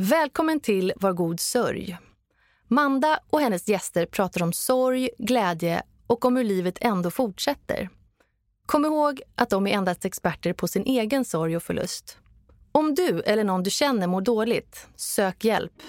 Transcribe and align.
Välkommen 0.00 0.60
till 0.60 0.92
Var 0.96 1.12
god 1.12 1.40
sörj. 1.40 1.98
Manda 2.68 3.20
och 3.30 3.40
hennes 3.40 3.68
gäster 3.68 4.06
pratar 4.06 4.42
om 4.42 4.52
sorg, 4.52 5.10
glädje 5.18 5.82
och 6.06 6.24
om 6.24 6.36
hur 6.36 6.44
livet 6.44 6.78
ändå 6.80 7.10
fortsätter. 7.10 7.88
Kom 8.66 8.84
ihåg 8.84 9.22
att 9.34 9.50
de 9.50 9.66
är 9.66 9.70
endast 9.70 10.04
experter 10.04 10.52
på 10.52 10.68
sin 10.68 10.82
egen 10.84 11.24
sorg 11.24 11.56
och 11.56 11.62
förlust. 11.62 12.18
Om 12.72 12.94
du 12.94 13.20
eller 13.20 13.44
någon 13.44 13.62
du 13.62 13.70
känner 13.70 14.06
mår 14.06 14.20
dåligt, 14.20 14.88
sök 14.96 15.44
hjälp. 15.44 15.82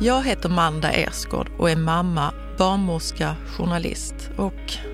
Jag 0.00 0.22
heter 0.22 0.48
Manda 0.48 0.92
Ersgård 0.92 1.50
och 1.58 1.70
är 1.70 1.76
mamma, 1.76 2.34
barnmorska, 2.58 3.36
journalist 3.56 4.30
och, 4.36 4.93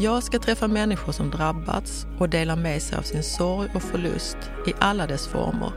Jag 0.00 0.22
ska 0.22 0.38
träffa 0.38 0.68
människor 0.68 1.12
som 1.12 1.30
drabbats 1.30 2.06
och 2.18 2.28
dela 2.28 2.56
med 2.56 2.82
sig 2.82 2.98
av 2.98 3.02
sin 3.02 3.22
sorg 3.22 3.70
och 3.74 3.82
förlust 3.82 4.36
i 4.66 4.72
alla 4.78 5.06
dess 5.06 5.26
former. 5.26 5.72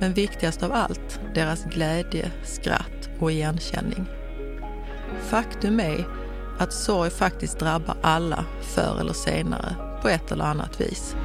Men 0.00 0.12
viktigast 0.12 0.62
av 0.62 0.72
allt, 0.72 1.20
deras 1.34 1.64
glädje, 1.64 2.30
skratt 2.44 3.08
och 3.18 3.32
igenkänning. 3.32 4.06
Faktum 5.20 5.80
är 5.80 6.06
att 6.58 6.72
sorg 6.72 7.10
faktiskt 7.10 7.58
drabbar 7.58 7.96
alla 8.02 8.44
förr 8.62 9.00
eller 9.00 9.12
senare 9.12 9.76
på 10.02 10.08
ett 10.08 10.32
eller 10.32 10.44
annat 10.44 10.80
vis. 10.80 11.16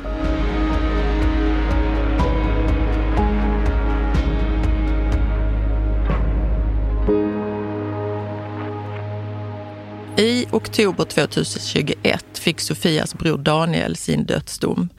I 10.18 10.46
oktober 10.52 11.06
2021 11.06 12.26
fick 12.34 12.60
Sofias 12.60 13.16
bror 13.16 13.38
Daniel 13.38 13.96
sin 13.96 14.26
dödsdom. 14.26 14.90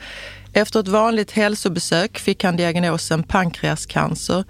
Efter 0.52 0.80
ett 0.80 0.88
vanligt 0.88 1.30
hälsobesök 1.30 2.18
fick 2.18 2.44
han 2.44 2.56
diagnosen 2.56 3.22
pankreascancer 3.22 4.44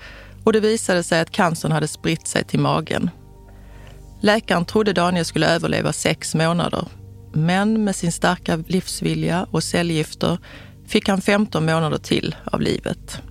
och 0.45 0.53
det 0.53 0.61
visade 0.61 1.03
sig 1.03 1.21
att 1.21 1.31
cancern 1.31 1.73
hade 1.73 1.89
spritt 1.89 2.27
sig 2.27 2.45
till 2.45 2.61
magen. 2.61 3.11
Läkaren 4.21 4.65
trodde 4.65 4.93
Daniel 4.93 5.25
skulle 5.25 5.55
överleva 5.55 5.93
sex 5.93 6.35
månader. 6.35 6.89
Men 7.33 7.85
med 7.85 7.97
sin 7.97 8.13
starka 8.13 8.57
livsvilja 8.67 9.47
och 9.51 9.65
cellgifter 9.65 10.39
fick 10.87 11.09
han 11.09 11.21
15 11.21 11.67
månader 11.67 11.99
till 11.99 12.35
av 12.45 12.61
livet. 12.61 13.23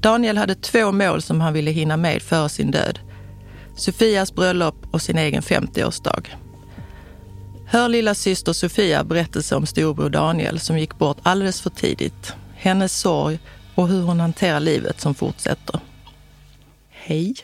Daniel 0.00 0.36
hade 0.38 0.54
två 0.54 0.92
mål 0.92 1.22
som 1.22 1.40
han 1.40 1.52
ville 1.52 1.70
hinna 1.70 1.96
med 1.96 2.22
före 2.22 2.48
sin 2.48 2.70
död. 2.70 2.98
Sofias 3.78 4.34
bröllop 4.34 4.86
och 4.90 5.02
sin 5.02 5.18
egen 5.18 5.42
50-årsdag. 5.42 6.26
Hör 7.66 7.88
lilla 7.88 8.14
syster 8.14 8.52
Sofia 8.52 9.04
berättelse 9.04 9.56
om 9.56 9.66
storbror 9.66 10.10
Daniel 10.10 10.60
som 10.60 10.78
gick 10.78 10.98
bort 10.98 11.16
alldeles 11.22 11.60
för 11.60 11.70
tidigt. 11.70 12.32
Hennes 12.56 13.00
sorg 13.00 13.38
och 13.74 13.88
hur 13.88 14.02
hon 14.02 14.20
hanterar 14.20 14.60
livet 14.60 15.00
som 15.00 15.14
fortsätter. 15.14 15.80
Hej! 16.90 17.34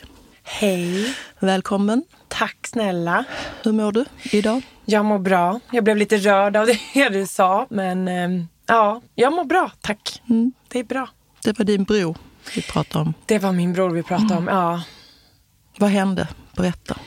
Hej! 0.43 1.15
Välkommen! 1.39 2.03
Tack 2.27 2.67
snälla! 2.67 3.23
Hur 3.63 3.71
mår 3.71 3.91
du 3.91 4.05
idag? 4.31 4.61
Jag 4.85 5.05
mår 5.05 5.19
bra. 5.19 5.59
Jag 5.71 5.83
blev 5.83 5.97
lite 5.97 6.17
rörd 6.17 6.55
av 6.55 6.65
det 6.65 7.09
du 7.09 7.27
sa, 7.27 7.67
men 7.69 8.07
eh, 8.07 8.45
ja, 8.65 9.01
jag 9.15 9.33
mår 9.33 9.45
bra, 9.45 9.71
tack. 9.81 10.21
Mm. 10.29 10.51
Det 10.67 10.79
är 10.79 10.83
bra. 10.83 11.09
Det 11.43 11.59
var 11.59 11.65
din 11.65 11.83
bror 11.83 12.17
vi 12.55 12.61
pratade 12.61 13.05
om. 13.05 13.13
Det 13.25 13.39
var 13.39 13.51
min 13.51 13.73
bror 13.73 13.89
vi 13.89 14.03
pratade 14.03 14.33
mm. 14.33 14.37
om, 14.37 14.47
ja. 14.47 14.81
Vad 15.77 15.89
hände? 15.89 16.27
Berätta. 16.55 16.97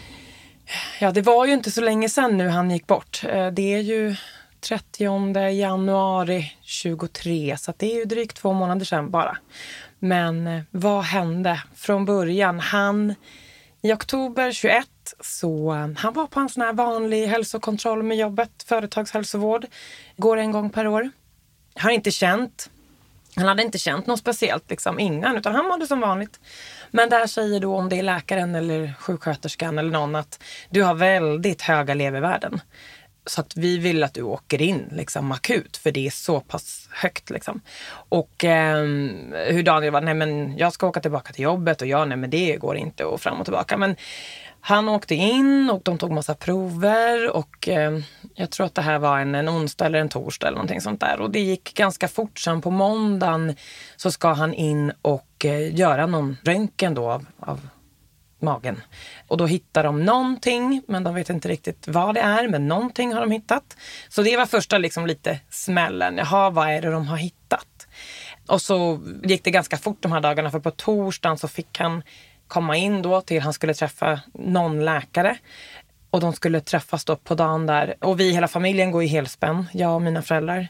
Ja, 1.00 1.12
det 1.12 1.22
var 1.22 1.46
ju 1.46 1.52
inte 1.52 1.70
så 1.70 1.80
länge 1.80 2.08
sedan 2.08 2.36
nu 2.36 2.48
han 2.48 2.70
gick 2.70 2.86
bort. 2.86 3.24
Eh, 3.24 3.46
det 3.46 3.74
är 3.74 3.80
ju 3.80 4.16
30 4.60 5.50
januari 5.50 6.52
23, 6.62 7.56
så 7.58 7.72
det 7.76 7.92
är 7.92 7.96
ju 7.96 8.04
drygt 8.04 8.36
två 8.36 8.52
månader 8.52 8.84
sedan 8.84 9.10
bara. 9.10 9.38
Men 9.98 10.46
eh, 10.46 10.62
vad 10.70 11.04
hände 11.04 11.62
från 11.74 12.04
början? 12.04 12.60
Han, 12.60 13.14
i 13.82 13.92
oktober 13.92 14.52
21, 14.52 14.86
så 15.20 15.74
eh, 15.74 15.88
han 15.96 16.12
var 16.12 16.26
på 16.26 16.40
en 16.40 16.48
sån 16.48 16.62
här 16.62 16.72
vanlig 16.72 17.26
hälsokontroll 17.26 18.02
med 18.02 18.16
jobbet, 18.16 18.64
företagshälsovård, 18.66 19.66
går 20.16 20.36
en 20.36 20.52
gång 20.52 20.70
per 20.70 20.86
år. 20.86 21.10
Har 21.74 21.90
inte 21.90 22.10
känt, 22.10 22.70
han 23.36 23.48
hade 23.48 23.62
inte 23.62 23.78
känt 23.78 24.06
något 24.06 24.18
speciellt 24.18 24.70
liksom 24.70 24.98
innan, 24.98 25.36
utan 25.36 25.54
han 25.54 25.68
mådde 25.68 25.86
som 25.86 26.00
vanligt. 26.00 26.40
Men 26.90 27.08
där 27.08 27.26
säger 27.26 27.60
då 27.60 27.76
om 27.76 27.88
det 27.88 27.98
är 27.98 28.02
läkaren 28.02 28.54
eller 28.54 28.94
sjuksköterskan 28.98 29.78
eller 29.78 29.90
någon 29.90 30.16
att 30.16 30.42
du 30.70 30.82
har 30.82 30.94
väldigt 30.94 31.62
höga 31.62 31.94
levervärden. 31.94 32.60
Så 33.26 33.40
att 33.40 33.56
vi 33.56 33.78
vill 33.78 34.04
att 34.04 34.14
du 34.14 34.22
åker 34.22 34.62
in 34.62 34.88
liksom 34.92 35.32
akut 35.32 35.76
för 35.76 35.90
det 35.90 36.06
är 36.06 36.10
så 36.10 36.40
pass 36.40 36.88
högt. 36.92 37.30
Liksom. 37.30 37.60
Och 37.90 38.44
eh, 38.44 38.84
hur 39.48 39.62
Daniel 39.62 39.92
var, 39.92 40.00
nej 40.00 40.14
men 40.14 40.58
jag 40.58 40.72
ska 40.72 40.86
åka 40.86 41.00
tillbaka 41.00 41.32
till 41.32 41.44
jobbet 41.44 41.82
och 41.82 41.88
jag, 41.88 42.08
nej 42.08 42.16
men 42.16 42.30
det 42.30 42.56
går 42.56 42.76
inte 42.76 43.04
och 43.04 43.20
fram 43.20 43.38
och 43.38 43.46
tillbaka. 43.46 43.76
Men 43.76 43.96
han 44.68 44.88
åkte 44.88 45.14
in 45.14 45.70
och 45.70 45.82
de 45.84 45.98
tog 45.98 46.10
massa 46.10 46.34
prover 46.34 47.36
och 47.36 47.68
eh, 47.68 47.98
jag 48.34 48.50
tror 48.50 48.66
att 48.66 48.74
det 48.74 48.82
här 48.82 48.98
var 48.98 49.18
en, 49.18 49.34
en 49.34 49.48
onsdag 49.48 49.86
eller 49.86 49.98
en 49.98 50.08
torsdag 50.08 50.46
eller 50.46 50.56
någonting 50.56 50.80
sånt 50.80 51.00
där. 51.00 51.20
Och 51.20 51.30
det 51.30 51.40
gick 51.40 51.74
ganska 51.74 52.08
fort. 52.08 52.38
Sen 52.38 52.60
på 52.60 52.70
måndagen 52.70 53.56
så 53.96 54.10
ska 54.10 54.32
han 54.32 54.54
in 54.54 54.92
och 55.02 55.44
eh, 55.44 55.74
göra 55.74 56.06
någon 56.06 56.36
röntgen 56.44 56.94
då 56.94 57.10
av, 57.10 57.26
av 57.40 57.68
magen. 58.40 58.80
Och 59.28 59.36
då 59.36 59.46
hittar 59.46 59.84
de 59.84 60.04
någonting, 60.04 60.82
men 60.88 61.04
de 61.04 61.14
vet 61.14 61.30
inte 61.30 61.48
riktigt 61.48 61.88
vad 61.88 62.14
det 62.14 62.20
är. 62.20 62.48
Men 62.48 62.68
någonting 62.68 63.12
har 63.12 63.20
de 63.20 63.30
hittat. 63.30 63.76
Så 64.08 64.22
det 64.22 64.36
var 64.36 64.46
första 64.46 64.78
liksom 64.78 65.06
lite 65.06 65.38
smällen. 65.50 66.16
Jaha, 66.16 66.50
vad 66.50 66.68
är 66.68 66.82
det 66.82 66.90
de 66.90 67.06
har 67.06 67.16
hittat? 67.16 67.86
Och 68.46 68.62
så 68.62 69.00
gick 69.24 69.44
det 69.44 69.50
ganska 69.50 69.76
fort 69.76 70.02
de 70.02 70.12
här 70.12 70.20
dagarna, 70.20 70.50
för 70.50 70.60
på 70.60 70.70
torsdagen 70.70 71.38
så 71.38 71.48
fick 71.48 71.78
han 71.78 72.02
komma 72.48 72.76
in 72.76 73.02
då 73.02 73.20
till 73.20 73.42
han 73.42 73.52
skulle 73.52 73.74
träffa 73.74 74.20
någon 74.34 74.84
läkare. 74.84 75.36
Och 76.10 76.20
de 76.20 76.32
skulle 76.32 76.60
träffas 76.60 77.04
då 77.04 77.16
på 77.16 77.34
dagen 77.34 77.66
där. 77.66 77.94
Och 78.00 78.20
vi 78.20 78.32
hela 78.32 78.48
familjen 78.48 78.90
går 78.90 79.02
i 79.02 79.06
helspänn, 79.06 79.66
jag 79.72 79.94
och 79.94 80.02
mina 80.02 80.22
föräldrar. 80.22 80.68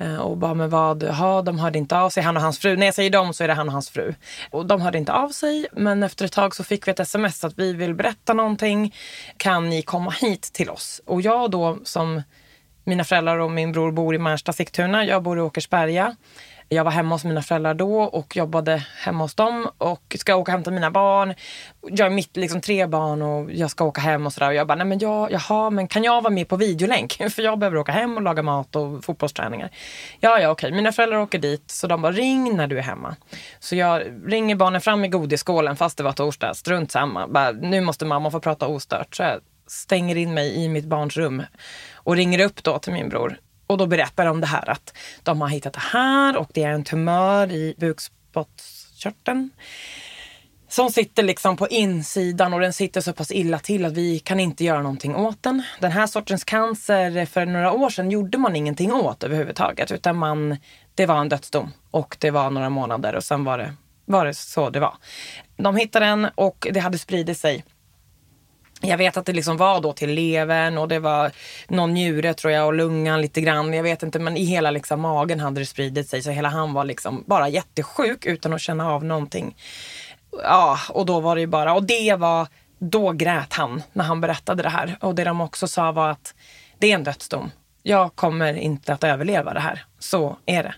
Eh, 0.00 0.16
och 0.16 0.36
bara, 0.36 0.54
men 0.54 0.70
vad, 0.70 1.02
ha, 1.02 1.42
de 1.42 1.58
hörde 1.58 1.78
inte 1.78 1.98
av 1.98 2.10
sig, 2.10 2.22
han 2.22 2.36
och 2.36 2.42
hans 2.42 2.58
fru. 2.58 2.76
När 2.76 2.86
jag 2.86 2.94
säger 2.94 3.10
dem 3.10 3.34
så 3.34 3.44
är 3.44 3.48
det 3.48 3.54
han 3.54 3.68
och 3.68 3.72
hans 3.72 3.90
fru. 3.90 4.14
Och 4.50 4.66
de 4.66 4.80
hörde 4.80 4.98
inte 4.98 5.12
av 5.12 5.28
sig, 5.28 5.66
men 5.72 6.02
efter 6.02 6.24
ett 6.24 6.32
tag 6.32 6.54
så 6.54 6.64
fick 6.64 6.86
vi 6.88 6.90
ett 6.90 7.00
sms 7.00 7.44
att 7.44 7.58
vi 7.58 7.72
vill 7.72 7.94
berätta 7.94 8.34
någonting. 8.34 8.94
Kan 9.36 9.68
ni 9.68 9.82
komma 9.82 10.10
hit 10.10 10.42
till 10.42 10.70
oss? 10.70 11.00
Och 11.06 11.20
jag 11.20 11.50
då 11.50 11.78
som 11.84 12.22
mina 12.84 13.04
föräldrar 13.04 13.38
och 13.38 13.50
min 13.50 13.72
bror 13.72 13.92
bor 13.92 14.14
i 14.14 14.18
Märsta, 14.18 14.52
Sigtuna. 14.52 15.04
Jag 15.04 15.22
bor 15.22 15.38
i 15.38 15.40
Åkersberga. 15.40 16.16
Jag 16.72 16.84
var 16.84 16.90
hemma 16.90 17.14
hos 17.14 17.24
mina 17.24 17.42
föräldrar 17.42 17.74
då 17.74 18.02
och 18.02 18.36
jobbade 18.36 18.86
hemma 18.96 19.24
hos 19.24 19.34
dem 19.34 19.70
och 19.78 20.16
ska 20.18 20.34
åka 20.34 20.40
och 20.40 20.48
hämta 20.48 20.70
mina 20.70 20.90
barn. 20.90 21.34
Jag 21.82 22.06
är 22.06 22.10
mitt 22.10 22.36
liksom 22.36 22.60
tre 22.60 22.86
barn 22.86 23.22
och 23.22 23.52
jag 23.52 23.70
ska 23.70 23.84
åka 23.84 24.00
hem 24.00 24.26
och 24.26 24.32
sådär. 24.32 24.48
Och 24.48 24.54
jag 24.54 24.66
bara, 24.66 24.74
nej 24.74 24.86
men 24.86 24.98
jag, 24.98 25.32
jaha, 25.32 25.70
men 25.70 25.88
kan 25.88 26.04
jag 26.04 26.22
vara 26.22 26.32
med 26.32 26.48
på 26.48 26.56
videolänk? 26.56 27.12
För 27.30 27.42
jag 27.42 27.58
behöver 27.58 27.76
åka 27.78 27.92
hem 27.92 28.16
och 28.16 28.22
laga 28.22 28.42
mat 28.42 28.76
och 28.76 29.04
fotbollsträningar. 29.04 29.70
Ja, 30.20 30.40
ja, 30.40 30.50
okej. 30.50 30.72
Mina 30.72 30.92
föräldrar 30.92 31.18
åker 31.18 31.38
dit 31.38 31.70
så 31.70 31.86
de 31.86 32.02
bara, 32.02 32.12
ring 32.12 32.56
när 32.56 32.66
du 32.66 32.78
är 32.78 32.82
hemma. 32.82 33.16
Så 33.58 33.76
jag 33.76 34.02
ringer 34.26 34.56
barnen 34.56 34.80
fram 34.80 35.04
i 35.04 35.08
godisskålen 35.08 35.76
fast 35.76 35.96
det 35.96 36.02
var 36.02 36.12
torsdag. 36.12 36.54
Strunt 36.54 36.92
samma. 36.92 37.28
Bara, 37.28 37.50
nu 37.50 37.80
måste 37.80 38.04
mamma 38.04 38.30
få 38.30 38.40
prata 38.40 38.66
ostört. 38.66 39.14
Så 39.14 39.22
jag 39.22 39.40
stänger 39.66 40.16
in 40.16 40.34
mig 40.34 40.64
i 40.64 40.68
mitt 40.68 40.86
barns 40.86 41.16
rum 41.16 41.42
och 41.94 42.16
ringer 42.16 42.44
upp 42.44 42.62
då 42.62 42.78
till 42.78 42.92
min 42.92 43.08
bror 43.08 43.38
och 43.70 43.78
då 43.78 43.86
berättar 43.86 44.24
de 44.24 44.40
det 44.40 44.46
här 44.46 44.70
att 44.70 44.94
de 45.22 45.40
har 45.40 45.48
hittat 45.48 45.72
det 45.72 45.82
här 45.92 46.36
och 46.36 46.50
det 46.54 46.62
är 46.62 46.70
en 46.70 46.84
tumör 46.84 47.52
i 47.52 47.74
bukspottkörteln 47.78 49.50
som 50.68 50.90
sitter 50.90 51.22
liksom 51.22 51.56
på 51.56 51.68
insidan 51.68 52.54
och 52.54 52.60
den 52.60 52.72
sitter 52.72 53.00
så 53.00 53.12
pass 53.12 53.30
illa 53.30 53.58
till 53.58 53.84
att 53.84 53.92
vi 53.92 54.18
kan 54.18 54.40
inte 54.40 54.64
göra 54.64 54.82
någonting 54.82 55.16
åt 55.16 55.42
den. 55.42 55.62
Den 55.80 55.92
här 55.92 56.06
sortens 56.06 56.44
cancer 56.44 57.26
för 57.26 57.46
några 57.46 57.72
år 57.72 57.90
sedan 57.90 58.10
gjorde 58.10 58.38
man 58.38 58.56
ingenting 58.56 58.92
åt 58.92 59.24
överhuvudtaget 59.24 59.90
utan 59.90 60.16
man, 60.16 60.56
det 60.94 61.06
var 61.06 61.20
en 61.20 61.28
dödsdom 61.28 61.72
och 61.90 62.16
det 62.20 62.30
var 62.30 62.50
några 62.50 62.70
månader 62.70 63.14
och 63.14 63.24
sen 63.24 63.44
var 63.44 63.58
det, 63.58 63.74
var 64.04 64.26
det 64.26 64.34
så 64.34 64.70
det 64.70 64.80
var. 64.80 64.94
De 65.56 65.76
hittade 65.76 66.06
den 66.06 66.28
och 66.34 66.66
det 66.72 66.80
hade 66.80 66.98
spridit 66.98 67.38
sig 67.38 67.64
jag 68.80 68.98
vet 68.98 69.16
att 69.16 69.26
det 69.26 69.32
liksom 69.32 69.56
var 69.56 69.80
då 69.80 69.92
till 69.92 70.10
levern 70.10 70.78
och 70.78 70.88
det 70.88 70.98
var 70.98 71.32
någon 71.68 71.94
njure 71.94 72.34
tror 72.34 72.52
jag 72.52 72.66
och 72.66 72.74
lungan 72.74 73.20
lite 73.20 73.40
grann. 73.40 73.72
Jag 73.72 73.82
vet 73.82 74.02
inte 74.02 74.18
men 74.18 74.36
i 74.36 74.44
hela 74.44 74.70
liksom 74.70 75.00
magen 75.00 75.40
hade 75.40 75.60
det 75.60 75.66
spridit 75.66 76.08
sig 76.08 76.22
så 76.22 76.30
hela 76.30 76.48
han 76.48 76.72
var 76.72 76.84
liksom 76.84 77.24
bara 77.26 77.48
jättesjuk 77.48 78.26
utan 78.26 78.52
att 78.52 78.60
känna 78.60 78.90
av 78.90 79.04
någonting. 79.04 79.56
Ja, 80.42 80.78
och 80.88 81.06
då 81.06 81.20
var 81.20 81.34
det 81.34 81.40
ju 81.40 81.46
bara, 81.46 81.74
och 81.74 81.84
det 81.84 82.14
var, 82.14 82.46
då 82.78 83.12
grät 83.12 83.52
han 83.52 83.82
när 83.92 84.04
han 84.04 84.20
berättade 84.20 84.62
det 84.62 84.68
här. 84.68 84.96
Och 85.00 85.14
det 85.14 85.24
de 85.24 85.40
också 85.40 85.68
sa 85.68 85.92
var 85.92 86.10
att 86.10 86.34
det 86.78 86.90
är 86.90 86.94
en 86.94 87.04
dödsdom. 87.04 87.50
Jag 87.82 88.14
kommer 88.14 88.54
inte 88.54 88.92
att 88.92 89.04
överleva 89.04 89.54
det 89.54 89.60
här. 89.60 89.84
Så 89.98 90.36
är 90.46 90.62
det. 90.62 90.74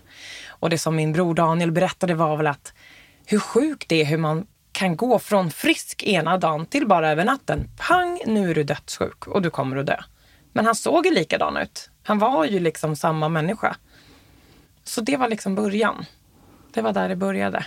Och 0.47 0.69
det 0.69 0.77
som 0.77 0.95
min 0.95 1.13
bror 1.13 1.35
Daniel 1.35 1.71
berättade 1.71 2.13
var 2.15 2.37
väl 2.37 2.47
att 2.47 2.73
hur 3.25 3.39
sjukt 3.39 3.89
det 3.89 4.01
är 4.01 4.05
hur 4.05 4.17
man 4.17 4.45
kan 4.73 4.95
gå 4.95 5.19
från 5.19 5.51
frisk 5.51 6.03
ena 6.03 6.37
dagen 6.37 6.65
till 6.65 6.87
bara 6.87 7.11
över 7.11 7.25
natten. 7.25 7.69
Pang, 7.77 8.21
nu 8.25 8.51
är 8.51 8.55
du 8.55 8.63
dödssjuk 8.63 9.27
och 9.27 9.41
du 9.41 9.49
kommer 9.49 9.77
att 9.77 9.85
dö. 9.85 9.97
Men 10.51 10.65
han 10.65 10.75
såg 10.75 11.05
ju 11.05 11.13
likadan 11.13 11.57
ut. 11.57 11.89
Han 12.03 12.19
var 12.19 12.45
ju 12.45 12.59
liksom 12.59 12.95
samma 12.95 13.29
människa. 13.29 13.75
Så 14.83 15.01
det 15.01 15.17
var 15.17 15.29
liksom 15.29 15.55
början. 15.55 16.05
Det 16.73 16.81
var 16.81 16.93
där 16.93 17.09
det 17.09 17.15
började. 17.15 17.65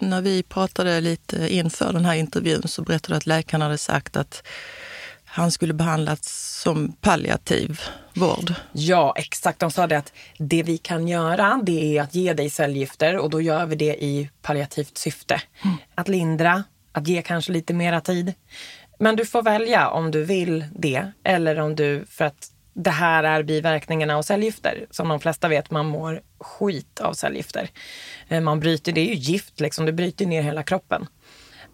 När 0.00 0.22
vi 0.22 0.42
pratade 0.42 1.00
lite 1.00 1.54
inför 1.54 1.92
den 1.92 2.04
här 2.04 2.14
intervjun 2.14 2.62
så 2.64 2.82
berättade 2.82 3.14
du 3.14 3.16
att 3.16 3.26
läkarna 3.26 3.64
hade 3.64 3.78
sagt 3.78 4.16
att 4.16 4.46
han 5.30 5.50
skulle 5.50 5.74
behandlas 5.74 6.18
som 6.62 6.92
palliativ 6.92 7.80
vård. 8.14 8.54
Ja, 8.72 9.14
exakt. 9.16 9.58
De 9.58 9.70
sa 9.70 9.86
det 9.86 9.98
att 9.98 10.12
det 10.38 10.62
vi 10.62 10.78
kan 10.78 11.08
göra 11.08 11.60
det 11.62 11.96
är 11.96 12.02
att 12.02 12.14
ge 12.14 12.32
dig 12.32 12.50
cellgifter 12.50 13.16
och 13.16 13.30
då 13.30 13.40
gör 13.40 13.66
vi 13.66 13.76
det 13.76 14.04
i 14.04 14.30
palliativt 14.42 14.98
syfte. 14.98 15.42
Mm. 15.64 15.76
Att 15.94 16.08
lindra, 16.08 16.64
att 16.92 17.08
ge 17.08 17.22
kanske 17.22 17.52
lite 17.52 17.74
mera 17.74 18.00
tid. 18.00 18.34
Men 18.98 19.16
du 19.16 19.26
får 19.26 19.42
välja 19.42 19.88
om 19.88 20.10
du 20.10 20.24
vill 20.24 20.64
det 20.72 21.12
eller 21.24 21.58
om 21.58 21.76
du, 21.76 22.04
för 22.10 22.24
att 22.24 22.52
det 22.74 22.90
här 22.90 23.24
är 23.24 23.42
biverkningarna 23.42 24.16
av 24.16 24.22
cellgifter. 24.22 24.86
Som 24.90 25.08
de 25.08 25.20
flesta 25.20 25.48
vet, 25.48 25.70
man 25.70 25.86
mår 25.86 26.20
skit 26.40 27.00
av 27.00 27.12
cellgifter. 27.12 27.70
Eh, 28.28 28.40
man 28.40 28.60
bryter, 28.60 28.92
det 28.92 29.00
är 29.00 29.06
ju 29.06 29.14
gift 29.14 29.60
liksom, 29.60 29.86
det 29.86 29.92
bryter 29.92 30.26
ner 30.26 30.42
hela 30.42 30.62
kroppen. 30.62 31.06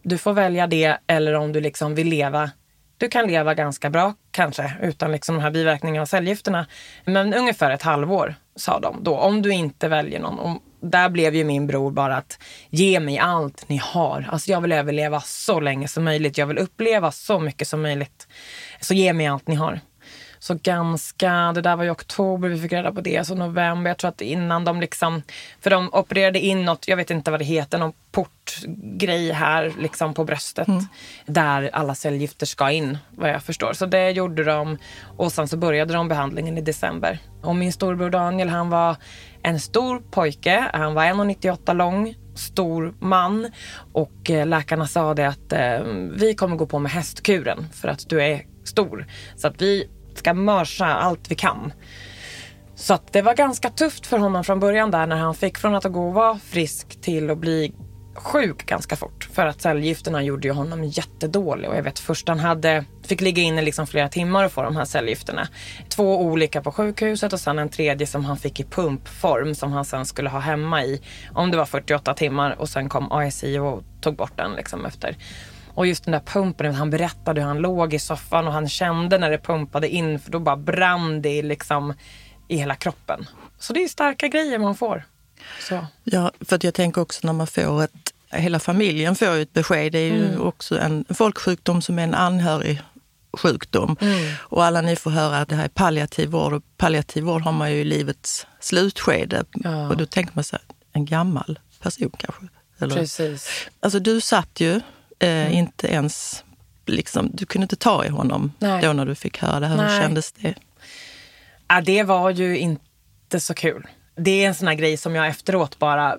Du 0.03 0.19
får 0.19 0.33
välja 0.33 0.67
det 0.67 0.99
eller 1.07 1.35
om 1.35 1.53
du 1.53 1.61
liksom 1.61 1.95
vill 1.95 2.09
leva 2.09 2.51
du 2.99 3.09
kan 3.09 3.27
leva 3.27 3.55
ganska 3.55 3.91
bra 3.91 4.15
kanske 4.31 4.73
utan 4.83 5.13
liksom 5.13 5.35
de 5.35 5.41
här 5.41 5.51
biverkningarna 5.51 6.03
av 6.03 6.07
cellgifterna. 6.07 6.67
Men 7.05 7.35
ungefär 7.35 7.71
ett 7.71 7.83
halvår 7.83 8.35
sa 8.57 8.81
de 8.81 9.05
då, 9.05 9.17
om 9.17 9.43
du 9.43 9.53
inte 9.53 9.89
väljer 9.89 10.21
någon. 10.21 10.39
Och 10.39 10.63
där 10.81 11.09
blev 11.09 11.35
ju 11.35 11.45
min 11.45 11.67
bror 11.67 11.91
bara 11.91 12.17
att 12.17 12.39
ge 12.71 13.01
mig 13.01 13.19
allt 13.19 13.69
ni 13.69 13.77
har. 13.77 14.29
Alltså 14.31 14.51
jag 14.51 14.61
vill 14.61 14.73
överleva 14.73 15.21
så 15.21 15.61
länge 15.61 15.89
som 15.89 16.05
möjligt. 16.05 16.39
Jag 16.39 16.47
vill 16.47 16.59
uppleva 16.59 17.11
så 17.11 17.41
mycket 17.41 17.69
som 17.69 17.83
möjligt. 17.83 18.29
Så 18.81 18.95
ge 18.95 19.13
mig 19.13 19.27
allt 19.27 19.49
ni 19.49 19.55
har. 19.55 19.81
Så 20.45 20.59
ganska, 20.63 21.53
det 21.53 21.61
där 21.61 21.77
var 21.77 21.85
i 21.85 21.91
oktober 21.91 22.49
vi 22.49 22.61
fick 22.61 22.73
reda 22.73 22.93
på 22.93 23.01
det, 23.01 23.27
så 23.27 23.35
november. 23.35 23.91
Jag 23.91 23.99
tror 23.99 24.09
att 24.09 24.21
innan 24.21 24.65
de 24.65 24.81
liksom, 24.81 25.23
för 25.61 25.71
de 25.71 25.89
opererade 25.93 26.39
in 26.39 26.65
något, 26.65 26.89
jag 26.89 26.97
vet 26.97 27.11
inte 27.11 27.31
vad 27.31 27.41
det 27.41 27.45
heter, 27.45 27.79
någon 27.79 27.93
portgrej 28.13 29.33
här 29.33 29.73
liksom 29.79 30.15
på 30.15 30.25
bröstet. 30.25 30.69
Mm. 30.69 30.85
Där 31.27 31.71
alla 31.73 31.95
cellgifter 31.95 32.47
ska 32.47 32.71
in, 32.71 32.99
vad 33.11 33.31
jag 33.31 33.43
förstår. 33.43 33.73
Så 33.73 33.87
det 33.87 34.11
gjorde 34.11 34.45
de 34.45 34.79
och 35.17 35.33
sen 35.33 35.49
så 35.49 35.57
började 35.57 35.95
de 35.95 36.09
behandlingen 36.09 36.59
i 36.59 36.61
december. 36.61 37.19
Och 37.43 37.57
min 37.57 37.73
storbror 37.73 38.11
Daniel, 38.11 38.49
han 38.49 38.71
var 38.71 38.97
en 39.43 39.61
stor 39.61 40.01
pojke. 40.11 40.71
Han 40.73 40.95
var 40.95 41.05
1,98 41.05 41.75
lång, 41.75 42.15
stor 42.35 42.95
man 42.99 43.51
och 43.93 44.31
eh, 44.31 44.47
läkarna 44.47 44.87
sa 44.87 45.15
det 45.15 45.29
att 45.29 45.53
eh, 45.53 45.81
vi 46.13 46.35
kommer 46.35 46.57
gå 46.57 46.67
på 46.67 46.79
med 46.79 46.93
hästkuren 46.93 47.67
för 47.73 47.89
att 47.89 48.09
du 48.09 48.23
är 48.23 48.43
stor. 48.65 49.07
Så 49.37 49.49
att 49.49 49.63
vi 49.63 49.89
ska 50.19 50.35
mörsa 50.35 50.87
allt 50.87 51.31
vi 51.31 51.35
kan. 51.35 51.73
Så 52.75 52.95
att 52.95 53.13
det 53.13 53.23
var 53.23 53.35
ganska 53.35 53.71
tufft 53.71 54.07
för 54.07 54.19
honom 54.19 54.45
från 54.45 54.61
början 54.61 54.91
där 54.91 55.07
när 55.07 55.17
han 55.17 55.35
fick 55.35 55.59
från 55.59 55.75
att 55.75 55.85
gå 55.85 56.07
och 56.09 56.15
vara 56.15 56.39
frisk 56.39 57.01
till 57.01 57.31
att 57.31 57.39
bli 57.39 57.75
sjuk 58.15 58.67
ganska 58.67 58.97
fort. 58.97 59.29
För 59.33 59.47
att 59.47 59.61
cellgifterna 59.61 60.23
gjorde 60.23 60.49
ju 60.49 60.55
honom 60.55 60.85
jättedålig. 60.85 61.69
Och 61.69 61.77
jag 61.77 61.83
vet 61.83 61.99
först 61.99 62.29
han 62.29 62.41
hade, 62.41 62.85
fick 63.03 63.21
ligga 63.21 63.43
inne 63.43 63.63
liksom 63.63 63.87
flera 63.87 64.09
timmar 64.09 64.45
och 64.45 64.53
få 64.53 64.63
de 64.63 64.77
här 64.77 64.85
cellgifterna. 64.85 65.49
Två 65.89 66.21
olika 66.21 66.63
på 66.63 66.73
sjukhuset 66.73 67.33
och 67.33 67.41
sen 67.41 67.59
en 67.59 67.69
tredje 67.69 68.07
som 68.07 68.25
han 68.25 68.37
fick 68.37 68.61
i 68.61 68.65
pumpform 68.65 69.55
som 69.55 69.73
han 69.73 69.85
sen 69.85 70.07
skulle 70.07 70.29
ha 70.29 70.39
hemma 70.39 70.85
i. 70.85 71.03
Om 71.33 71.51
det 71.51 71.57
var 71.57 71.67
48 71.67 72.15
timmar 72.15 72.61
och 72.61 72.69
sen 72.69 72.89
kom 72.89 73.13
ASI 73.13 73.59
och 73.59 73.83
tog 74.01 74.17
bort 74.17 74.37
den 74.37 74.53
liksom 74.53 74.87
efter. 74.87 75.17
Och 75.75 75.87
just 75.87 76.05
den 76.05 76.13
där 76.13 76.21
pumpen, 76.21 76.75
han 76.75 76.91
berättade 76.91 77.41
hur 77.41 77.49
han 77.49 77.59
låg 77.59 77.95
i 77.95 77.99
soffan 77.99 78.47
och 78.47 78.53
han 78.53 78.69
kände 78.69 79.19
när 79.19 79.31
det 79.31 79.39
pumpade 79.39 79.89
in 79.89 80.21
för 80.21 80.31
då 80.31 80.39
bara 80.39 80.57
brann 80.57 81.23
det 81.23 81.43
liksom 81.43 81.95
i 82.49 82.57
hela 82.57 82.75
kroppen. 82.75 83.27
Så 83.59 83.73
det 83.73 83.85
är 83.85 83.89
starka 83.89 84.29
grejer 84.29 84.59
man 84.59 84.75
får. 84.75 85.05
Så. 85.61 85.87
Ja, 86.05 86.33
för 86.41 86.59
jag 86.63 86.75
tänker 86.75 87.01
också 87.01 87.27
när 87.27 87.33
man 87.33 87.47
får 87.47 87.85
ett, 87.85 88.15
hela 88.31 88.59
familjen 88.59 89.17
får 89.17 89.35
ju 89.35 89.43
ett 89.43 89.53
besked. 89.53 89.93
Det 89.93 89.99
är 89.99 90.13
ju 90.13 90.27
mm. 90.27 90.43
också 90.43 90.79
en 90.79 91.05
folksjukdom 91.15 91.83
som 91.83 91.99
är 91.99 92.03
en 92.03 92.15
anhörig 92.15 92.83
sjukdom. 93.33 93.97
Mm. 94.01 94.35
Och 94.39 94.65
alla 94.65 94.81
ni 94.81 94.97
får 94.97 95.11
höra 95.11 95.39
att 95.39 95.49
det 95.49 95.57
här 95.57 95.65
är 95.65 95.69
palliativ 95.69 96.29
vård 96.29 96.53
och 96.53 96.63
palliativ 96.77 97.25
vård 97.25 97.43
har 97.43 97.53
man 97.53 97.73
ju 97.73 97.77
i 97.77 97.85
livets 97.85 98.47
slutskede. 98.61 99.45
Ja. 99.53 99.89
Och 99.89 99.97
då 99.97 100.07
tänker 100.07 100.33
man 100.35 100.45
här, 100.53 100.61
en 100.93 101.05
gammal 101.05 101.59
person 101.81 102.11
kanske. 102.19 102.43
Eller? 102.79 102.97
Precis. 102.97 103.69
Alltså 103.81 103.99
du 103.99 104.21
satt 104.21 104.61
ju 104.61 104.81
Eh, 105.25 105.47
mm. 105.47 105.53
Inte 105.53 105.87
ens, 105.87 106.45
liksom, 106.87 107.31
du 107.33 107.47
kunde 107.47 107.65
inte 107.65 107.77
ta 107.77 108.05
i 108.05 108.09
honom 108.09 108.53
Nej. 108.59 108.83
då 108.83 108.93
när 108.93 109.07
du 109.07 109.15
fick 109.15 109.39
höra 109.39 109.61
det 109.61 109.67
här. 109.67 109.77
Hur 109.77 110.01
kändes 110.03 110.33
det? 110.33 110.55
Ja, 111.69 111.81
det 111.81 112.03
var 112.03 112.31
ju 112.31 112.59
inte 112.59 113.41
så 113.41 113.55
kul. 113.55 113.87
Det 114.17 114.45
är 114.45 114.49
en 114.49 114.55
sån 114.55 114.69
här 114.69 114.75
grej 114.75 114.97
som 114.97 115.15
jag 115.15 115.27
efteråt 115.27 115.79
bara 115.79 116.17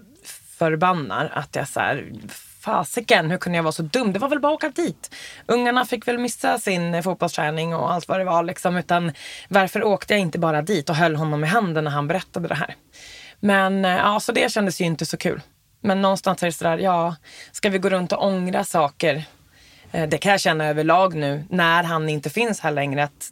förbannar. 0.57 1.31
Att 1.33 1.55
jag 1.55 1.67
så 1.67 1.79
här, 1.79 2.11
fasiken, 2.59 3.31
hur 3.31 3.37
kunde 3.37 3.55
jag 3.55 3.63
vara 3.63 3.71
så 3.71 3.83
dum? 3.83 4.13
Det 4.13 4.19
var 4.19 4.29
väl 4.29 4.39
bara 4.39 4.53
att 4.53 4.63
åka 4.63 4.69
dit. 4.69 5.15
Ungarna 5.45 5.85
fick 5.85 6.07
väl 6.07 6.17
missa 6.17 6.59
sin 6.59 7.03
fotbollsträning 7.03 7.75
och 7.75 7.93
allt 7.93 8.07
vad 8.07 8.19
det 8.19 8.23
var. 8.23 8.43
Liksom. 8.43 8.77
Utan 8.77 9.11
varför 9.49 9.83
åkte 9.83 10.13
jag 10.13 10.21
inte 10.21 10.39
bara 10.39 10.61
dit 10.61 10.89
och 10.89 10.95
höll 10.95 11.15
honom 11.15 11.43
i 11.43 11.47
handen 11.47 11.83
när 11.83 11.91
han 11.91 12.07
berättade 12.07 12.47
det 12.47 12.55
här? 12.55 12.75
Men 13.39 13.85
eh, 13.85 13.91
ja, 13.91 14.19
så 14.19 14.31
det 14.31 14.51
kändes 14.51 14.81
ju 14.81 14.85
inte 14.85 15.05
så 15.05 15.17
kul. 15.17 15.41
Men 15.85 16.01
någonstans 16.01 16.43
är 16.43 16.47
det 16.47 16.53
sådär, 16.53 16.77
ja, 16.77 17.15
ska 17.51 17.69
vi 17.69 17.77
gå 17.77 17.89
runt 17.89 18.11
och 18.11 18.25
ångra 18.25 18.63
saker? 18.63 19.23
Eh, 19.91 20.09
det 20.09 20.17
kan 20.17 20.31
jag 20.31 20.41
känna 20.41 20.65
överlag 20.65 21.15
nu 21.15 21.45
när 21.49 21.83
han 21.83 22.09
inte 22.09 22.29
finns 22.29 22.59
här 22.59 22.71
längre. 22.71 23.03
Att, 23.03 23.31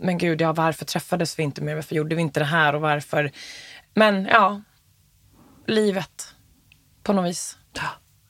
men 0.00 0.18
gud, 0.18 0.40
ja, 0.40 0.52
varför 0.52 0.84
träffades 0.84 1.38
vi 1.38 1.42
inte 1.42 1.62
mer? 1.62 1.74
Varför 1.74 1.94
gjorde 1.94 2.14
vi 2.14 2.22
inte 2.22 2.40
det 2.40 2.46
här? 2.46 2.74
Och 2.74 2.80
varför? 2.80 3.30
Men 3.94 4.24
ja, 4.24 4.62
livet 5.66 6.34
på 7.02 7.12
något 7.12 7.30
vis. 7.30 7.56
Ja, 7.72 7.88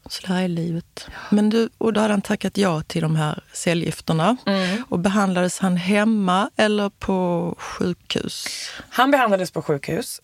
så 0.09 0.27
det 0.27 0.33
här 0.33 0.43
är 0.43 0.49
livet. 0.49 1.09
Men 1.31 1.51
du, 1.51 1.69
och 1.79 1.93
då 1.93 2.01
hade 2.01 2.13
han 2.13 2.23
tackat 2.23 2.57
ja 2.57 2.83
till 2.83 3.03
de 3.03 3.17
här 3.17 3.45
cellgifterna. 3.53 4.37
Mm. 4.47 4.85
Och 4.89 4.99
behandlades 4.99 5.59
han 5.59 5.77
hemma 5.77 6.51
eller 6.57 6.91
på 6.91 7.55
sjukhus? 7.59 8.47
Han 8.91 9.11
behandlades 9.11 9.51
på 9.51 9.63
sjukhus 9.63 10.21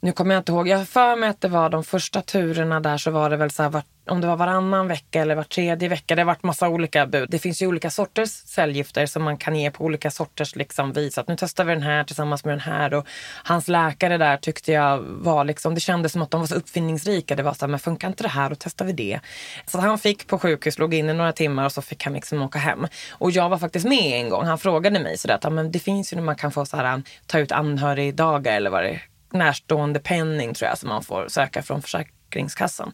nu 0.00 0.12
kommer 0.12 0.34
jag 0.34 0.40
inte 0.40 0.52
ihåg, 0.52 0.68
jag 0.68 0.78
har 0.78 0.84
för 0.84 1.16
mig 1.16 1.28
att 1.28 1.40
det 1.40 1.48
var 1.48 1.70
de 1.70 1.84
första 1.84 2.22
turerna 2.22 2.80
där 2.80 2.98
så 2.98 3.10
var 3.10 3.30
det 3.30 3.36
väl 3.36 3.50
så 3.50 3.62
här, 3.62 3.70
var, 3.70 3.82
om 4.06 4.20
det 4.20 4.26
var 4.26 4.36
varannan 4.36 4.88
vecka 4.88 5.22
eller 5.22 5.34
var 5.34 5.42
tredje 5.42 5.88
vecka. 5.88 6.14
Det 6.14 6.22
har 6.22 6.26
varit 6.26 6.42
massa 6.42 6.68
olika 6.68 7.06
bud. 7.06 7.30
Det 7.30 7.38
finns 7.38 7.62
ju 7.62 7.66
olika 7.66 7.90
sorters 7.90 8.30
cellgifter 8.30 9.06
som 9.06 9.22
man 9.22 9.36
kan 9.36 9.56
ge 9.56 9.70
på 9.70 9.84
olika 9.84 10.10
sorters 10.10 10.56
liksom 10.56 10.92
vis. 10.92 11.18
Att 11.18 11.28
nu 11.28 11.36
testar 11.38 11.64
vi 11.64 11.72
den 11.72 11.82
här 11.82 12.04
tillsammans 12.04 12.44
med 12.44 12.52
den 12.52 12.60
här. 12.60 12.94
Och 12.94 13.06
hans 13.44 13.68
läkare 13.68 14.18
där 14.18 14.36
tyckte 14.36 14.72
jag 14.72 14.98
var 14.98 15.44
liksom, 15.44 15.74
det 15.74 15.80
kändes 15.80 16.12
som 16.12 16.22
att 16.22 16.30
de 16.30 16.40
var 16.40 16.46
så 16.48 16.54
uppfinningsrika. 16.54 17.36
Det 17.36 17.42
var 17.42 17.52
så 17.52 17.60
här, 17.60 17.68
men 17.68 17.80
funkar 17.80 18.08
inte 18.08 18.22
det 18.22 18.28
här, 18.28 18.50
då 18.50 18.56
testar 18.58 18.84
vi 18.84 18.92
det. 18.92 19.20
Så 19.66 19.80
han 19.80 19.98
fick 19.98 20.26
på 20.26 20.38
sjukhus, 20.38 20.78
låg 20.78 20.94
inne 20.94 21.12
några 21.12 21.32
timmar 21.32 21.64
och 21.64 21.72
så 21.72 21.82
fick 21.82 22.04
han 22.04 22.12
liksom 22.12 22.42
åka 22.42 22.58
hem. 22.58 22.86
Och 23.10 23.30
jag 23.30 23.48
var 23.48 23.58
faktiskt 23.58 23.88
med 23.88 24.20
en 24.20 24.28
gång. 24.28 24.44
Han 24.44 24.58
frågade 24.58 25.00
mig 25.00 25.18
sådär 25.18 25.34
att 25.34 25.44
ja, 25.44 25.50
men 25.50 25.72
det 25.72 25.78
finns 25.78 26.12
ju 26.12 26.16
när 26.16 26.24
man 26.24 26.36
kan 26.36 26.52
få 26.52 26.66
så 26.66 26.76
här, 26.76 27.02
ta 27.26 27.38
ut 27.38 27.52
anhörigdagar 27.52 28.56
eller 28.56 28.70
vad 28.70 28.82
det 28.82 29.00
närstående 29.32 30.00
penning 30.00 30.54
tror 30.54 30.68
jag 30.68 30.78
som 30.78 30.88
man 30.88 31.02
får 31.02 31.28
söka 31.28 31.62
från 31.62 31.82
Försäkringskassan. 31.82 32.92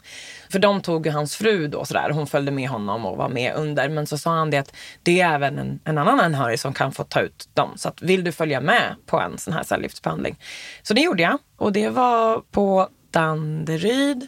För 0.51 0.59
de 0.59 0.81
tog 0.81 1.05
ju 1.05 1.11
hans 1.11 1.35
fru 1.35 1.67
då 1.67 1.85
sådär, 1.85 2.09
hon 2.09 2.27
följde 2.27 2.51
med 2.51 2.69
honom 2.69 3.05
och 3.05 3.17
var 3.17 3.29
med 3.29 3.55
under. 3.55 3.89
Men 3.89 4.07
så 4.07 4.17
sa 4.17 4.31
han 4.31 4.49
det 4.49 4.57
att 4.57 4.75
det 5.03 5.21
är 5.21 5.33
även 5.33 5.59
en, 5.59 5.79
en 5.83 5.97
annan 5.97 6.19
anhörig 6.19 6.59
som 6.59 6.73
kan 6.73 6.91
få 6.91 7.03
ta 7.03 7.21
ut 7.21 7.49
dem. 7.53 7.73
Så 7.75 7.89
att 7.89 8.01
vill 8.01 8.23
du 8.23 8.31
följa 8.31 8.61
med 8.61 8.95
på 9.05 9.19
en 9.19 9.37
sån 9.37 9.53
här 9.53 9.63
cellgiftsbehandling? 9.63 10.35
Så 10.83 10.93
det 10.93 11.01
gjorde 11.01 11.23
jag 11.23 11.37
och 11.57 11.71
det 11.71 11.89
var 11.89 12.41
på 12.51 12.89
Danderyd, 13.11 14.27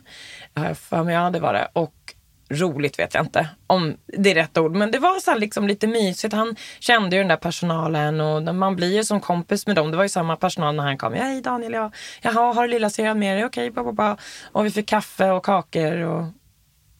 har 0.56 0.66
jag 0.66 0.78
för 0.78 1.04
mig, 1.04 1.14
ja 1.14 1.30
det 1.30 1.40
var 1.40 1.54
det. 1.54 1.68
Och 1.74 2.14
roligt 2.50 3.00
vet 3.00 3.14
jag 3.14 3.26
inte 3.26 3.50
om 3.68 3.98
det 4.06 4.32
är 4.32 4.36
rätt 4.36 4.58
ord, 4.58 4.76
men 4.76 4.92
det 4.92 5.00
var 5.00 5.20
så 5.20 5.36
liksom 5.36 5.68
lite 5.68 5.88
mysigt. 5.88 6.34
Han 6.34 6.56
kände 6.80 7.16
ju 7.16 7.22
den 7.22 7.28
där 7.28 7.38
personalen 7.38 8.22
och 8.22 8.56
man 8.56 8.76
blir 8.76 8.96
ju 8.96 9.04
som 9.04 9.20
kompis 9.20 9.68
med 9.68 9.76
dem. 9.76 9.92
Det 9.92 9.98
var 9.98 10.04
ju 10.04 10.10
samma 10.10 10.36
personal 10.36 10.76
när 10.76 10.84
han 10.84 10.98
kom. 10.98 11.14
Hej 11.14 11.42
Daniel, 11.42 11.74
jag, 11.74 11.96
jaha, 12.22 12.54
har 12.54 12.68
du 12.68 12.74
lilla 12.74 12.90
syran 12.90 13.20
med 13.20 13.38
dig? 13.38 13.46
Okej, 13.46 13.72
okay, 13.72 14.16
Och 14.52 14.66
vi 14.66 14.72
fick 14.72 14.88
kaffe 14.88 15.30
och 15.30 15.46
kakor 15.46 16.02
och 16.02 16.26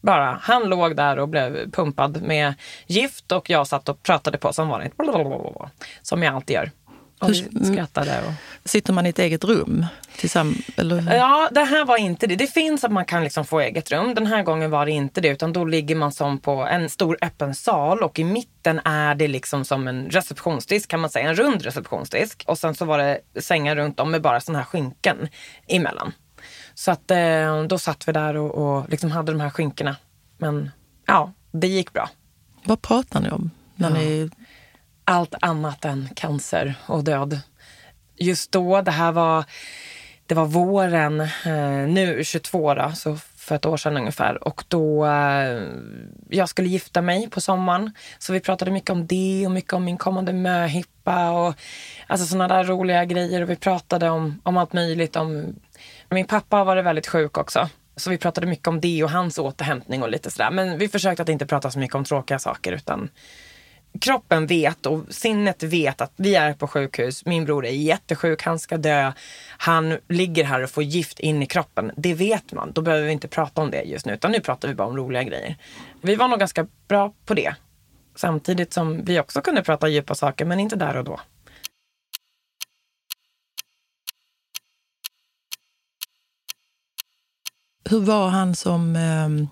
bara. 0.02 0.40
Han 0.42 0.64
låg 0.64 0.96
där 0.96 1.20
och 1.20 1.30
blev 1.30 1.72
pumpad 1.72 2.22
med 2.22 2.54
gift 2.88 3.32
och 3.32 3.50
jag 3.50 3.68
satt 3.68 3.90
och 3.90 4.04
pratade 4.04 4.38
på 4.38 4.54
som 4.54 4.68
vanligt. 4.68 4.94
Som 6.02 6.24
jag 6.24 6.36
alltid 6.36 6.54
gör. 6.54 6.72
Och 7.20 7.30
vi 7.30 7.66
skrattade. 7.74 8.22
Och... 8.28 8.34
Sitter 8.70 8.94
man 8.94 9.06
i 9.06 9.10
ett 9.10 9.20
eget 9.20 9.44
rum? 9.44 9.86
Eller? 10.76 11.16
Ja, 11.16 11.50
det 11.52 11.64
här 11.64 11.86
var 11.86 11.98
inte 11.98 12.28
det. 12.28 12.36
Det 12.36 12.48
finns 12.48 12.84
att 12.84 12.92
man 12.92 13.06
kan 13.06 13.24
liksom 13.24 13.46
få 13.46 13.60
eget 13.60 13.92
rum. 13.92 14.16
Den 14.16 14.28
här 14.28 14.44
gången 14.44 14.72
var 14.72 14.86
det 14.86 14.92
inte 14.92 15.22
det, 15.22 15.28
utan 15.28 15.54
då 15.54 15.66
ligger 15.66 15.96
man 15.96 16.12
som 16.12 16.40
på 16.40 16.52
en 16.52 16.90
stor 16.90 17.18
öppen 17.22 17.56
sal 17.56 18.04
och 18.04 18.20
i 18.20 18.24
mitten 18.24 18.82
är 18.86 19.16
det 19.16 19.28
liksom 19.28 19.66
som 19.66 19.88
en 19.88 20.10
receptionsdisk 20.10 20.90
kan 20.90 21.00
man 21.00 21.10
säga, 21.10 21.30
en 21.30 21.36
rund 21.36 21.62
receptionsdisk. 21.62 22.44
Och 22.48 22.58
sen 22.58 22.76
så 22.76 22.86
var 22.86 22.98
det 22.98 23.20
sängar 23.42 23.76
runt 23.76 24.00
om 24.00 24.12
med 24.12 24.22
bara 24.22 24.42
sådana 24.42 24.60
här 24.60 24.66
skynken 24.66 25.30
emellan. 25.68 26.14
Så 26.74 26.92
att 26.92 27.12
eh, 27.12 27.64
då 27.64 27.78
satt 27.78 28.08
vi 28.08 28.12
där 28.12 28.38
och, 28.38 28.78
och 28.78 28.90
liksom 28.90 29.12
hade 29.12 29.32
de 29.32 29.42
här 29.42 29.50
skynkena. 29.50 29.96
Men 30.38 30.72
ja, 31.06 31.32
det 31.52 31.68
gick 31.68 31.94
bra. 31.94 32.10
Vad 32.64 32.82
pratar 32.82 33.20
ni 33.22 33.30
om? 33.30 33.52
När 33.76 33.90
ja. 33.90 33.96
ni 33.96 34.30
allt 35.08 35.36
annat 35.42 35.86
än 35.86 36.10
cancer 36.16 36.76
och 36.86 37.04
död. 37.04 37.40
Just 38.16 38.52
då, 38.52 38.82
det 38.82 38.92
här 38.92 39.12
var, 39.12 39.46
det 40.26 40.36
var 40.36 40.46
våren, 40.46 41.22
eh, 41.22 41.88
nu 41.88 42.24
22 42.24 42.74
då, 42.74 42.92
så 42.96 43.18
för 43.38 43.56
ett 43.56 43.66
år 43.66 43.78
sedan 43.78 43.98
ungefär. 43.98 44.48
Och 44.48 44.64
då, 44.68 45.06
eh, 45.06 45.62
jag 46.30 46.50
skulle 46.50 46.68
gifta 46.68 47.02
mig 47.02 47.30
på 47.30 47.42
sommaren. 47.42 47.92
Så 48.20 48.34
vi 48.34 48.40
pratade 48.40 48.72
mycket 48.72 48.90
om 48.90 49.08
det 49.08 49.46
och 49.46 49.52
mycket 49.52 49.74
om 49.74 49.86
min 49.86 49.98
kommande 49.98 50.34
möhippa 50.34 51.32
och 51.32 51.54
alltså 52.08 52.28
sådana 52.28 52.48
där 52.48 52.64
roliga 52.64 53.06
grejer. 53.06 53.42
Och 53.42 53.50
vi 53.50 53.56
pratade 53.56 54.10
om, 54.10 54.42
om 54.44 54.58
allt 54.58 54.74
möjligt. 54.74 55.16
Om, 55.16 55.56
min 56.10 56.28
pappa 56.28 56.58
har 56.58 56.66
varit 56.66 56.86
väldigt 56.86 57.08
sjuk 57.08 57.38
också. 57.38 57.70
Så 57.96 58.10
vi 58.10 58.18
pratade 58.18 58.48
mycket 58.48 58.68
om 58.68 58.82
det 58.82 59.04
och 59.04 59.10
hans 59.10 59.38
återhämtning 59.38 60.04
och 60.04 60.10
lite 60.10 60.32
sådär. 60.32 60.52
Men 60.52 60.78
vi 60.78 60.88
försökte 60.88 61.24
att 61.24 61.30
inte 61.30 61.46
prata 61.46 61.72
så 61.72 61.80
mycket 61.80 61.96
om 61.96 62.04
tråkiga 62.04 62.40
saker 62.40 62.72
utan 62.72 63.10
kroppen 64.02 64.48
vet 64.48 64.86
och 64.86 65.04
sinnet 65.10 65.64
vet 65.64 66.02
att 66.02 66.14
vi 66.16 66.36
är 66.36 66.54
på 66.54 66.68
sjukhus. 66.68 67.26
Min 67.26 67.46
bror 67.46 67.66
är 67.66 67.72
jättesjuk, 67.72 68.44
han 68.44 68.60
ska 68.60 68.78
dö. 68.78 69.14
Han 69.58 69.98
ligger 70.08 70.44
här 70.44 70.64
och 70.64 70.70
får 70.70 70.84
gift 70.84 71.20
in 71.20 71.44
i 71.44 71.46
kroppen. 71.46 71.92
Det 71.98 72.14
vet 72.14 72.54
man. 72.54 72.72
Då 72.72 72.82
behöver 72.82 73.06
vi 73.06 73.12
inte 73.12 73.28
prata 73.28 73.62
om 73.62 73.72
det 73.72 73.82
just 73.82 74.06
nu, 74.06 74.14
utan 74.14 74.32
nu 74.32 74.40
pratar 74.40 74.68
vi 74.68 74.76
bara 74.76 74.88
om 74.88 74.98
roliga 74.98 75.24
grejer. 75.24 75.58
Vi 76.02 76.16
var 76.16 76.28
nog 76.28 76.40
ganska 76.40 76.68
bra 76.88 77.14
på 77.26 77.34
det. 77.34 77.56
Samtidigt 78.16 78.74
som 78.74 79.06
vi 79.06 79.20
också 79.20 79.42
kunde 79.42 79.64
prata 79.64 79.88
djupa 79.88 80.16
saker, 80.16 80.46
men 80.46 80.60
inte 80.60 80.76
där 80.76 80.98
och 80.98 81.04
då. 81.04 81.20
Hur 87.90 88.00
var 88.00 88.30
han 88.30 88.56
som 88.56 88.96
eh, 88.96 89.48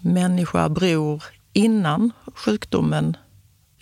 människa, 0.00 0.68
bror, 0.68 1.24
innan 1.52 2.12
sjukdomen 2.34 3.16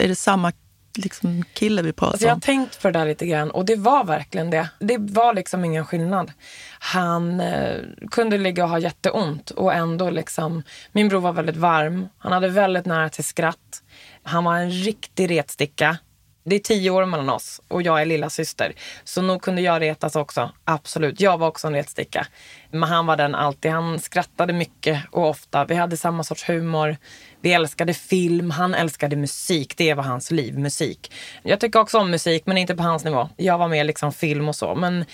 är 0.05 0.09
det 0.09 0.15
samma 0.15 0.53
liksom, 0.97 1.45
kille 1.53 1.83
vi 1.83 1.93
pratar 1.93 2.13
alltså, 2.13 2.27
om? 2.27 2.29
Jag 2.29 2.35
har 2.35 2.41
tänkt 2.41 2.83
på 2.83 2.89
det 2.89 2.99
där 2.99 3.07
lite 3.07 3.27
grann 3.27 3.51
och 3.51 3.65
det 3.65 3.77
var 3.77 4.05
verkligen 4.05 4.51
det. 4.51 4.69
Det 4.79 4.97
var 4.99 5.35
liksom 5.35 5.65
ingen 5.65 5.85
skillnad. 5.85 6.33
Han 6.79 7.41
eh, 7.41 7.77
kunde 8.11 8.39
ligga 8.39 8.65
och 8.65 8.71
ha 8.71 8.79
jätteont 8.79 9.51
och 9.51 9.75
ändå 9.75 10.11
liksom, 10.11 10.63
min 10.93 11.09
bror 11.09 11.21
var 11.21 11.33
väldigt 11.33 11.57
varm. 11.57 12.09
Han 12.19 12.33
hade 12.33 12.49
väldigt 12.49 12.87
nära 12.87 13.09
till 13.09 13.25
skratt. 13.25 13.83
Han 14.23 14.45
var 14.45 14.57
en 14.57 14.71
riktig 14.71 15.31
retsticka. 15.31 15.99
Det 16.47 16.57
är 16.57 16.61
tio 16.61 16.91
år 16.91 17.07
mellan 17.07 17.29
oss 17.29 17.61
och 17.69 17.83
jag 17.83 18.01
är 18.01 18.05
lilla 18.07 18.31
syster. 18.31 18.73
Så 19.05 19.23
nog 19.23 19.43
kunde 19.43 19.63
jag 19.63 19.83
retas 19.83 20.17
också. 20.17 20.51
Absolut. 20.65 21.21
Jag 21.21 21.39
var 21.39 21.49
också 21.49 21.67
en 21.67 21.75
retsticka. 21.75 22.27
Men 22.71 22.83
han 22.83 23.07
var 23.07 23.17
den 23.17 23.35
alltid. 23.35 23.71
Han 23.71 23.99
skrattade 23.99 24.53
mycket 24.53 25.03
och 25.11 25.29
ofta. 25.29 25.65
Vi 25.65 25.75
hade 25.75 25.97
samma 25.97 26.25
sorts 26.25 26.49
humor. 26.49 26.97
Vi 27.45 27.53
älskade 27.53 27.95
film, 27.95 28.51
han 28.51 28.75
älskade 28.75 29.17
musik. 29.17 29.77
Det 29.77 29.95
var 29.95 30.05
hans 30.05 30.31
liv, 30.31 30.59
musik. 30.59 31.13
Jag 31.43 31.61
tycker 31.61 31.81
också 31.81 31.99
om 31.99 32.11
musik, 32.11 32.47
men 32.47 32.59
inte 32.59 32.77
på 32.77 32.83
hans 32.83 33.05
nivå. 33.05 33.29
Jag 33.37 33.59
var 33.59 33.69
mer 33.69 33.85
liksom 33.85 34.13
film 34.13 34.49
och 34.49 34.57
så. 34.57 34.75
Men 34.75 35.05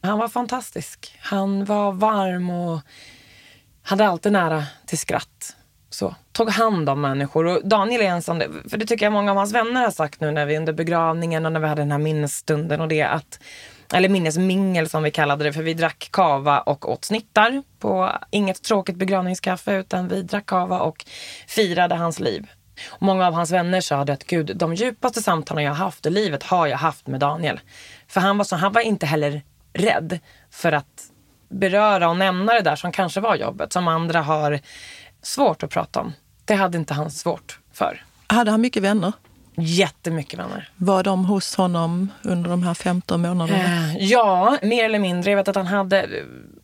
han 0.00 0.18
var 0.18 0.28
fantastisk. 0.28 1.18
Han 1.20 1.64
var 1.64 1.92
varm 1.92 2.50
och 2.50 2.80
hade 3.82 4.06
alltid 4.06 4.32
nära 4.32 4.64
till 4.86 4.98
skratt. 4.98 5.56
Så, 5.90 6.14
tog 6.32 6.50
hand 6.50 6.88
om 6.88 7.00
människor. 7.00 7.46
Och 7.46 7.68
Daniel 7.68 8.00
är 8.00 8.10
en 8.10 8.22
sån, 8.22 8.42
för 8.70 8.76
det 8.76 8.86
tycker 8.86 9.06
jag 9.06 9.12
många 9.12 9.30
av 9.30 9.36
hans 9.36 9.54
vänner 9.54 9.80
har 9.80 9.90
sagt 9.90 10.20
nu 10.20 10.30
när 10.30 10.46
vi 10.46 10.56
under 10.56 10.72
begravningen 10.72 11.46
och 11.46 11.52
när 11.52 11.60
vi 11.60 11.66
hade 11.66 11.82
den 11.82 11.92
här 11.92 11.98
minnesstunden 11.98 12.80
och 12.80 12.88
det 12.88 13.02
att 13.02 13.40
eller 13.92 14.08
minnesmingel 14.08 14.88
som 14.88 15.02
vi 15.02 15.10
kallade 15.10 15.44
det, 15.44 15.52
för 15.52 15.62
vi 15.62 15.74
drack 15.74 16.08
kava 16.10 16.60
och 16.60 16.88
åt 16.88 17.04
snittar 17.04 17.62
på 17.78 18.12
inget 18.30 18.62
tråkigt 18.62 18.96
begravningskaffe, 18.96 19.72
utan 19.72 20.08
vi 20.08 20.22
drack 20.22 20.46
kava 20.46 20.80
och 20.80 21.04
firade 21.46 21.94
hans 21.94 22.20
liv. 22.20 22.50
Och 22.88 23.02
många 23.02 23.26
av 23.26 23.34
hans 23.34 23.50
vänner 23.50 23.80
sa 23.80 23.96
att 24.00 24.24
gud, 24.24 24.56
de 24.56 24.74
djupaste 24.74 25.22
samtalen 25.22 25.64
jag 25.64 25.74
haft 25.74 26.06
i 26.06 26.10
livet 26.10 26.42
har 26.42 26.66
jag 26.66 26.78
haft 26.78 27.06
med 27.06 27.20
Daniel. 27.20 27.60
För 28.08 28.20
han 28.20 28.38
var, 28.38 28.44
så, 28.44 28.56
han 28.56 28.72
var 28.72 28.80
inte 28.80 29.06
heller 29.06 29.42
rädd 29.72 30.18
för 30.50 30.72
att 30.72 31.10
beröra 31.48 32.08
och 32.08 32.16
nämna 32.16 32.54
det 32.54 32.60
där 32.60 32.76
som 32.76 32.92
kanske 32.92 33.20
var 33.20 33.36
jobbet, 33.36 33.72
som 33.72 33.88
andra 33.88 34.22
har 34.22 34.60
svårt 35.22 35.62
att 35.62 35.70
prata 35.70 36.00
om. 36.00 36.12
Det 36.44 36.54
hade 36.54 36.78
inte 36.78 36.94
han 36.94 37.10
svårt 37.10 37.58
för. 37.72 38.04
Hade 38.26 38.50
han 38.50 38.60
mycket 38.60 38.82
vänner? 38.82 39.12
Jättemycket 39.62 40.38
vänner. 40.38 40.68
Var 40.76 41.02
de 41.02 41.24
hos 41.24 41.56
honom 41.56 42.08
under 42.22 42.50
de 42.50 42.62
här 42.62 42.74
15 42.74 43.22
månaderna? 43.22 43.58
Eh, 43.58 43.96
ja, 43.98 44.58
mer 44.62 44.84
eller 44.84 44.98
mindre. 44.98 45.30
Jag 45.30 45.36
vet 45.36 45.48
att 45.48 45.56
han 45.56 45.66
hade, 45.66 46.08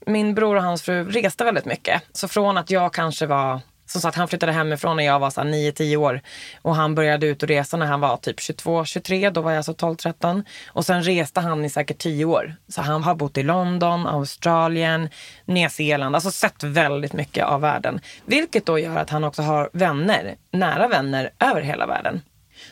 min 0.07 0.35
bror 0.35 0.57
och 0.57 0.63
hans 0.63 0.83
fru 0.83 1.11
reste 1.11 1.45
väldigt 1.45 1.65
mycket. 1.65 2.03
Så 2.13 2.29
från 2.29 2.59
att 2.59 2.71
jag 2.71 2.93
kanske 2.93 3.27
var 3.27 3.61
som 3.87 4.01
sagt, 4.01 4.17
han 4.17 4.29
flyttade 4.29 4.53
hemifrån 4.53 4.97
när 4.97 5.05
jag 5.05 5.19
var 5.19 5.31
9-10 5.31 5.97
år. 5.97 6.21
Och 6.63 6.77
han 6.77 6.95
började 6.95 7.27
ut 7.27 7.43
och 7.43 7.49
resa 7.49 7.77
när 7.77 7.87
han 7.87 8.01
var 8.01 8.17
typ 8.17 8.39
22-23. 8.39 9.31
Då 9.31 9.41
var 9.41 9.51
jag 9.51 9.57
alltså 9.57 9.73
12-13. 9.73 10.45
Och 10.69 10.85
sen 10.85 11.03
reste 11.03 11.41
han 11.41 11.65
i 11.65 11.71
säkert 11.71 11.99
10 11.99 12.25
år. 12.25 12.57
Så 12.69 12.83
han 12.83 13.03
har 13.03 13.15
bott 13.15 13.39
i 13.39 13.43
London, 13.43 14.07
Australien, 14.07 15.09
Nya 15.45 15.69
Zeeland. 15.69 16.15
Alltså 16.15 16.31
sett 16.31 16.63
väldigt 16.63 17.13
mycket 17.13 17.45
av 17.45 17.61
världen. 17.61 18.01
Vilket 18.25 18.67
då 18.67 18.79
gör 18.79 18.97
att 18.97 19.11
han 19.11 19.25
också 19.25 19.43
har 19.43 19.71
vänner, 19.73 20.37
nära 20.53 20.89
vänner 20.89 21.31
över 21.39 21.61
hela 21.61 21.87
världen. 21.87 22.23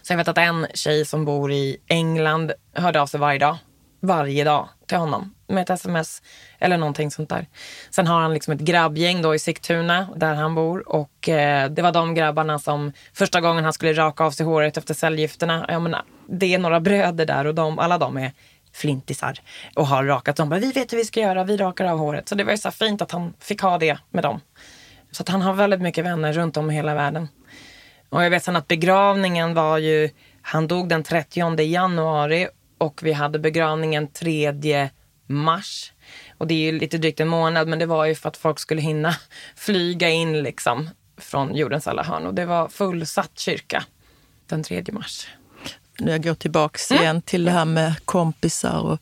Så 0.03 0.13
jag 0.13 0.19
vet 0.19 0.29
att 0.29 0.39
en 0.39 0.67
tjej 0.75 1.05
som 1.05 1.25
bor 1.25 1.53
i 1.53 1.77
England 1.89 2.53
hörde 2.73 3.01
av 3.01 3.07
sig 3.07 3.21
varje 3.21 3.39
dag. 3.39 3.57
Varje 4.01 4.45
dag 4.45 4.69
till 4.87 4.99
honom 4.99 5.35
med 5.47 5.63
ett 5.63 5.71
sms 5.71 6.23
eller 6.59 6.77
någonting 6.77 7.11
sånt 7.11 7.29
där. 7.29 7.47
Sen 7.91 8.07
har 8.07 8.21
han 8.21 8.35
liksom 8.35 8.55
ett 8.55 8.61
grabbgäng 8.61 9.23
då 9.23 9.35
i 9.35 9.39
Sigtuna 9.39 10.09
där 10.17 10.35
han 10.35 10.55
bor 10.55 10.89
och 10.89 11.29
eh, 11.29 11.71
det 11.71 11.83
var 11.83 11.93
de 11.93 12.15
grabbarna 12.15 12.59
som 12.59 12.93
första 13.13 13.41
gången 13.41 13.65
han 13.65 13.73
skulle 13.73 13.93
raka 13.93 14.25
av 14.25 14.31
sig 14.31 14.47
håret 14.47 14.77
efter 14.77 14.95
cellgifterna. 14.95 15.67
Jag 15.69 15.83
menar, 15.83 16.03
det 16.29 16.55
är 16.55 16.59
några 16.59 16.81
bröder 16.81 17.27
där 17.27 17.45
och 17.47 17.55
de, 17.55 17.79
alla 17.79 17.99
de 17.99 18.17
är 18.17 18.33
flintisar 18.73 19.41
och 19.75 19.87
har 19.87 20.05
rakat. 20.05 20.37
De 20.37 20.49
bara, 20.49 20.61
vi 20.61 20.73
vet 20.73 20.93
hur 20.93 20.99
vi 20.99 21.05
ska 21.05 21.21
göra, 21.21 21.45
vi 21.45 21.57
rakar 21.57 21.85
av 21.85 21.99
håret. 21.99 22.29
Så 22.29 22.35
det 22.35 22.45
var 22.45 22.53
ju 22.53 22.59
så 22.59 22.71
fint 22.71 23.03
att 23.03 23.13
han 23.13 23.35
fick 23.41 23.63
ha 23.63 23.79
det 23.79 23.99
med 24.11 24.25
dem. 24.25 24.41
Så 25.11 25.23
att 25.23 25.29
han 25.29 25.43
har 25.43 25.53
väldigt 25.53 25.81
mycket 25.81 26.05
vänner 26.05 26.33
runt 26.33 26.57
om 26.57 26.71
i 26.71 26.75
hela 26.75 26.95
världen. 26.95 27.29
Och 28.15 28.25
jag 28.25 28.31
vet 28.31 28.45
sen 28.45 28.57
att 28.57 28.69
begravningen 28.69 29.55
var 29.55 29.79
ju, 29.79 30.11
han 30.43 30.69
dog 30.69 30.89
den 30.89 31.03
30 31.03 31.63
januari 31.63 32.49
och 32.79 33.01
vi 33.03 33.13
hade 33.13 33.39
begravningen 33.39 34.09
3 34.09 34.91
mars. 35.27 35.93
Och 36.39 36.47
det 36.47 36.55
är 36.55 36.73
ju 36.73 36.79
lite 36.79 36.99
drygt 36.99 37.21
en 37.21 37.29
månad 37.29 37.69
men 37.69 37.79
det 37.79 37.87
var 37.87 38.05
ju 38.05 38.15
för 38.15 38.29
att 38.29 38.37
folk 38.37 38.59
skulle 38.59 38.81
hinna 38.81 39.17
flyga 39.57 40.09
in 40.09 40.43
liksom 40.43 40.91
från 41.17 41.55
jordens 41.55 41.87
alla 41.87 42.03
hörn. 42.03 42.27
Och 42.27 42.35
det 42.35 42.47
var 42.47 42.69
fullsatt 42.69 43.39
kyrka 43.39 43.85
den 44.47 44.63
3 44.63 44.85
mars. 44.93 45.27
Jag 45.99 46.23
går 46.23 46.35
tillbaks 46.35 46.91
mm. 46.91 47.03
igen 47.03 47.23
till 47.23 47.45
det 47.45 47.51
här 47.51 47.65
med 47.65 47.95
kompisar. 48.05 48.81
Och 48.81 48.99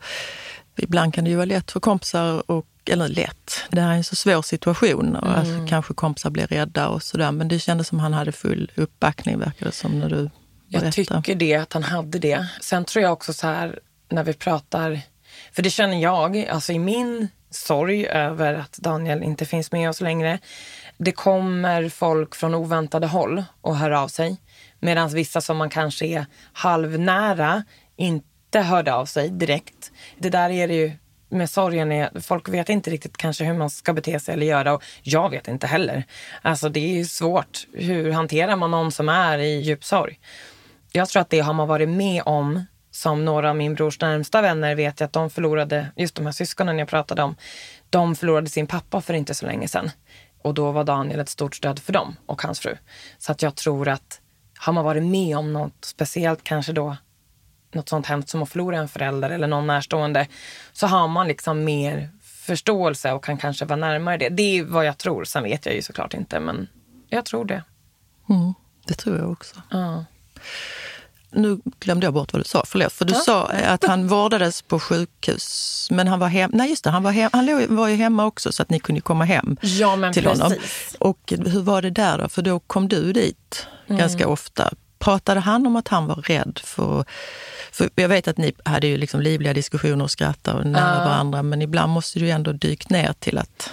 ibland 0.76 1.14
kan 1.14 1.24
det 1.24 1.30
ju 1.30 1.36
vara 1.36 1.46
lätt 1.46 1.70
för 1.70 1.80
kompisar 1.80 2.50
och 2.50 2.66
eller 2.88 3.08
lätt, 3.08 3.64
det 3.70 3.80
här 3.80 3.92
är 3.92 3.96
en 3.96 4.04
så 4.04 4.16
svår 4.16 4.42
situation 4.42 5.16
och 5.16 5.38
mm. 5.38 5.68
kanske 5.68 5.94
kompisar 5.94 6.30
blir 6.30 6.46
rädda 6.46 6.88
och 6.88 7.02
sådär. 7.02 7.32
Men 7.32 7.48
det 7.48 7.58
kändes 7.58 7.88
som 7.88 8.00
han 8.00 8.12
hade 8.12 8.32
full 8.32 8.70
uppbackning 8.74 9.38
verkar 9.38 9.66
det 9.66 9.72
som 9.72 9.98
när 9.98 10.08
du 10.08 10.30
berättar. 10.68 10.86
Jag 10.86 11.24
tycker 11.24 11.34
det, 11.34 11.54
att 11.54 11.72
han 11.72 11.82
hade 11.82 12.18
det. 12.18 12.46
Sen 12.60 12.84
tror 12.84 13.02
jag 13.02 13.12
också 13.12 13.32
så 13.32 13.46
här 13.46 13.78
när 14.08 14.24
vi 14.24 14.32
pratar, 14.32 15.00
för 15.52 15.62
det 15.62 15.70
känner 15.70 16.02
jag, 16.02 16.46
alltså 16.46 16.72
i 16.72 16.78
min 16.78 17.28
sorg 17.50 18.06
över 18.06 18.54
att 18.54 18.72
Daniel 18.72 19.22
inte 19.22 19.44
finns 19.44 19.72
med 19.72 19.90
oss 19.90 20.00
längre. 20.00 20.38
Det 20.98 21.12
kommer 21.12 21.88
folk 21.88 22.34
från 22.34 22.54
oväntade 22.54 23.06
håll 23.06 23.44
och 23.60 23.76
hör 23.76 23.90
av 23.90 24.08
sig. 24.08 24.36
Medan 24.80 25.08
vissa 25.08 25.40
som 25.40 25.56
man 25.56 25.70
kanske 25.70 26.06
är 26.06 26.26
halvnära 26.52 27.64
inte 27.96 28.60
hörde 28.60 28.94
av 28.94 29.06
sig 29.06 29.30
direkt. 29.30 29.92
Det 30.18 30.30
där 30.30 30.50
är 30.50 30.68
det 30.68 30.74
ju 30.74 30.92
med 31.32 31.50
sorgen 31.50 31.92
är, 31.92 32.20
folk 32.20 32.48
vet 32.48 32.68
inte 32.68 32.90
riktigt 32.90 33.16
kanske 33.16 33.44
hur 33.44 33.54
man 33.54 33.70
ska 33.70 33.92
bete 33.92 34.20
sig 34.20 34.34
eller 34.34 34.46
göra 34.46 34.74
och 34.74 34.84
jag 35.02 35.30
vet 35.30 35.48
inte 35.48 35.66
heller. 35.66 36.04
Alltså 36.42 36.68
det 36.68 37.00
är 37.00 37.04
svårt. 37.04 37.66
Hur 37.72 38.12
hanterar 38.12 38.56
man 38.56 38.70
någon 38.70 38.92
som 38.92 39.08
är 39.08 39.38
i 39.38 39.60
djup 39.60 39.84
sorg? 39.84 40.20
Jag 40.92 41.08
tror 41.08 41.20
att 41.20 41.30
det 41.30 41.40
har 41.40 41.52
man 41.52 41.68
varit 41.68 41.88
med 41.88 42.22
om 42.26 42.64
som 42.90 43.24
några 43.24 43.50
av 43.50 43.56
min 43.56 43.74
brors 43.74 44.00
närmsta 44.00 44.42
vänner 44.42 44.74
vet 44.74 45.00
jag 45.00 45.06
att 45.06 45.12
de 45.12 45.30
förlorade, 45.30 45.86
just 45.96 46.14
de 46.14 46.26
här 46.26 46.32
syskonen 46.32 46.78
jag 46.78 46.88
pratade 46.88 47.22
om, 47.22 47.36
de 47.90 48.16
förlorade 48.16 48.48
sin 48.48 48.66
pappa 48.66 49.00
för 49.00 49.14
inte 49.14 49.34
så 49.34 49.46
länge 49.46 49.68
sedan. 49.68 49.90
Och 50.42 50.54
då 50.54 50.72
var 50.72 50.84
Daniel 50.84 51.20
ett 51.20 51.28
stort 51.28 51.54
stöd 51.54 51.78
för 51.78 51.92
dem 51.92 52.16
och 52.26 52.42
hans 52.42 52.60
fru. 52.60 52.76
Så 53.18 53.32
att 53.32 53.42
jag 53.42 53.54
tror 53.54 53.88
att 53.88 54.20
har 54.58 54.72
man 54.72 54.84
varit 54.84 55.02
med 55.02 55.36
om 55.36 55.52
något 55.52 55.84
speciellt, 55.84 56.44
kanske 56.44 56.72
då 56.72 56.96
något 57.74 57.88
sånt 57.88 58.06
hemskt 58.06 58.28
som 58.28 58.42
att 58.42 58.48
förlora 58.48 58.78
en 58.78 58.88
förälder 58.88 59.30
eller 59.30 59.46
någon 59.46 59.66
närstående, 59.66 60.26
så 60.72 60.86
har 60.86 61.08
man 61.08 61.28
liksom 61.28 61.64
mer 61.64 62.10
förståelse 62.22 63.12
och 63.12 63.24
kan 63.24 63.38
kanske 63.38 63.64
vara 63.64 63.76
närmare 63.76 64.16
det. 64.16 64.28
Det 64.28 64.58
är 64.58 64.64
vad 64.64 64.86
jag 64.86 64.98
tror. 64.98 65.24
Sen 65.24 65.42
vet 65.42 65.66
jag 65.66 65.74
ju 65.74 65.82
såklart 65.82 66.14
inte, 66.14 66.40
men 66.40 66.68
jag 67.08 67.24
tror 67.24 67.44
det. 67.44 67.62
Mm, 68.28 68.54
det 68.86 68.94
tror 68.94 69.18
jag 69.18 69.30
också. 69.30 69.62
Ja. 69.70 70.04
Nu 71.30 71.60
glömde 71.80 72.06
jag 72.06 72.14
bort 72.14 72.32
vad 72.32 72.40
du 72.40 72.44
sa, 72.44 72.62
förlåt. 72.66 72.92
För 72.92 73.04
du 73.04 73.12
ja. 73.12 73.20
sa 73.20 73.46
att 73.46 73.84
han 73.84 74.08
vårdades 74.08 74.62
på 74.62 74.80
sjukhus, 74.80 75.88
men 75.90 76.08
han 76.08 76.18
var 76.18 76.28
hemma. 76.28 76.52
Nej, 76.56 76.70
just 76.70 76.84
det, 76.84 76.90
han 76.90 77.02
var, 77.02 77.10
hem, 77.10 77.30
han 77.32 77.76
var 77.76 77.88
ju 77.88 77.96
hemma 77.96 78.24
också 78.24 78.52
så 78.52 78.62
att 78.62 78.70
ni 78.70 78.80
kunde 78.80 79.00
komma 79.00 79.24
hem 79.24 79.56
ja, 79.60 79.96
men 79.96 80.12
till 80.12 80.24
precis. 80.24 80.42
honom. 80.42 80.58
Och 80.98 81.32
hur 81.46 81.62
var 81.62 81.82
det 81.82 81.90
där 81.90 82.18
då? 82.18 82.28
För 82.28 82.42
då 82.42 82.58
kom 82.60 82.88
du 82.88 83.12
dit 83.12 83.66
mm. 83.86 83.98
ganska 83.98 84.28
ofta. 84.28 84.70
Pratade 84.98 85.40
han 85.40 85.66
om 85.66 85.76
att 85.76 85.88
han 85.88 86.06
var 86.06 86.16
rädd 86.16 86.60
för... 86.64 87.04
för 87.72 87.90
jag 87.94 88.08
vet 88.08 88.28
att 88.28 88.38
ni 88.38 88.52
hade 88.64 88.86
ju 88.86 88.96
liksom 88.96 89.20
livliga 89.20 89.52
diskussioner 89.52 90.04
och 90.04 90.10
skrattade 90.10 90.64
nära 90.64 90.98
ja. 90.98 91.04
varandra, 91.04 91.42
men 91.42 91.62
ibland 91.62 91.92
måste 91.92 92.18
du 92.18 92.30
ändå 92.30 92.52
dyka 92.52 92.86
ner 92.90 93.12
till 93.12 93.38
att 93.38 93.70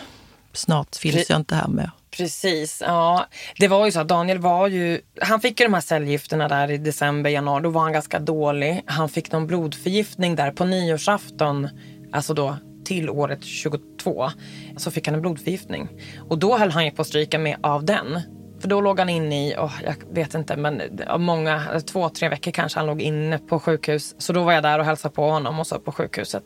snart 0.54 0.96
finns 0.96 1.16
Pre 1.16 1.26
jag 1.30 1.40
inte 1.40 1.56
här 1.56 1.68
med. 1.68 1.92
Precis, 2.12 2.84
ja. 2.86 3.26
Det 3.60 3.68
var 3.68 3.86
ju 3.86 3.92
så 3.92 4.00
att 4.00 4.08
Daniel 4.08 4.40
var 4.40 4.68
ju, 4.68 5.02
han 5.22 5.42
fick 5.42 5.60
ju 5.60 5.66
de 5.66 5.74
här 5.74 5.82
cellgifterna 5.82 6.48
där 6.48 6.72
i 6.72 6.78
december, 6.78 7.30
januari. 7.30 7.64
Då 7.64 7.70
var 7.70 7.82
han 7.82 7.94
ganska 7.94 8.20
dålig. 8.20 8.84
Han 8.86 9.10
fick 9.10 9.32
någon 9.32 9.48
blodförgiftning 9.48 10.36
där 10.36 10.52
på 10.52 10.66
nyårsafton, 10.66 11.70
alltså 12.12 12.34
då 12.34 12.58
till 12.86 13.10
året 13.10 13.44
22. 13.44 14.30
Så 14.78 14.92
fick 14.92 15.08
han 15.08 15.16
en 15.16 15.22
blodförgiftning. 15.22 15.90
Och 16.30 16.38
då 16.38 16.58
höll 16.58 16.72
han 16.72 16.86
ju 16.86 16.92
på 16.92 17.02
att 17.02 17.08
stryka 17.08 17.40
med 17.40 17.58
av 17.62 17.86
den. 17.86 18.22
För 18.60 18.68
då 18.68 18.82
låg 18.82 19.00
han 19.00 19.10
inne 19.10 19.48
i, 19.48 19.56
oh, 19.56 19.74
jag 19.84 19.96
vet 20.12 20.34
inte, 20.34 20.58
men 20.58 20.82
många, 21.18 21.62
alltså 21.74 21.88
två, 21.94 22.10
tre 22.10 22.30
veckor 22.30 22.52
kanske 22.52 22.80
han 22.80 22.88
låg 22.88 23.02
inne 23.02 23.38
på 23.38 23.60
sjukhus. 23.60 24.16
Så 24.18 24.34
då 24.34 24.44
var 24.44 24.54
jag 24.54 24.64
där 24.64 24.80
och 24.80 24.86
hälsade 24.86 25.16
på 25.16 25.30
honom 25.30 25.60
och 25.60 25.68
så 25.68 25.80
på 25.80 25.92
sjukhuset. 25.92 26.44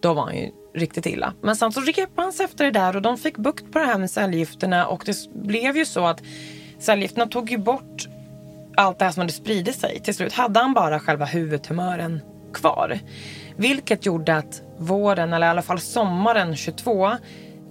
Då 0.00 0.14
var 0.14 0.22
han 0.22 0.36
ju 0.36 0.50
riktigt 0.74 1.06
illa. 1.06 1.32
Men 1.42 1.56
sen 1.56 1.72
så 1.72 1.80
repade 1.80 2.22
han 2.22 2.32
sig 2.32 2.44
efter 2.44 2.64
det 2.64 2.70
där 2.70 2.96
och 2.96 3.02
de 3.02 3.18
fick 3.18 3.36
bukt 3.36 3.72
på 3.72 3.78
det 3.78 3.84
här 3.84 3.98
med 3.98 4.10
cellgifterna 4.10 4.86
och 4.86 5.02
det 5.06 5.16
blev 5.34 5.76
ju 5.76 5.84
så 5.84 6.06
att 6.06 6.22
cellgifterna 6.78 7.26
tog 7.26 7.50
ju 7.50 7.58
bort 7.58 8.08
allt 8.76 8.98
det 8.98 9.04
här 9.04 9.12
som 9.12 9.20
hade 9.20 9.32
spridit 9.32 9.76
sig. 9.76 10.00
Till 10.00 10.14
slut 10.14 10.32
hade 10.32 10.60
han 10.60 10.74
bara 10.74 11.00
själva 11.00 11.24
huvudtumören 11.24 12.20
kvar. 12.54 12.98
Vilket 13.56 14.06
gjorde 14.06 14.36
att 14.36 14.62
våren, 14.78 15.32
eller 15.32 15.46
i 15.46 15.50
alla 15.50 15.62
fall 15.62 15.80
sommaren 15.80 16.56
22, 16.56 17.10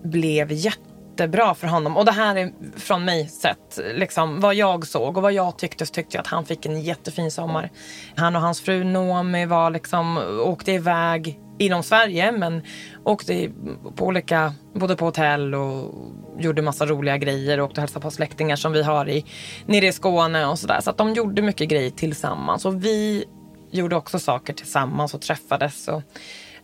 blev 0.04 0.52
jätte 0.52 0.80
jättebra 1.16 1.56
för 1.56 1.68
honom. 1.68 1.98
Och 1.98 2.06
det 2.06 2.12
här 2.12 2.36
är 2.36 2.52
från 2.76 3.06
mig 3.06 3.28
sett, 3.28 3.80
liksom, 3.94 4.40
vad 4.40 4.56
jag 4.56 4.88
såg 4.88 5.18
och 5.18 5.24
vad 5.24 5.34
jag 5.34 5.58
tyckte 5.58 5.86
så 5.86 5.94
tyckte 5.94 6.18
jag 6.18 6.22
att 6.22 6.28
han 6.28 6.46
fick 6.46 6.66
en 6.66 6.82
jättefin 6.82 7.32
sommar. 7.32 7.72
Han 8.16 8.36
och 8.36 8.42
hans 8.42 8.62
fru 8.62 8.84
Noomi 8.84 9.46
var 9.46 9.70
liksom, 9.70 10.18
åkte 10.46 10.72
iväg 10.72 11.40
inom 11.58 11.84
Sverige 11.84 12.32
men 12.32 12.62
åkte 13.04 13.50
på 13.96 14.06
olika, 14.06 14.54
både 14.74 14.96
på 14.96 15.06
hotell 15.06 15.56
och 15.56 15.94
gjorde 16.40 16.62
massa 16.62 16.86
roliga 16.86 17.18
grejer 17.18 17.60
och 17.60 17.66
åkte 17.66 17.80
och 17.80 17.82
hälsade 17.82 18.04
på 18.04 18.12
släktingar 18.12 18.56
som 18.56 18.72
vi 18.72 18.84
har 18.84 19.10
i, 19.10 19.26
nere 19.66 19.88
i 19.88 19.92
Skåne 19.92 20.46
och 20.46 20.60
sådär. 20.60 20.82
Så 20.82 20.90
att 20.90 20.98
de 20.98 21.14
gjorde 21.14 21.42
mycket 21.42 21.70
grejer 21.70 21.90
tillsammans 21.90 22.66
och 22.66 22.86
vi 22.86 23.26
gjorde 23.72 23.96
också 23.96 24.20
saker 24.20 24.54
tillsammans 24.54 25.14
och 25.14 25.22
träffades. 25.22 25.88
Och 25.88 26.02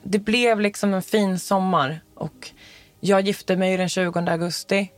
det 0.04 0.20
blev 0.20 0.60
liksom 0.60 0.94
en 0.94 1.02
fin 1.02 1.40
sommar 1.40 2.02
och 2.16 2.52
jag 3.04 3.22
gifte 3.22 3.56
mig 3.56 3.78
den 3.78 3.90
20 3.90 4.20
augusti 4.20 4.92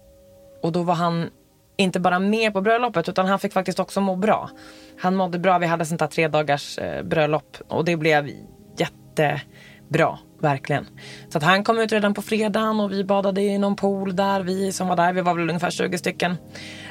och 0.62 0.72
då 0.72 0.83
var 0.83 0.93
han 0.93 1.29
inte 1.77 2.00
bara 2.00 2.19
med 2.19 2.53
på 2.53 2.62
bröllopet 2.62 3.10
utan 3.10 3.25
han 3.25 3.39
fick 3.39 3.53
faktiskt 3.53 3.79
också 3.79 4.01
må 4.01 4.15
bra. 4.15 4.50
Han 5.00 5.15
mådde 5.15 5.39
bra. 5.39 5.57
Vi 5.57 5.65
hade 5.65 5.86
sånt 5.86 6.01
här 6.01 6.07
tre 6.07 6.27
dagars 6.27 6.77
eh, 6.77 7.03
bröllop 7.03 7.57
och 7.67 7.86
det 7.86 7.98
blev 7.98 8.29
jättebra. 8.77 10.17
Verkligen. 10.39 10.88
Så 11.29 11.38
att 11.38 11.43
han 11.43 11.63
kom 11.63 11.80
ut 11.80 11.91
redan 11.91 12.13
på 12.13 12.21
fredagen 12.21 12.80
och 12.80 12.91
vi 12.91 13.04
badade 13.04 13.41
i 13.41 13.58
någon 13.58 13.75
pool 13.75 14.15
där. 14.15 14.41
Vi 14.41 14.71
som 14.71 14.88
var 14.88 14.95
där, 14.95 15.13
vi 15.13 15.21
var 15.21 15.34
väl 15.34 15.49
ungefär 15.49 15.71
20 15.71 15.97
stycken. 15.97 16.38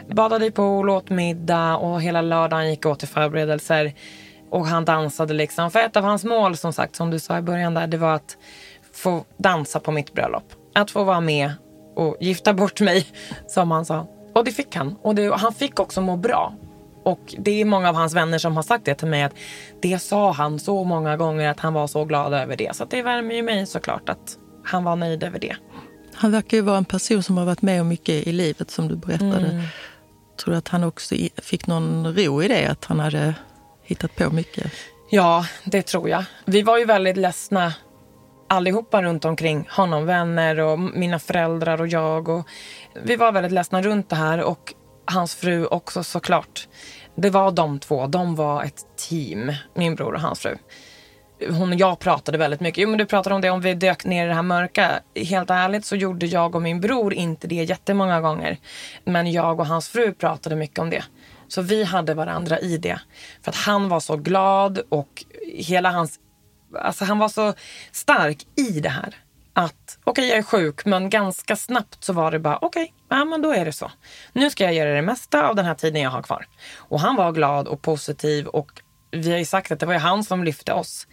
Badade 0.08 0.46
i 0.46 0.50
pool, 0.50 0.90
åt 0.90 1.10
middag 1.10 1.76
och 1.76 2.02
hela 2.02 2.22
lördagen 2.22 2.70
gick 2.70 2.87
åt 2.87 2.98
till 2.98 3.08
förberedelser. 3.08 3.94
Och 4.50 4.66
han 4.66 4.84
dansade 4.84 5.34
liksom. 5.34 5.70
För 5.70 5.80
ett 5.80 5.96
av 5.96 6.04
hans 6.04 6.24
mål 6.24 6.56
som 6.56 6.72
sagt, 6.72 6.96
som 6.96 7.10
du 7.10 7.18
sa 7.18 7.38
i 7.38 7.42
början 7.42 7.74
där, 7.74 7.87
det 7.87 7.96
var 7.96 8.14
att 8.14 8.37
få 8.92 9.24
dansa 9.37 9.80
på 9.80 9.92
mitt 9.92 10.12
bröllop 10.12 10.62
att 10.74 10.90
få 10.90 11.04
vara 11.04 11.20
med 11.20 11.52
och 11.96 12.16
gifta 12.20 12.54
bort 12.54 12.80
mig, 12.80 13.06
som 13.46 13.70
han 13.70 13.85
sa. 13.85 14.06
Och 14.35 14.44
det 14.44 14.52
fick 14.52 14.76
han. 14.76 14.96
Och 15.02 15.14
det, 15.14 15.37
han 15.37 15.54
fick 15.54 15.80
också 15.80 16.00
må 16.00 16.16
bra. 16.16 16.54
Och 17.04 17.35
det 17.38 17.61
är 17.61 17.64
många 17.64 17.88
av 17.88 17.94
hans 17.94 18.14
vänner 18.14 18.38
som 18.38 18.56
har 18.56 18.62
sagt 18.62 18.85
det 18.85 18.94
till 18.94 19.08
mig 19.08 19.22
att 19.22 19.35
det 19.82 19.98
sa 19.98 20.32
han 20.32 20.58
så 20.58 20.85
många 20.85 21.16
gånger 21.16 21.48
att 21.48 21.61
han 21.61 21.74
var 21.74 21.87
så 21.87 22.04
glad 22.04 22.35
över 22.35 22.56
det. 22.56 22.76
Så 22.76 22.85
det 22.85 23.02
värmer 23.02 23.35
ju 23.35 23.42
mig 23.42 23.66
såklart 23.66 24.08
att 24.08 24.38
han 24.64 24.85
var 24.85 24.96
nöjd 24.96 25.22
över 25.22 25.38
det. 25.38 25.56
Han 26.14 26.32
verkar 26.32 26.56
ju 26.56 26.62
vara 26.62 26.76
en 26.76 26.85
person 26.85 27.22
som 27.22 27.38
har 27.38 27.44
varit 27.44 27.62
med 27.62 27.80
om 27.80 27.88
mycket 27.88 28.26
i 28.26 28.32
livet 28.32 28.70
som 28.70 28.88
du 28.88 28.96
berättade. 28.96 29.46
Mm. 29.46 29.62
Tror 30.37 30.52
du 30.52 30.58
att 30.58 30.68
han 30.68 30.85
också 30.85 31.14
fick 31.42 31.66
någon 31.66 32.16
ro 32.16 32.42
i 32.42 32.48
det? 32.48 32.66
Att 32.66 32.85
han 32.85 33.00
hade 33.00 33.35
hittat 33.82 34.16
på 34.16 34.30
mycket? 34.30 34.72
Ja, 35.11 35.46
det 35.64 35.82
tror 35.82 36.08
jag. 36.08 36.24
Vi 36.44 36.62
var 36.62 36.78
ju 36.78 36.85
väldigt 36.85 37.16
ledsna 37.16 37.72
allihopa 38.52 39.02
runt 39.02 39.24
omkring 39.24 39.68
honom, 39.70 40.06
vänner 40.06 40.60
och 40.60 40.78
mina 40.78 41.18
föräldrar 41.18 41.80
och 41.80 41.88
jag. 41.88 42.28
Och 42.28 42.48
vi 43.02 43.16
var 43.16 43.32
väldigt 43.32 43.52
ledsna 43.52 43.82
runt 43.82 44.08
det 44.08 44.16
här 44.16 44.42
och 44.42 44.74
hans 45.04 45.34
fru 45.34 45.66
också 45.66 46.04
såklart. 46.04 46.68
Det 47.14 47.30
var 47.30 47.50
de 47.50 47.78
två, 47.78 48.06
de 48.06 48.34
var 48.34 48.64
ett 48.64 48.86
team, 49.08 49.52
min 49.74 49.94
bror 49.94 50.14
och 50.14 50.20
hans 50.20 50.40
fru. 50.40 50.56
Hon 51.50 51.72
och 51.72 51.78
jag 51.78 51.98
pratade 51.98 52.38
väldigt 52.38 52.60
mycket. 52.60 52.82
Jo 52.82 52.88
men 52.88 52.98
du 52.98 53.06
pratade 53.06 53.34
om 53.34 53.40
det, 53.40 53.50
om 53.50 53.60
vi 53.60 53.74
dök 53.74 54.04
ner 54.04 54.24
i 54.24 54.28
det 54.28 54.34
här 54.34 54.42
mörka. 54.42 54.90
Helt 55.14 55.50
ärligt 55.50 55.84
så 55.84 55.96
gjorde 55.96 56.26
jag 56.26 56.54
och 56.54 56.62
min 56.62 56.80
bror 56.80 57.14
inte 57.14 57.46
det 57.46 57.54
jättemånga 57.64 58.20
gånger. 58.20 58.58
Men 59.04 59.32
jag 59.32 59.60
och 59.60 59.66
hans 59.66 59.88
fru 59.88 60.12
pratade 60.14 60.56
mycket 60.56 60.78
om 60.78 60.90
det. 60.90 61.04
Så 61.48 61.62
vi 61.62 61.84
hade 61.84 62.14
varandra 62.14 62.58
i 62.58 62.76
det. 62.76 63.00
För 63.42 63.50
att 63.50 63.56
han 63.56 63.88
var 63.88 64.00
så 64.00 64.16
glad 64.16 64.80
och 64.88 65.24
hela 65.44 65.90
hans 65.90 66.18
alltså 66.80 67.04
han 67.04 67.18
var 67.18 67.28
så 67.28 67.54
stark 67.92 68.46
i 68.56 68.80
det 68.80 68.88
här. 68.88 69.14
Att 69.54 69.98
okej, 70.04 70.11
okay, 70.11 70.26
jag 70.28 70.38
är 70.38 70.42
sjuk, 70.42 70.85
men 70.85 71.11
ganska 71.11 71.56
snabbt 71.56 72.04
så 72.04 72.12
var 72.12 72.30
det 72.30 72.38
bara 72.38 72.56
okej, 72.56 72.82
okay, 72.82 73.18
ja 73.18 73.24
men 73.24 73.42
då 73.42 73.52
är 73.52 73.64
det 73.64 73.72
så. 73.72 73.90
Nu 74.32 74.50
ska 74.50 74.64
jag 74.64 74.74
göra 74.74 74.94
det 74.94 75.02
mesta 75.02 75.48
av 75.48 75.56
den 75.56 75.64
här 75.64 75.74
tiden 75.74 76.02
jag 76.02 76.11
har 76.11 76.22
kvar. 76.22 76.46
Och 76.76 77.00
han 77.00 77.16
var 77.16 77.32
glad 77.32 77.68
och 77.68 77.82
positiv 77.82 78.46
och 78.46 78.82
vi 79.11 79.30
har 79.30 79.38
ju 79.38 79.44
sagt 79.44 79.72
att 79.72 79.80
det 79.80 79.87
var 79.87 79.92
ju 79.92 79.98
han 79.98 80.24
som 80.24 80.44
lyfte 80.44 80.72
oss. 80.72 81.06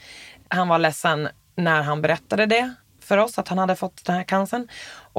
Han 0.48 0.68
var 0.68 0.80
ledsen 0.80 1.30
när 1.56 1.82
han 1.82 2.02
berättade 2.02 2.46
det 2.46 2.74
för 3.02 3.18
oss, 3.18 3.40
att 3.40 3.48
han 3.48 3.58
hade 3.58 3.76
fått 3.76 4.06
den 4.06 4.16
här 4.16 4.24
cancern. 4.24 4.68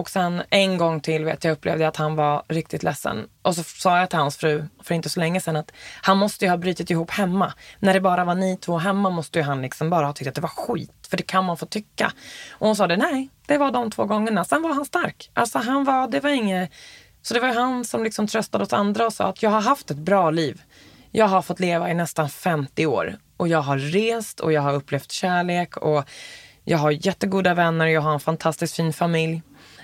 Och 0.01 0.11
sen 0.11 0.43
en 0.51 0.79
gång 0.79 1.01
till 1.01 1.25
vet 1.25 1.45
jag 1.45 1.53
upplevde 1.53 1.85
jag 1.85 1.89
att 1.89 1.97
han 1.97 2.17
var 2.17 2.43
riktigt 2.49 2.83
ledsen. 2.83 3.27
Och 3.43 3.55
så 3.55 3.63
sa 3.63 3.99
jag 3.99 4.11
till 4.11 4.19
hans 4.19 4.37
fru 4.37 4.65
för 4.83 4.95
inte 4.95 5.09
så 5.09 5.21
länge 5.21 5.41
sedan 5.41 5.57
att 5.57 5.73
han 6.03 6.19
måste 6.19 6.45
ju 6.45 6.51
ha 6.51 6.57
brutit 6.57 6.91
ihop 6.91 7.11
hemma. 7.11 7.53
När 7.79 7.95
det 7.95 8.01
bara 8.01 8.25
var 8.25 8.35
ni 8.35 8.57
två 8.57 8.79
hemma 8.79 9.11
måste 9.11 9.39
ju 9.39 9.43
han 9.43 9.63
liksom 9.63 9.91
bara 9.91 10.07
ha 10.07 10.13
tyckt 10.13 10.29
att 10.29 10.35
det 10.35 10.41
var 10.41 10.49
skit. 10.49 11.07
För 11.11 11.17
det 11.17 11.23
kan 11.23 11.45
man 11.45 11.57
få 11.57 11.67
tycka. 11.67 12.13
Och 12.51 12.67
hon 12.67 12.77
sa 12.77 12.87
det, 12.87 12.97
nej, 12.97 13.31
det 13.47 13.59
var 13.59 13.71
de 13.71 13.91
två 13.91 14.05
gångerna. 14.05 14.45
Sen 14.45 14.63
var 14.63 14.75
han 14.75 14.85
stark. 14.85 15.31
Alltså 15.35 15.59
han 15.59 15.85
var, 15.85 16.09
det 16.09 16.21
var 16.21 16.31
inget... 16.31 16.71
Så 17.23 17.35
det 17.35 17.41
var 17.41 17.49
han 17.49 17.85
som 17.85 18.05
liksom 18.05 18.27
tröstade 18.27 18.65
oss 18.65 18.73
andra 18.73 19.07
och 19.07 19.13
sa 19.13 19.25
att 19.25 19.43
jag 19.43 19.51
har 19.51 19.61
haft 19.61 19.91
ett 19.91 19.97
bra 19.97 20.31
liv. 20.31 20.63
Jag 21.11 21.27
har 21.27 21.43
fått 21.43 21.61
leva 21.61 21.91
i 21.91 21.95
nästan 21.95 22.29
50 22.29 22.87
år. 22.87 23.17
Och 23.37 23.49
jag 23.49 23.63
har 23.63 23.79
rest 23.79 24.41
och 24.41 24.53
jag 24.53 24.63
har 24.63 24.75
upplevt 24.75 25.13
kärlek. 25.13 25.77
och 25.77 26.05
jag 26.65 26.79
har 26.79 27.07
jättegoda 27.07 27.55
vänner, 27.55 27.87
jag 27.87 28.01
har 28.01 28.13
en 28.13 28.21
fantastiskt 28.21 28.77
fin 28.77 28.93
familj. 28.93 29.43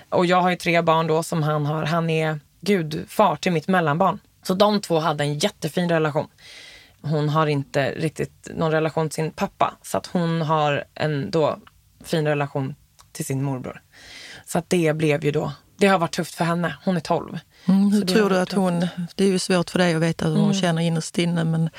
Och 0.09 0.27
jag 0.27 0.40
har 0.42 0.51
ju 0.51 0.57
tre 0.57 0.83
barn 0.83 1.07
då 1.07 1.23
som 1.23 1.42
han 1.42 1.66
har. 1.66 1.85
Han 1.85 2.11
är 2.11 2.40
gudfar 2.61 3.37
till 3.37 3.53
mitt 3.53 3.69
mellanbarn. 3.69 4.19
Så 4.42 4.55
de 4.55 4.81
två 4.81 4.99
hade 4.99 5.25
en 5.25 5.38
jättefin 5.38 5.88
relation. 5.88 6.27
Hon 7.01 7.29
har 7.29 7.47
inte 7.47 7.90
riktigt 7.90 8.49
någon 8.55 8.71
relation 8.71 9.09
till 9.09 9.14
sin 9.14 9.31
pappa. 9.31 9.75
Så 9.83 9.99
att 9.99 10.07
hon 10.07 10.42
har 10.42 10.85
en 10.95 11.31
då 11.31 11.59
fin 12.05 12.27
relation 12.27 12.75
till 13.12 13.25
sin 13.25 13.42
morbror. 13.42 13.81
Så 14.47 14.59
att 14.59 14.71
det 14.71 14.97
blev 14.97 15.25
ju 15.25 15.31
då, 15.31 15.53
det 15.77 15.87
har 15.87 15.99
varit 15.99 16.14
tufft 16.14 16.35
för 16.35 16.45
henne. 16.45 16.75
Hon 16.85 16.97
är 16.97 17.01
12. 17.01 17.38
Mm, 17.69 17.92
hur 17.92 18.03
tror 18.03 18.31
du 18.31 18.38
att 18.38 18.53
hon, 18.53 18.87
det 19.14 19.25
är 19.25 19.29
ju 19.29 19.38
svårt 19.38 19.71
för 19.71 19.79
dig 19.79 19.95
att 19.95 20.03
veta 20.03 20.29
hur 20.29 20.35
hon 20.35 20.45
mm. 20.45 20.61
känner 20.61 20.83
innerst 20.83 21.19
inne 21.19 21.45
men 21.45 21.71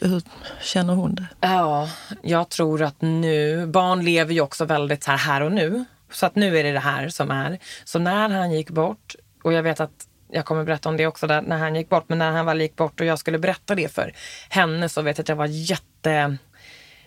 Hur 0.00 0.22
känner 0.62 0.94
hon 0.94 1.14
det? 1.14 1.26
Ja, 1.40 1.88
jag 2.22 2.48
tror 2.48 2.82
att 2.82 3.02
nu, 3.02 3.66
barn 3.66 4.04
lever 4.04 4.34
ju 4.34 4.40
också 4.40 4.64
väldigt 4.64 5.06
här, 5.06 5.16
här 5.16 5.40
och 5.40 5.52
nu. 5.52 5.84
Så 6.14 6.26
att 6.26 6.36
nu 6.36 6.58
är 6.58 6.64
det 6.64 6.72
det 6.72 6.80
här 6.80 7.08
som 7.08 7.30
är. 7.30 7.58
Så 7.84 7.98
när 7.98 8.28
han 8.28 8.52
gick 8.52 8.70
bort, 8.70 9.14
och 9.42 9.52
jag 9.52 9.62
vet 9.62 9.80
att 9.80 10.08
jag 10.30 10.44
kommer 10.44 10.64
berätta 10.64 10.88
om 10.88 10.96
det 10.96 11.06
också 11.06 11.26
där, 11.26 11.42
när 11.42 11.58
han 11.58 11.74
gick 11.74 11.88
bort, 11.88 12.04
men 12.08 12.18
när 12.18 12.30
han 12.30 12.46
väl 12.46 12.60
gick 12.60 12.76
bort 12.76 13.00
och 13.00 13.06
jag 13.06 13.18
skulle 13.18 13.38
berätta 13.38 13.74
det 13.74 13.92
för 13.92 14.12
henne 14.48 14.88
så 14.88 15.02
vet 15.02 15.18
jag 15.18 15.24
att 15.24 15.28
jag 15.28 15.36
var 15.36 15.46
jätte 15.46 16.36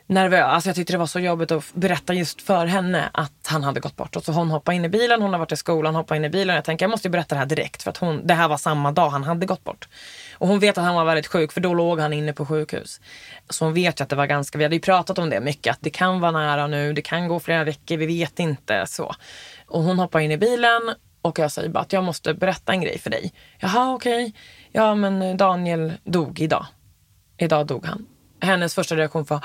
nervös. 0.08 0.44
Alltså 0.44 0.70
jag 0.70 0.76
tyckte 0.76 0.94
det 0.94 0.98
var 0.98 1.06
så 1.06 1.20
jobbigt 1.20 1.52
att 1.52 1.74
berätta 1.74 2.14
just 2.14 2.42
för 2.42 2.66
henne 2.66 3.10
att 3.14 3.48
han 3.48 3.64
hade 3.64 3.80
gått 3.80 3.96
bort. 3.96 4.16
Och 4.16 4.24
så 4.24 4.32
hon 4.32 4.50
hoppade 4.50 4.76
in 4.76 4.86
i 4.86 4.90
bilen, 4.90 5.22
hon 5.22 5.32
har 5.32 5.40
varit 5.40 5.52
i 5.52 5.58
skolan, 5.58 5.96
hoppade 5.96 6.18
in 6.18 6.26
i 6.26 6.30
bilen. 6.30 6.56
Jag 6.56 6.66
tänker 6.66 6.84
jag 6.84 6.92
måste 6.92 7.10
berätta 7.10 7.36
det 7.36 7.40
här 7.40 7.46
direkt 7.46 7.84
för 7.84 7.90
att 7.90 7.98
hon, 7.98 8.28
det 8.28 8.34
här 8.34 8.48
var 8.48 8.58
samma 8.58 8.92
dag 8.92 9.10
han 9.10 9.24
hade 9.24 9.46
gått 9.46 9.64
bort. 9.64 9.88
Och 10.34 10.48
hon 10.48 10.60
vet 10.60 10.78
att 10.78 10.84
han 10.84 10.96
var 10.96 11.06
väldigt 11.06 11.28
sjuk 11.28 11.52
för 11.52 11.62
då 11.62 11.74
låg 11.74 12.00
han 12.00 12.14
inne 12.14 12.34
på 12.34 12.46
sjukhus. 12.46 13.02
Så 13.50 13.66
hon 13.66 13.74
vet 13.74 14.00
ju 14.00 14.04
att 14.04 14.10
det 14.10 14.16
var 14.16 14.26
ganska, 14.26 14.58
vi 14.58 14.64
hade 14.64 14.76
ju 14.76 14.82
pratat 14.82 15.18
om 15.18 15.30
det 15.30 15.40
mycket, 15.40 15.72
att 15.72 15.82
det 15.82 15.90
kan 15.90 16.20
vara 16.20 16.32
nära 16.32 16.68
nu, 16.68 16.94
det 16.94 17.02
kan 17.02 17.28
gå 17.28 17.40
flera 17.40 17.64
veckor, 17.64 17.98
vi 17.98 18.06
vet 18.06 18.40
inte 18.40 18.86
så. 18.88 19.16
Och 19.68 19.84
hon 19.84 20.00
hoppar 20.00 20.20
in 20.20 20.32
i 20.32 20.38
bilen 20.38 20.82
och 21.22 21.40
jag 21.40 21.52
säger 21.52 21.70
bara 21.70 21.80
att 21.80 21.94
jag 21.94 22.04
måste 22.04 22.34
berätta 22.34 22.72
en 22.72 22.82
grej 22.82 23.00
för 23.00 23.10
dig. 23.10 23.34
Jaha 23.60 23.94
okej, 23.94 24.26
okay. 24.26 24.34
ja 24.72 24.96
men 24.96 25.38
Daniel 25.38 25.94
dog 26.04 26.40
idag. 26.40 26.66
Idag 27.38 27.68
dog 27.68 27.86
han. 27.86 28.06
Hennes 28.40 28.76
första 28.76 28.96
reaktion 28.96 29.24
var 29.24 29.44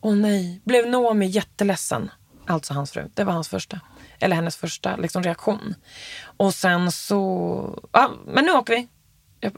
Åh 0.00 0.16
nej, 0.16 0.60
blev 0.64 0.88
Noomi 0.88 1.26
jätteledsen? 1.26 2.10
Alltså 2.46 2.74
hans 2.74 2.92
fru. 2.92 3.08
Det 3.14 3.24
var 3.24 3.32
hans 3.32 3.48
första, 3.48 3.80
eller 4.18 4.36
hennes 4.36 4.56
första 4.56 4.96
liksom, 4.96 5.22
reaktion. 5.22 5.74
Och 6.22 6.54
sen 6.54 6.92
så, 6.92 7.88
ja 7.92 8.10
men 8.26 8.44
nu 8.44 8.52
åker 8.52 8.74
vi. 8.74 8.88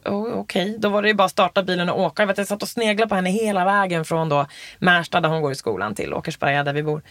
Oh, 0.04 0.32
Okej, 0.32 0.34
okay. 0.34 0.76
då 0.78 0.88
var 0.88 1.02
det 1.02 1.08
ju 1.08 1.14
bara 1.14 1.24
att 1.24 1.30
starta 1.30 1.62
bilen 1.62 1.88
och 1.88 2.00
åka. 2.00 2.22
Jag, 2.22 2.26
vet, 2.26 2.38
jag 2.38 2.46
satt 2.46 2.62
och 2.62 2.68
sneglade 2.68 3.08
på 3.08 3.14
henne 3.14 3.30
hela 3.30 3.64
vägen 3.64 4.04
från 4.04 4.28
då 4.28 4.46
Märsta 4.78 5.20
där 5.20 5.28
hon 5.28 5.42
går 5.42 5.52
i 5.52 5.54
skolan 5.54 5.94
till 5.94 6.14
Åkersberga 6.14 6.64
där 6.64 6.72
vi 6.72 6.82
bor. 6.82 7.02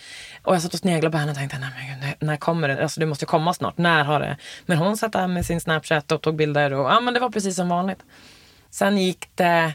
Och 0.43 0.55
jag 0.55 0.61
satt 0.61 0.73
och 0.73 0.79
sneglade 0.79 1.11
på 1.11 1.17
henne 1.17 1.31
och 1.31 1.37
tänkte, 1.37 1.59
nej 1.59 1.69
men 1.75 2.09
gud, 2.09 2.27
när, 2.27 2.37
kommer 2.37 2.67
det? 2.67 2.83
Alltså 2.83 2.99
det 2.99 3.05
måste 3.05 3.25
komma 3.25 3.53
snart. 3.53 3.77
När 3.77 4.03
har 4.03 4.19
det? 4.19 4.37
Men 4.65 4.77
hon 4.77 4.97
satt 4.97 5.13
där 5.13 5.27
med 5.27 5.45
sin 5.45 5.61
Snapchat 5.61 6.11
och 6.11 6.21
tog 6.21 6.35
bilder 6.35 6.73
och 6.73 6.85
ja 6.85 6.99
men 6.99 7.13
det 7.13 7.19
var 7.19 7.29
precis 7.29 7.55
som 7.55 7.69
vanligt. 7.69 7.99
Sen 8.69 8.97
gick 8.97 9.29
det 9.35 9.73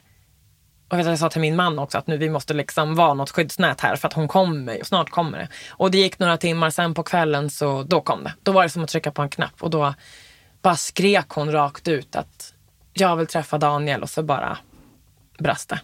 och 0.88 0.98
jag 0.98 1.18
sa 1.18 1.30
till 1.30 1.40
min 1.40 1.56
man 1.56 1.78
också 1.78 1.98
att 1.98 2.06
nu 2.06 2.16
vi 2.16 2.30
måste 2.30 2.54
liksom 2.54 2.94
vara 2.94 3.14
något 3.14 3.30
skyddsnät 3.30 3.80
här 3.80 3.96
för 3.96 4.08
att 4.08 4.14
hon 4.14 4.28
kommer 4.28 4.80
och 4.80 4.86
snart 4.86 5.10
kommer 5.10 5.38
det. 5.38 5.48
Och 5.70 5.90
det 5.90 5.98
gick 5.98 6.18
några 6.18 6.36
timmar, 6.36 6.70
sen 6.70 6.94
på 6.94 7.02
kvällen 7.02 7.50
så 7.50 7.82
då 7.82 8.00
kom 8.00 8.24
det. 8.24 8.34
Då 8.42 8.52
var 8.52 8.62
det 8.62 8.68
som 8.68 8.84
att 8.84 8.90
trycka 8.90 9.12
på 9.12 9.22
en 9.22 9.28
knapp 9.28 9.62
och 9.62 9.70
då 9.70 9.94
bara 10.62 10.76
skrek 10.76 11.28
hon 11.28 11.52
rakt 11.52 11.88
ut 11.88 12.16
att 12.16 12.54
jag 12.92 13.16
vill 13.16 13.26
träffa 13.26 13.58
Daniel 13.58 14.02
och 14.02 14.10
så 14.10 14.22
bara 14.22 14.58
brast 15.38 15.68
det. 15.68 15.80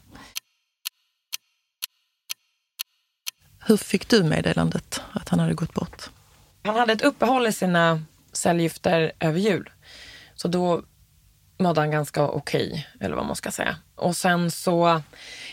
Hur 3.66 3.76
fick 3.76 4.08
du 4.08 4.22
meddelandet 4.22 5.02
att 5.12 5.28
han 5.28 5.40
hade 5.40 5.54
gått 5.54 5.74
bort? 5.74 6.10
Han 6.62 6.76
hade 6.76 6.92
ett 6.92 7.02
uppehåll 7.02 7.46
i 7.46 7.52
sina 7.52 8.02
cellgifter 8.32 9.12
över 9.20 9.38
jul. 9.38 9.70
Så 10.34 10.48
då 10.48 10.82
mådde 11.58 11.80
han 11.80 11.90
ganska 11.90 12.22
okej, 12.22 12.68
okay, 12.68 13.06
eller 13.06 13.16
vad 13.16 13.26
man 13.26 13.36
ska 13.36 13.50
säga. 13.50 13.76
Och 13.96 14.16
sen 14.16 14.50
så 14.50 15.00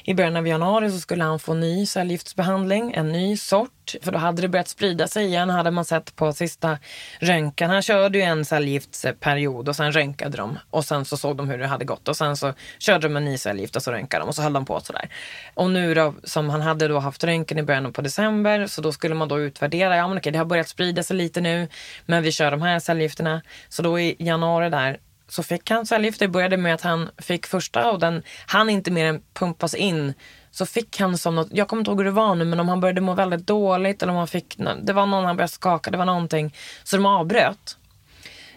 i 0.03 0.13
början 0.13 0.35
av 0.35 0.47
januari 0.47 0.91
så 0.91 0.99
skulle 0.99 1.23
han 1.23 1.39
få 1.39 1.53
ny 1.53 1.85
cellgiftsbehandling, 1.85 2.93
en 2.93 3.11
ny 3.11 3.37
sort. 3.37 3.95
För 4.01 4.11
då 4.11 4.17
hade 4.17 4.41
det 4.41 4.47
börjat 4.47 4.67
sprida 4.67 5.07
sig 5.07 5.25
igen, 5.25 5.49
hade 5.49 5.71
man 5.71 5.85
sett 5.85 6.15
på 6.15 6.33
sista 6.33 6.77
röntgen. 7.19 7.69
Han 7.69 7.81
körde 7.81 8.17
ju 8.17 8.23
en 8.23 8.45
cellgiftsperiod 8.45 9.69
och 9.69 9.75
sen 9.75 9.91
röntgade 9.91 10.37
de. 10.37 10.59
Och 10.69 10.85
sen 10.85 11.05
så 11.05 11.17
såg 11.17 11.37
de 11.37 11.49
hur 11.49 11.57
det 11.57 11.67
hade 11.67 11.85
gått 11.85 12.07
och 12.07 12.17
sen 12.17 12.37
så 12.37 12.53
körde 12.79 13.07
de 13.07 13.17
en 13.17 13.25
ny 13.25 13.37
cellgift 13.37 13.75
och 13.75 13.83
så 13.83 13.91
röntgade 13.91 14.23
de 14.23 14.29
och 14.29 14.35
så 14.35 14.41
höll 14.41 14.53
de 14.53 14.65
på 14.65 14.79
sådär. 14.79 15.09
Och 15.53 15.71
nu 15.71 15.93
då, 15.93 16.13
som 16.23 16.49
han 16.49 16.61
hade 16.61 16.87
då 16.87 16.99
haft 16.99 17.23
röntgen 17.23 17.57
i 17.57 17.63
början 17.63 17.93
på 17.93 18.01
december, 18.01 18.67
så 18.67 18.81
då 18.81 18.91
skulle 18.91 19.15
man 19.15 19.27
då 19.27 19.39
utvärdera. 19.39 19.95
Ja 19.95 20.07
men 20.07 20.17
okej, 20.17 20.31
det 20.31 20.37
har 20.37 20.45
börjat 20.45 20.69
sprida 20.69 21.03
sig 21.03 21.17
lite 21.17 21.41
nu, 21.41 21.67
men 22.05 22.23
vi 22.23 22.31
kör 22.31 22.51
de 22.51 22.61
här 22.61 22.79
cellgifterna. 22.79 23.41
Så 23.69 23.81
då 23.81 23.99
i 23.99 24.15
januari 24.19 24.69
där 24.69 24.97
så 25.29 25.43
fick 25.43 25.69
han 25.69 25.85
cellgifter. 25.85 26.25
Det 26.25 26.31
började 26.31 26.57
med 26.57 26.73
att 26.73 26.81
han 26.81 27.09
fick 27.17 27.45
första 27.45 27.91
och 27.91 27.99
den 27.99 28.23
han 28.47 28.69
inte 28.69 28.91
mer 28.91 29.05
än 29.05 29.21
pumpas 29.33 29.73
in. 29.73 30.13
Så 30.51 30.65
fick 30.65 30.99
han 30.99 31.17
som 31.17 31.35
något, 31.35 31.47
jag 31.51 31.67
kommer 31.67 31.81
inte 31.81 31.91
ihåg 31.91 31.99
hur 31.99 32.05
det 32.05 32.11
var 32.11 32.35
nu, 32.35 32.45
men 32.45 32.59
om 32.59 32.69
han 32.69 32.79
började 32.79 33.01
må 33.01 33.13
väldigt 33.13 33.47
dåligt 33.47 34.03
eller 34.03 34.11
om 34.11 34.17
han 34.17 34.27
fick, 34.27 34.57
det 34.81 34.93
var 34.93 35.05
någon 35.05 35.25
han 35.25 35.35
började 35.35 35.53
skaka, 35.53 35.91
det 35.91 35.97
var 35.97 36.05
någonting. 36.05 36.55
Så 36.83 36.95
de 36.95 37.05
avbröt. 37.05 37.77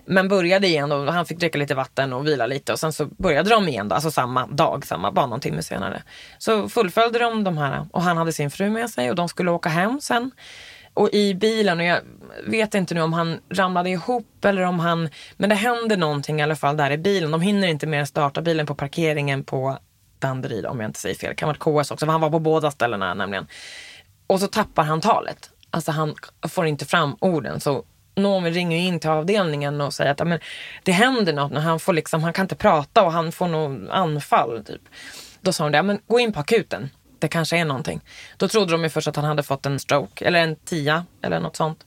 Men 0.04 0.28
började 0.28 0.66
igen 0.66 0.88
då, 0.88 1.10
han 1.10 1.26
fick 1.26 1.38
dricka 1.38 1.58
lite 1.58 1.74
vatten 1.74 2.12
och 2.12 2.26
vila 2.26 2.46
lite 2.46 2.72
och 2.72 2.78
sen 2.78 2.92
så 2.92 3.06
började 3.06 3.50
de 3.50 3.68
igen 3.68 3.88
då, 3.88 3.94
alltså 3.94 4.10
samma 4.10 4.46
dag, 4.46 4.86
samma, 4.86 5.12
bara 5.12 5.26
någon 5.26 5.40
timme 5.40 5.62
senare. 5.62 6.02
Så 6.38 6.68
fullföljde 6.68 7.18
de 7.18 7.44
de 7.44 7.58
här 7.58 7.86
och 7.90 8.02
han 8.02 8.16
hade 8.16 8.32
sin 8.32 8.50
fru 8.50 8.70
med 8.70 8.90
sig 8.90 9.10
och 9.10 9.16
de 9.16 9.28
skulle 9.28 9.50
åka 9.50 9.68
hem 9.68 10.00
sen. 10.00 10.30
Och 10.94 11.10
i 11.12 11.34
bilen, 11.34 11.78
och 11.78 11.84
jag 11.84 12.00
vet 12.46 12.74
inte 12.74 12.94
nu 12.94 13.02
om 13.02 13.12
han 13.12 13.40
ramlade 13.50 13.90
ihop 13.90 14.44
eller 14.44 14.62
om 14.62 14.80
han... 14.80 15.08
Men 15.36 15.48
det 15.48 15.54
händer 15.54 15.96
någonting 15.96 16.40
i 16.40 16.42
alla 16.42 16.56
fall 16.56 16.76
där 16.76 16.90
i 16.90 16.98
bilen. 16.98 17.30
De 17.30 17.40
hinner 17.40 17.68
inte 17.68 17.86
mer 17.86 17.98
än 17.98 18.06
starta 18.06 18.42
bilen 18.42 18.66
på 18.66 18.74
parkeringen 18.74 19.44
på 19.44 19.78
Danderyd 20.18 20.66
om 20.66 20.80
jag 20.80 20.88
inte 20.88 21.00
säger 21.00 21.14
fel. 21.14 21.30
Det 21.30 21.34
kan 21.34 21.46
vara 21.46 21.82
KS 21.82 21.90
också, 21.90 22.06
för 22.06 22.12
han 22.12 22.20
var 22.20 22.30
på 22.30 22.38
båda 22.38 22.70
ställena 22.70 23.14
nämligen. 23.14 23.46
Och 24.26 24.40
så 24.40 24.46
tappar 24.46 24.84
han 24.84 25.00
talet. 25.00 25.50
Alltså 25.70 25.92
han 25.92 26.14
får 26.48 26.66
inte 26.66 26.84
fram 26.84 27.16
orden. 27.20 27.60
Så 27.60 27.84
någon 28.14 28.44
ringer 28.44 28.78
in 28.78 29.00
till 29.00 29.10
avdelningen 29.10 29.80
och 29.80 29.94
säger 29.94 30.10
att 30.10 30.28
men, 30.28 30.40
det 30.82 30.92
händer 30.92 31.32
något. 31.32 31.52
När 31.52 31.60
han, 31.60 31.80
får 31.80 31.92
liksom, 31.92 32.22
han 32.22 32.32
kan 32.32 32.44
inte 32.44 32.56
prata 32.56 33.02
och 33.02 33.12
han 33.12 33.32
får 33.32 33.48
nog 33.48 33.88
anfall. 33.90 34.64
Typ. 34.64 34.82
Då 35.40 35.52
sa 35.52 35.64
hon 35.64 35.72
det, 35.72 35.82
men 35.82 35.98
gå 36.06 36.20
in 36.20 36.32
på 36.32 36.40
akuten 36.40 36.90
det 37.22 37.28
kanske 37.28 37.58
är 37.58 37.64
någonting. 37.64 38.00
Då 38.36 38.48
trodde 38.48 38.72
de 38.72 38.82
ju 38.82 38.88
först 38.88 39.08
att 39.08 39.16
han 39.16 39.24
hade 39.24 39.42
fått 39.42 39.66
en 39.66 39.78
stroke 39.78 40.24
eller 40.24 40.38
en 40.38 40.56
tia 40.56 41.06
eller 41.22 41.40
något 41.40 41.56
sånt. 41.56 41.86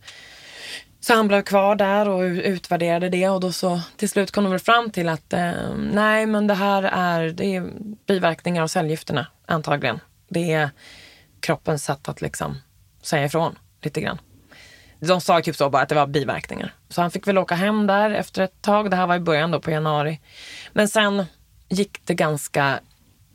Så 1.00 1.14
han 1.14 1.28
blev 1.28 1.42
kvar 1.42 1.76
där 1.76 2.10
och 2.10 2.22
utvärderade 2.22 3.10
det 3.10 3.30
och 3.30 3.40
då 3.40 3.52
så 3.52 3.82
till 3.98 4.10
slut 4.10 4.32
kom 4.32 4.44
de 4.44 4.50
väl 4.50 4.60
fram 4.60 4.92
till 4.92 5.10
att 5.10 5.34
eh, 5.34 5.74
nej 5.78 6.26
men 6.26 6.48
det 6.48 6.54
här 6.54 6.84
är, 6.84 7.30
det 7.30 7.56
är 7.56 7.72
biverkningar 8.08 8.64
av 8.64 8.68
cellgifterna 8.68 9.28
antagligen. 9.46 10.00
Det 10.30 10.54
är 10.54 10.70
kroppens 11.40 11.84
sätt 11.84 12.10
att 12.10 12.22
liksom 12.22 12.58
säga 13.02 13.26
ifrån 13.26 13.56
lite 13.82 14.02
grann. 14.02 14.20
De 15.00 15.22
sa 15.22 15.42
typ 15.42 15.56
så 15.56 15.70
bara 15.70 15.82
att 15.82 15.90
det 15.90 15.96
var 15.96 16.08
biverkningar. 16.08 16.74
Så 16.90 17.02
han 17.02 17.12
fick 17.12 17.28
väl 17.28 17.38
åka 17.38 17.56
hem 17.56 17.88
där 17.88 18.12
efter 18.12 18.42
ett 18.42 18.62
tag. 18.62 18.92
Det 18.92 18.96
här 18.96 19.08
var 19.08 19.16
i 19.16 19.20
början 19.20 19.52
då 19.52 19.60
på 19.60 19.72
januari. 19.72 20.20
Men 20.74 20.88
sen 20.88 21.26
gick 21.70 22.06
det 22.06 22.14
ganska 22.14 22.80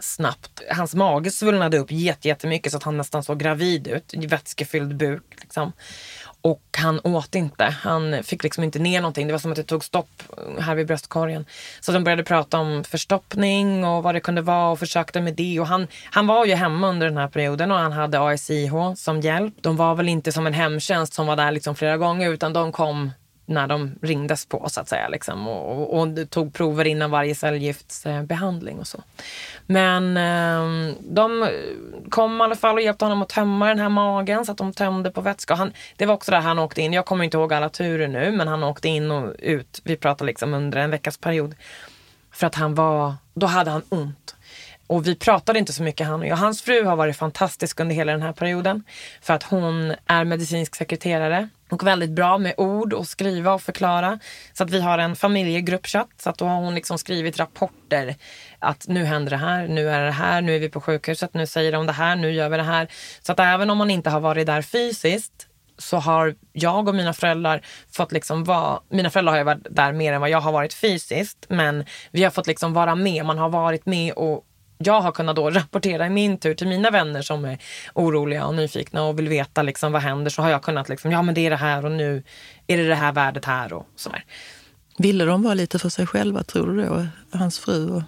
snabbt. 0.01 0.63
Hans 0.71 0.95
mage 0.95 1.31
svullnade 1.31 1.79
upp 1.79 1.89
jättemycket 1.91 2.73
så 2.73 2.79
att 2.79 2.85
han 2.85 2.97
nästan 2.97 3.23
såg 3.23 3.39
gravid 3.39 3.89
ut. 3.89 4.15
Vätskefylld 4.29 4.97
buk. 4.97 5.23
Liksom. 5.41 5.73
Och 6.43 6.63
han 6.79 7.01
åt 7.05 7.35
inte. 7.35 7.65
Han 7.65 8.23
fick 8.23 8.43
liksom 8.43 8.65
inte 8.65 8.79
ner 8.79 9.01
någonting. 9.01 9.27
Det 9.27 9.33
var 9.33 9.39
som 9.39 9.51
att 9.51 9.57
det 9.57 9.63
tog 9.63 9.85
stopp 9.85 10.23
här 10.59 10.75
vid 10.75 10.87
bröstkorgen. 10.87 11.45
Så 11.81 11.93
de 11.93 12.05
började 12.05 12.25
prata 12.25 12.59
om 12.59 12.85
förstoppning 12.85 13.85
och 13.85 14.03
vad 14.03 14.15
det 14.15 14.21
kunde 14.21 14.43
vara 14.43 14.71
och 14.71 14.79
försökte 14.79 15.21
med 15.21 15.35
det. 15.35 15.61
Och 15.61 15.67
han, 15.67 15.87
han 16.11 16.27
var 16.27 16.45
ju 16.45 16.55
hemma 16.55 16.89
under 16.89 17.07
den 17.07 17.17
här 17.17 17.29
perioden 17.29 17.71
och 17.71 17.79
han 17.79 17.93
hade 17.93 18.21
ASIH 18.21 18.95
som 18.97 19.21
hjälp. 19.21 19.55
De 19.61 19.77
var 19.77 19.95
väl 19.95 20.09
inte 20.09 20.33
som 20.33 20.47
en 20.47 20.55
hemtjänst 20.55 21.15
som 21.15 21.27
var 21.27 21.37
där 21.37 21.51
liksom 21.51 21.75
flera 21.75 21.97
gånger 21.97 22.31
utan 22.31 22.53
de 22.53 22.73
kom 22.73 23.11
när 23.51 23.67
de 23.67 23.95
ringdes 24.03 24.47
på 24.47 24.69
så 24.69 24.81
att 24.81 24.89
säga. 24.89 25.09
Liksom, 25.09 25.49
och, 25.49 25.95
och, 25.95 26.01
och 26.01 26.31
tog 26.31 26.55
prover 26.55 26.85
innan 26.85 27.11
varje 27.11 27.35
cellgiftsbehandling 27.35 28.79
och 28.79 28.87
så. 28.87 29.03
Men 29.67 30.17
eh, 30.17 30.95
de 31.01 31.49
kom 32.11 32.41
i 32.41 32.45
alla 32.45 32.57
fall 32.57 32.75
och 32.75 32.83
hjälpte 32.83 33.05
honom 33.05 33.23
att 33.23 33.29
tömma 33.29 33.69
den 33.69 33.79
här 33.79 33.89
magen 33.89 34.47
så 34.47 34.53
att 34.53 34.59
de 34.59 34.73
tömde 34.73 35.11
på 35.11 35.21
vätska. 35.21 35.55
Han, 35.55 35.73
det 35.97 36.07
var 36.07 36.15
också 36.15 36.31
där 36.31 36.41
han 36.41 36.59
åkte 36.59 36.83
in. 36.83 36.93
Jag 36.93 37.07
kommer 37.07 37.25
inte 37.25 37.37
ihåg 37.37 37.53
alla 37.53 37.69
turer 37.69 38.09
nu 38.09 38.33
men 38.33 38.49
han 38.49 38.65
åkte 38.65 38.89
in 38.89 39.11
och 39.11 39.35
ut. 39.39 39.81
Vi 39.85 39.97
pratar 39.97 40.27
liksom 40.27 40.55
under 40.55 40.79
en 40.79 40.91
veckas 40.91 41.19
period. 41.19 41.55
För 42.33 42.47
att 42.47 42.55
han 42.55 42.75
var, 42.75 43.15
då 43.35 43.47
hade 43.47 43.71
han 43.71 43.83
ont. 43.89 44.37
Och 44.91 45.07
vi 45.07 45.15
pratade 45.15 45.59
inte 45.59 45.73
så 45.73 45.83
mycket 45.83 46.07
han 46.07 46.21
och 46.21 46.27
jag. 46.27 46.37
Hans 46.37 46.63
fru 46.63 46.85
har 46.85 46.97
varit 46.97 47.17
fantastisk 47.17 47.81
under 47.81 47.95
hela 47.95 48.13
den 48.13 48.23
här 48.23 48.33
perioden. 48.33 48.85
För 49.23 49.35
att 49.35 49.43
hon 49.43 49.95
är 50.07 50.25
medicinsk 50.25 50.75
sekreterare 50.77 51.49
och 51.71 51.87
väldigt 51.87 52.11
bra 52.11 52.39
med 52.39 52.55
ord 52.57 52.93
och 52.93 53.07
skriva 53.07 53.55
och 53.55 53.63
förklara. 53.63 54.19
Så 54.53 54.65
att 54.65 54.71
vi 54.71 54.81
har 54.81 54.99
en 54.99 55.17
familjegruppchatt. 55.17 56.09
Så 56.17 56.31
att 56.31 56.39
då 56.39 56.45
har 56.45 56.57
hon 56.57 56.75
liksom 56.75 56.99
skrivit 56.99 57.39
rapporter. 57.39 58.15
Att 58.59 58.89
nu 58.89 59.05
händer 59.05 59.31
det 59.31 59.37
här, 59.37 59.69
nu 59.69 59.91
är 59.91 60.05
det 60.05 60.11
här, 60.11 60.41
nu 60.41 60.57
är 60.57 60.59
vi 60.59 60.69
på 60.69 60.81
sjukhuset, 60.81 61.35
nu 61.35 61.47
säger 61.47 61.73
de 61.73 61.87
det 61.87 61.93
här, 61.93 62.17
nu 62.17 62.33
gör 62.33 62.49
vi 62.49 62.57
det 62.57 62.63
här. 62.63 62.89
Så 63.21 63.33
att 63.33 63.41
även 63.41 63.71
om 63.71 63.79
man 63.79 63.91
inte 63.91 64.11
har 64.11 64.21
varit 64.21 64.47
där 64.47 64.63
fysiskt 64.63 65.47
så 65.79 65.97
har 65.97 66.35
jag 66.53 66.89
och 66.89 66.95
mina 66.95 67.13
föräldrar 67.13 67.63
fått 67.93 68.13
liksom 68.13 68.45
vara, 68.45 68.81
mina 68.91 69.11
föräldrar 69.11 69.33
har 69.33 69.39
ju 69.39 69.45
varit 69.45 69.67
där 69.71 69.93
mer 69.93 70.13
än 70.13 70.21
vad 70.21 70.31
jag 70.31 70.41
har 70.41 70.53
varit 70.53 70.75
fysiskt, 70.75 71.47
men 71.49 71.85
vi 72.11 72.25
har 72.25 72.31
fått 72.31 72.47
liksom 72.47 72.73
vara 72.73 72.95
med, 72.95 73.25
man 73.25 73.39
har 73.39 73.49
varit 73.49 73.87
med 73.87 74.13
och 74.13 74.45
jag 74.83 75.01
har 75.01 75.13
kunnat 75.13 75.37
då 75.37 75.51
rapportera 75.51 76.07
i 76.07 76.11
min 76.11 76.39
tur 76.39 76.55
till 76.55 76.69
mina 76.69 76.91
vänner 76.91 77.23
som 77.23 77.45
är 77.45 77.59
oroliga 77.95 78.47
och 78.47 78.55
nyfikna 78.55 79.05
och 79.05 79.19
vill 79.19 79.29
veta 79.29 79.63
liksom 79.63 79.93
vad 79.93 80.03
händer 80.03 80.31
så 80.31 80.43
har 80.43 80.51
jag 80.51 80.63
kunnat 80.63 80.89
liksom, 80.89 81.11
ja 81.11 81.23
men 81.23 81.35
det 81.35 81.47
är 81.47 81.51
det 81.51 81.57
här 81.57 81.85
och 81.85 81.93
nu 81.93 82.23
är 82.67 82.77
det 82.77 82.89
det 82.89 82.95
här 82.95 83.13
värdet 83.13 83.45
här 83.45 83.73
och 83.73 83.87
sådär. 83.97 84.25
Ville 84.99 85.25
de 85.25 85.43
vara 85.43 85.55
lite 85.55 85.79
för 85.79 85.89
sig 85.89 86.07
själva 86.07 86.43
tror 86.43 86.77
du 86.77 86.85
då, 86.85 87.07
hans 87.39 87.59
fru? 87.59 87.91
Och... 87.91 88.03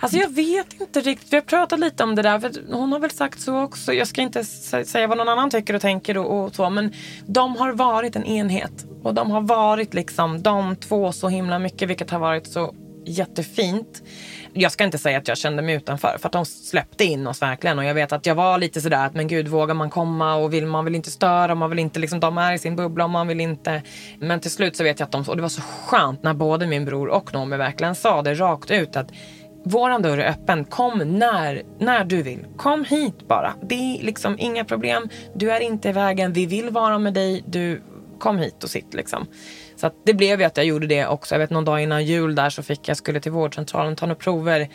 Alltså 0.00 0.18
jag 0.18 0.34
vet 0.34 0.80
inte 0.80 1.00
riktigt. 1.00 1.32
Vi 1.32 1.36
har 1.36 1.42
pratat 1.42 1.78
lite 1.80 2.04
om 2.04 2.14
det 2.14 2.22
där. 2.22 2.40
För 2.40 2.52
hon 2.72 2.92
har 2.92 2.98
väl 2.98 3.10
sagt 3.10 3.40
så 3.40 3.62
också. 3.62 3.92
Jag 3.92 4.08
ska 4.08 4.20
inte 4.20 4.44
säga 4.44 5.06
vad 5.06 5.18
någon 5.18 5.28
annan 5.28 5.50
tycker 5.50 5.74
och 5.74 5.80
tänker 5.80 6.18
och, 6.18 6.44
och 6.44 6.54
så. 6.54 6.70
Men 6.70 6.92
de 7.26 7.56
har 7.56 7.72
varit 7.72 8.16
en 8.16 8.24
enhet. 8.24 8.86
Och 9.02 9.14
de 9.14 9.30
har 9.30 9.40
varit 9.40 9.94
liksom 9.94 10.42
de 10.42 10.76
två 10.76 11.12
så 11.12 11.28
himla 11.28 11.58
mycket. 11.58 11.88
Vilket 11.88 12.10
har 12.10 12.18
varit 12.18 12.46
så 12.46 12.74
jättefint. 13.06 14.02
Jag 14.52 14.72
ska 14.72 14.84
inte 14.84 14.98
säga 14.98 15.18
att 15.18 15.28
jag 15.28 15.38
kände 15.38 15.62
mig 15.62 15.74
utanför 15.74 16.16
för 16.20 16.28
att 16.28 16.32
de 16.32 16.44
släppte 16.44 17.04
in 17.04 17.26
oss 17.26 17.42
verkligen 17.42 17.78
och 17.78 17.84
jag 17.84 17.94
vet 17.94 18.12
att 18.12 18.26
jag 18.26 18.34
var 18.34 18.58
lite 18.58 18.80
sådär 18.80 19.06
att 19.06 19.14
men 19.14 19.28
gud 19.28 19.48
vågar 19.48 19.74
man 19.74 19.90
komma 19.90 20.34
och 20.34 20.52
vill, 20.52 20.66
man 20.66 20.84
vill 20.84 20.94
inte 20.94 21.10
störa, 21.10 21.54
man 21.54 21.70
vill 21.70 21.78
inte 21.78 22.00
liksom, 22.00 22.20
de 22.20 22.38
är 22.38 22.52
i 22.52 22.58
sin 22.58 22.76
bubbla 22.76 23.04
och 23.04 23.10
man 23.10 23.28
vill 23.28 23.40
inte. 23.40 23.82
Men 24.18 24.40
till 24.40 24.50
slut 24.50 24.76
så 24.76 24.84
vet 24.84 25.00
jag 25.00 25.06
att 25.06 25.12
de, 25.12 25.24
och 25.28 25.36
det 25.36 25.42
var 25.42 25.48
så 25.48 25.62
skönt 25.62 26.22
när 26.22 26.34
både 26.34 26.66
min 26.66 26.84
bror 26.84 27.08
och 27.08 27.34
Noomi 27.34 27.56
verkligen 27.56 27.94
sa 27.94 28.22
det 28.22 28.34
rakt 28.34 28.70
ut 28.70 28.96
att 28.96 29.10
Våran 29.64 30.02
dörr 30.02 30.18
är 30.18 30.30
öppen. 30.30 30.64
Kom 30.64 30.98
när, 30.98 31.62
när 31.78 32.04
du 32.04 32.22
vill. 32.22 32.46
Kom 32.56 32.84
hit 32.84 33.28
bara. 33.28 33.54
Det 33.62 33.74
är 33.74 34.02
liksom 34.02 34.36
inga 34.38 34.64
problem. 34.64 35.08
Du 35.34 35.50
är 35.50 35.60
inte 35.60 35.88
i 35.88 35.92
vägen. 35.92 36.32
Vi 36.32 36.46
vill 36.46 36.70
vara 36.70 36.98
med 36.98 37.14
dig. 37.14 37.44
Du, 37.46 37.82
kom 38.22 38.38
hit 38.38 38.64
och 38.64 38.70
sitt 38.70 38.94
liksom. 38.94 39.26
Så 39.82 39.90
det 40.04 40.14
blev 40.14 40.40
ju 40.40 40.46
att 40.46 40.56
jag 40.56 40.66
gjorde 40.66 40.86
det 40.86 41.06
också. 41.06 41.34
Jag 41.34 41.38
vet 41.38 41.50
någon 41.50 41.64
dag 41.64 41.82
innan 41.82 42.04
jul 42.04 42.34
där 42.34 42.50
så 42.50 42.62
fick 42.62 42.88
jag 42.88 42.96
skulle 42.96 43.20
till 43.20 43.32
vårdcentralen 43.32 43.96
ta 43.96 44.06
några 44.06 44.18
prover. 44.18 44.68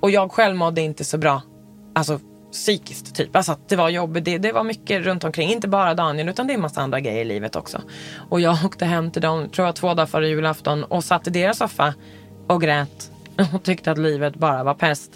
Och 0.00 0.10
jag 0.10 0.32
själv 0.32 0.56
mådde 0.56 0.80
inte 0.80 1.04
så 1.04 1.18
bra. 1.18 1.42
Alltså 1.94 2.20
psykiskt 2.52 3.14
typ. 3.14 3.36
Alltså 3.36 3.56
det 3.68 3.76
var 3.76 3.88
jobbigt. 3.88 4.24
Det, 4.24 4.38
det 4.38 4.52
var 4.52 4.64
mycket 4.64 5.02
runt 5.02 5.24
omkring. 5.24 5.50
Inte 5.50 5.68
bara 5.68 5.94
Daniel 5.94 6.28
utan 6.28 6.46
det 6.46 6.52
är 6.52 6.54
en 6.54 6.60
massa 6.60 6.80
andra 6.80 7.00
grejer 7.00 7.20
i 7.20 7.24
livet 7.24 7.56
också. 7.56 7.82
Och 8.30 8.40
jag 8.40 8.56
åkte 8.64 8.84
hem 8.84 9.10
till 9.10 9.22
dem, 9.22 9.48
tror 9.48 9.66
jag 9.66 9.76
två 9.76 9.88
dagar 9.88 10.06
före 10.06 10.28
julafton 10.28 10.84
och 10.84 11.04
satt 11.04 11.26
i 11.26 11.30
deras 11.30 11.58
soffa 11.58 11.94
och 12.46 12.60
grät. 12.60 13.10
Och 13.54 13.62
tyckte 13.62 13.90
att 13.90 13.98
livet 13.98 14.34
bara 14.34 14.64
var 14.64 14.74
pest. 14.74 15.10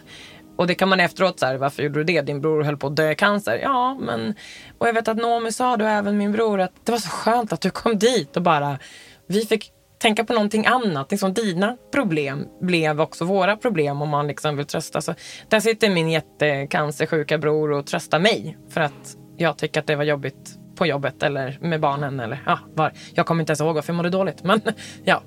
Och 0.56 0.66
det 0.66 0.74
kan 0.74 0.88
man 0.88 1.00
efteråt 1.00 1.40
säga, 1.40 1.58
varför 1.58 1.82
gjorde 1.82 1.98
du 1.98 2.04
det? 2.04 2.20
Din 2.20 2.40
bror 2.40 2.62
höll 2.62 2.76
på 2.76 2.86
att 2.86 2.96
dö 2.96 3.10
i 3.10 3.14
cancer. 3.14 3.58
Ja, 3.62 3.96
men... 4.00 4.34
Och 4.78 4.88
jag 4.88 4.92
vet 4.92 5.08
att 5.08 5.16
Noomi 5.16 5.52
sa 5.52 5.76
då, 5.76 5.84
även 5.84 6.16
min 6.16 6.32
bror, 6.32 6.60
att 6.60 6.72
det 6.84 6.92
var 6.92 6.98
så 6.98 7.08
skönt 7.08 7.52
att 7.52 7.60
du 7.60 7.70
kom 7.70 7.98
dit 7.98 8.36
och 8.36 8.42
bara... 8.42 8.78
Vi 9.26 9.46
fick 9.46 9.72
tänka 9.98 10.24
på 10.24 10.32
någonting 10.32 10.66
annat. 10.66 11.10
Liksom 11.10 11.32
dina 11.34 11.76
problem 11.92 12.46
blev 12.60 13.00
också 13.00 13.24
våra 13.24 13.56
problem 13.56 14.02
om 14.02 14.08
man 14.08 14.26
liksom 14.26 14.56
vill 14.56 14.66
trösta. 14.66 15.00
Så 15.00 15.14
där 15.48 15.60
sitter 15.60 15.90
min 15.90 16.10
jättecancersjuka 16.10 17.38
bror 17.38 17.72
och 17.72 17.86
tröstar 17.86 18.18
mig 18.18 18.58
för 18.70 18.80
att 18.80 19.16
jag 19.36 19.58
tycker 19.58 19.80
att 19.80 19.86
det 19.86 19.96
var 19.96 20.04
jobbigt 20.04 20.58
på 20.76 20.86
jobbet 20.86 21.22
eller 21.22 21.58
med 21.60 21.80
barnen. 21.80 22.20
Eller, 22.20 22.42
ja, 22.46 22.58
var. 22.74 22.92
Jag 23.14 23.26
kommer 23.26 23.42
inte 23.42 23.50
ens 23.50 23.60
ihåg 23.60 23.74
varför 23.74 23.92
jag 23.92 23.96
mådde 23.96 24.10
dåligt. 24.10 24.44
Men, 24.44 24.60
ja, 25.04 25.22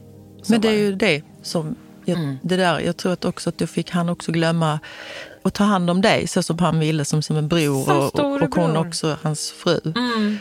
men 0.49 0.61
det 0.61 0.67
är 0.67 0.77
ju 0.77 0.95
det 0.95 1.23
som 1.41 1.75
jag, 2.09 2.17
mm. 2.17 2.37
det 2.41 2.55
där, 2.55 2.79
jag 2.79 2.97
tror 2.97 3.13
att 3.13 3.25
också 3.25 3.49
att 3.49 3.57
då 3.57 3.67
fick 3.67 3.91
han 3.91 4.09
också 4.09 4.31
glömma 4.31 4.79
att 5.43 5.53
ta 5.53 5.63
hand 5.63 5.89
om 5.89 6.01
dig 6.01 6.27
så 6.27 6.43
som 6.43 6.59
han 6.59 6.79
ville 6.79 7.05
som, 7.05 7.21
som 7.21 7.37
en 7.37 7.47
bror 7.47 7.91
och, 7.91 8.19
och, 8.19 8.41
och 8.41 8.55
hon 8.55 8.77
också 8.77 9.17
hans 9.21 9.51
fru. 9.51 9.79
Mm. 9.95 10.37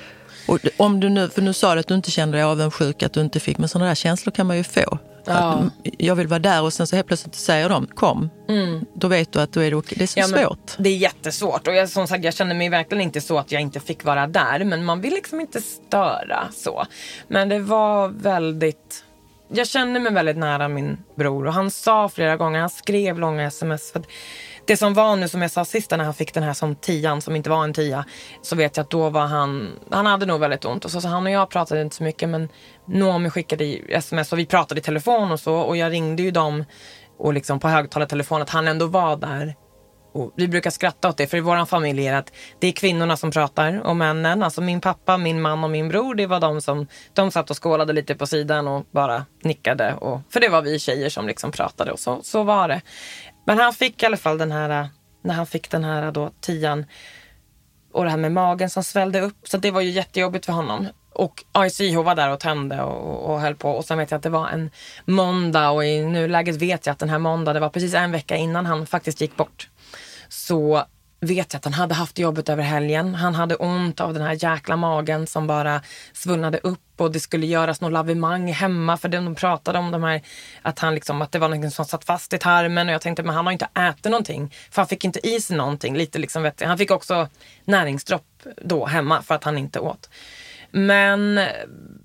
Och 0.48 0.58
om 0.76 1.00
du 1.00 1.08
nu, 1.08 1.28
för 1.28 1.42
nu 1.42 1.52
sa 1.52 1.74
du 1.74 1.80
att 1.80 1.88
du 1.88 1.94
inte 1.94 2.10
kände 2.10 2.36
dig 2.36 2.44
avundsjuk, 2.44 3.02
att 3.02 3.12
du 3.12 3.20
inte 3.20 3.40
fick, 3.40 3.58
men 3.58 3.68
sådana 3.68 3.88
där 3.88 3.94
känslor 3.94 4.32
kan 4.32 4.46
man 4.46 4.56
ju 4.56 4.64
få. 4.64 4.98
Ja. 5.24 5.64
jag 5.82 6.14
vill 6.14 6.26
vara 6.26 6.38
där 6.38 6.62
och 6.62 6.72
sen 6.72 6.86
så 6.86 6.96
helt 6.96 7.08
plötsligt 7.08 7.34
säger 7.34 7.68
de 7.68 7.86
kom. 7.86 8.30
Mm. 8.48 8.84
Då 8.94 9.08
vet 9.08 9.32
du 9.32 9.40
att 9.40 9.52
då 9.52 9.60
är 9.60 9.70
det, 9.70 9.82
det 9.88 10.02
är 10.02 10.06
så 10.06 10.20
ja, 10.20 10.26
svårt. 10.26 10.76
Det 10.78 10.88
är 10.88 10.96
jättesvårt 10.96 11.68
och 11.68 11.74
jag, 11.74 11.88
som 11.88 12.08
sagt 12.08 12.24
jag 12.24 12.34
känner 12.34 12.54
mig 12.54 12.68
verkligen 12.68 13.02
inte 13.02 13.20
så 13.20 13.38
att 13.38 13.52
jag 13.52 13.62
inte 13.62 13.80
fick 13.80 14.04
vara 14.04 14.26
där. 14.26 14.64
Men 14.64 14.84
man 14.84 15.00
vill 15.00 15.14
liksom 15.14 15.40
inte 15.40 15.60
störa 15.60 16.48
så. 16.54 16.86
Men 17.28 17.48
det 17.48 17.58
var 17.58 18.08
väldigt 18.08 19.04
jag 19.48 19.66
känner 19.66 20.00
mig 20.00 20.12
väldigt 20.12 20.36
nära 20.36 20.68
min 20.68 20.98
bror 21.16 21.46
och 21.46 21.52
han 21.52 21.70
sa 21.70 22.08
flera 22.08 22.36
gånger, 22.36 22.60
han 22.60 22.70
skrev 22.70 23.18
långa 23.18 23.46
sms. 23.46 23.92
För 23.92 24.02
det 24.64 24.76
som 24.76 24.94
var 24.94 25.16
nu 25.16 25.28
som 25.28 25.42
jag 25.42 25.50
sa 25.50 25.64
sist 25.64 25.90
när 25.90 25.98
han 25.98 26.14
fick 26.14 26.34
den 26.34 26.42
här 26.42 26.52
som 26.52 26.76
tian 26.76 27.20
som 27.20 27.36
inte 27.36 27.50
var 27.50 27.64
en 27.64 27.72
tia. 27.72 28.04
Så 28.42 28.56
vet 28.56 28.76
jag 28.76 28.84
att 28.84 28.90
då 28.90 29.10
var 29.10 29.26
han, 29.26 29.68
han 29.90 30.06
hade 30.06 30.26
nog 30.26 30.40
väldigt 30.40 30.64
ont. 30.64 30.84
Och 30.84 30.90
så, 30.90 31.00
så 31.00 31.08
han 31.08 31.26
och 31.26 31.32
jag 31.32 31.50
pratade 31.50 31.82
inte 31.82 31.96
så 31.96 32.02
mycket 32.02 32.28
men 32.28 32.48
Noomi 32.84 33.30
skickade 33.30 33.64
sms 33.88 34.32
och 34.32 34.38
vi 34.38 34.46
pratade 34.46 34.80
i 34.80 34.82
telefon 34.82 35.32
och 35.32 35.40
så. 35.40 35.54
Och 35.54 35.76
jag 35.76 35.92
ringde 35.92 36.22
ju 36.22 36.30
dem 36.30 36.64
och 37.18 37.32
liksom 37.32 37.60
på 37.60 37.68
högtalartelefon 37.68 38.42
att 38.42 38.50
han 38.50 38.68
ändå 38.68 38.86
var 38.86 39.16
där 39.16 39.54
och 40.12 40.32
vi 40.36 40.48
brukar 40.48 40.70
skratta 40.70 41.08
åt 41.08 41.16
det, 41.16 41.26
för 41.26 41.36
i 41.36 41.40
vår 41.40 41.64
familj 41.64 42.06
är 42.06 42.12
det 42.12 42.18
att 42.18 42.32
det 42.58 42.68
är 42.68 42.72
kvinnorna 42.72 43.16
som 43.16 43.30
pratar 43.30 43.80
och 43.86 43.96
männen. 43.96 44.42
Alltså 44.42 44.60
min 44.60 44.80
pappa, 44.80 45.18
min 45.18 45.40
man 45.40 45.64
och 45.64 45.70
min 45.70 45.88
bror, 45.88 46.14
det 46.14 46.26
var 46.26 46.40
de 46.40 46.60
som 46.60 46.86
de 47.14 47.30
satt 47.30 47.50
och 47.50 47.62
skålade 47.62 47.92
lite 47.92 48.14
på 48.14 48.26
sidan 48.26 48.68
och 48.68 48.86
bara 48.90 49.24
nickade. 49.42 49.94
Och, 49.94 50.20
för 50.30 50.40
det 50.40 50.48
var 50.48 50.62
vi 50.62 50.78
tjejer 50.78 51.08
som 51.08 51.26
liksom 51.26 51.52
pratade 51.52 51.92
och 51.92 51.98
så, 51.98 52.22
så 52.22 52.42
var 52.42 52.68
det. 52.68 52.80
Men 53.46 53.58
han 53.58 53.72
fick 53.72 54.02
i 54.02 54.06
alla 54.06 54.16
fall 54.16 54.38
den 54.38 54.52
här, 54.52 54.88
när 55.24 55.34
han 55.34 55.46
fick 55.46 55.70
den 55.70 55.84
här 55.84 56.12
då 56.12 56.30
tian 56.40 56.86
och 57.92 58.04
det 58.04 58.10
här 58.10 58.16
med 58.16 58.32
magen 58.32 58.70
som 58.70 58.84
svällde 58.84 59.20
upp. 59.20 59.36
Så 59.48 59.56
det 59.56 59.70
var 59.70 59.80
ju 59.80 59.90
jättejobbigt 59.90 60.46
för 60.46 60.52
honom. 60.52 60.88
Och 61.12 61.44
ICH 61.66 61.96
var 61.96 62.14
där 62.14 62.30
och 62.30 62.40
tände 62.40 62.82
och, 62.82 63.30
och 63.30 63.40
höll 63.40 63.54
på. 63.54 63.70
Och 63.70 63.84
sen 63.84 63.98
vet 63.98 64.10
jag 64.10 64.18
att 64.18 64.22
det 64.22 64.30
var 64.30 64.48
en 64.48 64.70
måndag 65.04 65.70
och 65.70 65.84
i 65.84 66.02
nuläget 66.04 66.56
vet 66.56 66.86
jag 66.86 66.92
att 66.92 66.98
den 66.98 67.08
här 67.08 67.18
måndagen, 67.18 67.54
det 67.54 67.60
var 67.60 67.68
precis 67.68 67.94
en 67.94 68.12
vecka 68.12 68.36
innan 68.36 68.66
han 68.66 68.86
faktiskt 68.86 69.20
gick 69.20 69.36
bort 69.36 69.68
så 70.28 70.84
vet 71.20 71.52
jag 71.52 71.58
att 71.58 71.64
han 71.64 71.74
hade 71.74 71.94
haft 71.94 72.18
jobbet 72.18 72.48
över 72.48 72.62
helgen. 72.62 73.14
Han 73.14 73.34
hade 73.34 73.56
ont 73.56 74.00
av 74.00 74.14
den 74.14 74.22
här 74.22 74.44
jäkla 74.44 74.76
magen 74.76 75.26
som 75.26 75.46
bara 75.46 75.82
svullnade 76.12 76.58
upp 76.58 76.80
och 76.96 77.12
det 77.12 77.20
skulle 77.20 77.46
göras 77.46 77.80
något 77.80 77.92
lavemang 77.92 78.52
hemma 78.52 78.96
för 78.96 79.08
de 79.08 79.34
pratade 79.34 79.78
om 79.78 79.90
de 79.90 80.02
här, 80.02 80.22
att, 80.62 80.78
han 80.78 80.94
liksom, 80.94 81.22
att 81.22 81.32
det 81.32 81.38
var 81.38 81.48
något 81.48 81.72
som 81.72 81.84
satt 81.84 82.04
fast 82.04 82.32
i 82.32 82.38
tarmen 82.38 82.88
och 82.88 82.94
jag 82.94 83.00
tänkte 83.00 83.22
men 83.22 83.34
han 83.34 83.46
har 83.46 83.52
inte 83.52 83.68
ätit 83.74 84.04
någonting 84.04 84.54
för 84.70 84.82
han 84.82 84.88
fick 84.88 85.04
inte 85.04 85.28
i 85.28 85.40
sig 85.40 85.56
någonting. 85.56 85.96
Lite 85.96 86.18
liksom, 86.18 86.42
vet. 86.42 86.62
Han 86.62 86.78
fick 86.78 86.90
också 86.90 87.28
näringsdropp 87.64 88.42
då 88.62 88.86
hemma 88.86 89.22
för 89.22 89.34
att 89.34 89.44
han 89.44 89.58
inte 89.58 89.80
åt. 89.80 90.10
Men 90.70 91.40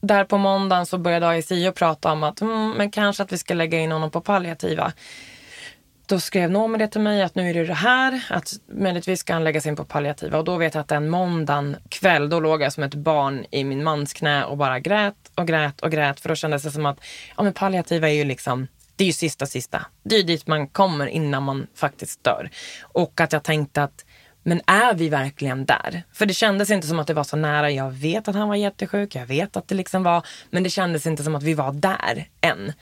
där 0.01 0.23
på 0.23 0.37
måndagen 0.37 0.85
så 0.85 0.97
började 0.97 1.29
ASI 1.29 1.71
prata 1.71 2.11
om 2.11 2.23
att 2.23 2.41
mm, 2.41 2.71
men 2.71 2.91
kanske 2.91 3.23
att 3.23 3.31
vi 3.31 3.37
ska 3.37 3.53
lägga 3.53 3.79
in 3.79 3.91
honom 3.91 4.11
på 4.11 4.21
palliativa. 4.21 4.93
Då 6.05 6.19
skrev 6.19 6.51
Noomi 6.51 6.77
det 6.77 6.87
till 6.87 7.01
mig 7.01 7.21
att 7.21 7.35
nu 7.35 7.49
är 7.49 7.53
det 7.53 7.65
det 7.65 7.73
här, 7.73 8.25
att 8.29 8.53
möjligtvis 8.67 9.19
ska 9.19 9.33
han 9.33 9.43
läggas 9.43 9.65
in 9.65 9.75
på 9.75 9.85
palliativa. 9.85 10.37
Och 10.37 10.43
då 10.43 10.57
vet 10.57 10.73
jag 10.73 10.81
att 10.81 10.87
den 10.87 11.09
måndagen 11.09 11.75
kväll, 11.89 12.29
då 12.29 12.39
låg 12.39 12.61
jag 12.61 12.73
som 12.73 12.83
ett 12.83 12.95
barn 12.95 13.45
i 13.51 13.63
min 13.63 13.83
mans 13.83 14.13
knä 14.13 14.43
och 14.43 14.57
bara 14.57 14.79
grät 14.79 15.15
och 15.35 15.47
grät 15.47 15.81
och 15.81 15.91
grät. 15.91 16.19
För 16.19 16.29
då 16.29 16.35
kändes 16.35 16.63
det 16.63 16.71
som 16.71 16.85
att 16.85 16.97
ja, 17.37 17.43
men 17.43 17.53
palliativa 17.53 18.09
är 18.09 18.13
ju 18.13 18.23
liksom, 18.23 18.67
det 18.95 19.03
är 19.03 19.05
ju 19.05 19.13
sista 19.13 19.45
sista. 19.45 19.85
Det 20.03 20.15
är 20.15 20.19
ju 20.19 20.25
dit 20.25 20.47
man 20.47 20.67
kommer 20.67 21.07
innan 21.07 21.43
man 21.43 21.67
faktiskt 21.75 22.23
dör. 22.23 22.49
Och 22.81 23.21
att 23.21 23.33
jag 23.33 23.43
tänkte 23.43 23.83
att 23.83 24.05
men 24.43 24.61
är 24.67 24.93
vi 24.93 25.09
verkligen 25.09 25.65
där? 25.65 26.03
För 26.13 26.25
det 26.25 26.33
kändes 26.33 26.69
inte 26.69 26.87
som 26.87 26.99
att 26.99 27.07
det 27.07 27.13
var 27.13 27.23
så 27.23 27.35
nära. 27.35 27.71
Jag 27.71 27.91
vet 27.91 28.27
att 28.27 28.35
han 28.35 28.49
var 28.49 28.55
jättesjuk, 28.55 29.15
jag 29.15 29.25
vet 29.25 29.57
att 29.57 29.67
det 29.67 29.75
liksom 29.75 30.03
var, 30.03 30.25
men 30.49 30.63
det 30.63 30.69
kändes 30.69 31.05
inte 31.05 31.23
som 31.23 31.35
att 31.35 31.43
vi 31.43 31.53
var 31.53 31.71
där 31.71 32.27
än. 32.41 32.73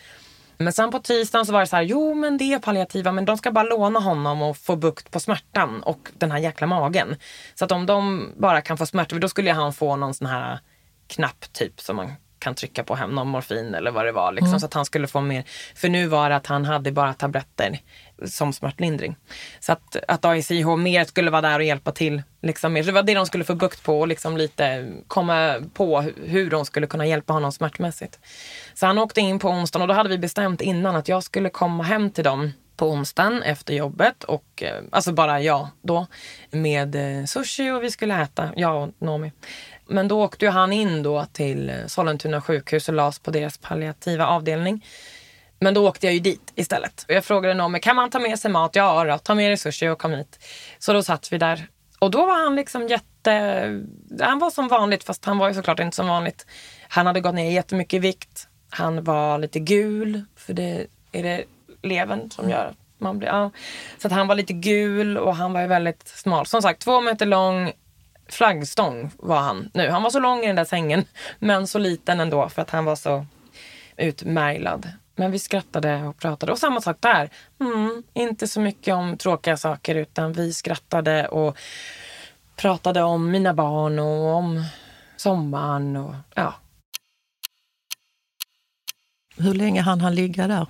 Men 0.64 0.74
sen 0.74 0.92
på 0.92 1.00
tisdagen 1.00 1.46
så 1.46 1.54
var 1.54 1.60
det 1.60 1.68
så 1.68 1.76
här, 1.76 1.84
jo 1.84 2.14
men 2.14 2.38
det 2.38 2.54
är 2.54 2.60
palliativa 2.60 3.12
men 3.12 3.26
de 3.26 3.38
ska 3.38 3.52
bara 3.52 3.64
låna 3.64 4.00
honom 4.00 4.42
och 4.42 4.58
få 4.58 4.76
bukt 4.76 5.12
på 5.12 5.20
smärtan 5.20 5.84
och 5.84 6.10
den 6.18 6.32
här 6.32 6.40
jäkla 6.40 6.68
magen. 6.68 7.16
Så 7.56 7.66
att 7.66 7.72
om 7.72 7.86
de 7.86 8.30
bara 8.38 8.62
kan 8.62 8.78
få 8.78 8.86
smärta, 8.86 9.16
då 9.16 9.30
skulle 9.30 9.52
han 9.52 9.74
få 9.74 9.96
någon 9.96 10.14
sån 10.14 10.28
här 10.28 10.60
knapp 11.08 11.54
typ 11.54 11.82
som 11.82 11.96
man 11.96 12.14
kan 12.42 12.56
trycka 12.56 12.84
på 12.84 12.96
hem, 12.96 13.12
någon 13.16 13.28
morfin 13.28 13.76
eller 13.76 13.92
vad 13.92 14.06
det 14.06 14.12
var. 14.12 14.32
Liksom, 14.32 14.48
mm. 14.48 14.60
Så 14.60 14.66
att 14.66 14.74
han 14.74 14.86
skulle 14.86 15.08
få 15.08 15.22
mer. 15.22 15.44
För 15.76 15.90
nu 15.90 16.08
var 16.08 16.30
det 16.30 16.36
att 16.36 16.48
han 16.48 16.66
hade 16.66 16.92
bara 16.92 17.14
tabletter 17.14 17.80
som 18.26 18.54
smärtlindring. 18.54 19.16
Så 19.60 19.72
att, 19.72 19.98
att 20.08 20.26
AICH 20.26 20.78
mer 20.78 21.06
skulle 21.06 21.32
vara 21.32 21.42
där 21.42 21.60
och 21.60 21.66
hjälpa 21.66 21.92
till. 21.92 22.24
Liksom 22.42 22.74
mer. 22.74 22.84
Så 22.84 22.88
det 22.88 22.94
var 22.94 23.04
det 23.04 23.14
de 23.14 23.26
skulle 23.26 23.44
få 23.44 23.56
bukt 23.56 23.84
på 23.84 24.00
och 24.00 24.08
liksom 24.08 24.38
lite 24.38 24.92
komma 25.08 25.56
på 25.74 26.02
hur 26.02 26.50
de 26.50 26.66
skulle 26.66 26.88
kunna 26.88 27.06
hjälpa 27.06 27.34
honom 27.34 27.52
smärtmässigt. 27.52 28.20
Så 28.74 28.86
han 28.86 28.98
åkte 28.98 29.22
in 29.22 29.40
på 29.40 29.50
onsdagen 29.50 29.82
och 29.82 29.88
då 29.88 29.94
hade 29.94 30.10
vi 30.10 30.18
bestämt 30.18 30.62
innan 30.62 30.96
att 30.96 31.08
jag 31.08 31.24
skulle 31.24 31.50
komma 31.50 31.84
hem 31.84 32.12
till 32.12 32.24
dem 32.24 32.52
på 32.82 32.90
onsdagen 32.90 33.44
efter 33.44 33.74
jobbet 33.74 34.24
och 34.24 34.64
eh, 34.64 34.84
alltså 34.92 35.14
bara 35.14 35.42
jag 35.42 35.68
då 35.82 36.08
med 36.52 36.96
eh, 36.96 37.26
sushi 37.26 37.72
och 37.72 37.84
vi 37.84 37.92
skulle 37.92 38.22
äta, 38.22 38.50
jag 38.56 38.84
och 38.84 38.94
Nomi. 39.00 39.32
Men 39.92 40.08
då 40.08 40.24
åkte 40.24 40.46
ju 40.46 40.52
han 40.52 40.74
in 40.74 41.04
då 41.04 41.26
till 41.26 41.74
Sollentuna 41.88 42.42
sjukhus 42.42 42.90
och 42.90 42.96
lades 42.96 43.20
på 43.20 43.32
deras 43.32 43.58
palliativa 43.58 44.28
avdelning. 44.28 44.86
Men 45.60 45.74
då 45.74 45.88
åkte 45.88 46.08
jag 46.08 46.14
ju 46.14 46.20
dit 46.20 46.54
istället. 46.56 47.06
Och 47.08 47.14
jag 47.14 47.26
frågade 47.26 47.54
någon, 47.54 47.80
kan 47.80 47.96
man 47.96 48.10
ta 48.10 48.20
med 48.20 48.40
sig 48.40 48.52
mat? 48.52 48.76
Ja, 48.76 49.04
då, 49.04 49.18
ta 49.18 49.36
med 49.36 49.50
resurser 49.50 49.90
och 49.90 50.00
kom 50.00 50.12
hit. 50.12 50.40
Så 50.80 50.94
då 50.94 51.04
satt 51.04 51.34
vi 51.34 51.38
där. 51.38 51.68
Och 52.00 52.12
då 52.12 52.26
var 52.26 52.44
han 52.44 52.56
liksom 52.56 52.88
jätte... 52.88 53.32
Han 54.20 54.40
var 54.40 54.50
som 54.50 54.68
vanligt, 54.68 55.04
fast 55.04 55.26
han 55.26 55.38
var 55.38 55.48
ju 55.48 55.54
såklart 55.54 55.80
inte 55.80 55.96
som 55.96 56.08
vanligt. 56.08 56.46
Han 56.90 57.06
hade 57.06 57.22
gått 57.22 57.36
ner 57.36 57.52
jättemycket 57.52 57.94
i 57.94 58.00
vikt. 58.00 58.48
Han 58.70 59.04
var 59.04 59.38
lite 59.38 59.60
gul, 59.60 60.26
för 60.36 60.54
det 60.54 60.88
är 61.12 61.24
det 61.24 61.44
levern 61.82 62.32
som 62.32 62.50
gör 62.50 62.66
att 62.66 62.78
man 62.98 63.20
blir... 63.20 63.30
Ja. 63.30 63.52
Så 63.98 64.08
att 64.08 64.14
han 64.14 64.28
var 64.28 64.36
lite 64.36 64.54
gul 64.54 65.18
och 65.18 65.36
han 65.36 65.54
var 65.54 65.62
ju 65.62 65.68
väldigt 65.68 66.08
smal. 66.08 66.46
Som 66.46 66.62
sagt, 66.62 66.82
två 66.82 67.02
meter 67.02 67.26
lång, 67.26 67.72
flaggstång 68.34 69.12
var 69.18 69.40
han 69.40 69.70
nu. 69.74 69.90
Han 69.90 70.04
var 70.04 70.10
så 70.10 70.20
lång 70.20 70.40
i 70.40 70.48
den 70.48 70.56
där 70.56 70.66
sängen, 70.66 71.06
men 71.40 71.68
så 71.68 71.80
liten 71.80 72.20
ändå 72.20 72.50
för 72.50 72.62
att 72.62 72.70
han 72.70 72.86
var 72.86 72.96
så 72.96 73.26
utmärglad. 73.98 74.90
Men 75.16 75.32
vi 75.32 75.40
skrattade 75.40 76.04
och 76.04 76.18
pratade. 76.18 76.52
Och 76.52 76.60
samma 76.60 76.82
sak 76.82 76.98
där. 77.00 77.30
Mm, 77.60 78.04
inte 78.14 78.48
så 78.48 78.60
mycket 78.60 78.94
om 78.94 79.18
tråkiga 79.18 79.58
saker 79.58 79.96
utan 79.96 80.34
vi 80.34 80.54
skrattade 80.54 81.28
och 81.28 81.58
pratade 82.56 83.04
om 83.04 83.32
mina 83.32 83.54
barn 83.54 84.00
och 84.00 84.36
om 84.36 84.66
sommaren. 85.18 85.96
Och, 85.96 86.16
ja. 86.36 86.54
Hur 89.38 89.54
länge 89.54 89.82
hann 89.82 90.02
han 90.02 90.16
ligga 90.16 90.48
där? 90.48 90.68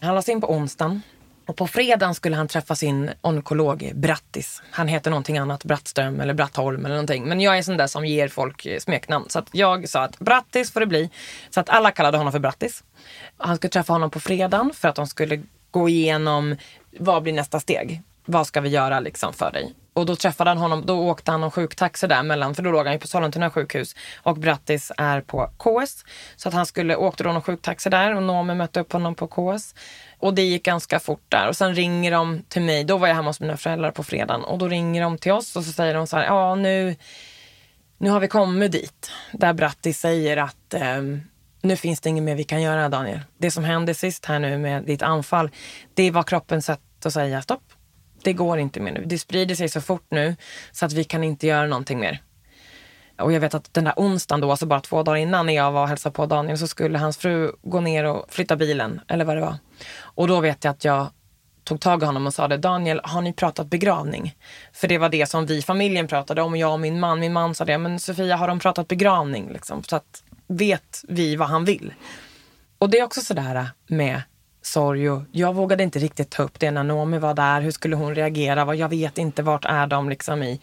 Han 0.00 0.14
lades 0.14 0.28
in 0.28 0.40
på 0.40 0.50
onsdagen. 0.50 1.02
Och 1.46 1.56
på 1.56 1.66
fredagen 1.66 2.14
skulle 2.14 2.36
han 2.36 2.48
träffa 2.48 2.74
sin 2.74 3.10
onkolog 3.20 3.92
Brattis. 3.94 4.62
Han 4.70 4.88
heter 4.88 5.10
någonting 5.10 5.38
annat, 5.38 5.64
Brattström 5.64 6.20
eller 6.20 6.34
Brattholm 6.34 6.84
eller 6.84 6.94
någonting. 6.94 7.24
Men 7.24 7.40
jag 7.40 7.58
är 7.58 7.62
sån 7.62 7.76
där 7.76 7.86
som 7.86 8.06
ger 8.06 8.28
folk 8.28 8.66
eh, 8.66 8.78
smeknamn. 8.78 9.24
Så 9.28 9.38
att 9.38 9.48
jag 9.52 9.88
sa 9.88 10.02
att 10.02 10.18
Brattis 10.18 10.72
får 10.72 10.80
det 10.80 10.86
bli. 10.86 11.10
Så 11.50 11.60
att 11.60 11.68
alla 11.68 11.90
kallade 11.90 12.18
honom 12.18 12.32
för 12.32 12.38
Brattis. 12.38 12.84
Han 13.36 13.56
skulle 13.56 13.70
träffa 13.70 13.92
honom 13.92 14.10
på 14.10 14.20
fredagen 14.20 14.72
för 14.74 14.88
att 14.88 14.96
de 14.96 15.06
skulle 15.06 15.42
gå 15.70 15.88
igenom 15.88 16.56
vad 16.98 17.22
blir 17.22 17.32
nästa 17.32 17.60
steg? 17.60 18.02
Vad 18.24 18.46
ska 18.46 18.60
vi 18.60 18.68
göra 18.68 19.00
liksom 19.00 19.32
för 19.32 19.52
dig? 19.52 19.74
Och 19.92 20.06
då 20.06 20.16
träffade 20.16 20.50
han 20.50 20.58
honom, 20.58 20.86
då 20.86 20.98
åkte 20.98 21.30
han 21.30 21.40
någon 21.40 21.50
sjuktaxi 21.50 22.06
där 22.06 22.22
mellan, 22.22 22.54
för 22.54 22.62
då 22.62 22.70
låg 22.70 22.84
han 22.84 22.92
ju 22.92 22.98
på 22.98 23.06
Sollentuna 23.06 23.50
sjukhus 23.50 23.96
och 24.22 24.36
Brattis 24.38 24.92
är 24.96 25.20
på 25.20 25.50
KS. 25.56 26.04
Så 26.36 26.48
att 26.48 26.54
han 26.54 26.66
skulle, 26.66 26.96
åkte 26.96 27.24
då 27.24 27.32
någon 27.32 27.42
sjuktaxi 27.42 27.90
där 27.90 28.14
och 28.14 28.22
Noomi 28.22 28.54
mötte 28.54 28.80
upp 28.80 28.92
honom 28.92 29.14
på 29.14 29.26
KS. 29.26 29.74
Och 30.18 30.34
det 30.34 30.42
gick 30.42 30.62
ganska 30.62 31.00
fort 31.00 31.24
där. 31.28 31.48
Och 31.48 31.56
sen 31.56 31.74
ringer 31.74 32.10
de 32.10 32.42
till 32.48 32.62
mig, 32.62 32.84
då 32.84 32.96
var 32.98 33.08
jag 33.08 33.14
hemma 33.14 33.28
hos 33.28 33.40
mina 33.40 33.56
föräldrar 33.56 33.90
på 33.90 34.04
fredagen. 34.04 34.44
Och 34.44 34.58
då 34.58 34.68
ringer 34.68 35.02
de 35.02 35.18
till 35.18 35.32
oss 35.32 35.56
och 35.56 35.64
så 35.64 35.72
säger 35.72 35.94
de 35.94 36.06
så 36.06 36.16
här, 36.16 36.24
ja 36.24 36.54
nu, 36.54 36.96
nu 37.98 38.10
har 38.10 38.20
vi 38.20 38.28
kommit 38.28 38.72
dit. 38.72 39.10
Där 39.32 39.52
Brattis 39.52 40.00
säger 40.00 40.36
att 40.36 40.74
eh, 40.74 41.02
nu 41.62 41.76
finns 41.76 42.00
det 42.00 42.08
inget 42.08 42.24
mer 42.24 42.34
vi 42.34 42.44
kan 42.44 42.62
göra 42.62 42.88
Daniel. 42.88 43.20
Det 43.38 43.50
som 43.50 43.64
hände 43.64 43.94
sist 43.94 44.24
här 44.24 44.38
nu 44.38 44.58
med 44.58 44.84
ditt 44.84 45.02
anfall, 45.02 45.50
det 45.94 46.10
var 46.10 46.22
kroppens 46.22 46.66
sätt 46.66 46.80
att 47.04 47.12
säga 47.12 47.42
stopp 47.42 47.62
det 48.26 48.32
går 48.32 48.58
inte 48.58 48.80
mer 48.80 48.92
nu. 48.92 49.04
Det 49.06 49.18
sprider 49.18 49.54
sig 49.54 49.68
så 49.68 49.80
fort 49.80 50.06
nu 50.10 50.36
så 50.72 50.86
att 50.86 50.92
vi 50.92 51.04
kan 51.04 51.24
inte 51.24 51.46
göra 51.46 51.66
någonting 51.66 51.98
mer. 51.98 52.22
Och 53.18 53.32
jag 53.32 53.40
vet 53.40 53.54
att 53.54 53.74
den 53.74 53.84
där 53.84 53.94
onsdagen 53.96 54.40
då, 54.40 54.50
alltså 54.50 54.66
bara 54.66 54.80
två 54.80 55.02
dagar 55.02 55.16
innan 55.16 55.46
när 55.46 55.52
jag 55.52 55.72
var 55.72 55.82
och 55.82 55.88
hälsade 55.88 56.12
på 56.12 56.26
Daniel 56.26 56.58
så 56.58 56.66
skulle 56.66 56.98
hans 56.98 57.16
fru 57.16 57.52
gå 57.62 57.80
ner 57.80 58.04
och 58.04 58.26
flytta 58.28 58.56
bilen 58.56 59.00
eller 59.08 59.24
vad 59.24 59.36
det 59.36 59.40
var. 59.40 59.56
Och 60.00 60.28
då 60.28 60.40
vet 60.40 60.64
jag 60.64 60.70
att 60.70 60.84
jag 60.84 61.06
tog 61.64 61.80
tag 61.80 62.02
i 62.02 62.06
honom 62.06 62.26
och 62.26 62.34
sa 62.34 62.48
det, 62.48 62.56
Daniel, 62.56 63.00
har 63.04 63.22
ni 63.22 63.32
pratat 63.32 63.66
begravning? 63.66 64.34
För 64.72 64.88
det 64.88 64.98
var 64.98 65.08
det 65.08 65.26
som 65.26 65.46
vi 65.46 65.56
i 65.58 65.62
familjen 65.62 66.06
pratade 66.06 66.42
om, 66.42 66.56
jag 66.56 66.72
och 66.72 66.80
min 66.80 67.00
man. 67.00 67.20
Min 67.20 67.32
man 67.32 67.54
sa 67.54 67.64
det, 67.64 67.78
men 67.78 68.00
Sofia, 68.00 68.36
har 68.36 68.48
de 68.48 68.58
pratat 68.58 68.88
begravning? 68.88 69.52
Liksom, 69.52 69.82
så 69.82 69.96
att 69.96 70.22
vet 70.46 71.04
vi 71.08 71.36
vad 71.36 71.48
han 71.48 71.64
vill? 71.64 71.94
Och 72.78 72.90
det 72.90 72.98
är 72.98 73.04
också 73.04 73.20
sådär 73.20 73.66
med 73.86 74.22
sorg 74.62 75.10
och 75.10 75.22
jag 75.32 75.54
vågade 75.54 75.82
inte 75.82 75.98
riktigt 75.98 76.30
ta 76.30 76.42
upp 76.42 76.60
det 76.60 76.70
när 76.70 76.84
Noomi 76.84 77.18
var 77.18 77.34
där. 77.34 77.60
Hur 77.60 77.70
skulle 77.70 77.96
hon 77.96 78.14
reagera? 78.14 78.74
Jag 78.74 78.88
vet 78.88 79.18
inte, 79.18 79.42
vart 79.42 79.64
är 79.64 79.86
de 79.86 80.08
liksom 80.08 80.42
i? 80.42 80.60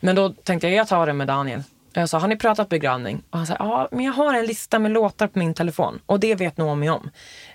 Men 0.00 0.16
då 0.16 0.32
tänkte 0.32 0.68
jag, 0.68 0.76
jag 0.76 0.88
tar 0.88 1.06
det 1.06 1.12
med 1.12 1.26
Daniel. 1.26 1.62
Jag 2.00 2.08
sa, 2.08 2.18
har 2.18 2.28
ni 2.28 2.36
pratat 2.36 2.68
begravning? 2.68 3.22
Och 3.30 3.38
han 3.38 3.46
sa, 3.46 3.56
ja, 3.58 3.88
men 3.92 4.04
jag 4.04 4.12
har 4.12 4.34
en 4.34 4.46
lista 4.46 4.78
med 4.78 4.92
låtar 4.92 5.26
på 5.26 5.38
min 5.38 5.54
telefon 5.54 6.00
och 6.06 6.20
det 6.20 6.34
vet 6.34 6.56
Noomi 6.56 6.90
om. 6.90 7.10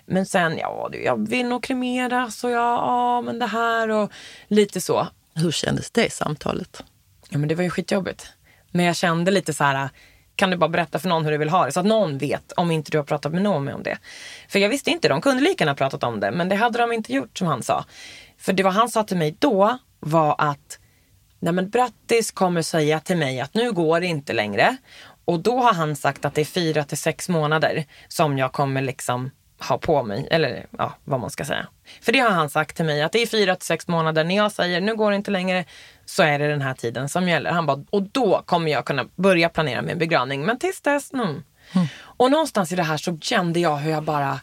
Men 0.06 0.26
sen, 0.26 0.58
ja, 0.58 0.90
jag 1.04 1.28
vill 1.28 1.48
nog 1.48 1.62
kremeras 1.62 2.44
och 2.44 2.50
ja, 2.50 2.76
ja, 2.86 3.20
men 3.20 3.38
det 3.38 3.46
här 3.46 3.88
och 3.88 4.12
lite 4.48 4.80
så. 4.80 5.08
Hur 5.34 5.50
kändes 5.50 5.90
det 5.90 6.12
samtalet? 6.12 6.82
Ja, 7.28 7.38
men 7.38 7.48
det 7.48 7.54
var 7.54 7.62
ju 7.62 7.70
skitjobbigt. 7.70 8.32
Men 8.70 8.86
jag 8.86 8.96
kände 8.96 9.30
lite 9.30 9.54
så 9.54 9.64
här, 9.64 9.88
kan 10.36 10.50
du 10.50 10.56
bara 10.56 10.70
berätta 10.70 10.98
för 10.98 11.08
någon 11.08 11.24
hur 11.24 11.32
du 11.32 11.38
vill 11.38 11.50
ha 11.50 11.66
det? 11.66 11.72
Så 11.72 11.80
att 11.80 11.86
någon 11.86 12.18
vet 12.18 12.52
om 12.52 12.70
inte 12.70 12.90
du 12.90 12.98
har 12.98 13.04
pratat 13.04 13.32
med 13.32 13.42
Noomi 13.42 13.72
om 13.72 13.82
det. 13.82 13.98
För 14.48 14.58
jag 14.58 14.68
visste 14.68 14.90
inte, 14.90 15.08
de 15.08 15.20
kunde 15.20 15.42
lika 15.42 15.64
gärna 15.64 15.74
pratat 15.74 16.04
om 16.04 16.20
det. 16.20 16.30
Men 16.30 16.48
det 16.48 16.56
hade 16.56 16.78
de 16.78 16.92
inte 16.92 17.12
gjort 17.12 17.38
som 17.38 17.46
han 17.46 17.62
sa. 17.62 17.84
För 18.38 18.52
det 18.52 18.62
vad 18.62 18.72
han 18.72 18.88
sa 18.88 19.02
till 19.02 19.16
mig 19.16 19.36
då 19.38 19.78
var 20.00 20.34
att 20.38 20.78
Nej 21.42 21.52
men 21.52 21.70
Brattis 21.70 22.30
kommer 22.30 22.62
säga 22.62 23.00
till 23.00 23.16
mig 23.16 23.40
att 23.40 23.54
nu 23.54 23.72
går 23.72 24.00
det 24.00 24.06
inte 24.06 24.32
längre. 24.32 24.76
Och 25.24 25.40
då 25.40 25.60
har 25.60 25.74
han 25.74 25.96
sagt 25.96 26.24
att 26.24 26.34
det 26.34 26.40
är 26.40 26.44
fyra 26.44 26.84
till 26.84 26.98
sex 26.98 27.28
månader 27.28 27.84
som 28.08 28.38
jag 28.38 28.52
kommer 28.52 28.82
liksom 28.82 29.30
ha 29.68 29.78
på 29.78 30.02
mig. 30.02 30.28
Eller 30.30 30.66
ja, 30.78 30.94
vad 31.04 31.20
man 31.20 31.30
ska 31.30 31.44
säga. 31.44 31.66
För 32.02 32.12
det 32.12 32.18
har 32.18 32.30
han 32.30 32.50
sagt 32.50 32.76
till 32.76 32.84
mig 32.84 33.02
att 33.02 33.12
det 33.12 33.22
är 33.22 33.26
fyra 33.26 33.56
till 33.56 33.66
sex 33.66 33.88
månader. 33.88 34.24
När 34.24 34.36
jag 34.36 34.52
säger 34.52 34.80
nu 34.80 34.96
går 34.96 35.10
det 35.10 35.16
inte 35.16 35.30
längre 35.30 35.64
så 36.04 36.22
är 36.22 36.38
det 36.38 36.48
den 36.48 36.62
här 36.62 36.74
tiden 36.74 37.08
som 37.08 37.28
gäller. 37.28 37.50
Han 37.50 37.66
bara, 37.66 37.84
och 37.90 38.02
då 38.02 38.42
kommer 38.46 38.70
jag 38.70 38.84
kunna 38.84 39.04
börja 39.16 39.48
planera 39.48 39.82
min 39.82 39.98
begravning. 39.98 40.42
Men 40.42 40.58
tills 40.58 40.80
dess, 40.80 41.12
mm. 41.12 41.26
Mm. 41.26 41.86
Och 42.00 42.30
någonstans 42.30 42.72
i 42.72 42.76
det 42.76 42.82
här 42.82 42.96
så 42.96 43.18
kände 43.18 43.60
jag 43.60 43.76
hur 43.76 43.90
jag 43.90 44.02
bara 44.02 44.40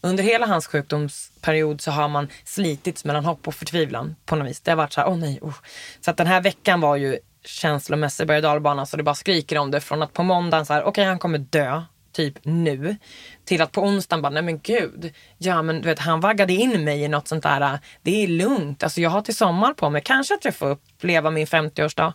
under 0.00 0.24
hela 0.24 0.46
hans 0.46 0.66
sjukdomsperiod 0.66 1.80
så 1.80 1.90
har 1.90 2.08
man 2.08 2.28
slitits 2.44 3.04
mellan 3.04 3.24
hopp 3.24 3.48
och 3.48 3.54
förtvivlan 3.54 4.16
på 4.26 4.36
något 4.36 4.48
vis. 4.48 4.60
Det 4.60 4.70
har 4.70 4.76
varit 4.76 4.92
så 4.92 5.00
här, 5.00 5.08
åh 5.08 5.14
oh 5.14 5.18
nej. 5.18 5.38
Oh. 5.42 5.54
Så 6.00 6.10
att 6.10 6.16
den 6.16 6.26
här 6.26 6.40
veckan 6.40 6.80
var 6.80 6.96
ju 6.96 7.18
känslomässig 7.44 8.26
berg 8.26 8.36
och 8.36 8.42
dalbana 8.42 8.86
så 8.86 8.96
det 8.96 9.02
bara 9.02 9.14
skriker 9.14 9.58
om 9.58 9.70
det. 9.70 9.80
Från 9.80 10.02
att 10.02 10.12
på 10.12 10.22
måndagen 10.22 10.66
så 10.66 10.72
här, 10.72 10.80
okej 10.80 10.90
okay, 10.90 11.04
han 11.04 11.18
kommer 11.18 11.38
dö 11.38 11.82
typ 12.12 12.34
nu. 12.42 12.96
Till 13.44 13.62
att 13.62 13.72
på 13.72 13.82
onsdagen 13.82 14.22
bara, 14.22 14.30
nej 14.30 14.42
men 14.42 14.60
gud. 14.60 15.12
Ja 15.38 15.62
men 15.62 15.82
du 15.82 15.88
vet 15.88 15.98
han 15.98 16.20
vaggade 16.20 16.52
in 16.52 16.84
mig 16.84 17.02
i 17.02 17.08
något 17.08 17.28
sånt 17.28 17.42
där, 17.42 17.78
det 18.02 18.22
är 18.22 18.28
lugnt. 18.28 18.82
Alltså 18.82 19.00
jag 19.00 19.10
har 19.10 19.22
till 19.22 19.36
sommar 19.36 19.74
på 19.74 19.90
mig, 19.90 20.02
kanske 20.04 20.34
att 20.34 20.44
jag 20.44 20.54
får 20.54 20.70
uppleva 20.70 21.30
min 21.30 21.46
50-årsdag. 21.46 22.12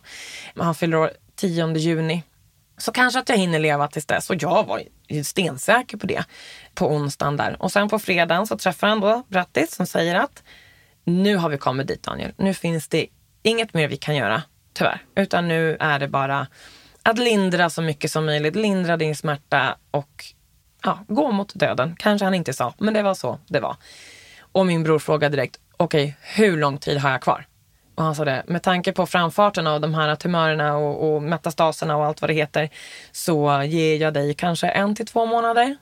Han 0.56 0.74
fyller 0.74 0.96
år 0.96 1.10
10 1.36 1.76
juni. 1.76 2.22
Så 2.78 2.92
kanske 2.92 3.20
att 3.20 3.28
jag 3.28 3.36
hinner 3.36 3.58
leva 3.58 3.88
tills 3.88 4.06
dess. 4.06 4.30
Och 4.30 4.36
jag 4.42 4.66
var 4.66 4.82
stensäker 5.24 5.96
på 5.96 6.06
det 6.06 6.24
på 6.74 6.88
onsdagen 6.88 7.36
där. 7.36 7.62
Och 7.62 7.72
sen 7.72 7.88
på 7.88 7.98
fredagen 7.98 8.46
så 8.46 8.58
träffar 8.58 8.88
han 8.88 9.00
då 9.00 9.22
Brattis 9.28 9.74
som 9.74 9.86
säger 9.86 10.14
att 10.14 10.42
nu 11.04 11.36
har 11.36 11.48
vi 11.48 11.58
kommit 11.58 11.86
dit 11.86 12.02
Daniel. 12.02 12.32
Nu 12.36 12.54
finns 12.54 12.88
det 12.88 13.06
inget 13.42 13.74
mer 13.74 13.88
vi 13.88 13.96
kan 13.96 14.16
göra, 14.16 14.42
tyvärr. 14.72 15.02
Utan 15.14 15.48
nu 15.48 15.76
är 15.80 15.98
det 15.98 16.08
bara 16.08 16.46
att 17.02 17.18
lindra 17.18 17.70
så 17.70 17.82
mycket 17.82 18.10
som 18.10 18.26
möjligt, 18.26 18.56
lindra 18.56 18.96
din 18.96 19.16
smärta 19.16 19.76
och 19.90 20.24
ja, 20.82 21.04
gå 21.08 21.32
mot 21.32 21.54
döden. 21.54 21.96
Kanske 21.98 22.24
han 22.24 22.34
inte 22.34 22.52
sa, 22.52 22.74
men 22.78 22.94
det 22.94 23.02
var 23.02 23.14
så 23.14 23.38
det 23.46 23.60
var. 23.60 23.76
Och 24.40 24.66
min 24.66 24.82
bror 24.82 24.98
frågade 24.98 25.36
direkt, 25.36 25.56
okej, 25.76 26.04
okay, 26.04 26.44
hur 26.44 26.56
lång 26.56 26.78
tid 26.78 26.98
har 26.98 27.10
jag 27.10 27.22
kvar? 27.22 27.46
Och 27.96 28.04
han 28.04 28.14
sa 28.14 28.24
det, 28.24 28.44
med 28.46 28.62
tanke 28.62 28.92
på 28.92 29.06
framfarten 29.06 29.66
av 29.66 29.80
de 29.80 29.94
här 29.94 30.16
tumörerna 30.16 30.76
och, 30.76 31.14
och 31.14 31.22
metastaserna 31.22 31.96
och 31.96 32.04
allt 32.04 32.20
vad 32.20 32.30
det 32.30 32.34
heter, 32.34 32.70
så 33.12 33.62
ger 33.62 33.96
jag 33.96 34.14
dig 34.14 34.34
kanske 34.34 34.68
en 34.68 34.94
till 34.94 35.06
två 35.06 35.26
månader. 35.26 35.76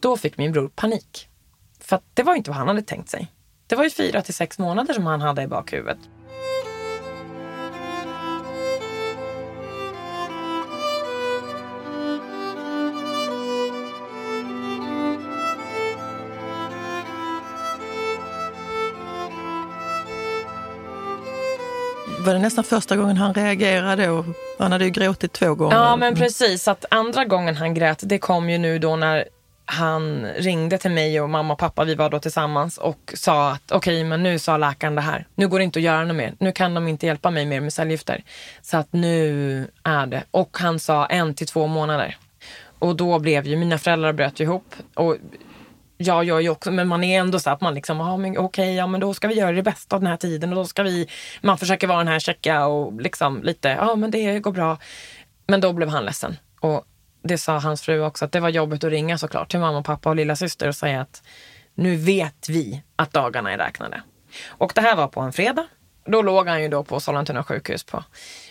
Då 0.00 0.16
fick 0.16 0.36
min 0.38 0.52
bror 0.52 0.68
panik. 0.68 1.28
För 1.80 2.00
det 2.14 2.22
var 2.22 2.34
inte 2.34 2.50
vad 2.50 2.58
han 2.58 2.68
hade 2.68 2.82
tänkt 2.82 3.08
sig. 3.08 3.32
Det 3.66 3.76
var 3.76 3.84
ju 3.84 3.90
fyra 3.90 4.22
till 4.22 4.34
sex 4.34 4.58
månader 4.58 4.94
som 4.94 5.06
han 5.06 5.20
hade 5.20 5.42
i 5.42 5.46
bakhuvudet. 5.46 5.98
Var 22.24 22.34
det 22.34 22.38
nästan 22.38 22.64
första 22.64 22.96
gången 22.96 23.16
han 23.16 23.34
reagerade 23.34 24.10
och 24.10 24.24
han 24.58 24.72
hade 24.72 24.84
ju 24.84 24.90
gråtit 24.90 25.32
två 25.32 25.54
gånger. 25.54 25.76
Ja 25.76 25.96
men 25.96 26.14
precis, 26.14 26.68
att 26.68 26.84
andra 26.90 27.24
gången 27.24 27.56
han 27.56 27.74
grät 27.74 28.00
det 28.02 28.18
kom 28.18 28.50
ju 28.50 28.58
nu 28.58 28.78
då 28.78 28.96
när 28.96 29.24
han 29.66 30.26
ringde 30.26 30.78
till 30.78 30.90
mig 30.90 31.20
och 31.20 31.30
mamma 31.30 31.52
och 31.52 31.58
pappa, 31.58 31.84
vi 31.84 31.94
var 31.94 32.10
då 32.10 32.18
tillsammans 32.18 32.78
och 32.78 33.12
sa 33.14 33.50
att 33.50 33.72
okej 33.72 33.98
okay, 33.98 34.04
men 34.04 34.22
nu 34.22 34.38
sa 34.38 34.56
läkaren 34.56 34.94
det 34.94 35.00
här. 35.00 35.26
Nu 35.34 35.48
går 35.48 35.58
det 35.58 35.64
inte 35.64 35.78
att 35.78 35.82
göra 35.82 36.04
något 36.04 36.16
mer. 36.16 36.34
Nu 36.38 36.52
kan 36.52 36.74
de 36.74 36.88
inte 36.88 37.06
hjälpa 37.06 37.30
mig 37.30 37.46
mer 37.46 37.60
med 37.60 37.72
cellgifter. 37.72 38.24
Så 38.62 38.76
att 38.76 38.92
nu 38.92 39.70
är 39.82 40.06
det. 40.06 40.22
Och 40.30 40.56
han 40.60 40.78
sa 40.78 41.06
en 41.06 41.34
till 41.34 41.46
två 41.46 41.66
månader. 41.66 42.16
Och 42.78 42.96
då 42.96 43.18
blev 43.18 43.46
ju, 43.46 43.56
mina 43.56 43.78
föräldrar 43.78 44.12
bröt 44.12 44.40
ihop. 44.40 44.74
Och 44.94 45.16
jag 45.96 46.24
gör 46.24 46.40
ju 46.40 46.48
också, 46.48 46.70
men 46.70 46.88
man 46.88 47.04
är 47.04 47.20
ändå 47.20 47.38
så 47.38 47.50
att 47.50 47.60
man 47.60 47.74
liksom, 47.74 48.00
ah, 48.00 48.14
okej, 48.14 48.38
okay, 48.38 48.74
ja 48.74 48.86
men 48.86 49.00
då 49.00 49.14
ska 49.14 49.28
vi 49.28 49.34
göra 49.34 49.52
det 49.52 49.62
bästa 49.62 49.96
av 49.96 50.02
den 50.02 50.10
här 50.10 50.16
tiden 50.16 50.50
och 50.50 50.56
då 50.56 50.64
ska 50.64 50.82
vi, 50.82 51.08
man 51.40 51.58
försöker 51.58 51.86
vara 51.86 51.98
den 51.98 52.08
här 52.08 52.18
checka 52.18 52.66
och 52.66 53.00
liksom 53.00 53.42
lite, 53.42 53.68
ja 53.68 53.90
ah, 53.90 53.96
men 53.96 54.10
det 54.10 54.40
går 54.40 54.52
bra. 54.52 54.78
Men 55.46 55.60
då 55.60 55.72
blev 55.72 55.88
han 55.88 56.04
ledsen. 56.04 56.36
Och 56.60 56.84
det 57.22 57.38
sa 57.38 57.58
hans 57.58 57.82
fru 57.82 58.00
också, 58.00 58.24
att 58.24 58.32
det 58.32 58.40
var 58.40 58.48
jobbigt 58.48 58.84
att 58.84 58.90
ringa 58.90 59.18
såklart 59.18 59.50
till 59.50 59.60
mamma, 59.60 59.82
pappa 59.82 60.08
och 60.08 60.16
lilla 60.16 60.36
syster 60.36 60.68
och 60.68 60.76
säga 60.76 61.00
att 61.00 61.22
nu 61.74 61.96
vet 61.96 62.48
vi 62.48 62.82
att 62.96 63.12
dagarna 63.12 63.52
är 63.52 63.58
räknade. 63.58 64.02
Och 64.48 64.72
det 64.74 64.80
här 64.80 64.96
var 64.96 65.08
på 65.08 65.20
en 65.20 65.32
fredag. 65.32 65.66
Då 66.06 66.22
låg 66.22 66.48
han 66.48 66.62
ju 66.62 66.68
då 66.68 66.84
på 66.84 67.00
Sollentuna 67.00 67.44
sjukhus. 67.44 67.84
På. 67.84 68.04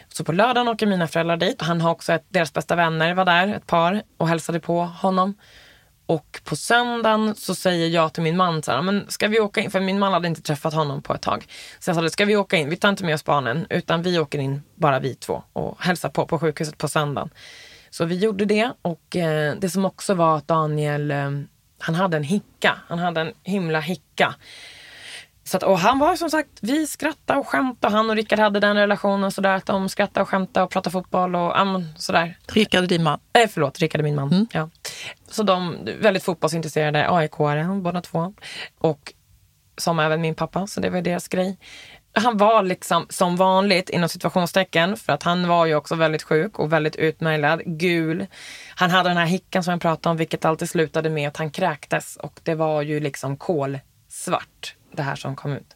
Så 0.07 0.23
på 0.23 0.31
lördagen 0.31 0.67
åker 0.67 0.85
mina 0.87 1.07
föräldrar 1.07 1.37
dit. 1.37 1.61
Han 1.61 1.81
har 1.81 1.91
också 1.91 2.13
ett, 2.13 2.25
deras 2.29 2.53
bästa 2.53 2.75
vänner 2.75 3.13
var 3.13 3.25
där, 3.25 3.47
ett 3.47 3.67
par, 3.67 4.01
och 4.17 4.27
hälsade 4.27 4.59
på 4.59 4.81
honom. 4.81 5.35
Och 6.05 6.41
på 6.43 6.55
söndagen 6.55 7.35
så 7.35 7.55
säger 7.55 7.87
jag 7.89 8.13
till 8.13 8.23
min 8.23 8.37
man 8.37 8.63
så 8.63 8.71
här, 8.71 8.81
men 8.81 9.05
ska 9.09 9.27
vi 9.27 9.39
åka 9.39 9.61
in? 9.61 9.71
För 9.71 9.79
min 9.79 9.99
man 9.99 10.13
hade 10.13 10.27
inte 10.27 10.41
träffat 10.41 10.73
honom 10.73 11.01
på 11.01 11.13
ett 11.13 11.21
tag. 11.21 11.45
Så 11.79 11.89
jag 11.89 11.95
sa, 11.95 12.09
ska 12.09 12.25
vi 12.25 12.35
åka 12.35 12.57
in? 12.57 12.69
Vi 12.69 12.75
tar 12.75 12.89
inte 12.89 13.05
med 13.05 13.15
oss 13.15 13.25
barnen 13.25 13.67
utan 13.69 14.01
vi 14.01 14.19
åker 14.19 14.39
in 14.39 14.63
bara 14.75 14.99
vi 14.99 15.15
två 15.15 15.43
och 15.53 15.83
hälsar 15.83 16.09
på 16.09 16.27
på 16.27 16.39
sjukhuset 16.39 16.77
på 16.77 16.87
söndagen. 16.87 17.29
Så 17.89 18.05
vi 18.05 18.15
gjorde 18.15 18.45
det 18.45 18.71
och 18.81 19.15
eh, 19.15 19.55
det 19.59 19.69
som 19.69 19.85
också 19.85 20.13
var 20.13 20.37
att 20.37 20.47
Daniel 20.47 21.11
eh, 21.11 21.31
han 21.79 21.95
hade 21.95 22.17
en 22.17 22.23
hicka. 22.23 22.77
Han 22.87 22.99
hade 22.99 23.21
en 23.21 23.33
himla 23.43 23.79
hicka. 23.79 24.35
Så 25.43 25.57
att, 25.57 25.63
och 25.63 25.79
han 25.79 25.99
var 25.99 26.15
som 26.15 26.29
sagt, 26.29 26.49
vi 26.61 26.87
skrattade 26.87 27.39
och 27.39 27.47
skämtade. 27.47 27.95
Han 27.95 28.09
och 28.09 28.15
Rickard 28.15 28.39
hade 28.39 28.59
den 28.59 28.75
relationen 28.75 29.31
sådär 29.31 29.55
att 29.55 29.65
de 29.65 29.89
skrattade 29.89 30.21
och 30.21 30.29
skämtade 30.29 30.63
och 30.63 30.71
pratade 30.71 30.91
fotboll 30.91 31.35
och 31.35 31.61
um, 31.61 31.85
sådär. 31.97 32.37
Rickard 32.47 32.83
är 32.83 32.87
din 32.87 33.03
man? 33.03 33.19
Eh, 33.33 33.49
förlåt, 33.49 33.79
Rickard 33.79 34.01
är 34.01 34.03
min 34.03 34.15
man. 34.15 34.31
Mm. 34.31 34.47
Ja. 34.51 34.69
Så 35.27 35.43
de 35.43 35.77
väldigt 35.99 36.23
fotbollsintresserade, 36.23 37.07
AIK-are 37.09 37.81
båda 37.81 38.01
två. 38.01 38.33
Och 38.77 39.13
som 39.77 39.99
även 39.99 40.21
min 40.21 40.35
pappa, 40.35 40.67
så 40.67 40.79
det 40.79 40.89
var 40.89 41.01
deras 41.01 41.27
grej. 41.27 41.57
Han 42.15 42.37
var 42.37 42.63
liksom 42.63 43.05
som 43.09 43.35
vanligt 43.35 43.89
inom 43.89 44.09
situationstecken 44.09 44.97
för 44.97 45.13
att 45.13 45.23
han 45.23 45.47
var 45.47 45.65
ju 45.65 45.75
också 45.75 45.95
väldigt 45.95 46.23
sjuk 46.23 46.59
och 46.59 46.73
väldigt 46.73 46.95
utmärglad, 46.95 47.61
gul. 47.65 48.25
Han 48.75 48.89
hade 48.89 49.09
den 49.09 49.17
här 49.17 49.25
hickan 49.25 49.63
som 49.63 49.71
jag 49.71 49.81
pratade 49.81 50.11
om 50.11 50.17
vilket 50.17 50.45
alltid 50.45 50.69
slutade 50.69 51.09
med 51.09 51.27
att 51.27 51.37
han 51.37 51.51
kräktes 51.51 52.17
och 52.17 52.39
det 52.43 52.55
var 52.55 52.81
ju 52.81 52.99
liksom 52.99 53.37
kolsvart 53.37 54.75
det 54.91 55.01
här 55.01 55.15
som 55.15 55.35
kom 55.35 55.53
ut. 55.53 55.75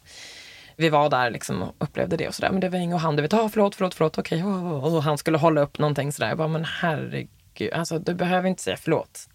Vi 0.76 0.88
var 0.88 1.10
där 1.10 1.30
liksom 1.30 1.62
och 1.62 1.74
upplevde 1.78 2.16
det 2.16 2.28
och 2.28 2.34
sådär. 2.34 2.50
Men 2.50 2.60
det 2.60 2.68
var 2.68 2.78
inget 2.78 2.94
och 2.94 3.00
han, 3.00 3.16
du 3.16 3.22
vet, 3.22 3.34
ah, 3.34 3.48
förlåt, 3.48 3.74
förlåt, 3.74 3.94
förlåt, 3.94 4.18
okej. 4.18 4.44
Okay. 4.44 4.94
Och 4.94 5.02
han 5.02 5.18
skulle 5.18 5.38
hålla 5.38 5.60
upp 5.60 5.78
någonting 5.78 6.12
sådär. 6.12 6.28
Jag 6.28 6.38
bara, 6.38 6.48
men 6.48 6.64
herregud, 6.64 7.30
alltså 7.60 7.98
du 7.98 8.14
behöver 8.14 8.48
inte 8.48 8.62
säga 8.62 8.76
förlåt. 8.76 9.28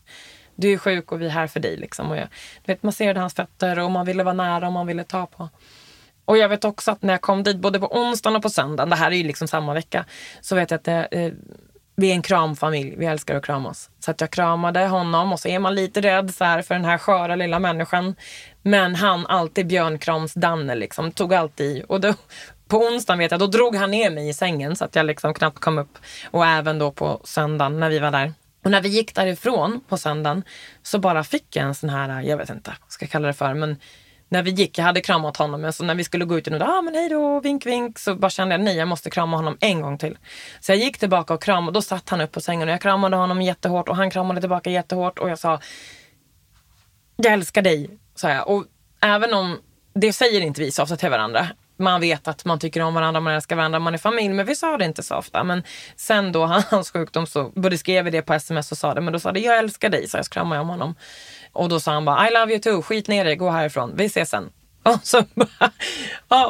Du 0.56 0.74
är 0.74 0.78
sjuk 0.78 1.12
och 1.12 1.22
vi 1.22 1.26
är 1.26 1.30
här 1.30 1.48
för 1.48 1.60
dig 1.60 1.78
liksom. 1.78 2.12
Och 2.12 2.18
jag, 2.18 2.28
du 2.66 2.74
vet, 2.74 2.84
man 2.84 2.94
ser 2.94 3.16
hans 3.16 3.34
fötter 3.34 3.80
och 3.80 3.92
man 3.92 4.06
ville 4.06 4.24
vara 4.24 4.34
nära 4.34 4.68
och 4.68 4.74
man 4.74 4.88
ville 4.88 5.04
ta 5.04 5.26
på. 5.26 5.50
Och 6.26 6.38
jag 6.38 6.50
vet 6.50 6.66
också 6.66 6.92
att 6.92 7.02
när 7.02 7.14
jag 7.14 7.22
kom 7.22 7.44
dit, 7.44 7.58
både 7.58 7.80
på 7.80 7.98
onsdagen 7.98 8.36
och 8.36 8.42
på 8.42 8.50
söndagen, 8.50 8.90
det 8.90 8.96
här 8.96 9.12
är 9.12 9.16
ju 9.16 9.24
liksom 9.24 9.48
samma 9.48 9.74
vecka, 9.74 10.06
så 10.42 10.56
vet 10.56 10.72
jag 10.72 10.78
att 10.78 10.84
det, 10.84 11.08
eh, 11.12 11.34
vi 11.96 12.10
är 12.10 12.14
en 12.14 12.22
kramfamilj, 12.22 12.96
vi 12.98 13.06
älskar 13.06 13.36
att 13.36 13.46
kramas. 13.46 13.90
Så 14.00 14.12
att 14.12 14.22
jag 14.22 14.30
kramade 14.30 14.88
honom 14.88 15.34
och 15.34 15.40
så 15.40 15.48
är 15.48 15.60
man 15.60 15.76
lite 15.76 16.02
rädd 16.02 16.34
så 16.34 16.44
här 16.44 16.62
för 16.62 16.76
den 16.76 16.86
här 16.86 16.98
sköra 16.98 17.36
lilla 17.36 17.60
människan. 17.60 18.16
Men 18.62 18.96
han 18.96 19.28
alltid 19.28 19.68
björnkrams-Danne 19.68 20.76
liksom, 20.76 21.12
tog 21.12 21.34
alltid 21.34 21.78
i. 21.78 21.84
Och 21.88 22.02
då, 22.02 22.14
på 22.68 22.78
onsdagen 22.78 23.20
vet 23.20 23.32
jag, 23.32 23.39
då 23.39 23.47
drog 23.47 23.76
han 23.76 23.91
ner 23.91 24.09
mig 24.09 24.30
i 24.30 24.34
sängen 24.34 24.76
så 24.76 24.86
att 24.86 24.95
jag 24.95 25.05
liksom 25.05 25.34
knappt 25.34 25.59
kom 25.59 25.78
upp. 25.78 25.97
Och 26.32 26.45
även 26.45 26.80
då 26.80 26.91
på 26.91 27.22
söndagen 27.24 27.80
när 27.80 27.89
vi 27.89 27.99
var 27.99 28.11
där. 28.11 28.34
Och 28.64 28.72
när 28.72 28.82
vi 28.82 28.89
gick 28.89 29.16
därifrån 29.16 29.82
på 29.88 29.97
söndagen 29.97 30.43
så 30.84 30.99
bara 30.99 31.24
fick 31.24 31.55
jag 31.55 31.66
en 31.66 31.76
sån 31.76 31.89
här, 31.89 32.22
jag 32.22 32.38
vet 32.38 32.49
inte 32.49 32.70
vad 32.70 32.78
jag 32.82 32.91
ska 32.91 33.07
kalla 33.07 33.28
det 33.28 33.34
för, 33.34 33.53
men 33.53 33.78
när 34.30 34.43
vi 34.43 34.51
gick, 34.51 34.78
jag 34.78 34.86
hade 34.86 35.01
kramat 35.01 35.38
honom, 35.38 35.61
men 35.61 35.74
så 35.74 35.84
när 35.84 35.95
vi 35.95 36.03
skulle 36.03 36.26
gå 36.26 36.38
ut 36.38 36.47
och 36.47 36.61
ah, 36.61 36.82
men 36.82 36.95
hej 36.95 37.09
då, 37.09 37.39
vink 37.39 37.66
vink, 37.66 37.99
så 37.99 38.16
bara 38.16 38.30
kände 38.30 38.53
jag 38.53 38.61
nej, 38.61 38.78
jag 38.78 38.88
måste 38.88 39.09
krama 39.09 39.38
honom 39.38 39.57
en 39.59 39.82
gång 39.82 39.97
till. 39.97 40.18
Så 40.59 40.72
jag 40.72 40.80
gick 40.80 40.97
tillbaka 40.97 41.34
och 41.34 41.43
kramade, 41.43 41.68
och 41.68 41.74
då 41.74 41.82
satt 41.82 42.09
han 42.09 42.22
upp 42.22 42.32
på 42.32 42.41
sängen 42.41 42.68
och 42.68 42.74
jag 42.74 42.82
kramade 42.82 43.16
honom 43.16 43.41
jättehårt 43.41 43.89
och 43.89 43.95
han 43.95 44.11
kramade 44.11 44.39
tillbaka 44.39 44.70
jättehårt 44.70 45.20
och 45.20 45.30
jag 45.30 45.39
sa, 45.39 45.59
jag 47.16 47.34
älskar 47.34 47.61
dig, 47.61 47.89
sa 48.16 48.30
jag. 48.30 48.47
Och 48.47 48.66
även 49.01 49.34
om, 49.34 49.59
det 49.93 50.14
säger 50.14 50.41
inte 50.41 50.61
vi 50.61 50.72
så 50.72 50.84
ofta 50.84 50.95
till 50.95 51.09
varandra, 51.09 51.47
man 51.78 52.02
vet 52.02 52.28
att 52.28 52.46
man 52.46 52.60
tycker 52.60 52.82
om 52.82 52.94
varandra, 52.94 53.22
man 53.22 53.34
älskar 53.34 53.56
varandra, 53.56 53.80
man 53.80 53.94
är 53.94 53.98
familj. 53.98 54.34
Men 54.34 54.46
vi 54.46 54.56
sa 54.56 54.78
det 54.78 54.86
inte 54.86 55.04
så 55.04 55.16
ofta. 55.16 55.44
Men 55.44 55.64
sen 55.96 56.32
då 56.32 56.46
hans 56.70 56.92
sjukdom 56.92 57.28
så 57.28 57.52
både 57.56 57.78
skrev 57.78 58.06
vi 58.06 58.12
det 58.12 58.22
på 58.22 58.34
sms 58.34 58.72
och 58.72 58.78
sa 58.78 58.94
det. 58.94 59.02
Men 59.02 59.14
då 59.14 59.20
sa 59.20 59.32
det, 59.32 59.40
jag 59.40 59.58
älskar 59.58 59.90
dig, 59.90 60.08
så 60.08 60.18
jag 60.18 60.26
kramade 60.26 60.62
om 60.62 60.70
honom. 60.70 60.96
Och 61.52 61.70
då 61.70 61.80
sa 61.80 61.92
han 61.92 62.06
bara, 62.06 62.30
I 62.30 62.34
love 62.34 62.52
you 62.52 62.62
too, 62.62 62.82
skit 62.82 63.08
ner 63.08 63.26
dig, 63.26 63.36
gå 63.36 63.50
härifrån, 63.50 63.94
vi 63.96 64.06
ses 64.06 64.30
sen. 64.30 64.50
Och 64.84 65.00
så, 65.04 65.24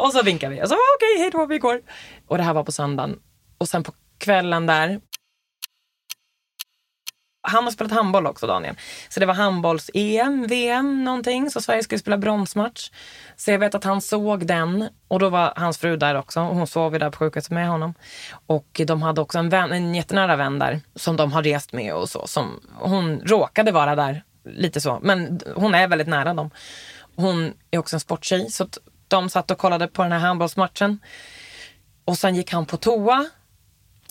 och 0.03 0.11
så 0.13 0.23
vinkade 0.23 0.55
vi. 0.55 0.63
Och 0.63 0.67
så 0.67 0.73
okej, 0.75 1.13
okay, 1.15 1.21
hej 1.21 1.31
då, 1.31 1.45
vi 1.45 1.57
går. 1.57 1.81
Och 2.27 2.37
det 2.37 2.43
här 2.43 2.53
var 2.53 2.63
på 2.63 2.71
söndagen. 2.71 3.19
Och 3.57 3.67
sen 3.67 3.83
på 3.83 3.93
kvällen 4.17 4.65
där 4.65 4.99
han 7.45 7.63
har 7.63 7.71
spelat 7.71 7.91
handboll 7.91 8.27
också, 8.27 8.47
Daniel. 8.47 8.75
Så 9.09 9.19
det 9.19 9.25
var 9.25 9.33
handbolls-EM, 9.33 10.47
VM 10.47 11.03
någonting. 11.03 11.49
Så 11.49 11.61
Sverige 11.61 11.83
skulle 11.83 11.99
spela 11.99 12.17
bronsmatch. 12.17 12.91
Så 13.35 13.51
jag 13.51 13.59
vet 13.59 13.75
att 13.75 13.83
han 13.83 14.01
såg 14.01 14.47
den 14.47 14.89
och 15.07 15.19
då 15.19 15.29
var 15.29 15.53
hans 15.55 15.77
fru 15.77 15.97
där 15.97 16.15
också. 16.15 16.39
Och 16.41 16.55
hon 16.55 16.67
sov 16.67 16.93
ju 16.93 16.99
där 16.99 17.09
på 17.09 17.17
sjukhuset 17.17 17.51
med 17.51 17.67
honom. 17.67 17.93
Och 18.45 18.81
de 18.87 19.01
hade 19.01 19.21
också 19.21 19.37
en, 19.39 19.49
vän, 19.49 19.71
en 19.71 19.95
jättenära 19.95 20.35
vän 20.35 20.59
där 20.59 20.81
som 20.95 21.15
de 21.15 21.31
har 21.31 21.43
rest 21.43 21.73
med 21.73 21.93
och 21.93 22.09
så. 22.09 22.27
Som, 22.27 22.59
hon 22.79 23.19
råkade 23.19 23.71
vara 23.71 23.95
där, 23.95 24.23
lite 24.45 24.81
så. 24.81 24.99
Men 25.01 25.39
hon 25.55 25.75
är 25.75 25.87
väldigt 25.87 26.07
nära 26.07 26.33
dem. 26.33 26.49
Hon 27.15 27.53
är 27.71 27.77
också 27.77 27.95
en 27.95 27.99
sporttjej. 27.99 28.51
Så 28.51 28.67
de 29.07 29.29
satt 29.29 29.51
och 29.51 29.57
kollade 29.57 29.87
på 29.87 30.03
den 30.03 30.11
här 30.11 30.19
handbollsmatchen. 30.19 30.99
Och 32.05 32.17
sen 32.17 32.35
gick 32.35 32.53
han 32.53 32.65
på 32.65 32.77
toa 32.77 33.25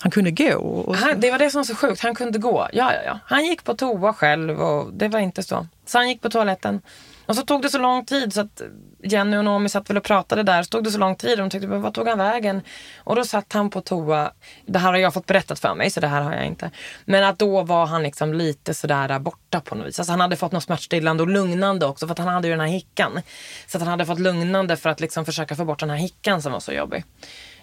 han 0.03 0.11
kunde 0.11 0.31
gå? 0.31 0.55
Och... 0.55 0.97
Han, 0.97 1.21
det 1.21 1.31
var 1.31 1.39
det 1.39 1.51
som 1.51 1.59
var 1.59 1.65
så 1.65 1.75
sjukt. 1.75 2.03
Han 2.03 2.15
kunde 2.15 2.39
gå. 2.39 2.69
Ja, 2.73 2.93
ja, 2.95 3.01
ja. 3.07 3.19
Han 3.25 3.47
gick 3.47 3.65
på 3.65 3.75
toa 3.75 4.13
själv 4.13 4.61
och 4.61 4.93
det 4.93 5.09
var 5.09 5.21
inte 5.21 5.43
så. 5.43 5.67
Så 5.87 5.99
han 5.99 6.09
gick 6.09 6.21
på 6.21 6.31
toaletten. 6.31 6.81
Och 7.27 7.37
så 7.37 7.43
tog 7.43 7.63
det 7.63 7.69
så 7.69 7.79
lång 7.79 8.05
tid 8.05 8.33
så 8.33 8.41
att 8.41 8.63
Jenny 9.03 9.37
och 9.37 9.45
Naomi 9.45 9.69
satt 9.69 9.91
väl 9.91 9.97
och 9.97 10.05
pratade 10.05 10.43
där. 10.43 10.63
Så 10.63 10.69
tog 10.69 10.85
det 10.85 10.91
så 10.91 10.99
lång 10.99 11.17
tid 11.17 11.33
och 11.33 11.39
de 11.39 11.51
tyckte, 11.51 11.67
men 11.67 11.83
vad 11.83 11.95
tog 11.95 12.09
han 12.09 12.19
vägen? 12.19 12.63
Och 12.97 13.17
då 13.17 13.25
satt 13.25 13.53
han 13.53 13.71
på 13.71 13.81
toa. 13.81 14.33
Det 14.67 14.79
här 14.79 14.93
har 14.93 14.99
jag 14.99 15.15
fått 15.15 15.27
berättat 15.27 15.59
för 15.59 15.75
mig 15.75 15.91
så 15.91 16.01
det 16.01 16.07
här 16.07 16.23
har 16.23 16.33
jag 16.33 16.47
inte. 16.47 16.71
Men 17.05 17.25
att 17.25 17.39
då 17.39 17.63
var 17.63 17.87
han 17.87 18.03
liksom 18.03 18.35
lite 18.35 18.75
sådär 18.75 19.19
borta 19.19 19.61
på 19.61 19.75
något 19.75 19.87
vis. 19.87 19.99
Alltså 19.99 20.13
han 20.13 20.21
hade 20.21 20.37
fått 20.37 20.53
något 20.53 20.63
smärtstillande 20.63 21.23
och 21.23 21.29
lugnande 21.29 21.87
också 21.87 22.07
för 22.07 22.13
att 22.13 22.19
han 22.19 22.29
hade 22.29 22.49
ju 22.49 22.53
den 22.53 22.61
här 22.61 22.73
hickan. 22.73 23.21
Så 23.67 23.77
att 23.77 23.83
han 23.83 23.91
hade 23.91 24.07
fått 24.07 24.21
lugnande 24.21 24.77
för 24.77 24.91
att 24.91 25.01
liksom 25.01 25.25
försöka 25.25 25.57
få 25.57 25.65
bort 25.65 25.81
den 25.81 25.91
här 25.91 25.97
hickan 25.97 26.43
som 26.43 26.53
var 26.53 26.61
så 26.61 26.73
jobbig. 26.73 27.05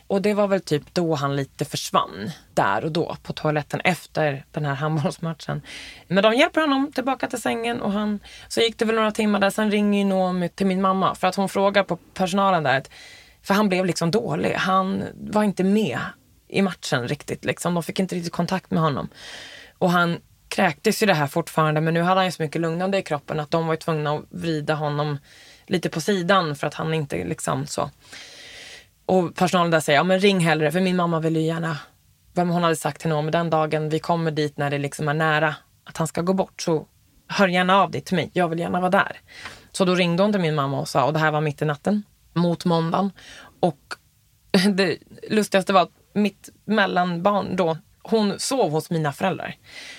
Och 0.09 0.21
det 0.21 0.33
var 0.33 0.47
väl 0.47 0.61
typ 0.61 0.93
då 0.93 1.15
han 1.15 1.35
lite 1.35 1.65
försvann. 1.65 2.31
Där 2.53 2.85
och 2.85 2.91
då 2.91 3.17
på 3.23 3.33
toaletten 3.33 3.81
efter 3.81 4.45
den 4.51 4.65
här 4.65 4.73
handbollsmatchen. 4.73 5.61
Men 6.07 6.23
de 6.23 6.33
hjälper 6.33 6.61
honom 6.61 6.91
tillbaka 6.91 7.27
till 7.27 7.41
sängen 7.41 7.81
och 7.81 7.91
han, 7.91 8.19
så 8.47 8.61
gick 8.61 8.77
det 8.77 8.85
väl 8.85 8.95
några 8.95 9.11
timmar 9.11 9.39
där. 9.39 9.49
Sen 9.49 9.71
ringer 9.71 9.99
ju 9.99 10.05
Noomi 10.05 10.49
till 10.49 10.65
min 10.65 10.81
mamma 10.81 11.15
för 11.15 11.27
att 11.27 11.35
hon 11.35 11.49
frågar 11.49 11.83
på 11.83 11.95
personalen 11.95 12.63
där. 12.63 12.83
För 13.43 13.53
han 13.53 13.69
blev 13.69 13.85
liksom 13.85 14.11
dålig. 14.11 14.53
Han 14.53 15.03
var 15.15 15.43
inte 15.43 15.63
med 15.63 15.99
i 16.47 16.61
matchen 16.61 17.07
riktigt. 17.07 17.45
Liksom. 17.45 17.73
De 17.73 17.83
fick 17.83 17.99
inte 17.99 18.15
riktigt 18.15 18.33
kontakt 18.33 18.71
med 18.71 18.83
honom. 18.83 19.09
Och 19.77 19.91
han 19.91 20.17
kräktes 20.47 21.03
ju 21.03 21.07
det 21.07 21.13
här 21.13 21.27
fortfarande 21.27 21.81
men 21.81 21.93
nu 21.93 22.01
hade 22.01 22.19
han 22.19 22.25
ju 22.25 22.31
så 22.31 22.43
mycket 22.43 22.61
lugnande 22.61 22.97
i 22.97 23.01
kroppen 23.01 23.39
att 23.39 23.51
de 23.51 23.67
var 23.67 23.75
tvungna 23.75 24.11
att 24.11 24.23
vrida 24.29 24.73
honom 24.73 25.17
lite 25.65 25.89
på 25.89 26.01
sidan 26.01 26.55
för 26.55 26.67
att 26.67 26.73
han 26.73 26.93
inte 26.93 27.23
liksom 27.23 27.67
så 27.67 27.89
och 29.09 29.35
personalen 29.35 29.71
där 29.71 29.79
säger, 29.79 29.99
ja 29.99 30.03
men 30.03 30.19
ring 30.19 30.39
hellre 30.39 30.71
för 30.71 30.81
min 30.81 30.95
mamma 30.95 31.19
vill 31.19 31.35
ju 31.35 31.41
gärna, 31.41 31.77
hon 32.35 32.63
hade 32.63 32.75
sagt 32.75 33.01
till 33.01 33.11
honom, 33.11 33.31
den 33.31 33.49
dagen 33.49 33.89
vi 33.89 33.99
kommer 33.99 34.31
dit 34.31 34.57
när 34.57 34.69
det 34.69 34.77
liksom 34.77 35.07
är 35.07 35.13
nära 35.13 35.55
att 35.83 35.97
han 35.97 36.07
ska 36.07 36.21
gå 36.21 36.33
bort 36.33 36.61
så 36.61 36.85
hör 37.27 37.47
gärna 37.47 37.81
av 37.81 37.91
dig 37.91 38.01
till 38.01 38.15
mig, 38.15 38.29
jag 38.33 38.47
vill 38.49 38.59
gärna 38.59 38.79
vara 38.79 38.89
där. 38.89 39.19
Så 39.71 39.85
då 39.85 39.95
ringde 39.95 40.23
hon 40.23 40.31
till 40.31 40.41
min 40.41 40.55
mamma 40.55 40.79
och 40.79 40.87
sa, 40.87 41.05
och 41.05 41.13
det 41.13 41.19
här 41.19 41.31
var 41.31 41.41
mitt 41.41 41.61
i 41.61 41.65
natten 41.65 42.03
mot 42.33 42.65
måndagen. 42.65 43.11
Och 43.59 43.79
det 44.73 44.97
lustigaste 45.29 45.73
var 45.73 45.81
att 45.81 45.93
mitt 46.13 46.49
mellanbarn 46.65 47.55
då 47.55 47.77
hon 48.03 48.39
sov 48.39 48.71
hos 48.71 48.89
mina 48.89 49.13
föräldrar. 49.13 49.55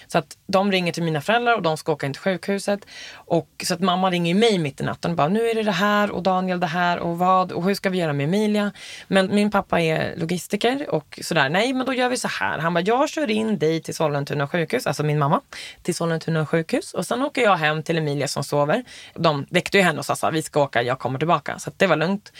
Så 0.07 0.19
att 0.19 0.37
de 0.47 0.73
ringer 0.73 0.93
till 0.93 1.03
mina 1.03 1.21
föräldrar 1.21 1.55
och 1.55 1.63
de 1.63 1.77
ska 1.77 1.93
åka 1.93 2.07
in 2.07 2.13
till 2.13 2.23
sjukhuset. 2.23 2.81
Och, 3.15 3.49
så 3.65 3.75
att 3.75 3.81
mamma 3.81 4.11
ringer 4.11 4.35
mig 4.35 4.59
mitt 4.59 4.81
i 4.81 4.85
natten 4.85 5.11
och 5.11 5.17
bara, 5.17 5.29
nu 5.29 5.51
är 5.51 5.55
det 5.55 5.63
det 5.63 5.73
här 5.73 6.11
och 6.11 6.23
Daniel 6.23 6.61
det 6.61 6.67
här 6.67 6.99
och 6.99 7.19
vad 7.19 7.53
och 7.53 7.65
hur 7.65 7.75
ska 7.75 7.91
vi 7.91 7.99
göra 7.99 8.13
med 8.13 8.25
Emilia? 8.25 8.73
Men 9.09 9.35
min 9.35 9.51
pappa 9.51 9.81
är 9.81 10.17
logistiker 10.17 10.91
och 10.91 11.19
sådär, 11.23 11.49
nej 11.49 11.73
men 11.73 11.87
då 11.87 11.95
gör 11.95 12.09
vi 12.09 12.17
så 12.17 12.29
här. 12.29 12.59
Han 12.59 12.75
bara, 12.75 12.85
jag 12.85 13.09
kör 13.09 13.31
in 13.31 13.59
dig 13.59 13.83
till 13.83 13.95
Sollentuna 13.95 14.49
sjukhus, 14.49 14.87
alltså 14.87 15.03
min 15.03 15.19
mamma, 15.19 15.41
till 15.83 15.95
Sollentuna 15.95 16.47
sjukhus 16.47 16.95
och 16.95 17.07
sen 17.07 17.23
åker 17.23 17.43
jag 17.43 17.57
hem 17.57 17.83
till 17.83 17.99
Emilia 17.99 18.29
som 18.29 18.45
sover. 18.45 18.85
De 19.15 19.47
väckte 19.51 19.79
ju 19.79 19.83
henne 19.83 19.99
och 19.99 20.05
sa, 20.05 20.31
vi 20.31 20.43
ska 20.43 20.63
åka, 20.63 20.83
jag 20.83 20.99
kommer 20.99 21.19
tillbaka. 21.19 21.59
Så 21.59 21.71
det 21.77 21.87
var 21.87 21.97
lugnt. 21.97 22.33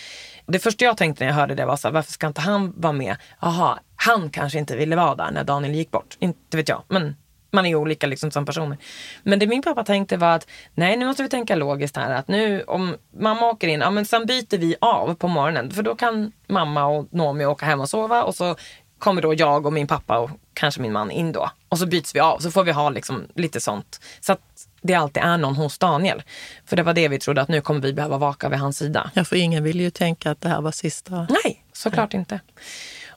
Det 0.47 0.59
första 0.59 0.85
jag 0.85 0.97
tänkte 0.97 1.25
när 1.25 1.31
jag 1.31 1.37
hörde 1.37 1.55
det 1.55 1.67
var 1.67 1.77
så 1.77 1.89
här, 1.89 1.93
varför 1.93 2.13
ska 2.13 2.27
inte 2.27 2.41
han 2.41 2.73
vara 2.77 2.93
med? 2.93 3.17
Jaha, 3.41 3.79
han 3.97 4.31
kanske 4.31 4.59
inte 4.59 4.77
ville 4.77 4.97
vara 4.97 5.15
där 5.15 5.31
när 5.31 5.45
Daniel 5.45 5.75
gick 5.75 5.91
bort. 5.91 6.17
Inte 6.21 6.57
vet 6.57 6.69
jag, 6.69 6.83
men 6.89 7.17
man 7.53 7.67
är 7.67 7.69
ju 7.71 7.77
olika 7.77 8.07
liksom 8.07 8.31
som 8.31 8.47
personer. 8.47 8.79
Men 9.23 9.39
det 9.39 9.47
min 9.47 9.63
pappa 9.63 9.85
tänkte 9.85 10.17
var 10.17 10.35
att 10.35 10.47
nej 10.75 10.97
nu 10.97 11.07
måste 11.07 11.23
vi 11.23 11.29
tänka 11.29 11.55
logiskt 11.55 11.97
här. 11.97 12.15
Att 12.15 12.29
nu 12.29 12.63
om 12.63 12.97
mamma 13.19 13.47
åker 13.51 13.69
in, 13.69 13.81
ja 13.81 13.91
men 13.91 14.05
sen 14.05 14.27
byter 14.27 14.59
vi 14.59 14.77
av 14.81 15.15
på 15.15 15.29
morgonen. 15.29 15.71
För 15.71 15.83
då 15.83 15.95
kan 15.95 16.33
mamma 16.49 16.87
och 16.87 17.09
Nomi 17.11 17.47
åka 17.47 17.67
hem 17.67 17.81
och 17.81 17.89
sova 17.89 18.23
och 18.23 18.35
så 18.35 18.57
kommer 18.99 19.23
då 19.23 19.35
jag 19.35 19.67
och 19.67 19.73
min 19.73 19.87
pappa 19.87 20.19
och 20.19 20.31
kanske 20.55 20.81
min 20.81 20.93
man 20.93 21.11
in 21.11 21.33
då. 21.33 21.51
Och 21.69 21.79
så 21.79 21.87
byts 21.87 22.15
vi 22.15 22.21
av 22.21 22.39
så 22.39 22.51
får 22.51 22.65
vi 22.65 22.73
ha 22.73 22.91
liksom 22.91 23.27
lite 23.35 23.61
sånt. 23.61 24.01
Så 24.21 24.33
att 24.33 24.41
det 24.83 24.95
alltid 24.95 25.23
är 25.23 25.37
någon 25.37 25.57
hos 25.57 25.79
Daniel. 25.79 26.23
För 26.67 26.77
det 26.77 26.83
var 26.83 26.95
det 26.95 27.09
vi 27.09 27.19
trodde 27.19 27.43
att 27.43 27.49
nu 27.49 27.61
kommer 27.61 27.81
vi 27.81 27.93
behöva 27.93 28.19
vaka 28.19 28.49
vid 28.49 28.59
hans 28.59 28.79
sida. 28.79 29.11
Ja, 29.15 29.25
för 29.25 29.37
ingen 29.37 29.65
vill 29.65 29.81
ju 29.81 29.91
tänka 29.91 30.31
att 30.31 30.41
det 30.41 30.49
här 30.49 30.61
var 30.61 30.73
sista. 30.73 31.27
Nej, 31.45 31.65
såklart 31.73 32.13
Nej. 32.13 32.21
inte. 32.21 32.41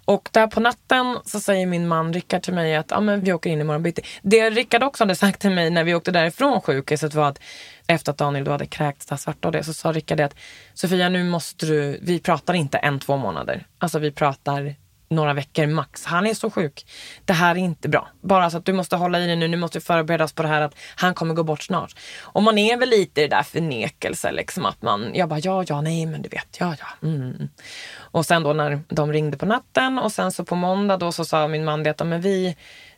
Och 0.05 0.30
där 0.32 0.47
på 0.47 0.59
natten 0.59 1.18
så 1.26 1.39
säger 1.39 1.66
min 1.66 1.88
man 1.88 2.14
Rickard 2.14 2.41
till 2.41 2.53
mig 2.53 2.76
att 2.76 2.91
ah, 2.91 3.01
men 3.01 3.22
vi 3.22 3.34
åker 3.34 3.49
in 3.49 3.61
imorgon 3.61 3.84
bitti. 3.84 4.01
Det 4.22 4.49
Rickard 4.49 4.84
också 4.84 5.03
hade 5.03 5.16
sagt 5.16 5.41
till 5.41 5.51
mig 5.51 5.70
när 5.70 5.84
vi 5.84 5.95
åkte 5.95 6.11
därifrån 6.11 6.61
sjukhuset 6.61 7.14
var 7.14 7.30
att 7.30 7.39
efter 7.88 8.11
att 8.11 8.18
Daniel 8.18 8.43
då 8.45 8.51
hade 8.51 8.66
kräkts 8.66 9.05
där 9.05 9.18
svarta 9.18 9.47
och 9.47 9.51
det 9.51 9.64
så 9.64 9.74
sa 9.74 9.91
Rickard 9.91 10.20
att 10.20 10.36
Sofia 10.74 11.09
nu 11.09 11.24
måste 11.24 11.66
du, 11.66 11.99
vi 12.01 12.20
pratar 12.20 12.53
inte 12.53 12.78
en, 12.78 12.99
två 12.99 13.18
månader. 13.18 13.66
Alltså 13.78 13.99
vi 13.99 14.11
pratar 14.11 14.76
några 15.14 15.34
veckor 15.34 15.68
max. 15.68 16.05
Han 16.05 16.28
är 16.28 16.34
så 16.34 16.49
sjuk. 16.49 16.86
Det 17.26 17.34
här 17.34 17.55
är 17.55 17.59
inte 17.59 17.89
bra. 17.89 18.07
Bara 18.22 18.49
så 18.49 18.57
att 18.57 18.66
du 18.66 18.74
måste 18.74 18.95
hålla 18.95 19.20
i 19.20 19.28
dig 19.28 19.36
nu. 19.36 19.47
Nu 19.47 19.57
måste 19.57 19.82
förbereda 19.82 20.24
oss 20.24 20.34
på 20.34 20.43
det 20.43 20.49
här 20.49 20.61
att 20.61 20.76
han 20.95 21.14
kommer 21.14 21.34
gå 21.34 21.43
bort 21.43 21.64
snart. 21.64 21.95
Och 22.22 22.43
man 22.43 22.57
är 22.57 22.78
väl 22.78 22.89
lite 22.89 23.22
i 23.22 23.28
det 23.28 23.36
där 23.36 23.43
förnekelse 23.43 24.32
liksom 24.32 24.66
att 24.66 24.82
man, 24.82 25.11
jag 25.14 25.30
bara 25.30 25.39
ja, 25.39 25.64
ja, 25.68 25.82
nej, 25.82 26.05
men 26.05 26.22
du 26.22 26.30
vet, 26.30 26.57
ja, 26.59 26.76
ja. 26.80 27.07
Mm. 27.07 27.49
Och 27.95 28.26
sen 28.26 28.43
då 28.43 28.53
när 28.53 28.82
de 28.88 29.14
ringde 29.14 29.38
på 29.38 29.45
natten 29.45 29.99
och 29.99 30.11
sen 30.11 30.32
så 30.32 30.45
på 30.45 30.55
måndag 30.55 30.97
då 30.97 31.11
så 31.11 31.26
sa 31.26 31.47
min 31.47 31.66
man 31.66 31.84
det 31.84 31.89
att 31.89 32.07
men 32.07 32.22
vi 32.22 32.55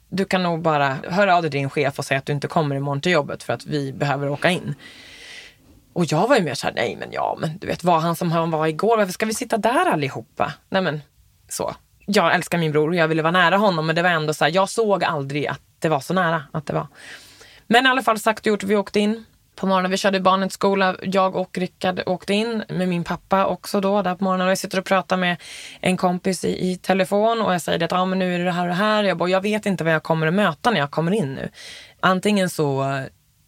du 0.10 0.26
kan 0.26 0.44
nog 0.44 0.62
bara 0.62 0.98
höra 1.10 1.36
av 1.36 1.42
dig 1.42 1.52
till 1.52 1.60
din 1.60 1.70
chef 1.70 2.00
och 2.00 2.06
säga 2.06 2.18
att 2.18 2.26
du 2.26 2.34
inte 2.34 2.48
kommer 2.48 2.76
imorgon 2.76 3.02
till 3.02 3.12
jobbet 3.12 3.44
för 3.44 3.54
att 3.54 3.66
vi 3.66 3.94
behöver 3.94 4.30
åka 4.30 4.50
in. 4.50 4.76
Och 5.94 6.06
jag 6.06 6.28
var 6.28 6.36
ju 6.36 6.44
mer 6.44 6.54
såhär, 6.54 6.74
nej 6.74 6.96
men 7.00 7.10
ja, 7.12 7.38
men 7.40 7.58
du 7.58 7.68
vet, 7.68 7.84
var 7.84 8.00
han 8.00 8.16
som 8.16 8.32
han 8.32 8.52
var 8.52 8.68
igår, 8.68 8.98
varför 8.98 9.14
ska 9.14 9.26
vi 9.26 9.34
sitta 9.34 9.58
där 9.58 9.86
allihopa? 9.86 10.54
Nej 10.70 10.82
men 10.82 11.02
så. 11.50 11.76
Jag 12.06 12.36
älskar 12.36 12.58
min 12.58 12.72
bror 12.72 12.90
och 12.90 12.96
jag 12.96 13.08
ville 13.08 13.22
vara 13.22 13.32
nära 13.32 13.58
honom, 13.58 13.86
men 13.86 13.96
det 13.96 14.02
var 14.02 14.10
ändå 14.10 14.34
så 14.34 14.46
här, 14.46 14.52
jag 14.52 14.70
såg 14.70 15.04
aldrig 15.04 15.48
att 15.48 15.62
det 15.80 15.90
var 15.90 16.00
så 16.00 16.14
nära 16.14 16.44
att 16.52 16.66
det 16.66 16.74
var. 16.74 16.88
Men 17.68 17.86
i 17.86 17.90
alla 17.90 18.02
fall 18.02 18.20
sagt 18.20 18.40
och 18.40 18.48
gjort, 18.48 18.64
vi 18.64 18.76
åkte 18.76 19.00
in 19.00 19.26
på 19.56 19.68
morgonen. 19.68 19.92
Vi 19.92 19.98
körde 19.98 20.20
barnet 20.20 20.50
till 20.50 20.54
skola. 20.54 20.96
Jag 21.02 21.36
och 21.36 21.58
Rickard 21.58 22.02
åkte 22.06 22.34
in 22.34 22.64
med 22.70 22.88
min 22.88 23.04
pappa 23.04 23.46
också 23.46 23.82
då 23.82 24.02
där 24.02 24.16
på 24.16 24.24
morgonen. 24.24 24.48
Och 24.48 24.52
jag 24.52 24.58
sitter 24.58 24.80
och 24.80 24.86
pratar 24.86 25.18
med 25.18 25.38
en 25.82 25.98
kompis 25.98 26.46
i, 26.46 26.72
i 26.72 26.78
telefon 26.78 27.42
och 27.42 27.54
jag 27.54 27.62
säger 27.62 27.84
att 27.84 27.94
ah, 27.94 28.06
men 28.06 28.20
nu 28.20 28.36
är 28.36 28.40
det 28.40 28.46
det 28.46 28.52
här 28.52 28.62
och 28.62 28.68
det 28.68 28.74
här. 28.74 29.04
Jag 29.04 29.18
bara, 29.18 29.30
jag 29.30 29.42
vet 29.42 29.66
inte 29.66 29.84
vad 29.84 29.94
jag 29.94 30.04
kommer 30.04 30.28
att 30.28 30.34
möta 30.34 30.72
när 30.72 30.80
jag 30.80 30.92
kommer 30.92 31.12
in 31.12 31.34
nu. 31.34 31.50
Antingen 32.00 32.50
så 32.50 33.02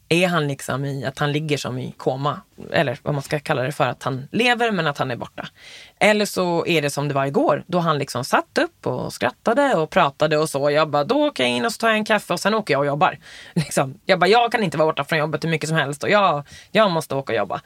är 0.09 0.27
han 0.27 0.47
liksom 0.47 0.85
i 0.85 1.05
att 1.05 1.19
han 1.19 1.31
ligger 1.31 1.57
som 1.57 1.77
i 1.77 1.93
koma. 1.97 2.41
Eller 2.71 2.99
vad 3.03 3.13
man 3.13 3.23
ska 3.23 3.39
kalla 3.39 3.63
det 3.63 3.71
för, 3.71 3.87
att 3.87 4.03
han 4.03 4.27
lever 4.31 4.71
men 4.71 4.87
att 4.87 4.97
han 4.97 5.11
är 5.11 5.15
borta. 5.15 5.47
Eller 5.99 6.25
så 6.25 6.65
är 6.65 6.81
det 6.81 6.89
som 6.89 7.07
det 7.07 7.13
var 7.13 7.25
igår, 7.25 7.63
då 7.67 7.79
han 7.79 7.97
liksom 7.97 8.23
satt 8.23 8.57
upp 8.57 8.87
och 8.87 9.13
skrattade 9.13 9.75
och 9.75 9.89
pratade 9.89 10.37
och 10.37 10.49
så. 10.49 10.71
Jag 10.71 10.89
bara, 10.89 11.03
då 11.03 11.27
åker 11.27 11.43
jag 11.43 11.51
in 11.51 11.65
och 11.65 11.71
så 11.71 11.77
tar 11.77 11.87
jag 11.87 11.97
en 11.97 12.05
kaffe 12.05 12.33
och 12.33 12.39
sen 12.39 12.53
åker 12.53 12.73
jag 12.73 12.79
och 12.79 12.85
jobbar. 12.85 13.17
Liksom. 13.53 13.99
Jag 14.05 14.19
bara, 14.19 14.27
jag 14.27 14.51
kan 14.51 14.63
inte 14.63 14.77
vara 14.77 14.87
borta 14.87 15.03
från 15.03 15.19
jobbet 15.19 15.43
hur 15.43 15.49
mycket 15.49 15.69
som 15.69 15.77
helst 15.77 16.03
och 16.03 16.09
jag, 16.09 16.43
jag 16.71 16.91
måste 16.91 17.15
åka 17.15 17.33
och 17.33 17.37
jobba. 17.37 17.61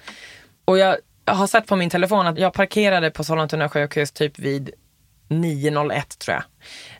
Och 0.65 0.77
jag 0.77 0.97
har 1.25 1.47
sett 1.47 1.67
på 1.67 1.75
min 1.75 1.89
telefon 1.89 2.27
att 2.27 2.37
jag 2.37 2.53
parkerade 2.53 3.11
på 3.11 3.23
Sollentuna 3.23 3.69
sjukhus 3.69 4.11
typ 4.11 4.39
vid 4.39 4.71
9.01 5.29 6.17
tror 6.17 6.35
jag. 6.35 6.43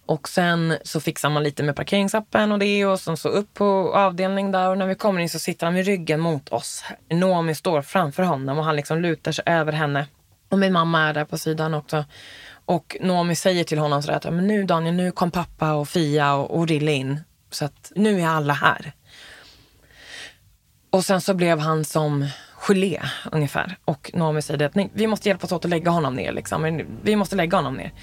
Och 0.05 0.29
sen 0.29 0.77
så 0.83 0.99
fixar 0.99 1.29
man 1.29 1.43
lite 1.43 1.63
med 1.63 1.75
parkeringsappen 1.75 2.51
och 2.51 2.59
det 2.59 2.85
och 2.85 2.99
sen 2.99 3.17
så 3.17 3.29
upp 3.29 3.53
på 3.53 3.93
avdelning 3.95 4.51
där 4.51 4.69
och 4.69 4.77
när 4.77 4.87
vi 4.87 4.95
kommer 4.95 5.21
in 5.21 5.29
så 5.29 5.39
sitter 5.39 5.65
han 5.65 5.73
med 5.73 5.85
ryggen 5.85 6.19
mot 6.19 6.49
oss. 6.49 6.83
Noomi 7.09 7.55
står 7.55 7.81
framför 7.81 8.23
honom 8.23 8.57
och 8.57 8.65
han 8.65 8.75
liksom 8.75 8.99
lutar 8.99 9.31
sig 9.31 9.43
över 9.47 9.71
henne. 9.71 10.07
Och 10.51 10.59
min 10.59 10.73
mamma 10.73 11.01
är 11.01 11.13
där 11.13 11.25
på 11.25 11.37
sidan 11.37 11.73
också. 11.73 12.05
Och 12.65 12.97
Noomi 13.01 13.35
säger 13.35 13.63
till 13.63 13.79
honom 13.79 14.01
sådär 14.01 14.17
att 14.17 14.33
men 14.33 14.47
nu 14.47 14.63
Daniel, 14.63 14.95
nu 14.95 15.11
kom 15.11 15.31
pappa 15.31 15.73
och 15.73 15.89
Fia 15.89 16.33
och, 16.33 16.57
och 16.57 16.67
Rille 16.67 16.91
in. 16.91 17.19
Så 17.49 17.65
att 17.65 17.91
nu 17.95 18.21
är 18.21 18.27
alla 18.27 18.53
här. 18.53 18.91
Och 20.89 21.05
sen 21.05 21.21
så 21.21 21.33
blev 21.33 21.59
han 21.59 21.85
som 21.85 22.27
gelé 22.55 23.01
ungefär. 23.31 23.77
Och 23.85 24.11
Noomi 24.13 24.41
säger 24.41 24.65
att 24.65 24.75
nej, 24.75 24.91
vi 24.93 25.07
måste 25.07 25.29
hjälpas 25.29 25.51
åt 25.51 25.65
att 25.65 25.71
lägga 25.71 25.91
honom 25.91 26.15
ner. 26.15 26.31
Liksom. 26.31 26.85
Vi 27.03 27.15
måste 27.15 27.35
lägga 27.35 27.57
honom 27.57 27.73
ner. 27.73 27.93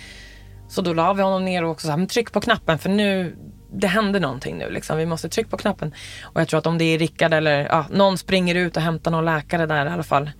Så 0.69 0.83
då 0.83 0.93
la 0.93 1.13
vi 1.13 1.23
honom 1.23 1.45
ner 1.45 1.65
och 1.65 1.71
också 1.71 1.87
så 1.87 1.91
här, 1.91 1.99
men 1.99 2.07
tryck 2.07 2.33
på 2.33 2.41
knappen 2.41 2.79
för 2.79 2.91
nu, 2.91 3.37
det 3.73 3.87
händer 3.87 4.21
någonting 4.21 4.59
nu 4.59 4.71
liksom. 4.71 4.99
Vi 4.99 5.07
måste 5.07 5.29
trycka 5.29 5.51
på 5.51 5.57
knappen. 5.57 5.95
Och 6.23 6.41
jag 6.41 6.49
tror 6.49 6.59
att 6.59 6.67
om 6.67 6.79
det 6.79 6.85
är 6.85 6.99
Rickard 6.99 7.35
eller 7.35 7.67
ja, 7.67 7.87
någon 7.91 8.19
springer 8.19 8.55
ut 8.55 8.77
och 8.77 8.83
hämtar 8.83 9.11
någon 9.11 9.25
läkare 9.25 9.67
där 9.67 9.87
i 9.87 9.89
alla 9.89 10.03
fall. 10.03 10.31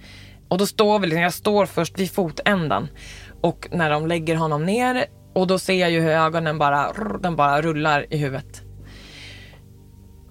Och 0.49 0.59
då 0.59 0.67
står 0.67 0.99
vi, 0.99 1.07
liksom, 1.07 1.23
jag 1.23 1.35
står 1.35 1.67
först 1.67 1.99
vid 1.99 2.11
fotändan. 2.11 2.89
Och 3.41 3.69
när 3.71 3.91
de 3.91 4.07
lägger 4.07 4.37
honom 4.37 4.65
ner 4.65 5.05
och 5.35 5.47
då 5.47 5.59
ser 5.59 5.75
jag 5.75 5.91
ju 5.91 6.01
hur 6.01 6.11
ögonen 6.11 6.59
bara, 6.59 6.93
den 7.21 7.37
bara 7.37 7.63
rullar 7.63 8.07
i 8.11 8.17
huvudet. 8.17 8.63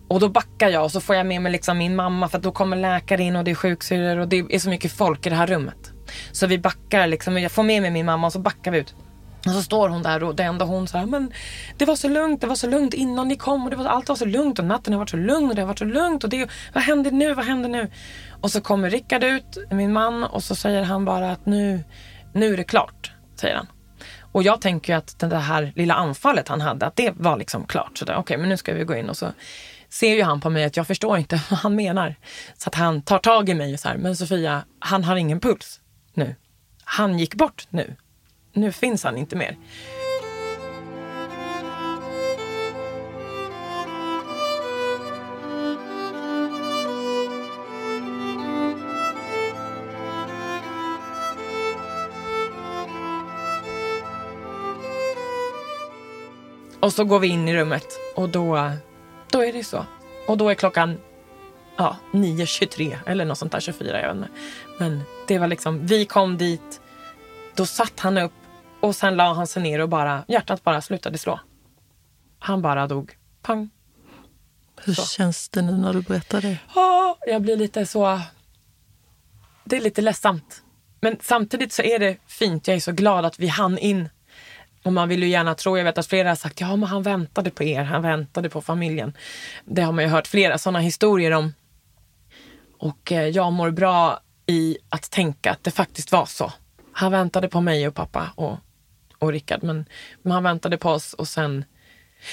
Och 0.10 0.20
då 0.20 0.30
backar 0.30 0.70
jag 0.70 0.84
och 0.84 0.92
så 0.92 1.02
får 1.02 1.16
jag 1.16 1.26
med 1.26 1.42
mig 1.42 1.52
liksom 1.52 1.78
min 1.78 1.96
mamma 1.96 2.28
för 2.28 2.38
att 2.38 2.44
då 2.44 2.52
kommer 2.52 2.78
läkare 2.78 3.24
in 3.24 3.36
och 3.36 3.44
det 3.44 3.52
är 3.52 3.56
sjuksyrror 3.56 4.18
och 4.18 4.28
det 4.28 4.46
är 4.50 4.60
så 4.60 4.70
mycket 4.70 4.92
folk 4.92 5.26
i 5.26 5.30
det 5.30 5.36
här 5.36 5.48
rummet. 5.48 5.92
Så 6.32 6.48
vi 6.48 6.58
backar 6.58 7.08
liksom, 7.08 7.42
jag 7.42 7.52
får 7.52 7.64
med 7.64 7.82
mig 7.82 7.92
min 7.92 8.06
mamma 8.06 8.28
och 8.28 8.34
så 8.34 8.40
backar 8.40 8.72
vi 8.72 8.78
ut. 8.78 8.96
Och 9.48 9.54
så 9.54 9.64
står 9.64 9.90
hon 9.90 10.04
där 10.04 10.24
och 10.24 10.36
det 10.36 10.44
enda 10.44 10.66
hon 10.66 10.88
säger, 10.88 11.06
men 11.06 11.32
det 11.78 11.86
var 11.86 11.96
så 11.96 12.08
lugnt, 12.08 12.42
det 12.42 12.48
var 12.48 12.56
så 12.56 12.70
lugnt 12.70 12.94
innan 12.94 13.28
ni 13.28 13.36
kom 13.36 13.64
och 13.64 13.70
det 13.70 13.76
var, 13.76 13.86
allt 13.86 14.10
var 14.10 14.16
så 14.16 14.26
lugnt 14.26 14.60
och 14.60 14.66
natten 14.66 14.94
har 14.94 15.00
varit 15.00 15.10
så 15.10 15.18
lugn 15.18 15.50
och 15.50 15.56
det 15.56 15.62
har 15.62 15.68
varit 15.68 15.80
så 15.80 15.86
lugnt 15.86 16.24
och 16.24 16.30
det, 16.30 16.50
vad 16.74 16.84
händer 16.84 17.12
nu, 17.12 17.34
vad 17.34 17.46
händer 17.46 17.70
nu? 17.70 17.92
Och 18.42 18.52
så 18.52 18.62
kommer 18.62 18.90
Rickard 18.90 19.24
ut, 19.24 19.58
min 19.72 19.94
man, 19.94 20.24
och 20.24 20.44
så 20.44 20.56
säger 20.56 20.84
han 20.84 21.06
bara 21.06 21.32
att 21.32 21.46
nu, 21.46 21.84
nu 22.34 22.54
är 22.54 22.58
det 22.58 22.64
klart, 22.64 23.12
säger 23.36 23.56
han. 23.56 23.68
Och 24.32 24.44
jag 24.44 24.62
tänker 24.62 24.94
ju 24.94 24.98
att 24.98 25.20
det 25.20 25.38
här 25.38 25.74
lilla 25.76 25.94
anfallet 25.94 26.48
han 26.48 26.62
hade, 26.62 26.86
att 26.86 26.96
det 26.96 27.14
var 27.16 27.38
liksom 27.38 27.68
klart. 27.68 27.98
Så 27.98 28.04
okej, 28.04 28.18
okay, 28.18 28.38
men 28.38 28.50
nu 28.50 28.58
ska 28.58 28.74
vi 28.74 28.84
gå 28.84 28.96
in 28.96 29.10
och 29.10 29.18
så 29.18 29.32
ser 29.90 30.16
ju 30.16 30.24
han 30.24 30.42
på 30.42 30.50
mig 30.50 30.64
att 30.64 30.78
jag 30.78 30.88
förstår 30.88 31.18
inte 31.18 31.42
vad 31.50 31.60
han 31.60 31.76
menar. 31.76 32.16
Så 32.58 32.70
att 32.70 32.76
han 32.76 33.02
tar 33.02 33.20
tag 33.20 33.50
i 33.50 33.54
mig 33.54 33.74
och 33.74 33.80
så 33.80 33.88
här, 33.88 33.98
men 33.98 34.16
Sofia, 34.16 34.64
han 34.80 35.04
har 35.04 35.16
ingen 35.16 35.40
puls 35.40 35.80
nu. 36.14 36.36
Han 36.84 37.20
gick 37.20 37.36
bort 37.36 37.68
nu 37.70 37.96
nu 38.54 38.72
finns 38.72 39.04
han 39.04 39.18
inte 39.18 39.36
mer. 39.36 39.58
Och 56.80 56.94
så 56.94 57.04
går 57.04 57.20
vi 57.20 57.28
in 57.28 57.48
i 57.48 57.56
rummet 57.56 57.88
och 58.16 58.30
då, 58.30 58.72
då 59.32 59.44
är 59.44 59.54
det 59.54 59.64
så. 59.64 59.86
Och 60.28 60.38
då 60.38 60.50
är 60.50 60.56
klockan 60.56 60.98
ja, 61.78 61.98
9.23 62.12 62.98
eller 63.06 63.26
något 63.26 63.38
sånt 63.38 63.52
där, 63.52 63.60
24, 63.60 64.02
jag 64.02 64.08
vet 64.08 64.18
inte. 64.18 64.30
Men 64.78 65.02
det 65.28 65.40
var 65.40 65.48
liksom, 65.48 65.86
vi 65.86 66.06
kom 66.06 66.38
dit, 66.38 66.82
då 67.58 67.66
satt 67.66 68.00
han 68.00 68.18
upp 68.18 68.34
och 68.82 68.96
sen 68.96 69.16
la 69.16 69.34
han 69.34 69.48
sig 69.48 69.64
ner 69.64 69.82
och 69.82 69.90
bara, 69.90 70.24
hjärtat 70.28 70.64
bara 70.64 70.82
slutade 70.82 71.18
slå. 71.18 71.40
Han 72.40 72.62
bara 72.62 72.88
dog. 72.88 73.18
Pang. 73.42 73.70
Hur 74.82 74.94
så. 74.94 75.06
känns 75.06 75.50
det 75.50 75.62
nu 75.62 75.72
när 75.72 75.94
du 75.94 76.02
berättar 76.02 76.42
det? 76.42 76.58
Oh, 76.76 77.16
jag 77.28 77.42
blir 77.42 77.58
lite 77.58 77.86
så... 77.86 78.22
Det 79.64 79.78
är 79.78 79.82
lite 79.82 80.02
ledsamt. 80.02 80.64
Men 81.02 81.18
samtidigt 81.22 81.74
så 81.74 81.82
är 81.82 82.00
det 82.00 82.18
fint. 82.28 82.68
Jag 82.68 82.76
är 82.76 82.82
så 82.82 82.92
glad 82.92 83.26
att 83.26 83.40
vi 83.40 83.48
hann 83.48 83.78
in. 83.78 84.10
Och 84.84 84.94
man 84.94 85.10
vill 85.10 85.24
ju 85.24 85.30
gärna 85.30 85.56
tro, 85.56 85.78
jag 85.78 85.84
vet 85.84 85.98
att 85.98 86.08
flera 86.08 86.30
har 86.30 86.36
sagt, 86.36 86.62
ja 86.62 86.76
men 86.76 86.90
han 86.90 87.04
väntade 87.04 87.50
på 87.50 87.64
er, 87.64 87.84
han 87.84 88.02
väntade 88.02 88.50
på 88.50 88.62
familjen. 88.62 89.14
Det 89.66 89.82
har 89.82 89.92
man 89.92 90.04
ju 90.04 90.10
hört 90.10 90.28
flera 90.28 90.58
sådana 90.58 90.80
historier 90.80 91.32
om. 91.32 91.54
Och 92.80 93.12
eh, 93.12 93.28
jag 93.28 93.54
mår 93.54 93.72
bra 93.72 94.20
i 94.46 94.78
att 94.90 95.12
tänka 95.12 95.52
att 95.52 95.64
det 95.64 95.72
faktiskt 95.72 96.12
var 96.12 96.26
så. 96.26 96.52
Han 96.98 97.12
väntade 97.12 97.48
på 97.48 97.62
mig 97.62 97.88
och 97.88 97.96
pappa 97.96 98.32
och 98.36 98.58
och 99.20 99.32
Rickard. 99.32 99.64
Men, 99.64 99.86
men 100.22 100.32
han 100.32 100.44
väntade 100.44 100.78
på 100.78 100.90
oss 100.90 101.14
och 101.14 101.28
sen 101.28 101.66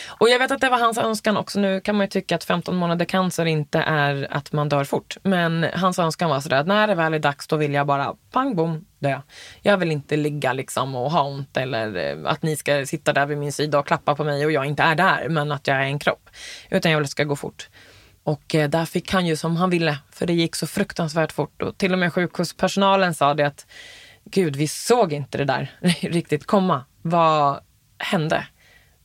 och 0.08 0.28
jag 0.28 0.38
vet 0.38 0.50
att 0.50 0.60
det 0.60 0.70
var 0.70 0.78
hans 0.78 0.98
önskan 0.98 1.36
också. 1.36 1.60
Nu 1.60 1.80
kan 1.80 1.96
man 1.96 2.04
ju 2.04 2.10
tycka 2.10 2.34
att 2.34 2.44
15 2.44 2.76
månader 2.76 3.04
cancer 3.04 3.44
inte 3.44 3.78
är 3.78 4.28
att 4.30 4.52
man 4.52 4.68
dör 4.68 4.84
fort. 4.84 5.16
Men 5.22 5.66
hans 5.74 5.98
önskan 5.98 6.30
var 6.30 6.40
sådär 6.40 6.56
att 6.56 6.66
när 6.66 6.86
det 6.86 6.94
väl 6.94 7.14
är 7.14 7.18
dags 7.18 7.46
då 7.46 7.56
vill 7.56 7.74
jag 7.74 7.86
bara 7.86 8.14
pang 8.32 8.56
bom 8.56 8.84
dö. 8.98 9.20
Jag 9.62 9.76
vill 9.76 9.92
inte 9.92 10.16
ligga 10.16 10.52
liksom 10.52 10.94
och 10.94 11.10
ha 11.10 11.22
ont 11.22 11.56
eller 11.56 11.96
eh, 11.96 12.30
att 12.30 12.42
ni 12.42 12.56
ska 12.56 12.86
sitta 12.86 13.12
där 13.12 13.26
vid 13.26 13.38
min 13.38 13.52
sida 13.52 13.78
och 13.78 13.86
klappa 13.86 14.14
på 14.14 14.24
mig 14.24 14.44
och 14.44 14.52
jag 14.52 14.66
inte 14.66 14.82
är 14.82 14.94
där 14.94 15.28
men 15.28 15.52
att 15.52 15.66
jag 15.66 15.76
är 15.76 15.84
en 15.84 15.98
kropp. 15.98 16.30
Utan 16.70 16.92
jag 16.92 16.98
vill 16.98 17.04
att 17.04 17.08
det 17.08 17.10
ska 17.10 17.24
gå 17.24 17.36
fort. 17.36 17.68
Och 18.22 18.54
eh, 18.54 18.68
där 18.68 18.84
fick 18.84 19.12
han 19.12 19.26
ju 19.26 19.36
som 19.36 19.56
han 19.56 19.70
ville 19.70 19.98
för 20.12 20.26
det 20.26 20.32
gick 20.32 20.56
så 20.56 20.66
fruktansvärt 20.66 21.32
fort. 21.32 21.62
Och 21.62 21.78
till 21.78 21.92
och 21.92 21.98
med 21.98 22.12
sjukhuspersonalen 22.12 23.14
sa 23.14 23.34
det 23.34 23.46
att 23.46 23.66
gud, 24.24 24.56
vi 24.56 24.68
såg 24.68 25.12
inte 25.12 25.38
det 25.38 25.44
där 25.44 25.72
riktigt 26.00 26.46
komma. 26.46 26.84
Vad 27.02 27.60
hände? 27.98 28.46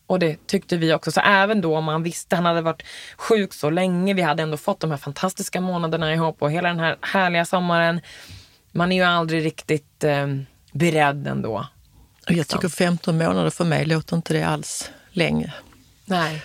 Och 0.08 0.20
det 0.20 0.48
tyckte 0.48 0.78
vi 0.78 0.94
också. 0.94 1.12
Så 1.12 1.20
även 1.20 1.62
då 1.62 1.78
om 1.78 1.84
man 1.84 2.04
visste, 2.04 2.36
han 2.36 2.46
hade 2.46 2.62
varit 2.62 2.84
sjuk 3.18 3.54
så 3.54 3.70
länge, 3.70 4.14
vi 4.14 4.22
hade 4.22 4.44
ändå 4.44 4.58
fått 4.58 4.80
de 4.80 4.92
här 4.92 4.98
fantastiska 4.98 5.62
månaderna 5.62 6.14
ihop 6.14 6.42
och 6.42 6.52
hela 6.52 6.70
den 6.70 6.80
här 6.80 6.98
härliga 7.02 7.46
sommaren. 7.46 8.02
Man 8.72 8.92
är 8.92 8.96
ju 8.96 9.04
aldrig 9.04 9.46
riktigt 9.46 10.04
eh, 10.04 10.28
beredd 10.72 11.28
ändå. 11.28 11.68
Liksom. 12.28 12.38
Jag 12.38 12.48
tycker 12.48 12.70
15 12.70 13.18
månader 13.18 13.50
för 13.50 13.66
mig 13.66 13.86
låter 13.86 14.16
inte 14.16 14.34
det 14.34 14.44
alls 14.44 14.92
länge. 15.12 15.54
Nej. 16.06 16.42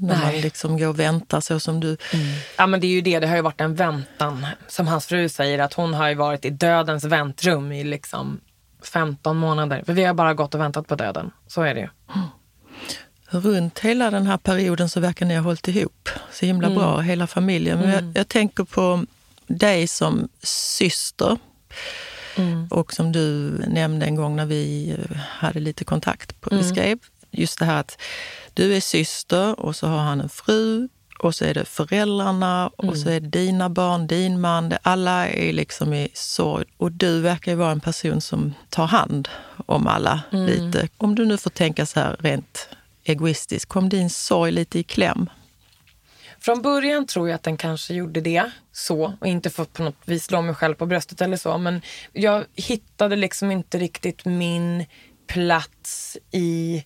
När 0.00 0.16
Nej. 0.16 0.32
man 0.32 0.40
liksom 0.40 0.78
går 0.78 0.88
och 0.88 0.98
väntar 1.00 1.40
så 1.40 1.60
som 1.60 1.80
du. 1.80 1.88
Mm. 1.88 2.26
Ja 2.56 2.66
men 2.66 2.80
det 2.80 2.86
är 2.86 2.90
ju 2.90 3.00
det, 3.00 3.18
det 3.18 3.26
har 3.26 3.36
ju 3.36 3.42
varit 3.42 3.60
en 3.60 3.74
väntan. 3.74 4.46
Som 4.68 4.86
hans 4.86 5.06
fru 5.06 5.28
säger 5.28 5.58
att 5.58 5.74
hon 5.74 5.94
har 5.94 6.08
ju 6.08 6.14
varit 6.14 6.44
i 6.44 6.50
dödens 6.50 7.04
väntrum 7.04 7.72
i 7.72 7.84
liksom 7.84 8.40
15 8.82 9.36
månader. 9.36 9.82
För 9.86 9.92
vi 9.92 10.04
har 10.04 10.14
bara 10.14 10.34
gått 10.34 10.54
och 10.54 10.60
väntat 10.60 10.86
på 10.86 10.94
döden. 10.94 11.30
Så 11.46 11.62
är 11.62 11.74
det 11.74 11.80
ju. 11.80 11.88
Mm. 12.14 12.28
Runt 13.30 13.78
hela 13.78 14.10
den 14.10 14.26
här 14.26 14.36
perioden 14.36 14.88
så 14.88 15.00
verkar 15.00 15.26
ni 15.26 15.34
ha 15.34 15.42
hållit 15.42 15.68
ihop 15.68 16.08
så 16.32 16.46
himla 16.46 16.66
mm. 16.66 16.78
bra, 16.78 17.00
hela 17.00 17.26
familjen. 17.26 17.78
Men 17.78 17.88
jag, 17.88 17.98
mm. 17.98 18.12
jag 18.16 18.28
tänker 18.28 18.64
på 18.64 19.04
dig 19.46 19.86
som 19.86 20.28
syster. 20.42 21.38
Mm. 22.36 22.68
Och 22.70 22.92
som 22.92 23.12
du 23.12 23.58
nämnde 23.68 24.06
en 24.06 24.16
gång 24.16 24.36
när 24.36 24.46
vi 24.46 24.96
hade 25.18 25.60
lite 25.60 25.84
kontakt, 25.84 26.40
på, 26.40 26.50
mm. 26.50 26.62
vi 26.62 26.70
skrev, 26.70 26.98
just 27.30 27.58
det 27.58 27.64
här 27.64 27.80
att 27.80 27.98
du 28.58 28.76
är 28.76 28.80
syster 28.80 29.60
och 29.60 29.76
så 29.76 29.86
har 29.86 29.98
han 29.98 30.20
en 30.20 30.28
fru 30.28 30.88
och 31.18 31.34
så 31.34 31.44
är 31.44 31.54
det 31.54 31.64
föräldrarna 31.64 32.70
mm. 32.78 32.90
och 32.90 32.98
så 32.98 33.08
är 33.08 33.20
det 33.20 33.28
dina 33.28 33.68
barn, 33.68 34.06
din 34.06 34.40
man. 34.40 34.72
Alla 34.82 35.28
är 35.28 35.52
liksom 35.52 35.94
i 35.94 36.08
sorg. 36.14 36.64
Och 36.76 36.92
du 36.92 37.20
verkar 37.20 37.52
ju 37.52 37.56
vara 37.58 37.70
en 37.70 37.80
person 37.80 38.20
som 38.20 38.54
tar 38.68 38.86
hand 38.86 39.28
om 39.66 39.86
alla 39.86 40.20
mm. 40.32 40.46
lite. 40.46 40.88
Om 40.96 41.14
du 41.14 41.26
nu 41.26 41.36
får 41.36 41.50
tänka 41.50 41.86
så 41.86 42.00
här 42.00 42.16
rent 42.18 42.68
egoistiskt, 43.04 43.68
kom 43.68 43.88
din 43.88 44.10
sorg 44.10 44.52
lite 44.52 44.78
i 44.78 44.82
kläm? 44.82 45.30
Från 46.40 46.62
början 46.62 47.06
tror 47.06 47.28
jag 47.28 47.34
att 47.34 47.42
den 47.42 47.56
kanske 47.56 47.94
gjorde 47.94 48.20
det 48.20 48.50
så 48.72 49.12
och 49.20 49.26
inte 49.26 49.50
för 49.50 49.62
att 49.62 49.72
på 49.72 49.82
något 49.82 50.02
vis 50.04 50.24
slå 50.24 50.42
mig 50.42 50.54
själv 50.54 50.74
på 50.74 50.86
bröstet 50.86 51.20
eller 51.20 51.36
så. 51.36 51.58
Men 51.58 51.82
jag 52.12 52.44
hittade 52.54 53.16
liksom 53.16 53.50
inte 53.50 53.78
riktigt 53.78 54.24
min 54.24 54.86
plats 55.26 56.16
i 56.30 56.84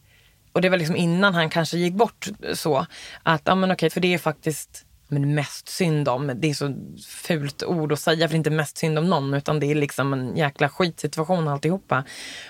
och 0.53 0.61
det 0.61 0.69
var 0.69 0.79
liksom 0.79 0.97
innan 0.97 1.35
han 1.35 1.51
kanske 1.51 1.79
gick 1.79 1.95
bort 1.95 2.29
så. 2.55 2.87
Att, 3.23 3.43
ja 3.45 3.55
men 3.55 3.73
okej, 3.73 3.91
för 3.91 4.01
det 4.01 4.15
är 4.15 4.19
faktiskt 4.19 4.87
men 5.13 5.35
mest 5.35 5.69
synd 5.69 6.09
om. 6.09 6.33
Det 6.35 6.51
är 6.51 6.55
så 6.55 6.75
fult 7.07 7.63
ord 7.63 7.93
att 7.93 8.01
säga 8.01 8.29
för 8.29 8.33
det 8.33 8.35
är 8.35 8.39
inte 8.39 8.51
mest 8.51 8.79
synd 8.79 8.99
om 8.99 9.11
någon 9.11 9.35
utan 9.35 9.61
det 9.61 9.71
är 9.71 9.75
liksom 9.75 10.13
en 10.13 10.37
jäkla 10.37 10.69
skitsituation 10.69 11.49
alltihopa. 11.49 12.05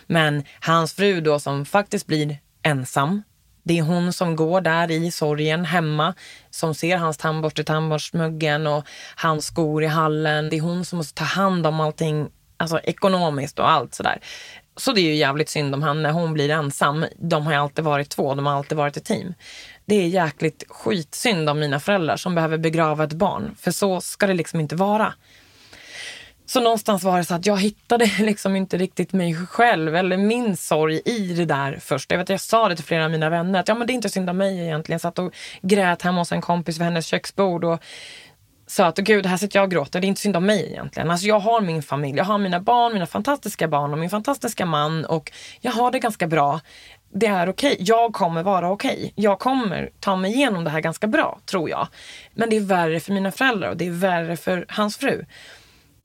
Men 0.06 0.44
hans 0.60 0.92
fru 0.92 1.20
då 1.20 1.38
som 1.38 1.64
faktiskt 1.64 2.06
blir 2.06 2.38
ensam. 2.62 3.22
Det 3.62 3.78
är 3.78 3.82
hon 3.82 4.12
som 4.12 4.36
går 4.36 4.60
där 4.60 4.90
i 4.90 5.10
sorgen 5.10 5.64
hemma, 5.64 6.14
som 6.50 6.74
ser 6.74 6.96
hans 6.96 7.16
tandborste 7.16 7.62
i 7.62 7.64
tandborstmuggen 7.64 8.66
och 8.66 8.86
hans 9.16 9.46
skor 9.46 9.84
i 9.84 9.86
hallen. 9.86 10.50
Det 10.50 10.56
är 10.56 10.60
hon 10.60 10.84
som 10.84 10.96
måste 10.96 11.14
ta 11.14 11.24
hand 11.24 11.66
om 11.66 11.80
allting 11.80 12.28
alltså 12.56 12.78
ekonomiskt 12.78 13.58
och 13.58 13.70
allt 13.70 13.94
sådär. 13.94 14.18
Så 14.76 14.92
det 14.92 15.00
är 15.00 15.04
ju 15.04 15.14
jävligt 15.14 15.48
synd 15.48 15.74
om 15.74 15.82
han 15.82 16.02
när 16.02 16.10
hon 16.10 16.34
blir 16.34 16.50
ensam. 16.50 17.04
De 17.18 17.46
har 17.46 17.52
ju 17.52 17.58
alltid 17.58 17.84
varit 17.84 18.08
två, 18.08 18.34
de 18.34 18.46
har 18.46 18.52
alltid 18.52 18.78
varit 18.78 18.96
ett 18.96 19.04
team. 19.04 19.34
Det 19.84 19.94
är 19.94 20.06
jäkligt 20.06 20.64
skitsynd 20.68 21.48
om 21.48 21.60
mina 21.60 21.80
föräldrar 21.80 22.16
som 22.16 22.34
behöver 22.34 22.58
begrava 22.58 23.04
ett 23.04 23.12
barn. 23.12 23.54
För 23.60 23.70
så 23.70 24.00
ska 24.00 24.26
det 24.26 24.34
liksom 24.34 24.60
inte 24.60 24.76
vara. 24.76 25.14
Så 26.46 26.60
någonstans 26.60 27.02
var 27.02 27.18
det 27.18 27.24
så 27.24 27.34
att 27.34 27.46
jag 27.46 27.60
hittade 27.60 28.10
liksom 28.18 28.56
inte 28.56 28.76
riktigt 28.76 29.12
mig 29.12 29.46
själv 29.46 29.96
eller 29.96 30.16
min 30.16 30.56
sorg 30.56 31.00
i 31.04 31.34
det 31.34 31.44
där 31.44 31.78
först. 31.80 32.10
Jag, 32.10 32.18
vet, 32.18 32.28
jag 32.28 32.40
sa 32.40 32.68
det 32.68 32.76
till 32.76 32.84
flera 32.84 33.04
av 33.04 33.10
mina 33.10 33.30
vänner 33.30 33.60
att 33.60 33.68
ja, 33.68 33.74
men 33.74 33.86
det 33.86 33.92
är 33.92 33.94
inte 33.94 34.08
synd 34.08 34.30
om 34.30 34.36
mig 34.36 34.60
egentligen. 34.60 34.94
Jag 34.94 35.00
satt 35.00 35.18
och 35.18 35.34
grät 35.62 36.02
hemma 36.02 36.20
hos 36.20 36.32
en 36.32 36.40
kompis 36.40 36.76
vid 36.78 36.84
hennes 36.84 37.06
köksbord 37.06 37.64
och 37.64 37.82
sa 38.72 38.86
att 38.86 38.98
gud, 38.98 39.26
här 39.26 39.36
sitter 39.36 39.58
jag 39.58 39.64
och 39.64 39.70
gråter. 39.70 40.00
Det 40.00 40.06
är 40.06 40.08
inte 40.08 40.20
synd 40.20 40.36
om 40.36 40.46
mig 40.46 40.70
egentligen. 40.70 41.10
Alltså 41.10 41.26
jag 41.26 41.38
har 41.38 41.60
min 41.60 41.82
familj, 41.82 42.18
jag 42.18 42.24
har 42.24 42.38
mina 42.38 42.60
barn, 42.60 42.92
mina 42.92 43.06
fantastiska 43.06 43.68
barn 43.68 43.92
och 43.92 43.98
min 43.98 44.10
fantastiska 44.10 44.66
man 44.66 45.04
och 45.04 45.32
jag 45.60 45.72
har 45.72 45.90
det 45.90 45.98
ganska 45.98 46.26
bra. 46.26 46.60
Det 47.14 47.26
är 47.26 47.48
okej. 47.48 47.72
Okay. 47.72 47.84
Jag 47.86 48.12
kommer 48.12 48.42
vara 48.42 48.70
okej. 48.70 48.92
Okay. 48.92 49.10
Jag 49.14 49.38
kommer 49.38 49.90
ta 50.00 50.16
mig 50.16 50.32
igenom 50.32 50.64
det 50.64 50.70
här 50.70 50.80
ganska 50.80 51.06
bra, 51.06 51.40
tror 51.46 51.70
jag. 51.70 51.88
Men 52.34 52.50
det 52.50 52.56
är 52.56 52.60
värre 52.60 53.00
för 53.00 53.12
mina 53.12 53.32
föräldrar 53.32 53.70
och 53.70 53.76
det 53.76 53.86
är 53.86 53.90
värre 53.90 54.36
för 54.36 54.66
hans 54.68 54.96
fru. 54.96 55.24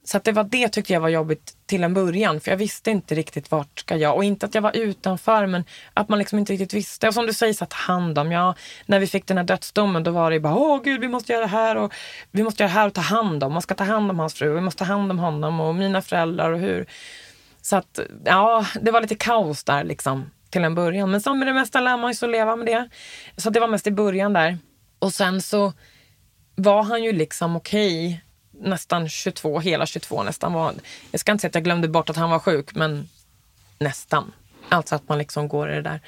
Så 0.07 0.17
att 0.17 0.23
det 0.23 0.31
var 0.31 0.43
det 0.43 0.69
tyckte 0.69 0.93
jag 0.93 1.01
var 1.01 1.09
jobbigt 1.09 1.53
till 1.65 1.83
en 1.83 1.93
början. 1.93 2.39
För 2.39 2.51
jag 2.51 2.57
visste 2.57 2.91
inte 2.91 3.15
riktigt 3.15 3.51
vart 3.51 3.79
ska 3.79 3.95
jag. 3.95 4.15
Och 4.15 4.23
inte 4.23 4.45
att 4.45 4.55
jag 4.55 4.61
var 4.61 4.77
utanför 4.77 5.45
men 5.45 5.63
att 5.93 6.09
man 6.09 6.19
liksom 6.19 6.39
inte 6.39 6.53
riktigt 6.53 6.73
visste. 6.73 7.07
Och 7.07 7.13
som 7.13 7.25
du 7.25 7.33
säger, 7.33 7.53
så 7.53 7.63
att 7.63 7.73
hand 7.73 8.19
om. 8.19 8.31
Ja, 8.31 8.55
när 8.85 8.99
vi 8.99 9.07
fick 9.07 9.27
den 9.27 9.37
här 9.37 9.43
dödsdomen 9.43 10.03
då 10.03 10.11
var 10.11 10.31
det 10.31 10.39
bara 10.39 10.55
åh 10.55 10.81
gud 10.83 11.01
vi 11.01 11.07
måste 11.07 11.33
göra 11.33 11.41
det 11.41 11.51
här 11.51 11.75
och 11.75 11.93
vi 12.31 12.43
måste 12.43 12.63
göra 12.63 12.73
det 12.73 12.79
här 12.79 12.87
och 12.87 12.93
ta 12.93 13.01
hand 13.01 13.43
om. 13.43 13.53
Man 13.53 13.61
ska 13.61 13.75
ta 13.75 13.83
hand 13.83 14.11
om 14.11 14.19
hans 14.19 14.33
fru. 14.33 14.53
Vi 14.53 14.61
måste 14.61 14.79
ta 14.79 14.85
hand 14.85 15.11
om 15.11 15.19
honom 15.19 15.59
och 15.59 15.75
mina 15.75 16.01
föräldrar 16.01 16.51
och 16.51 16.59
hur. 16.59 16.85
Så 17.61 17.75
att 17.75 17.99
ja, 18.25 18.65
det 18.81 18.91
var 18.91 19.01
lite 19.01 19.15
kaos 19.15 19.63
där 19.63 19.83
liksom 19.83 20.31
till 20.49 20.63
en 20.63 20.75
början. 20.75 21.11
Men 21.11 21.21
som 21.21 21.39
med 21.39 21.47
det 21.47 21.53
mesta 21.53 21.79
lär 21.79 21.97
man 21.97 22.11
ju 22.11 22.15
så 22.15 22.27
leva 22.27 22.55
med 22.55 22.67
det. 22.67 22.89
Så 23.37 23.49
det 23.49 23.59
var 23.59 23.67
mest 23.67 23.87
i 23.87 23.91
början 23.91 24.33
där. 24.33 24.57
Och 24.99 25.13
sen 25.13 25.41
så 25.41 25.73
var 26.55 26.83
han 26.83 27.03
ju 27.03 27.11
liksom 27.11 27.55
okej. 27.55 28.23
Nästan 28.61 29.09
22, 29.09 29.59
hela 29.59 29.85
22 29.85 30.23
nästan 30.23 30.53
var. 30.53 30.73
Jag 31.11 31.19
ska 31.19 31.31
inte 31.31 31.41
säga 31.41 31.49
att 31.49 31.55
jag 31.55 31.63
glömde 31.63 31.87
bort 31.87 32.09
att 32.09 32.15
han 32.15 32.29
var 32.29 32.39
sjuk, 32.39 32.75
men 32.75 33.09
nästan. 33.79 34.31
Alltså 34.69 34.95
att 34.95 35.09
man 35.09 35.17
liksom 35.17 35.47
går 35.47 35.71
i 35.71 35.75
det 35.75 35.81
där. 35.81 35.99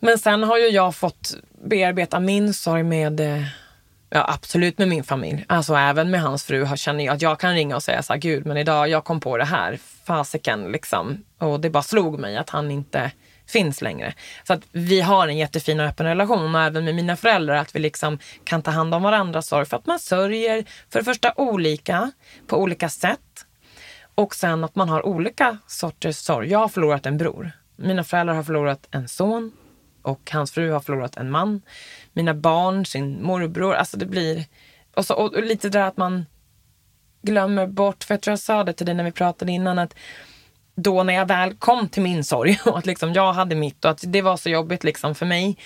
Men 0.00 0.18
sen 0.18 0.42
har 0.42 0.58
ju 0.58 0.68
jag 0.68 0.96
fått 0.96 1.34
bearbeta 1.64 2.20
min 2.20 2.54
sorg 2.54 2.82
med 2.82 3.20
eh, 3.20 3.42
Ja, 4.10 4.24
absolut 4.34 4.78
med 4.78 4.88
min 4.88 5.04
familj. 5.04 5.44
Alltså 5.48 5.74
även 5.74 6.10
med 6.10 6.22
hans 6.22 6.44
fru 6.44 6.76
känner 6.76 7.04
jag 7.04 7.14
att 7.14 7.22
jag 7.22 7.40
kan 7.40 7.54
ringa 7.54 7.76
och 7.76 7.82
säga 7.82 8.02
så 8.02 8.12
här, 8.12 8.20
gud 8.20 8.46
men 8.46 8.56
idag 8.56 8.88
jag 8.88 9.04
kom 9.04 9.20
på 9.20 9.36
det 9.36 9.44
här, 9.44 9.78
fasiken 10.04 10.72
liksom. 10.72 11.24
Och 11.38 11.60
det 11.60 11.70
bara 11.70 11.82
slog 11.82 12.18
mig 12.18 12.36
att 12.36 12.50
han 12.50 12.70
inte 12.70 13.10
finns 13.48 13.82
längre. 13.82 14.14
Så 14.44 14.52
att 14.52 14.62
vi 14.72 15.00
har 15.00 15.28
en 15.28 15.36
jättefin 15.36 15.80
och 15.80 15.86
öppen 15.86 16.06
relation 16.06 16.54
och 16.54 16.60
även 16.60 16.84
med 16.84 16.94
mina 16.94 17.16
föräldrar 17.16 17.54
att 17.54 17.76
vi 17.76 17.78
liksom 17.78 18.18
kan 18.44 18.62
ta 18.62 18.70
hand 18.70 18.94
om 18.94 19.02
varandras 19.02 19.48
sorg 19.48 19.66
för 19.66 19.76
att 19.76 19.86
man 19.86 19.98
sörjer 19.98 20.64
för 20.90 20.98
det 20.98 21.04
första 21.04 21.32
olika 21.36 22.10
på 22.46 22.56
olika 22.56 22.88
sätt 22.88 23.46
och 24.14 24.34
sen 24.34 24.64
att 24.64 24.74
man 24.74 24.88
har 24.88 25.06
olika 25.06 25.58
sorters 25.66 26.16
sorg. 26.16 26.50
Jag 26.50 26.58
har 26.58 26.68
förlorat 26.68 27.06
en 27.06 27.18
bror. 27.18 27.50
Mina 27.76 28.04
föräldrar 28.04 28.34
har 28.34 28.42
förlorat 28.42 28.88
en 28.90 29.08
son 29.08 29.52
och 30.02 30.30
hans 30.32 30.52
fru 30.52 30.70
har 30.70 30.80
förlorat 30.80 31.16
en 31.16 31.30
man. 31.30 31.62
Mina 32.12 32.34
barn 32.34 32.86
sin 32.86 33.22
morbror. 33.22 33.74
Alltså 33.74 33.96
det 33.96 34.06
blir... 34.06 34.44
Och, 34.94 35.04
så, 35.04 35.14
och 35.14 35.42
lite 35.42 35.68
där 35.68 35.82
att 35.82 35.96
man 35.96 36.26
glömmer 37.22 37.66
bort, 37.66 38.04
för 38.04 38.14
jag 38.14 38.22
tror 38.22 38.32
jag 38.32 38.38
sa 38.38 38.64
det 38.64 38.72
till 38.72 38.86
dig 38.86 38.94
när 38.94 39.04
vi 39.04 39.12
pratade 39.12 39.52
innan, 39.52 39.78
att 39.78 39.94
då 40.82 41.02
när 41.02 41.14
jag 41.14 41.26
väl 41.26 41.54
kom 41.54 41.88
till 41.88 42.02
min 42.02 42.24
sorg 42.24 42.58
och 42.64 42.78
att 42.78 42.86
liksom 42.86 43.12
jag 43.12 43.32
hade 43.32 43.54
mitt 43.54 43.84
och 43.84 43.90
att 43.90 44.04
det 44.06 44.22
var 44.22 44.36
så 44.36 44.48
jobbigt 44.48 44.84
liksom 44.84 45.14
för 45.14 45.26
mig 45.26 45.56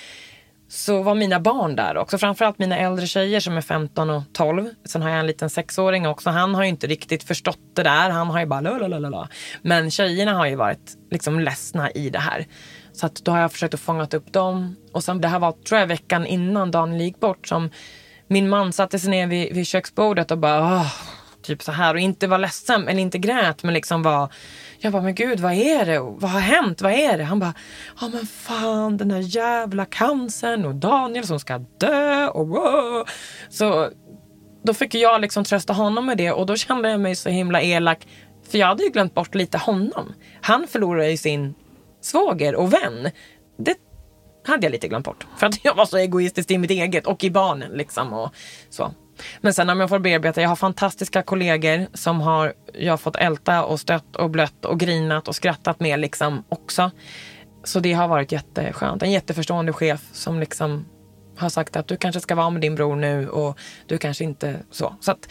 så 0.69 1.03
var 1.03 1.15
mina 1.15 1.41
barn 1.41 1.77
där 1.77 1.97
också. 1.97 2.19
Framförallt 2.19 2.59
mina 2.59 2.79
äldre 2.79 3.07
tjejer 3.07 3.41
som 3.41 3.57
är 3.57 3.61
15 3.61 4.11
och 4.11 4.23
12. 4.33 4.69
Sen 4.85 5.03
har 5.03 5.11
jag 5.11 5.21
en 5.21 5.27
liten 5.27 5.51
sexåring 5.51 6.09
också. 6.09 6.31
Han 6.31 6.55
har 6.55 6.63
ju 6.63 6.69
inte 6.69 6.87
riktigt 6.87 7.23
förstått 7.23 7.59
det 7.77 7.83
där. 7.83 8.11
Han 8.11 8.31
har 8.31 8.41
ju 8.41 8.47
bara 8.47 8.61
lalalala. 8.61 9.29
Men 9.63 9.91
tjejerna 9.91 10.35
har 10.35 10.47
ju 10.47 10.57
varit 10.57 10.97
liksom 11.11 11.41
ledsna 11.41 11.91
i 11.91 12.11
det 12.11 12.19
här. 12.19 12.47
Så 12.93 13.07
att 13.07 13.15
då 13.15 13.33
har 13.33 13.41
jag 13.41 13.53
försökt 13.53 13.75
att 13.75 13.81
fånga 13.81 14.07
upp 14.13 14.33
dem. 14.33 14.77
Och 14.93 15.05
sen 15.05 15.21
det 15.21 15.29
här 15.29 15.39
var 15.39 15.53
tror 15.53 15.81
jag 15.81 15.87
veckan 15.87 16.27
innan 16.27 16.71
Daniel 16.71 17.03
gick 17.03 17.21
bort 17.21 17.49
som 17.49 17.71
min 18.29 18.49
man 18.49 18.73
satte 18.73 18.99
sig 18.99 19.11
ner 19.11 19.27
vid, 19.27 19.55
vid 19.55 19.67
köksbordet 19.67 20.31
och 20.31 20.39
bara 20.39 20.61
Åh, 20.61 20.93
typ 21.43 21.63
så 21.63 21.73
här 21.73 21.95
och 21.95 22.01
inte 22.01 22.27
var 22.27 22.39
ledsen 22.39 22.89
eller 22.89 23.01
inte 23.01 23.19
grät 23.19 23.63
men 23.63 23.75
liksom 23.75 24.03
var 24.03 24.33
jag 24.83 24.93
bara, 24.93 25.03
men 25.03 25.15
gud 25.15 25.41
vad 25.41 25.53
är 25.53 25.87
det? 25.87 25.99
Vad 26.01 26.31
har 26.31 26.41
hänt? 26.41 26.83
Vad 26.83 26.93
är 26.93 27.19
det? 27.19 27.25
Han 27.25 27.39
bara, 27.39 27.55
ja 28.01 28.09
men 28.13 28.27
fan 28.27 28.97
den 28.97 29.11
här 29.11 29.37
jävla 29.37 29.85
cancern 29.85 30.65
och 30.65 30.75
Daniel 30.75 31.27
som 31.27 31.41
ska 31.41 31.59
dö 31.59 32.29
och 32.29 32.49
wow. 32.49 33.09
Så 33.49 33.91
då 34.65 34.75
fick 34.75 34.95
jag 34.95 35.21
liksom 35.21 35.45
trösta 35.45 35.73
honom 35.73 36.07
med 36.07 36.19
det 36.19 36.33
och 36.33 36.47
då 36.47 36.57
kände 36.57 36.91
jag 36.91 37.01
mig 37.01 37.17
så 37.17 37.29
himla 37.29 37.63
elak. 37.63 38.07
För 38.51 38.59
jag 38.59 38.67
hade 38.67 38.83
ju 38.83 38.91
glömt 38.91 39.15
bort 39.15 39.35
lite 39.35 39.59
honom. 39.59 40.15
Han 40.41 40.67
förlorade 40.67 41.11
ju 41.11 41.17
sin 41.17 41.55
svåger 42.01 42.55
och 42.55 42.73
vän. 42.73 43.11
Det 43.59 43.77
hade 44.47 44.67
jag 44.67 44.73
lite 44.73 44.89
glömt 44.89 45.05
bort. 45.05 45.27
För 45.37 45.47
att 45.47 45.65
jag 45.65 45.75
var 45.75 45.87
så 45.87 45.97
egoistisk 45.97 46.51
i 46.51 46.59
mitt 46.59 46.71
eget 46.71 47.07
och 47.07 47.25
i 47.25 47.31
barnen 47.31 47.73
liksom. 47.73 48.13
Och 48.13 48.35
så. 48.71 48.95
Men 49.41 49.55
sen 49.55 49.71
om 49.71 49.81
jag 49.81 49.89
får 49.89 49.99
bearbeta, 49.99 50.43
jag 50.43 50.49
har 50.49 50.57
fantastiska 50.57 51.23
kollegor 51.23 51.87
som 51.95 52.21
har 52.21 52.53
jag 52.75 52.93
har 52.93 52.97
fått 52.97 53.17
älta 53.17 53.65
och 53.65 53.81
stött 53.81 54.17
och 54.17 54.31
blött 54.31 54.65
och 54.65 54.81
grinat 54.81 55.29
och 55.29 55.37
skrattat 55.37 55.81
med 55.81 56.01
liksom 56.01 56.45
också. 56.49 56.91
Så 57.65 57.81
det 57.81 57.93
har 57.93 58.09
varit 58.09 58.33
jätteskönt. 58.33 59.03
En 59.03 59.13
jätteförstående 59.13 59.73
chef 59.73 60.01
som 60.13 60.41
liksom 60.41 60.85
har 61.37 61.49
sagt 61.49 61.77
att 61.77 61.89
du 61.89 61.97
kanske 61.97 62.21
ska 62.21 62.35
vara 62.35 62.51
med 62.51 62.61
din 62.61 62.75
bror 62.75 62.97
nu 62.97 63.29
och 63.29 63.59
du 63.87 63.99
kanske 63.99 64.25
inte 64.25 64.57
så. 64.71 64.97
Så 65.01 65.13
att 65.13 65.29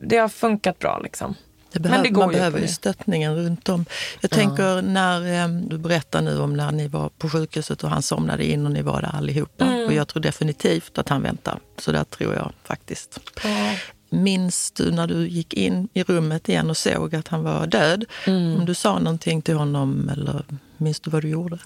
det 0.00 0.16
har 0.16 0.28
funkat 0.28 0.78
bra 0.78 0.98
liksom. 0.98 1.34
Det 1.72 1.80
behöv, 1.80 2.02
Men 2.02 2.12
det 2.12 2.18
man 2.18 2.32
behöver 2.32 2.60
ju 2.60 2.68
stöttningen 2.68 3.36
runt 3.36 3.68
om. 3.68 3.84
Jag 4.20 4.32
ja. 4.32 4.36
tänker 4.36 4.82
när 4.82 5.44
um, 5.44 5.68
du 5.68 5.78
berättar 5.78 6.22
nu 6.22 6.38
om 6.38 6.54
när 6.54 6.72
ni 6.72 6.88
var 6.88 7.08
på 7.08 7.28
sjukhuset 7.28 7.84
och 7.84 7.90
han 7.90 8.02
somnade 8.02 8.46
in 8.46 8.66
och 8.66 8.72
ni 8.72 8.82
var 8.82 9.02
där 9.02 9.16
allihopa. 9.16 9.64
Mm. 9.64 9.86
Och 9.86 9.92
jag 9.92 10.08
tror 10.08 10.22
definitivt 10.22 10.98
att 10.98 11.08
han 11.08 11.22
väntar. 11.22 11.58
Så 11.78 11.92
där 11.92 12.04
tror 12.04 12.34
jag 12.34 12.52
faktiskt. 12.64 13.20
Ja. 13.44 13.74
Minns 14.10 14.70
du 14.70 14.90
när 14.90 15.06
du 15.06 15.28
gick 15.28 15.54
in 15.54 15.88
i 15.94 16.02
rummet 16.02 16.48
igen 16.48 16.70
och 16.70 16.76
såg 16.76 17.14
att 17.14 17.28
han 17.28 17.42
var 17.42 17.66
död? 17.66 18.04
Mm. 18.26 18.56
Om 18.56 18.66
du 18.66 18.74
sa 18.74 18.98
någonting 18.98 19.42
till 19.42 19.54
honom 19.56 20.08
eller 20.08 20.44
minns 20.76 21.00
du 21.00 21.10
vad 21.10 21.22
du 21.22 21.28
gjorde? 21.28 21.58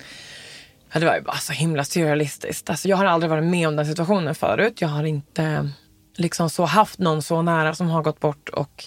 Ja, 0.93 1.01
det 1.01 1.07
var 1.07 1.17
ju 1.17 1.23
bara 1.23 1.37
så 1.37 1.53
himla 1.53 1.85
surrealistiskt. 1.85 2.71
Alltså, 2.71 2.89
jag 2.89 2.97
har 2.97 3.05
aldrig 3.05 3.31
varit 3.31 3.45
med 3.45 3.69
om 3.69 3.77
den 3.77 3.87
situationen 3.87 4.35
förut. 4.35 4.81
Jag 4.81 4.89
har 4.89 5.05
inte 5.05 5.71
liksom 6.17 6.51
så 6.51 6.65
haft 6.65 6.99
någon 6.99 7.23
så 7.23 7.43
nära 7.43 7.75
som 7.75 7.89
har 7.89 8.03
gått 8.03 8.21
bort. 8.21 8.49
och 8.49 8.85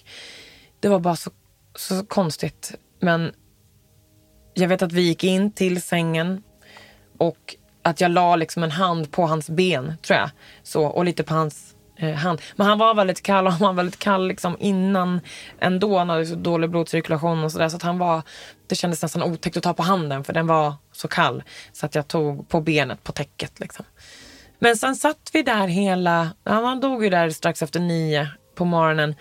det 0.80 0.88
var 0.88 1.00
bara 1.00 1.16
så, 1.16 1.32
så 1.76 2.06
konstigt. 2.06 2.76
Men 3.00 3.32
jag 4.54 4.68
vet 4.68 4.82
att 4.82 4.92
vi 4.92 5.02
gick 5.02 5.24
in 5.24 5.52
till 5.52 5.82
sängen 5.82 6.44
och 7.18 7.56
att 7.84 8.02
jag 8.02 8.12
la 8.12 8.36
liksom 8.36 8.64
en 8.64 8.72
hand 8.72 9.12
på 9.12 9.26
hans 9.26 9.50
ben, 9.50 9.94
tror 10.02 10.20
jag. 10.20 10.30
Så, 10.64 10.86
och 10.86 11.06
lite 11.06 11.24
på 11.24 11.34
hans 11.34 11.76
eh, 11.98 12.14
hand. 12.14 12.42
Men 12.56 12.68
han 12.68 12.78
var 12.78 12.94
väldigt 12.96 13.24
kall 13.24 13.48
och 13.48 13.54
han 13.54 13.62
var 13.62 13.74
väldigt 13.74 14.00
kall 14.00 14.28
liksom 14.28 14.58
innan 14.60 15.20
ändå. 15.60 15.98
Han 15.98 16.10
hade 16.10 16.26
så 16.26 16.36
dålig 16.36 16.70
blodcirkulation 16.70 17.44
och 17.44 17.52
sådär. 17.52 17.70
Så 17.70 17.76
att 17.76 17.84
han 17.84 17.98
var, 17.98 18.22
det 18.68 18.76
kändes 18.76 19.02
nästan 19.02 19.24
otäckt 19.24 19.58
att 19.58 19.64
ta 19.64 19.74
på 19.74 19.84
handen 19.84 20.24
för 20.24 20.34
den 20.34 20.48
var 20.48 20.74
så 20.92 21.08
kall. 21.08 21.44
Så 21.72 21.86
att 21.86 21.96
jag 21.96 22.08
tog 22.08 22.50
på 22.50 22.62
benet 22.62 23.04
på 23.04 23.12
täcket. 23.12 23.60
Liksom. 23.60 23.86
Men 24.60 24.78
sen 24.78 24.96
satt 24.96 25.30
vi 25.34 25.44
där 25.44 25.68
hela, 25.68 26.30
han 26.44 26.80
dog 26.80 27.04
ju 27.04 27.10
där 27.10 27.30
strax 27.30 27.62
efter 27.62 27.80
nio 27.80 28.28
på 28.56 28.66
morgonen. 28.66 29.16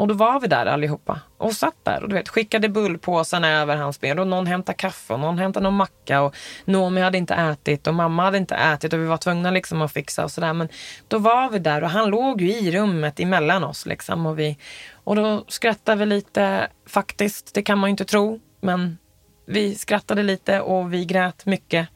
Och 0.00 0.08
då 0.08 0.14
var 0.14 0.40
vi 0.40 0.46
där 0.46 0.66
allihopa 0.66 1.20
och 1.38 1.52
satt 1.52 1.84
där 1.84 2.02
och 2.02 2.08
du 2.08 2.14
vet, 2.14 2.28
skickade 2.28 2.68
bullpåsarna 2.68 3.48
över 3.48 3.76
hans 3.76 4.00
ben 4.00 4.18
och 4.18 4.26
någon 4.26 4.46
hämtade 4.46 4.76
kaffe 4.76 5.12
och 5.12 5.20
någon 5.20 5.38
hämtade 5.38 5.64
någon 5.64 5.74
macka 5.74 6.22
och 6.22 6.36
Noomi 6.64 7.00
hade 7.00 7.18
inte 7.18 7.34
ätit 7.34 7.86
och 7.86 7.94
mamma 7.94 8.22
hade 8.22 8.38
inte 8.38 8.54
ätit 8.54 8.92
och 8.92 9.00
vi 9.00 9.04
var 9.04 9.16
tvungna 9.16 9.50
liksom 9.50 9.82
att 9.82 9.92
fixa 9.92 10.24
och 10.24 10.30
sådär. 10.30 10.52
Men 10.52 10.68
då 11.08 11.18
var 11.18 11.50
vi 11.50 11.58
där 11.58 11.82
och 11.82 11.90
han 11.90 12.10
låg 12.10 12.40
ju 12.40 12.52
i 12.52 12.70
rummet 12.70 13.20
emellan 13.20 13.64
oss 13.64 13.86
liksom 13.86 14.26
och, 14.26 14.38
vi, 14.38 14.58
och 15.04 15.16
då 15.16 15.44
skrattade 15.48 15.98
vi 15.98 16.06
lite 16.06 16.68
faktiskt. 16.86 17.54
Det 17.54 17.62
kan 17.62 17.78
man 17.78 17.88
ju 17.88 17.90
inte 17.90 18.04
tro, 18.04 18.40
men 18.60 18.98
vi 19.46 19.74
skrattade 19.74 20.22
lite 20.22 20.60
och 20.60 20.94
vi 20.94 21.04
grät 21.04 21.46
mycket 21.46 21.88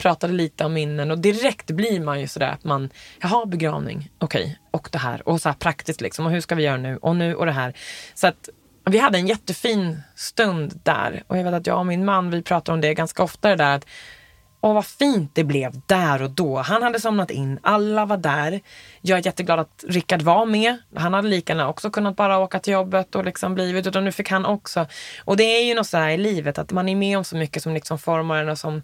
pratade 0.00 0.32
lite 0.32 0.64
om 0.64 0.72
minnen 0.72 1.10
och 1.10 1.18
direkt 1.18 1.70
blir 1.70 2.00
man 2.00 2.20
ju 2.20 2.28
sådär 2.28 2.48
att 2.50 2.64
man, 2.64 2.90
jaha 3.20 3.46
begravning, 3.46 4.10
okej, 4.18 4.42
okay. 4.42 4.56
och 4.70 4.88
det 4.92 4.98
här 4.98 5.28
och 5.28 5.40
så 5.40 5.48
här 5.48 5.56
praktiskt 5.56 6.00
liksom 6.00 6.26
och 6.26 6.32
hur 6.32 6.40
ska 6.40 6.54
vi 6.54 6.62
göra 6.62 6.76
nu 6.76 6.96
och 6.96 7.16
nu 7.16 7.34
och 7.34 7.46
det 7.46 7.52
här. 7.52 7.74
Så 8.14 8.26
att 8.26 8.48
vi 8.84 8.98
hade 8.98 9.18
en 9.18 9.26
jättefin 9.26 10.02
stund 10.14 10.80
där 10.82 11.22
och 11.26 11.38
jag 11.38 11.44
vet 11.44 11.54
att 11.54 11.66
jag 11.66 11.78
och 11.78 11.86
min 11.86 12.04
man, 12.04 12.30
vi 12.30 12.42
pratar 12.42 12.72
om 12.72 12.80
det 12.80 12.94
ganska 12.94 13.22
ofta 13.22 13.48
det 13.48 13.56
där 13.56 13.76
att 13.76 13.86
Åh, 14.62 14.74
vad 14.74 14.86
fint 14.86 15.30
det 15.34 15.44
blev 15.44 15.80
där 15.86 16.22
och 16.22 16.30
då. 16.30 16.58
Han 16.58 16.82
hade 16.82 17.00
somnat 17.00 17.30
in, 17.30 17.58
alla 17.62 18.06
var 18.06 18.16
där. 18.16 18.60
Jag 19.00 19.18
är 19.18 19.26
jätteglad 19.26 19.60
att 19.60 19.84
Rickard 19.88 20.22
var 20.22 20.46
med. 20.46 20.76
Han 20.96 21.14
hade 21.14 21.28
lika 21.28 21.52
gärna 21.52 21.68
också 21.68 21.90
kunnat 21.90 22.16
bara 22.16 22.38
åka 22.38 22.58
till 22.58 22.72
jobbet 22.72 23.14
och 23.14 23.24
liksom 23.24 23.54
blivit, 23.54 23.86
utan 23.86 24.04
nu 24.04 24.12
fick 24.12 24.30
han 24.30 24.46
också. 24.46 24.86
Och 25.24 25.36
det 25.36 25.44
är 25.44 25.64
ju 25.64 25.74
något 25.74 25.86
så 25.86 25.96
här 25.96 26.08
i 26.08 26.16
livet, 26.16 26.58
att 26.58 26.72
man 26.72 26.88
är 26.88 26.96
med 26.96 27.18
om 27.18 27.24
så 27.24 27.36
mycket 27.36 27.62
som 27.62 27.74
liksom 27.74 27.98
formar 27.98 28.42
en 28.42 28.48
och 28.48 28.58
som 28.58 28.82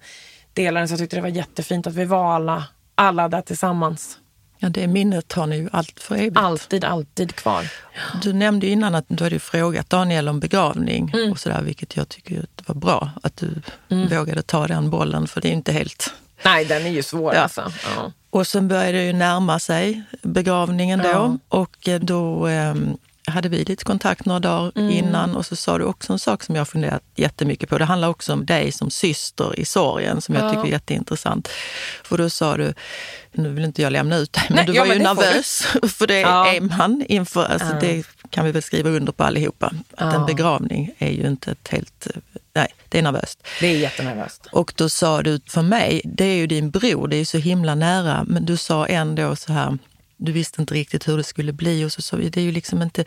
delaren. 0.56 0.88
Så 0.88 0.92
jag 0.92 0.98
tyckte 0.98 1.16
det 1.16 1.22
var 1.22 1.28
jättefint 1.28 1.86
att 1.86 1.94
vi 1.94 2.04
var 2.04 2.34
alla, 2.34 2.64
alla 2.94 3.28
där 3.28 3.42
tillsammans. 3.42 4.18
Ja, 4.58 4.68
det 4.68 4.86
minnet 4.86 5.32
har 5.32 5.46
ni 5.46 5.56
ju 5.56 5.68
allt 5.72 6.00
för 6.00 6.14
evigt. 6.14 6.36
Alltid, 6.36 6.84
alltid 6.84 7.34
kvar. 7.34 7.68
Du 8.22 8.32
nämnde 8.32 8.66
innan 8.66 8.94
att 8.94 9.04
du 9.08 9.24
hade 9.24 9.38
frågat 9.38 9.90
Daniel 9.90 10.28
om 10.28 10.40
begravning 10.40 11.10
mm. 11.14 11.32
och 11.32 11.38
sådär, 11.38 11.62
vilket 11.62 11.96
jag 11.96 12.08
tycker 12.08 12.46
var 12.66 12.74
bra 12.74 13.10
att 13.22 13.36
du 13.36 13.62
mm. 13.88 14.08
vågade 14.08 14.42
ta 14.42 14.66
den 14.66 14.90
bollen, 14.90 15.26
för 15.26 15.40
det 15.40 15.48
är 15.48 15.52
inte 15.52 15.72
helt... 15.72 16.14
Nej, 16.44 16.64
den 16.64 16.86
är 16.86 16.90
ju 16.90 17.02
svår 17.02 17.34
ja. 17.34 17.40
alltså. 17.40 17.72
Ja. 17.96 18.12
Och 18.30 18.46
sen 18.46 18.68
började 18.68 18.98
det 18.98 19.04
ju 19.04 19.12
närma 19.12 19.58
sig 19.58 20.02
begravningen 20.22 20.98
då 20.98 21.08
ja. 21.08 21.38
och 21.48 21.88
då 22.00 22.48
um, 22.48 22.98
hade 23.26 23.48
vi 23.48 23.64
lite 23.64 23.84
kontakt 23.84 24.24
några 24.24 24.40
dagar 24.40 24.72
mm. 24.76 24.90
innan 24.90 25.36
och 25.36 25.46
så 25.46 25.56
sa 25.56 25.78
du 25.78 25.84
också 25.84 26.12
en 26.12 26.18
sak 26.18 26.42
som 26.42 26.54
jag 26.54 26.68
funderat 26.68 27.02
jättemycket 27.14 27.68
på. 27.68 27.78
Det 27.78 27.84
handlar 27.84 28.08
också 28.08 28.32
om 28.32 28.46
dig 28.46 28.72
som 28.72 28.90
syster 28.90 29.60
i 29.60 29.64
sorgen 29.64 30.20
som 30.20 30.34
jag 30.34 30.52
tycker 30.52 30.66
är 30.66 30.70
jätteintressant. 30.70 31.48
För 32.04 32.18
då 32.18 32.30
sa 32.30 32.56
du, 32.56 32.74
nu 33.32 33.48
vill 33.48 33.64
inte 33.64 33.82
jag 33.82 33.92
lämna 33.92 34.16
ut 34.16 34.32
dig, 34.32 34.44
men 34.48 34.56
Nej, 34.56 34.66
du 34.66 34.72
var 34.72 34.86
ja, 34.86 34.94
ju 34.94 34.98
nervös. 34.98 35.66
För 35.96 36.06
det 36.06 36.20
ja. 36.20 36.54
är 36.54 36.60
man 36.60 37.04
inför, 37.08 37.44
alltså 37.44 37.72
ja. 37.72 37.80
det 37.80 38.06
kan 38.30 38.44
vi 38.44 38.52
väl 38.52 38.62
skriva 38.62 38.90
under 38.90 39.12
på 39.12 39.24
allihopa. 39.24 39.72
Att 39.96 40.14
en 40.14 40.26
begravning 40.26 40.94
är 40.98 41.10
ju 41.10 41.26
inte 41.26 41.50
ett 41.50 41.68
helt 41.68 42.08
Nej, 42.56 42.74
det 42.88 42.98
är 42.98 43.02
nervöst. 43.02 43.46
Det 43.60 43.66
är 43.66 43.78
jättenervöst. 43.78 44.46
Och 44.52 44.72
då 44.76 44.88
sa 44.88 45.22
du, 45.22 45.40
för 45.46 45.62
mig, 45.62 46.00
det 46.04 46.24
är 46.24 46.36
ju 46.36 46.46
din 46.46 46.70
bror, 46.70 47.08
det 47.08 47.16
är 47.16 47.18
ju 47.18 47.24
så 47.24 47.38
himla 47.38 47.74
nära, 47.74 48.24
men 48.28 48.44
du 48.44 48.56
sa 48.56 48.86
ändå 48.86 49.36
så 49.36 49.52
här, 49.52 49.78
du 50.16 50.32
visste 50.32 50.60
inte 50.60 50.74
riktigt 50.74 51.08
hur 51.08 51.16
det 51.16 51.24
skulle 51.24 51.52
bli 51.52 51.84
och 51.84 51.92
så 51.92 52.16
vi, 52.16 52.28
det 52.28 52.40
är 52.40 52.44
ju 52.44 52.52
liksom 52.52 52.82
inte... 52.82 53.04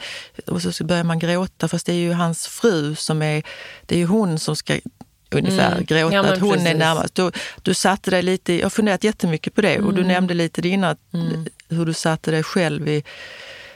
Och 0.48 0.62
så 0.62 0.84
börjar 0.84 1.04
man 1.04 1.20
gråta 1.20 1.68
fast 1.68 1.86
det 1.86 1.94
är 1.94 1.98
ju 1.98 2.14
hans 2.14 2.48
fru 2.48 2.96
som 2.96 3.22
är... 3.22 3.44
Det 3.86 3.96
är 3.96 4.00
ju 4.00 4.06
hon 4.06 4.40
som 4.40 4.56
ska 4.56 4.80
ungefär 5.32 5.72
mm. 5.72 5.86
gråta, 5.86 6.16
ja, 6.16 6.34
att 6.34 6.40
hon 6.40 6.52
precis. 6.52 6.68
är 6.68 6.76
närmast. 6.76 7.16
Du, 7.16 7.32
du 7.62 7.74
satte 7.74 8.12
dig 8.12 8.22
lite, 8.22 8.54
jag 8.54 8.66
har 8.66 8.70
funderat 8.70 9.04
jättemycket 9.04 9.56
på 9.56 9.62
det 9.62 9.76
mm. 9.76 9.88
och 9.88 9.94
du 9.94 10.02
mm. 10.02 10.14
nämnde 10.14 10.34
lite 10.34 10.68
innan 10.68 10.96
mm. 11.14 11.46
hur 11.70 11.86
du 11.86 11.94
satte 11.94 12.32
dig 12.32 12.44
själv 12.44 12.88
i, 12.88 13.04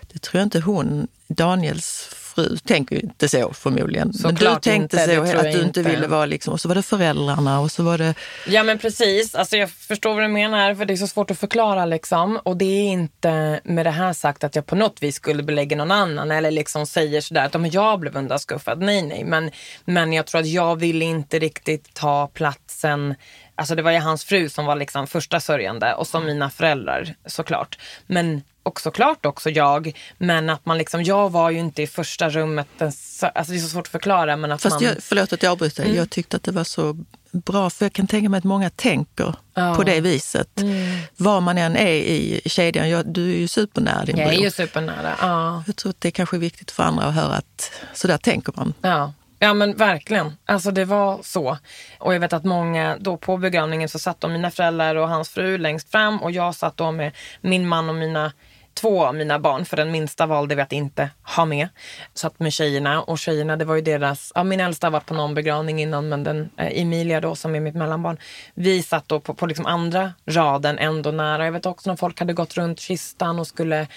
det 0.01 0.21
tror 0.21 0.39
jag 0.39 0.45
inte 0.45 0.59
hon, 0.59 1.07
Daniels 1.27 2.09
fru 2.35 2.57
tänker 2.57 2.95
ju 2.95 3.01
inte 3.01 3.29
så 3.29 3.53
förmodligen. 3.53 4.13
Så 4.13 4.27
men 4.27 4.35
du 4.35 4.45
tänkte 4.45 4.75
inte, 4.75 5.27
så 5.31 5.37
att 5.37 5.51
du 5.51 5.61
inte 5.61 5.81
ville 5.81 6.07
vara 6.07 6.25
liksom, 6.25 6.53
och 6.53 6.61
så 6.61 6.67
var 6.67 6.75
det 6.75 6.81
föräldrarna 6.81 7.59
och 7.59 7.71
så 7.71 7.83
var 7.83 7.97
det... 7.97 8.13
Ja 8.47 8.63
men 8.63 8.77
precis, 8.77 9.35
alltså 9.35 9.57
jag 9.57 9.71
förstår 9.71 10.13
vad 10.13 10.23
du 10.23 10.27
menar 10.27 10.75
för 10.75 10.85
det 10.85 10.93
är 10.93 10.97
så 10.97 11.07
svårt 11.07 11.31
att 11.31 11.39
förklara 11.39 11.85
liksom. 11.85 12.39
Och 12.43 12.57
det 12.57 12.65
är 12.65 12.83
inte 12.83 13.59
med 13.63 13.85
det 13.85 13.91
här 13.91 14.13
sagt 14.13 14.43
att 14.43 14.55
jag 14.55 14.65
på 14.65 14.75
något 14.75 15.03
vis 15.03 15.15
skulle 15.15 15.43
belägga 15.43 15.77
någon 15.77 15.91
annan 15.91 16.31
eller 16.31 16.51
liksom 16.51 16.85
säger 16.85 17.21
sådär 17.21 17.45
att 17.45 17.73
jag 17.73 17.99
blev 17.99 18.17
undanskuffad. 18.17 18.81
Nej 18.81 19.01
nej, 19.01 19.23
men, 19.23 19.51
men 19.85 20.13
jag 20.13 20.25
tror 20.25 20.41
att 20.41 20.47
jag 20.47 20.75
ville 20.75 21.05
inte 21.05 21.39
riktigt 21.39 21.93
ta 21.93 22.27
platsen 22.27 23.15
Alltså 23.55 23.75
det 23.75 23.81
var 23.81 23.91
ju 23.91 23.99
hans 23.99 24.25
fru 24.25 24.49
som 24.49 24.65
var 24.65 24.75
liksom 24.75 25.07
första 25.07 25.39
sörjande 25.39 25.93
och 25.93 26.07
så 26.07 26.19
mina 26.19 26.49
föräldrar 26.49 27.15
såklart. 27.25 27.79
Men 28.07 28.41
och 28.63 28.81
såklart 28.81 29.25
också 29.25 29.49
jag. 29.49 29.91
Men 30.17 30.49
att 30.49 30.65
man 30.65 30.77
liksom, 30.77 31.03
jag 31.03 31.31
var 31.31 31.49
ju 31.49 31.59
inte 31.59 31.81
i 31.81 31.87
första 31.87 32.29
rummet. 32.29 32.67
Alltså 32.79 33.25
det 33.29 33.57
är 33.57 33.59
så 33.59 33.67
svårt 33.67 33.87
att 33.87 33.91
förklara. 33.91 34.35
Men 34.35 34.51
att 34.51 34.61
Fast 34.61 34.81
man... 34.81 34.83
jag, 34.83 34.95
förlåt 35.03 35.33
att 35.33 35.43
jag 35.43 35.51
avbryter. 35.51 35.83
Mm. 35.83 35.95
Jag 35.95 36.09
tyckte 36.09 36.37
att 36.37 36.43
det 36.43 36.51
var 36.51 36.63
så 36.63 36.97
bra. 37.31 37.69
För 37.69 37.85
jag 37.85 37.93
kan 37.93 38.07
tänka 38.07 38.29
mig 38.29 38.37
att 38.37 38.43
många 38.43 38.69
tänker 38.69 39.35
ja. 39.53 39.75
på 39.75 39.83
det 39.83 40.01
viset. 40.01 40.59
Mm. 40.61 40.99
Var 41.17 41.41
man 41.41 41.57
än 41.57 41.75
är 41.75 41.93
i 41.93 42.41
kedjan. 42.45 42.89
Jag, 42.89 43.05
du 43.05 43.31
är 43.33 43.37
ju 43.37 43.47
supernära 43.47 44.05
din 44.05 44.15
bror. 44.15 44.27
Jag 44.27 44.35
är 44.35 44.43
ju 44.43 44.51
supernära, 44.51 45.15
ja. 45.21 45.63
Jag 45.67 45.75
tror 45.75 45.89
att 45.89 46.01
det 46.01 46.09
är 46.09 46.11
kanske 46.11 46.37
är 46.37 46.39
viktigt 46.39 46.71
för 46.71 46.83
andra 46.83 47.05
att 47.05 47.15
höra 47.15 47.33
att 47.33 47.71
så 47.93 48.07
där 48.07 48.17
tänker 48.17 48.53
man. 48.55 48.73
Ja. 48.81 49.13
Ja 49.39 49.53
men 49.53 49.75
verkligen. 49.75 50.37
Alltså 50.45 50.71
det 50.71 50.85
var 50.85 51.19
så. 51.23 51.57
Och 51.99 52.13
jag 52.13 52.19
vet 52.19 52.33
att 52.33 52.43
många, 52.43 52.97
då 52.99 53.17
på 53.17 53.37
begravningen 53.37 53.89
så 53.89 53.99
satt 53.99 54.21
de 54.21 54.33
mina 54.33 54.51
föräldrar 54.51 54.95
och 54.95 55.09
hans 55.09 55.29
fru 55.29 55.57
längst 55.57 55.91
fram 55.91 56.21
och 56.21 56.31
jag 56.31 56.55
satt 56.55 56.77
då 56.77 56.91
med 56.91 57.11
min 57.41 57.67
man 57.67 57.89
och 57.89 57.95
mina 57.95 58.31
två 58.73 59.05
av 59.05 59.15
mina 59.15 59.39
barn, 59.39 59.65
för 59.65 59.77
den 59.77 59.91
minsta 59.91 60.25
valde 60.25 60.55
vi 60.55 60.61
att 60.61 60.71
inte 60.71 61.09
ha 61.35 61.45
med. 61.45 61.67
Satt 62.13 62.39
med 62.39 62.53
tjejerna 62.53 63.01
och 63.01 63.19
tjejerna, 63.19 63.57
det 63.57 63.65
var 63.65 63.75
ju 63.75 63.81
deras, 63.81 64.31
ja 64.35 64.43
min 64.43 64.59
äldsta 64.59 64.87
har 64.87 64.91
varit 64.91 65.05
på 65.05 65.13
någon 65.13 65.33
begravning 65.33 65.81
innan 65.81 66.09
men 66.09 66.23
den 66.23 66.49
eh, 66.57 66.81
Emilia 66.81 67.21
då 67.21 67.35
som 67.35 67.55
är 67.55 67.59
mitt 67.59 67.75
mellanbarn. 67.75 68.17
Vi 68.53 68.83
satt 68.83 69.07
då 69.07 69.19
på, 69.19 69.33
på 69.33 69.45
liksom 69.45 69.65
andra 69.65 70.13
raden 70.25 70.77
ändå 70.77 71.11
nära. 71.11 71.45
Jag 71.45 71.51
vet 71.51 71.65
också 71.65 71.89
när 71.89 71.97
folk 71.97 72.19
hade 72.19 72.33
gått 72.33 72.57
runt 72.57 72.79
kistan 72.79 73.39
och 73.39 73.47
skulle 73.47 73.87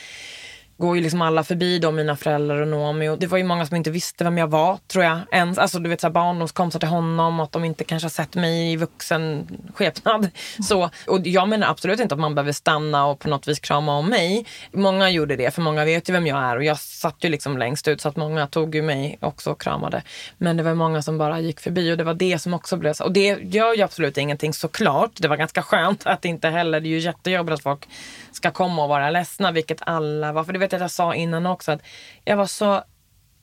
går 0.79 0.97
ju 0.97 1.03
liksom 1.03 1.22
alla 1.22 1.45
förbi 1.45 1.79
då, 1.79 1.91
mina 1.91 2.16
föräldrar 2.16 2.61
och 2.61 2.68
Noomi. 2.68 3.09
Och 3.09 3.18
det 3.18 3.27
var 3.27 3.39
ju 3.39 3.45
många 3.45 3.66
som 3.66 3.77
inte 3.77 3.91
visste 3.91 4.24
vem 4.24 4.39
jag 4.39 4.49
var, 4.49 4.79
tror 4.87 5.05
jag. 5.05 5.18
Ens, 5.33 5.59
alltså 5.59 5.79
du 5.79 5.91
vet 5.91 6.01
så 6.01 6.11
barndomskompisar 6.11 6.81
till 6.81 6.89
honom, 6.89 7.41
att 7.41 7.53
de 7.53 7.64
inte 7.64 7.85
kanske 7.85 8.05
har 8.05 8.11
sett 8.11 8.35
mig 8.35 8.72
i 8.72 8.77
vuxen 8.77 9.49
skepnad. 9.74 10.31
Så, 10.68 10.91
och 11.07 11.27
jag 11.27 11.49
menar 11.49 11.68
absolut 11.68 12.01
inte 12.01 12.14
att 12.14 12.20
man 12.20 12.35
behöver 12.35 12.53
stanna 12.53 13.07
och 13.07 13.18
på 13.18 13.29
något 13.29 13.49
vis 13.49 13.61
krama 13.61 13.99
om 13.99 14.07
mig. 14.07 14.47
Många 14.72 15.11
gjorde 15.11 15.37
det, 15.37 15.55
för 15.55 15.62
många 15.62 15.85
vet 15.85 16.09
ju 16.09 16.12
vem 16.12 16.27
jag 16.27 16.39
är 16.39 16.57
och 16.57 16.64
jag 16.64 16.79
satt 16.79 17.24
ju 17.24 17.29
liksom 17.29 17.59
längst 17.59 17.89
ut 17.89 18.01
så 18.01 18.09
att 18.09 18.16
många 18.16 18.47
tog 18.47 18.74
ju 18.74 18.83
mig 18.83 19.18
också 19.20 19.51
och 19.51 19.61
kramade. 19.61 20.03
Men 20.39 20.57
det 20.57 20.62
var 20.62 20.74
många 20.74 21.03
som 21.03 21.18
bara 21.18 21.41
gick 21.41 21.61
förbi 21.61 21.93
och 21.93 21.97
det 21.97 22.05
var 22.05 22.14
det 22.14 22.39
som 22.39 22.55
också 22.55 22.77
blev 22.77 22.93
så. 22.93 23.05
Och 23.05 23.12
det 23.12 23.39
gör 23.43 23.74
ju 23.74 23.83
absolut 23.83 24.18
ingenting 24.18 24.53
såklart. 24.53 25.11
Det 25.14 25.29
var 25.29 25.37
ganska 25.37 25.62
skönt 25.62 26.07
att 26.07 26.24
inte 26.24 26.49
heller, 26.49 26.81
det 26.81 26.89
är 26.89 26.91
ju 26.91 26.99
jättejobbigt 26.99 27.55
att 27.55 27.62
folk 27.62 27.89
ska 28.33 28.51
komma 28.51 28.83
och 28.83 28.89
vara 28.89 29.11
ledsna, 29.11 29.53
vilket 29.53 29.79
alla 29.81 30.33
var. 30.33 30.45
För 30.45 30.53
det 30.53 30.59
vet 30.67 30.73
jag 30.73 30.79
att 30.79 30.83
jag 30.83 30.91
sa 30.91 31.14
innan 31.14 31.47
också, 31.47 31.73
att 31.73 31.83
jag 32.25 32.37
var 32.37 32.47
så 32.47 32.83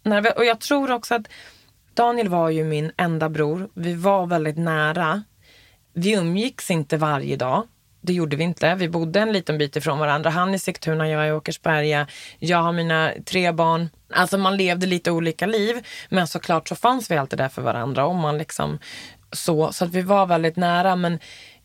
nervös. 0.03 0.33
Och 0.35 0.45
jag 0.45 0.59
tror 0.59 0.91
också 0.91 1.15
att 1.15 1.27
Daniel 1.93 2.29
var 2.29 2.49
ju 2.49 2.63
min 2.63 2.91
enda 2.97 3.29
bror. 3.29 3.69
Vi 3.73 3.93
var 3.93 4.25
väldigt 4.25 4.57
nära. 4.57 5.23
Vi 5.93 6.13
umgicks 6.13 6.71
inte 6.71 6.97
varje 6.97 7.35
dag. 7.35 7.67
Det 8.01 8.13
gjorde 8.13 8.35
vi 8.35 8.43
inte. 8.43 8.75
Vi 8.75 8.89
bodde 8.89 9.19
en 9.19 9.31
liten 9.31 9.57
bit 9.57 9.75
ifrån 9.75 9.99
varandra. 9.99 10.29
Han 10.29 10.53
i 10.53 10.59
Sigtuna, 10.59 11.09
jag 11.09 11.27
i 11.27 11.31
Åkersberga. 11.31 12.07
Jag 12.39 12.57
har 12.57 12.71
mina 12.71 13.11
tre 13.25 13.51
barn. 13.51 13.89
Alltså 14.13 14.37
man 14.37 14.57
levde 14.57 14.85
lite 14.85 15.11
olika 15.11 15.45
liv. 15.45 15.85
Men 16.09 16.27
såklart 16.27 16.67
så 16.67 16.75
fanns 16.75 17.11
vi 17.11 17.17
alltid 17.17 17.39
där 17.39 17.49
för 17.49 17.61
varandra. 17.61 18.05
Och 18.05 18.15
man 18.15 18.37
liksom 18.37 18.79
så, 19.31 19.71
så 19.71 19.85
att 19.85 19.91
vi 19.91 20.01
var 20.01 20.25
väldigt 20.25 20.55
nära. 20.55 20.95
Men 20.95 21.19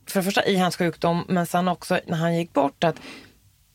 för 0.07 0.21
det 0.21 0.25
första 0.25 0.45
i 0.45 0.57
hans 0.57 0.77
sjukdom, 0.77 1.25
men 1.29 1.47
sen 1.47 1.69
också 1.69 2.01
när 2.07 2.17
han 2.17 2.37
gick 2.37 2.53
bort, 2.53 2.85
att 2.85 2.97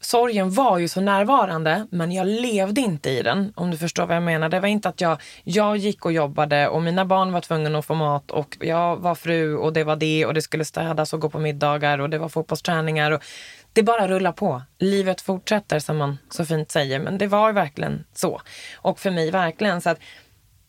sorgen 0.05 0.51
var 0.51 0.77
ju 0.77 0.87
så 0.87 1.01
närvarande, 1.01 1.87
men 1.91 2.11
jag 2.11 2.27
levde 2.27 2.81
inte 2.81 3.09
i 3.09 3.21
den. 3.21 3.53
Om 3.55 3.71
du 3.71 3.77
förstår 3.77 4.05
vad 4.05 4.15
jag 4.15 4.23
menar. 4.23 4.49
Det 4.49 4.59
var 4.59 4.67
inte 4.67 4.89
att 4.89 5.01
jag, 5.01 5.21
jag 5.43 5.77
gick 5.77 6.05
och 6.05 6.11
jobbade 6.11 6.67
och 6.67 6.81
mina 6.81 7.05
barn 7.05 7.31
var 7.31 7.41
tvungna 7.41 7.79
att 7.79 7.85
få 7.85 7.93
mat 7.93 8.31
och 8.31 8.57
jag 8.59 8.97
var 8.97 9.15
fru 9.15 9.57
och 9.57 9.73
det 9.73 9.83
var 9.83 9.95
det 9.95 10.25
och 10.25 10.33
det 10.33 10.41
skulle 10.41 10.65
städas 10.65 11.13
och 11.13 11.19
gå 11.19 11.29
på 11.29 11.39
middagar 11.39 11.99
och 11.99 12.09
det 12.09 12.17
var 12.17 12.29
fotbollsträningar. 12.29 13.11
Och 13.11 13.23
det 13.73 13.83
bara 13.83 14.07
rullar 14.07 14.31
på. 14.31 14.61
Livet 14.79 15.21
fortsätter 15.21 15.79
som 15.79 15.97
man 15.97 16.17
så 16.29 16.45
fint 16.45 16.71
säger, 16.71 16.99
men 16.99 17.17
det 17.17 17.27
var 17.27 17.53
verkligen 17.53 18.03
så. 18.13 18.41
Och 18.75 18.99
för 18.99 19.11
mig 19.11 19.31
verkligen 19.31 19.81
så 19.81 19.89
att 19.89 19.99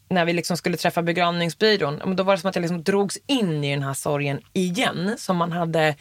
när 0.09 0.25
vi 0.25 0.33
liksom 0.33 0.57
skulle 0.57 0.77
träffa 0.77 1.03
begravningsbyrån, 1.03 2.17
då 2.17 2.23
var 2.23 2.35
det 2.35 2.41
som 2.41 2.51
att 2.51 2.57
jag 2.57 2.63
liksom 2.63 2.83
drogs 2.83 3.19
in 3.27 3.65
i 3.65 3.71
den 3.71 3.83
här 3.83 3.95
sorgen 3.95 4.41
igen 4.53 5.15
som 5.19 5.37
man 5.37 5.53
hade 5.53 5.95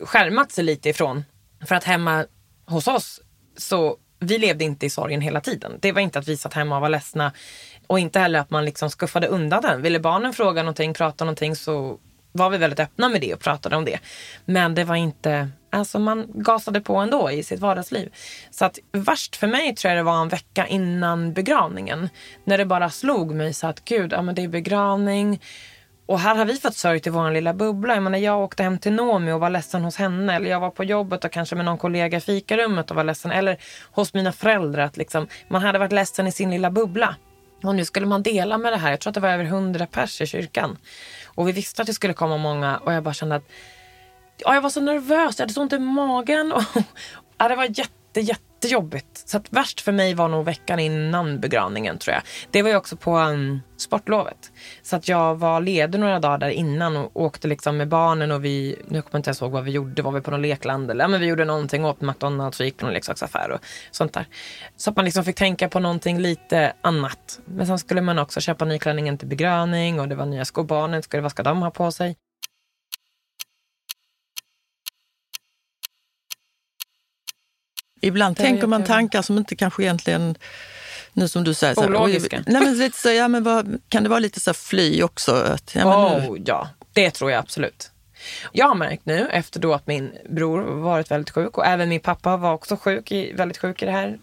skärmat 0.00 0.52
sig 0.52 0.64
lite 0.64 0.88
ifrån. 0.88 1.24
För 1.66 1.74
att 1.74 1.84
hemma 1.84 2.24
hos 2.68 2.88
oss 2.88 3.20
Så 3.56 3.96
vi 4.20 4.38
levde 4.38 4.64
inte 4.64 4.86
i 4.86 4.90
sorgen 4.90 5.20
hela 5.20 5.40
tiden. 5.40 5.78
Det 5.80 5.92
var 5.92 6.00
inte 6.00 6.18
att 6.18 6.28
vi 6.28 6.36
satt 6.36 6.54
hemma 6.54 6.76
och 6.76 6.82
var 6.82 6.88
ledsna. 6.88 7.32
Och 7.86 7.98
inte 7.98 8.18
heller 8.18 8.38
att 8.38 8.50
man 8.50 8.64
liksom 8.64 8.90
skuffade 8.90 9.26
undan 9.26 9.62
den. 9.62 9.82
Ville 9.82 10.00
barnen 10.00 10.32
fråga 10.32 10.62
någonting, 10.62 10.94
prata 10.94 11.24
någonting 11.24 11.56
så 11.56 11.98
var 12.32 12.50
vi 12.50 12.58
väldigt 12.58 12.80
öppna 12.80 13.08
med 13.08 13.20
det 13.20 13.34
och 13.34 13.40
pratade 13.40 13.76
om 13.76 13.84
det. 13.84 13.98
Men 14.44 14.74
det 14.74 14.84
var 14.84 14.96
inte, 14.96 15.48
alltså 15.70 15.98
man 15.98 16.26
gasade 16.34 16.80
på 16.80 16.96
ändå 16.96 17.30
i 17.30 17.42
sitt 17.42 17.60
vardagsliv. 17.60 18.12
Så 18.50 18.64
att 18.64 18.78
värst 18.92 19.36
för 19.36 19.46
mig 19.46 19.74
tror 19.74 19.90
jag 19.90 19.98
det 19.98 20.02
var 20.02 20.22
en 20.22 20.28
vecka 20.28 20.66
innan 20.66 21.32
begravningen. 21.32 22.08
När 22.44 22.58
det 22.58 22.64
bara 22.64 22.90
slog 22.90 23.34
mig 23.34 23.54
så 23.54 23.66
att 23.66 23.84
gud, 23.84 24.12
ja 24.12 24.22
men 24.22 24.34
det 24.34 24.42
är 24.42 24.48
begravning. 24.48 25.40
Och 26.08 26.20
här 26.20 26.34
har 26.34 26.44
vi 26.44 26.56
fått 26.56 26.76
sörjt 26.76 27.06
i 27.06 27.10
vår 27.10 27.30
lilla 27.30 27.54
bubbla. 27.54 27.94
Jag 27.94 28.02
menar, 28.02 28.18
jag 28.18 28.40
åkte 28.40 28.62
hem 28.62 28.78
till 28.78 28.92
Nomi 28.92 29.32
och 29.32 29.40
var 29.40 29.50
ledsen 29.50 29.84
hos 29.84 29.96
henne. 29.96 30.34
Eller 30.34 30.50
jag 30.50 30.60
var 30.60 30.70
på 30.70 30.84
jobbet 30.84 31.24
och 31.24 31.32
kanske 31.32 31.56
med 31.56 31.64
någon 31.64 31.78
kollega 31.78 32.18
i 32.18 32.20
fikarummet 32.20 32.90
och 32.90 32.96
var 32.96 33.04
ledsen. 33.04 33.30
Eller 33.30 33.58
hos 33.92 34.14
mina 34.14 34.32
föräldrar. 34.32 34.82
Att 34.84 34.96
liksom, 34.96 35.28
man 35.48 35.62
hade 35.62 35.78
varit 35.78 35.92
ledsen 35.92 36.26
i 36.26 36.32
sin 36.32 36.50
lilla 36.50 36.70
bubbla. 36.70 37.16
Och 37.62 37.74
nu 37.74 37.84
skulle 37.84 38.06
man 38.06 38.22
dela 38.22 38.58
med 38.58 38.72
det 38.72 38.76
här. 38.76 38.90
Jag 38.90 39.00
tror 39.00 39.10
att 39.10 39.14
det 39.14 39.20
var 39.20 39.28
över 39.28 39.44
hundra 39.44 39.86
pers 39.86 40.20
i 40.20 40.26
kyrkan. 40.26 40.76
Och 41.26 41.48
vi 41.48 41.52
visste 41.52 41.82
att 41.82 41.86
det 41.86 41.94
skulle 41.94 42.14
komma 42.14 42.36
många 42.36 42.76
och 42.76 42.92
jag 42.92 43.02
bara 43.02 43.14
kände 43.14 43.34
att 43.34 43.50
ja, 44.36 44.54
jag 44.54 44.60
var 44.60 44.70
så 44.70 44.80
nervös. 44.80 45.38
Jag 45.38 45.42
hade 45.42 45.54
så 45.54 45.62
ont 45.62 45.72
i 45.72 45.78
magen. 45.78 46.52
Och, 46.56 46.62
ja, 47.38 47.48
det 47.48 47.56
var 47.56 47.64
jätte, 47.64 48.20
jättejobbigt. 48.58 49.28
Så 49.28 49.36
att 49.36 49.52
värst 49.52 49.80
för 49.80 49.92
mig 49.92 50.14
var 50.14 50.28
nog 50.28 50.44
veckan 50.44 50.78
innan 50.78 51.40
begravningen 51.40 51.98
tror 51.98 52.14
jag. 52.14 52.22
Det 52.50 52.62
var 52.62 52.70
ju 52.70 52.76
också 52.76 52.96
på 52.96 53.18
um, 53.18 53.60
sportlovet. 53.76 54.52
Så 54.82 54.96
att 54.96 55.08
jag 55.08 55.34
var 55.34 55.60
ledig 55.60 56.00
några 56.00 56.18
dagar 56.18 56.38
där 56.38 56.48
innan 56.48 56.96
och 56.96 57.10
åkte 57.14 57.48
liksom 57.48 57.76
med 57.76 57.88
barnen 57.88 58.30
och 58.30 58.44
vi, 58.44 58.76
nu 58.88 59.02
kommer 59.02 59.10
jag 59.12 59.18
inte 59.18 59.28
ens 59.28 59.42
ihåg 59.42 59.52
vad 59.52 59.64
vi 59.64 59.70
gjorde, 59.70 60.02
var 60.02 60.12
vi 60.12 60.20
på 60.20 60.30
någon 60.30 60.42
lekland 60.42 60.90
eller 60.90 61.04
ja, 61.04 61.08
men 61.08 61.20
vi 61.20 61.26
gjorde 61.26 61.44
någonting, 61.44 61.84
åt 61.84 62.00
McDonalds 62.00 62.60
och 62.60 62.66
gick 62.66 62.76
på 62.76 62.84
någon 62.84 62.94
leksaksaffär 62.94 63.50
och 63.50 63.60
sånt 63.90 64.12
där. 64.12 64.26
Så 64.76 64.90
att 64.90 64.96
man 64.96 65.04
liksom 65.04 65.24
fick 65.24 65.36
tänka 65.36 65.68
på 65.68 65.80
någonting 65.80 66.18
lite 66.18 66.72
annat. 66.80 67.40
Men 67.44 67.66
sen 67.66 67.78
skulle 67.78 68.00
man 68.00 68.18
också 68.18 68.40
köpa 68.40 68.64
nyklänningen 68.64 69.18
till 69.18 69.28
begravning 69.28 70.00
och 70.00 70.08
det 70.08 70.14
var 70.14 70.26
nya 70.26 70.44
skor. 70.44 70.64
Barnen 70.64 71.02
skulle, 71.02 71.22
vad 71.22 71.30
ska 71.30 71.42
de 71.42 71.62
ha 71.62 71.70
på 71.70 71.92
sig? 71.92 72.16
Ibland 78.00 78.36
tänker 78.36 78.66
man 78.66 78.84
tankar 78.84 79.22
som 79.22 79.38
inte 79.38 79.56
kanske 79.56 79.82
egentligen 79.82 80.34
nu 81.12 81.28
som 81.28 81.44
du 81.44 81.54
säger. 81.54 81.86
Ologiska. 81.86 82.42
nej, 82.46 82.62
men 82.62 82.78
lite 82.78 82.98
så, 82.98 83.10
ja, 83.10 83.28
men 83.28 83.42
vad, 83.42 83.80
kan 83.88 84.02
det 84.02 84.08
vara 84.08 84.20
lite 84.20 84.40
så 84.40 84.54
fly 84.54 85.02
också? 85.02 85.32
Att, 85.32 85.74
ja, 85.74 86.16
oh, 86.16 86.38
ja, 86.44 86.68
det 86.92 87.10
tror 87.10 87.30
jag 87.30 87.38
absolut. 87.38 87.90
Jag 88.52 88.68
har 88.68 88.74
märkt 88.74 89.06
nu 89.06 89.28
efter 89.28 89.60
då 89.60 89.74
att 89.74 89.86
min 89.86 90.12
bror 90.28 90.62
varit 90.62 91.10
väldigt 91.10 91.30
sjuk 91.30 91.58
och 91.58 91.66
även 91.66 91.88
min 91.88 92.00
pappa 92.00 92.36
var 92.36 92.52
också 92.52 92.76
sjuk, 92.76 93.12
väldigt 93.34 93.58
sjuk 93.58 93.82
i 93.82 93.86
det 93.86 93.92
här. 93.92 94.18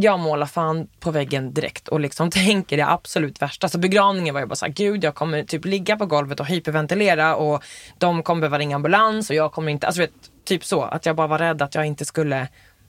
Jag 0.00 0.20
målar 0.20 0.46
fan 0.46 0.88
på 1.00 1.10
väggen 1.10 1.52
direkt 1.54 1.88
och 1.88 2.00
liksom 2.00 2.30
tänker 2.46 2.76
det 2.76 2.86
absolut 2.86 3.42
värsta. 3.42 3.64
Alltså 3.64 3.78
begravningen 3.78 4.34
var 4.34 4.40
jag 4.40 4.48
bara 4.48 4.56
såhär, 4.56 4.72
gud 4.72 5.04
jag 5.04 5.14
kommer 5.14 5.42
typ 5.42 5.64
ligga 5.64 5.96
på 5.96 6.06
golvet 6.06 6.40
och 6.40 6.46
hyperventilera 6.46 7.36
och 7.36 7.64
de 7.98 8.22
kommer 8.22 8.40
behöva 8.40 8.58
ringa 8.58 8.76
ambulans 8.76 9.30
och 9.30 9.36
jag 9.36 9.52
kommer 9.52 9.72
inte, 9.72 9.86
alltså 9.86 10.02
vet, 10.02 10.12
typ 10.44 10.64
så. 10.64 10.82
Att 10.82 11.06
jag 11.06 11.16
bara 11.16 11.26
var 11.26 11.38
rädd 11.38 11.62
att 11.62 11.74
jag 11.74 11.86
inte 11.86 12.04
skulle 12.04 12.48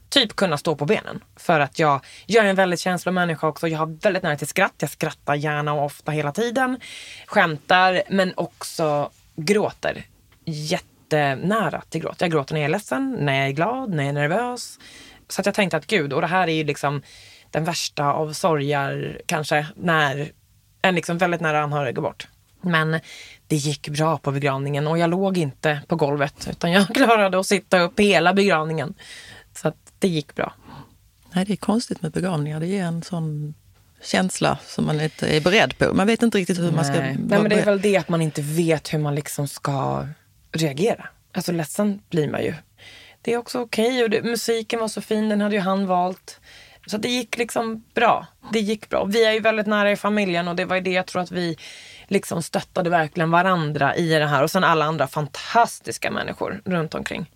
typ 0.10 0.36
kunna 0.36 0.58
stå 0.58 0.76
på 0.76 0.86
benen. 0.86 1.24
För 1.36 1.60
att 1.60 1.80
jag, 1.80 2.06
jag 2.26 2.46
är 2.46 2.50
en 2.50 2.56
väldigt 2.56 2.80
känslomänniska 2.80 3.48
också. 3.48 3.68
Jag 3.68 3.80
har 3.80 4.02
väldigt 4.02 4.24
nära 4.24 4.38
till 4.38 4.48
skratt. 4.48 4.74
Jag 4.78 4.90
skrattar 4.90 5.36
gärna 5.36 5.74
och 5.74 5.86
ofta 5.86 6.12
hela 6.12 6.32
tiden. 6.32 6.80
Skämtar 7.28 8.02
men 8.10 8.34
också 8.36 9.10
gråter. 9.36 10.06
Jättenära 10.46 11.82
till 11.90 12.02
gråt. 12.02 12.22
Jag 12.22 12.32
gråter 12.32 12.54
när 12.54 12.62
jag 12.62 12.66
är 12.66 12.72
ledsen, 12.72 13.18
när 13.20 13.34
jag 13.40 13.48
är 13.48 13.52
glad, 13.52 13.90
när 13.90 14.04
jag 14.04 14.10
är 14.10 14.14
nervös. 14.14 14.80
Så 15.30 15.42
att 15.42 15.46
jag 15.46 15.56
tänkte 15.56 15.78
att 15.78 15.88
gud, 15.88 16.14
och 16.14 16.22
det 16.22 16.28
här 16.28 16.48
är 16.48 16.54
ju 16.54 16.64
liksom 16.64 17.02
den 17.52 17.64
värsta 17.64 18.14
av 18.14 18.34
sorger 18.34 19.22
kanske 19.26 19.68
när 19.76 20.32
en 20.82 20.96
liksom 20.96 21.18
väldigt 21.18 21.42
nära 21.42 21.64
anhörig 21.64 21.96
går 21.96 22.02
bort. 22.02 22.28
Men 22.62 23.00
det 23.48 23.56
gick 23.56 23.90
bra 23.90 24.18
på 24.18 24.32
begravningen 24.32 24.88
och 24.88 24.98
jag 24.98 25.10
låg 25.10 25.38
inte 25.38 25.82
på 25.88 25.96
golvet 25.96 26.48
utan 26.52 26.72
jag 26.72 26.88
klarade 26.96 27.40
att 27.40 27.46
sitta 27.46 27.80
upp 27.80 28.00
hela 28.00 28.34
begravningen. 28.34 28.94
Så 29.54 29.68
att 29.68 29.78
det 30.00 30.08
gick 30.08 30.36
bra. 30.36 30.54
Nej, 31.32 31.46
det 31.46 31.54
är 31.54 31.58
konstigt 31.58 32.02
med 32.02 32.12
begravningar. 32.12 32.60
Det 32.60 32.68
ger 32.68 32.84
en 32.84 33.04
sån 33.04 33.54
känsla 34.02 34.58
som 34.66 34.86
man 34.86 35.02
inte 35.02 35.28
är 35.28 35.42
beredd 35.42 35.78
på. 35.78 35.94
Man 35.94 36.08
vet 36.08 36.24
inte 36.24 36.38
riktigt 36.38 36.58
hur 36.60 36.64
Nej. 36.64 36.74
man 36.76 36.86
ska... 36.86 36.94
Nej, 36.94 37.18
men 37.18 37.50
det 37.50 37.56
är 37.56 37.66
väl 37.66 37.82
det 37.82 37.98
att 37.98 38.10
man 38.10 38.22
inte 38.22 38.42
vet 38.42 38.94
hur 38.94 39.00
man 39.00 39.16
liksom 39.16 39.48
ska 39.48 40.08
reagera. 40.52 41.08
Alltså 41.34 41.52
ledsen 41.52 42.02
blir 42.10 42.30
man 42.30 42.44
ju. 42.44 42.54
Det 43.22 43.34
är 43.34 43.38
också 43.38 43.60
okej 43.60 44.06
okay. 44.06 44.20
och 44.20 44.26
musiken 44.26 44.80
var 44.80 44.88
så 44.88 45.02
fin, 45.02 45.30
den 45.30 45.42
hade 45.42 45.56
ju 45.56 45.62
han 45.62 45.88
valt. 45.88 46.40
Så 46.86 46.98
det 46.98 47.10
gick 47.10 47.38
liksom 47.38 47.84
bra. 47.94 48.28
Det 48.54 48.60
gick 48.60 48.90
bra. 48.90 49.06
Vi 49.06 49.26
är 49.26 49.32
ju 49.32 49.40
väldigt 49.40 49.68
nära 49.68 49.92
i 49.92 49.96
familjen 49.96 50.48
och 50.48 50.56
det 50.56 50.66
var 50.66 50.76
ju 50.76 50.82
det 50.82 50.92
jag 50.92 51.06
tror 51.06 51.22
att 51.22 51.32
vi 51.32 51.58
liksom 52.08 52.44
stöttade 52.44 52.90
verkligen 52.90 53.32
varandra 53.32 53.96
i 53.96 54.10
det 54.10 54.26
här. 54.26 54.44
Och 54.44 54.52
sen 54.52 54.64
alla 54.64 54.86
andra 54.86 55.08
fantastiska 55.08 56.12
människor 56.12 56.62
runt 56.66 56.96
omkring. 56.96 57.32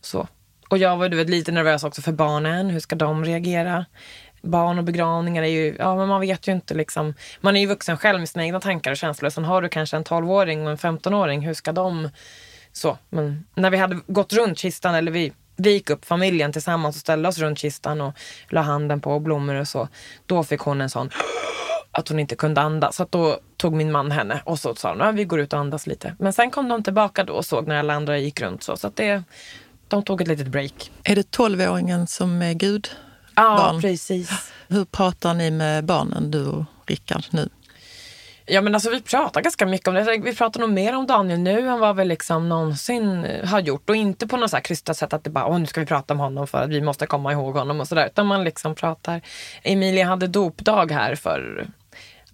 Så. 0.00 0.28
Och 0.68 0.78
jag 0.78 0.96
var 0.96 1.08
du 1.08 1.16
vet, 1.16 1.30
lite 1.30 1.52
nervös 1.52 1.84
också 1.84 2.02
för 2.02 2.12
barnen. 2.12 2.70
Hur 2.70 2.80
ska 2.80 2.96
de 2.96 3.24
reagera? 3.24 3.86
Barn 4.42 4.78
och 4.78 4.84
begravningar 4.84 5.42
är 5.42 5.46
ju, 5.46 5.76
ja 5.78 5.96
men 5.96 6.08
man 6.08 6.20
vet 6.20 6.48
ju 6.48 6.52
inte 6.52 6.74
liksom. 6.74 7.14
Man 7.40 7.56
är 7.56 7.60
ju 7.60 7.66
vuxen 7.66 7.96
själv 7.96 8.18
med 8.18 8.28
sina 8.28 8.44
egna 8.44 8.60
tankar 8.60 8.90
och 8.90 8.96
känslor. 8.96 9.30
Sen 9.30 9.44
har 9.44 9.62
du 9.62 9.68
kanske 9.68 9.96
en 9.96 10.04
12-åring 10.04 10.66
och 10.66 10.70
en 10.70 10.78
15-åring. 10.78 11.40
Hur 11.46 11.54
ska 11.54 11.72
de... 11.72 12.08
Så, 12.76 12.98
men 13.10 13.44
när 13.54 13.70
vi 13.70 13.76
hade 13.76 14.00
gått 14.06 14.32
runt 14.32 14.58
kistan, 14.58 14.94
eller 14.94 15.12
vi, 15.12 15.32
vi 15.56 15.70
gick 15.70 15.90
upp 15.90 16.04
familjen 16.04 16.52
tillsammans 16.52 16.96
och 16.96 17.00
ställde 17.00 17.28
oss 17.28 17.38
runt 17.38 17.58
kistan 17.58 18.00
och 18.00 18.14
la 18.48 18.60
handen 18.60 19.00
på 19.00 19.20
blommor 19.20 19.54
och 19.54 19.68
så. 19.68 19.88
Då 20.26 20.44
fick 20.44 20.60
hon 20.60 20.80
en 20.80 20.90
sån 20.90 21.10
att 21.90 22.08
hon 22.08 22.18
inte 22.18 22.36
kunde 22.36 22.60
andas. 22.60 22.96
Så 22.96 23.06
då 23.10 23.38
tog 23.56 23.74
min 23.74 23.92
man 23.92 24.10
henne 24.10 24.42
och 24.44 24.58
så 24.58 24.74
sa 24.74 24.96
hon, 24.96 25.16
vi 25.16 25.24
går 25.24 25.40
ut 25.40 25.52
och 25.52 25.58
andas 25.58 25.86
lite. 25.86 26.16
Men 26.18 26.32
sen 26.32 26.50
kom 26.50 26.68
de 26.68 26.82
tillbaka 26.82 27.24
då 27.24 27.32
och 27.32 27.44
såg 27.44 27.68
när 27.68 27.76
alla 27.76 27.94
andra 27.94 28.18
gick 28.18 28.40
runt. 28.40 28.62
Så, 28.62 28.76
så 28.76 28.86
att 28.86 28.96
det, 28.96 29.22
de 29.88 30.02
tog 30.02 30.20
ett 30.20 30.28
litet 30.28 30.48
break. 30.48 30.90
Är 31.02 31.16
det 31.16 31.30
tolvåringen 31.30 32.06
som 32.06 32.42
är 32.42 32.52
Gud? 32.52 32.88
Ja, 33.34 33.56
barn? 33.56 33.80
precis. 33.80 34.52
Hur 34.68 34.84
pratar 34.84 35.34
ni 35.34 35.50
med 35.50 35.84
barnen, 35.84 36.30
du 36.30 36.46
och 36.46 36.64
Rickard, 36.86 37.24
nu? 37.30 37.48
Ja 38.46 38.60
men 38.60 38.74
alltså 38.74 38.90
vi 38.90 39.00
pratar 39.00 39.40
ganska 39.40 39.66
mycket 39.66 39.88
om 39.88 39.94
det. 39.94 40.18
Vi 40.18 40.34
pratar 40.34 40.60
nog 40.60 40.70
mer 40.70 40.96
om 40.96 41.06
Daniel 41.06 41.40
nu 41.40 41.68
än 41.68 41.78
vad 41.78 41.96
vi 41.96 42.04
liksom 42.04 42.48
någonsin 42.48 43.24
eh, 43.24 43.48
har 43.48 43.60
gjort. 43.60 43.90
Och 43.90 43.96
inte 43.96 44.26
på 44.26 44.36
något 44.36 44.50
så 44.50 44.56
här 44.56 44.62
krystat 44.62 44.96
sätt 44.96 45.12
att 45.12 45.24
det 45.24 45.30
bara, 45.30 45.46
åh 45.46 45.58
nu 45.58 45.66
ska 45.66 45.80
vi 45.80 45.86
prata 45.86 46.14
om 46.14 46.20
honom 46.20 46.46
för 46.46 46.58
att 46.58 46.70
vi 46.70 46.80
måste 46.80 47.06
komma 47.06 47.32
ihåg 47.32 47.54
honom 47.56 47.80
och 47.80 47.88
sådär. 47.88 48.06
Utan 48.06 48.26
man 48.26 48.44
liksom 48.44 48.74
pratar. 48.74 49.20
Emilia 49.62 50.06
hade 50.06 50.26
dopdag 50.26 50.92
här 50.92 51.14
för 51.14 51.66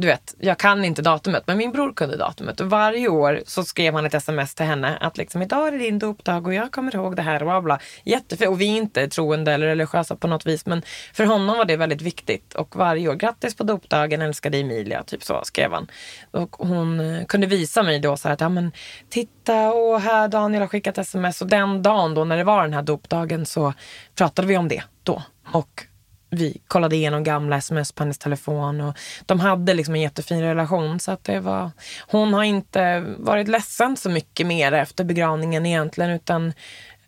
du 0.00 0.06
vet, 0.06 0.34
jag 0.38 0.58
kan 0.58 0.84
inte 0.84 1.02
datumet, 1.02 1.42
men 1.46 1.58
min 1.58 1.72
bror 1.72 1.92
kunde 1.92 2.16
datumet. 2.16 2.60
Och 2.60 2.70
varje 2.70 3.08
år 3.08 3.40
så 3.46 3.64
skrev 3.64 3.94
han 3.94 4.06
ett 4.06 4.14
sms 4.14 4.54
till 4.54 4.66
henne 4.66 4.98
att 5.00 5.18
liksom 5.18 5.42
idag 5.42 5.68
är 5.68 5.72
det 5.72 5.78
din 5.78 5.98
dopdag 5.98 6.46
och 6.46 6.54
jag 6.54 6.72
kommer 6.72 6.94
ihåg 6.94 7.16
det 7.16 7.22
här 7.22 7.44
bla 7.44 7.60
bla. 7.60 7.78
Jättefint. 8.04 8.50
Och 8.50 8.60
vi 8.60 8.72
är 8.72 8.76
inte 8.76 9.08
troende 9.08 9.52
eller 9.52 9.66
religiösa 9.66 10.16
på 10.16 10.26
något 10.26 10.46
vis, 10.46 10.66
men 10.66 10.82
för 11.12 11.24
honom 11.24 11.58
var 11.58 11.64
det 11.64 11.76
väldigt 11.76 12.02
viktigt. 12.02 12.54
Och 12.54 12.76
varje 12.76 13.08
år, 13.08 13.14
grattis 13.14 13.56
på 13.56 13.64
dopdagen 13.64 14.22
älskade 14.22 14.58
Emilia, 14.58 15.02
typ 15.02 15.22
så 15.22 15.40
skrev 15.44 15.72
han. 15.72 15.86
Och 16.30 16.56
hon 16.58 17.00
eh, 17.00 17.24
kunde 17.24 17.46
visa 17.46 17.82
mig 17.82 17.98
då 17.98 18.16
så 18.16 18.28
här 18.28 18.34
att, 18.34 18.40
ja 18.40 18.48
men 18.48 18.72
titta, 19.08 19.72
och 19.72 20.00
här 20.00 20.28
Daniel 20.28 20.62
har 20.62 20.68
skickat 20.68 20.98
sms. 20.98 21.42
Och 21.42 21.48
den 21.48 21.82
dagen 21.82 22.14
då 22.14 22.24
när 22.24 22.36
det 22.36 22.44
var 22.44 22.62
den 22.62 22.74
här 22.74 22.82
dopdagen 22.82 23.46
så 23.46 23.74
pratade 24.14 24.48
vi 24.48 24.56
om 24.56 24.68
det 24.68 24.82
då. 25.02 25.22
Och 25.52 25.86
vi 26.30 26.60
kollade 26.68 26.96
igenom 26.96 27.24
gamla 27.24 27.56
sms 27.56 27.92
på 27.92 28.02
hennes 28.02 28.18
telefon 28.18 28.80
och 28.80 28.98
de 29.26 29.40
hade 29.40 29.74
liksom 29.74 29.94
en 29.94 30.00
jättefin 30.00 30.42
relation. 30.42 31.00
Så 31.00 31.10
att 31.10 31.24
det 31.24 31.40
var, 31.40 31.70
hon 32.06 32.34
har 32.34 32.44
inte 32.44 33.04
varit 33.18 33.48
ledsen 33.48 33.96
så 33.96 34.10
mycket 34.10 34.46
mer 34.46 34.72
efter 34.72 35.04
begravningen 35.04 35.66
egentligen 35.66 36.10
utan 36.10 36.52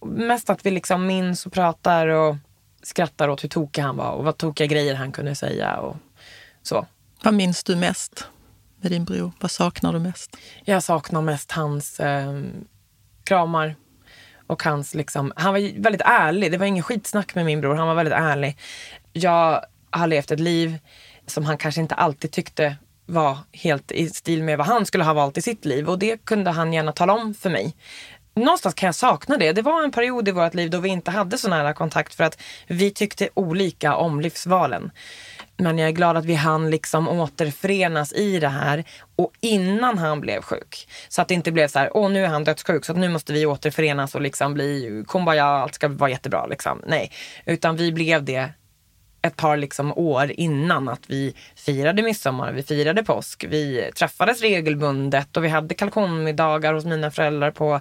mest 0.04 0.50
att 0.50 0.66
vi 0.66 0.70
liksom 0.70 1.06
minns 1.06 1.46
och 1.46 1.52
pratar 1.52 2.08
och 2.08 2.36
skrattar 2.82 3.28
åt 3.28 3.44
hur 3.44 3.48
tokig 3.48 3.82
han 3.82 3.96
var 3.96 4.10
och 4.10 4.24
vad 4.24 4.36
tokiga 4.36 4.66
grejer 4.66 4.94
han 4.94 5.12
kunde 5.12 5.34
säga 5.34 5.76
och 5.76 5.96
så. 6.62 6.86
Vad 7.22 7.34
minns 7.34 7.64
du 7.64 7.76
mest 7.76 8.28
med 8.80 8.92
din 8.92 9.04
bror? 9.04 9.32
Vad 9.40 9.50
saknar 9.50 9.92
du 9.92 9.98
mest? 9.98 10.36
Jag 10.64 10.82
saknar 10.82 11.22
mest 11.22 11.52
hans 11.52 12.00
eh, 12.00 12.42
kramar, 13.24 13.76
och 14.52 14.62
hans 14.62 14.94
liksom, 14.94 15.32
han 15.36 15.52
var 15.52 15.82
väldigt 15.82 16.02
ärlig. 16.04 16.52
Det 16.52 16.58
var 16.58 16.66
ingen 16.66 16.82
skitsnack 16.82 17.34
med 17.34 17.44
min 17.44 17.60
bror. 17.60 17.74
Han 17.74 17.86
var 17.86 17.94
väldigt 17.94 18.14
ärlig. 18.14 18.56
Jag 19.12 19.64
har 19.90 20.06
levt 20.06 20.30
ett 20.30 20.40
liv 20.40 20.78
som 21.26 21.44
han 21.44 21.58
kanske 21.58 21.80
inte 21.80 21.94
alltid 21.94 22.30
tyckte 22.30 22.76
var 23.06 23.38
helt 23.52 23.92
i 23.92 24.08
stil 24.08 24.42
med 24.42 24.58
vad 24.58 24.66
han 24.66 24.86
skulle 24.86 25.04
ha 25.04 25.12
valt 25.12 25.38
i 25.38 25.42
sitt 25.42 25.64
liv. 25.64 25.88
Och 25.88 25.98
det 25.98 26.24
kunde 26.24 26.50
han 26.50 26.72
gärna 26.72 26.92
tala 26.92 27.12
om 27.12 27.34
för 27.34 27.50
mig. 27.50 27.74
Någonstans 28.34 28.74
kan 28.74 28.86
jag 28.86 28.94
sakna 28.94 29.36
det. 29.36 29.52
Det 29.52 29.62
var 29.62 29.84
en 29.84 29.90
period 29.90 30.28
i 30.28 30.32
vårt 30.32 30.54
liv 30.54 30.70
då 30.70 30.80
vi 30.80 30.88
inte 30.88 31.10
hade 31.10 31.38
så 31.38 31.48
nära 31.48 31.74
kontakt 31.74 32.14
för 32.14 32.24
att 32.24 32.42
vi 32.66 32.90
tyckte 32.90 33.28
olika 33.34 33.96
om 33.96 34.20
livsvalen. 34.20 34.90
Men 35.56 35.78
jag 35.78 35.88
är 35.88 35.92
glad 35.92 36.16
att 36.16 36.24
vi 36.24 36.34
hann 36.34 36.70
liksom 36.70 37.08
återförenas 37.08 38.12
i 38.12 38.40
det 38.40 38.48
här 38.48 38.84
och 39.16 39.32
innan 39.40 39.98
han 39.98 40.20
blev 40.20 40.42
sjuk. 40.42 40.88
Så 41.08 41.22
att 41.22 41.28
det 41.28 41.34
inte 41.34 41.52
blev 41.52 41.68
så 41.68 41.78
här, 41.78 41.96
åh 41.96 42.10
nu 42.10 42.24
är 42.24 42.28
han 42.28 42.44
dödssjuk 42.44 42.84
så 42.84 42.92
nu 42.92 43.08
måste 43.08 43.32
vi 43.32 43.46
återförenas 43.46 44.14
och 44.14 44.20
liksom 44.20 44.54
bli 44.54 45.04
kumbaya, 45.08 45.44
allt 45.44 45.74
ska 45.74 45.88
vara 45.88 46.10
jättebra. 46.10 46.46
Liksom. 46.46 46.82
Nej, 46.86 47.12
utan 47.46 47.76
vi 47.76 47.92
blev 47.92 48.24
det 48.24 48.50
ett 49.22 49.36
par 49.36 49.56
liksom 49.56 49.92
år 49.92 50.32
innan 50.36 50.88
att 50.88 51.02
vi 51.06 51.34
firade 51.56 52.02
midsommar, 52.02 52.52
vi 52.52 52.62
firade 52.62 53.04
påsk, 53.04 53.44
vi 53.48 53.90
träffades 53.94 54.40
regelbundet 54.40 55.36
och 55.36 55.44
vi 55.44 55.48
hade 55.48 55.74
kalkonmiddagar 55.74 56.74
hos 56.74 56.84
mina 56.84 57.10
föräldrar 57.10 57.50
på 57.50 57.80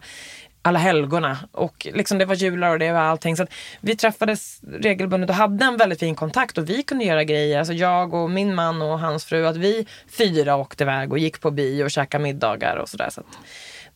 alla 0.62 0.80
helgorna 0.80 1.38
och 1.52 1.88
liksom 1.94 2.18
det 2.18 2.26
var 2.26 2.36
jular 2.36 2.72
och 2.72 2.80
det 2.80 2.92
var 2.92 3.00
allting. 3.00 3.38
Så 3.38 3.48
vi 3.80 3.96
träffades 3.96 4.62
regelbundet 4.64 5.30
och 5.30 5.36
hade 5.36 5.66
en 5.66 5.78
väldigt 5.78 6.00
fin 6.00 6.16
kontakt 6.16 6.58
och 6.58 6.70
vi 6.70 6.84
kunde 6.84 7.06
göra 7.06 7.24
grejer. 7.24 7.60
Alltså 7.60 7.74
jag 7.74 8.14
och 8.14 8.30
min 8.30 8.56
man 8.56 8.82
och 8.82 9.00
hans 9.00 9.26
fru, 9.26 9.48
att 9.48 9.58
vi 9.58 9.88
fyra 10.18 10.56
åkte 10.56 10.84
iväg 10.84 11.12
och 11.12 11.20
gick 11.20 11.42
på 11.42 11.52
bio 11.52 11.84
och 11.84 11.92
käkade 11.92 12.24
middagar 12.24 12.76
och 12.76 12.90
sådär. 12.90 13.10
Så 13.10 13.22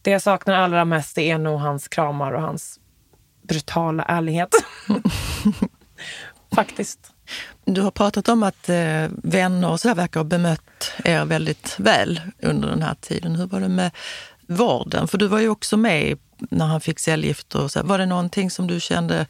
det 0.01 0.11
jag 0.11 0.21
saknar 0.21 0.53
allra 0.53 0.85
mest 0.85 1.17
är 1.17 1.37
nog 1.37 1.59
hans 1.59 1.87
kramar 1.87 2.31
och 2.31 2.41
hans 2.41 2.79
brutala 3.41 4.03
ärlighet. 4.03 4.49
Faktiskt. 6.55 7.14
Du 7.65 7.81
har 7.81 7.91
pratat 7.91 8.29
om 8.29 8.43
att 8.43 8.69
eh, 8.69 9.07
vänner 9.23 9.69
och 9.69 9.79
så 9.79 9.87
där 9.87 9.95
verkar 9.95 10.19
ha 10.19 10.25
bemött 10.25 10.91
er 11.03 11.25
väldigt 11.25 11.75
väl 11.79 12.21
under 12.41 12.69
den 12.69 12.81
här 12.81 12.95
tiden. 13.01 13.35
Hur 13.35 13.45
var 13.45 13.59
det 13.59 13.69
med 13.69 13.91
vården? 14.47 15.07
För 15.07 15.17
du 15.17 15.27
var 15.27 15.39
ju 15.39 15.49
också 15.49 15.77
med 15.77 16.17
när 16.37 16.65
han 16.65 16.81
fick 16.81 16.99
cellgifter. 16.99 17.67
så. 17.67 17.83
Var 17.83 17.97
det 17.97 18.05
någonting 18.05 18.51
som 18.51 18.67
du 18.67 18.79
kände 18.79 19.25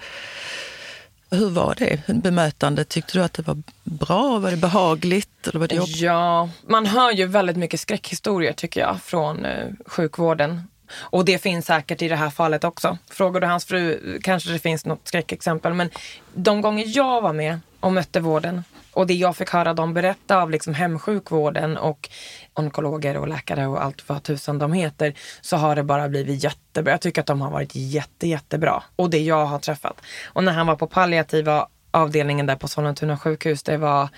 hur 1.29 1.49
var 1.49 1.75
det 1.77 2.01
bemötandet? 2.07 2.89
Tyckte 2.89 3.17
du 3.17 3.23
att 3.23 3.33
det 3.33 3.47
var 3.47 3.63
bra? 3.83 4.39
Var 4.39 4.51
det 4.51 4.57
behagligt? 4.57 5.47
Eller 5.47 5.59
var 5.59 5.67
det 5.67 5.75
ja, 5.75 6.49
man 6.67 6.85
hör 6.85 7.11
ju 7.11 7.25
väldigt 7.25 7.57
mycket 7.57 7.79
skräckhistorier 7.79 8.53
tycker 8.53 8.81
jag 8.81 9.01
från 9.01 9.45
eh, 9.45 9.67
sjukvården. 9.85 10.61
Och 10.93 11.25
det 11.25 11.37
finns 11.37 11.65
säkert 11.65 12.01
i 12.01 12.07
det 12.07 12.15
här 12.15 12.29
fallet 12.29 12.63
också. 12.63 12.97
Frågar 13.09 13.41
du 13.41 13.47
hans 13.47 13.65
fru 13.65 14.19
kanske 14.23 14.51
det 14.51 14.59
finns 14.59 14.85
något 14.85 15.07
skräckexempel. 15.07 15.73
Men 15.73 15.89
de 16.33 16.61
gånger 16.61 16.85
jag 16.87 17.21
var 17.21 17.33
med 17.33 17.59
och 17.85 17.93
mötte 17.93 18.19
vården 18.19 18.63
och 18.93 19.07
det 19.07 19.13
jag 19.13 19.37
fick 19.37 19.49
höra 19.49 19.73
dem 19.73 19.93
berätta 19.93 20.37
av 20.41 20.51
liksom 20.51 20.73
hemsjukvården 20.73 21.77
och 21.77 22.09
onkologer 22.53 23.17
och 23.17 23.27
läkare 23.27 23.67
och 23.67 23.83
allt 23.83 24.09
vad 24.09 24.23
tusan 24.23 24.59
de 24.59 24.73
heter 24.73 25.13
så 25.41 25.57
har 25.57 25.75
det 25.75 25.83
bara 25.83 26.09
blivit 26.09 26.43
jättebra. 26.43 26.93
Jag 26.93 27.01
tycker 27.01 27.21
att 27.21 27.27
de 27.27 27.41
har 27.41 27.51
varit 27.51 27.71
jätte, 27.73 28.27
jättebra. 28.27 28.83
Och 28.95 29.09
det 29.09 29.19
jag 29.19 29.45
har 29.45 29.59
träffat. 29.59 30.01
Och 30.25 30.43
när 30.43 30.51
han 30.51 30.67
var 30.67 30.75
på 30.75 30.87
palliativa 30.87 31.67
avdelningen 31.91 32.45
där 32.45 32.55
på 32.55 32.67
Sollentuna 32.67 33.17
sjukhus, 33.17 33.63
det 33.63 33.77
var 33.77 34.09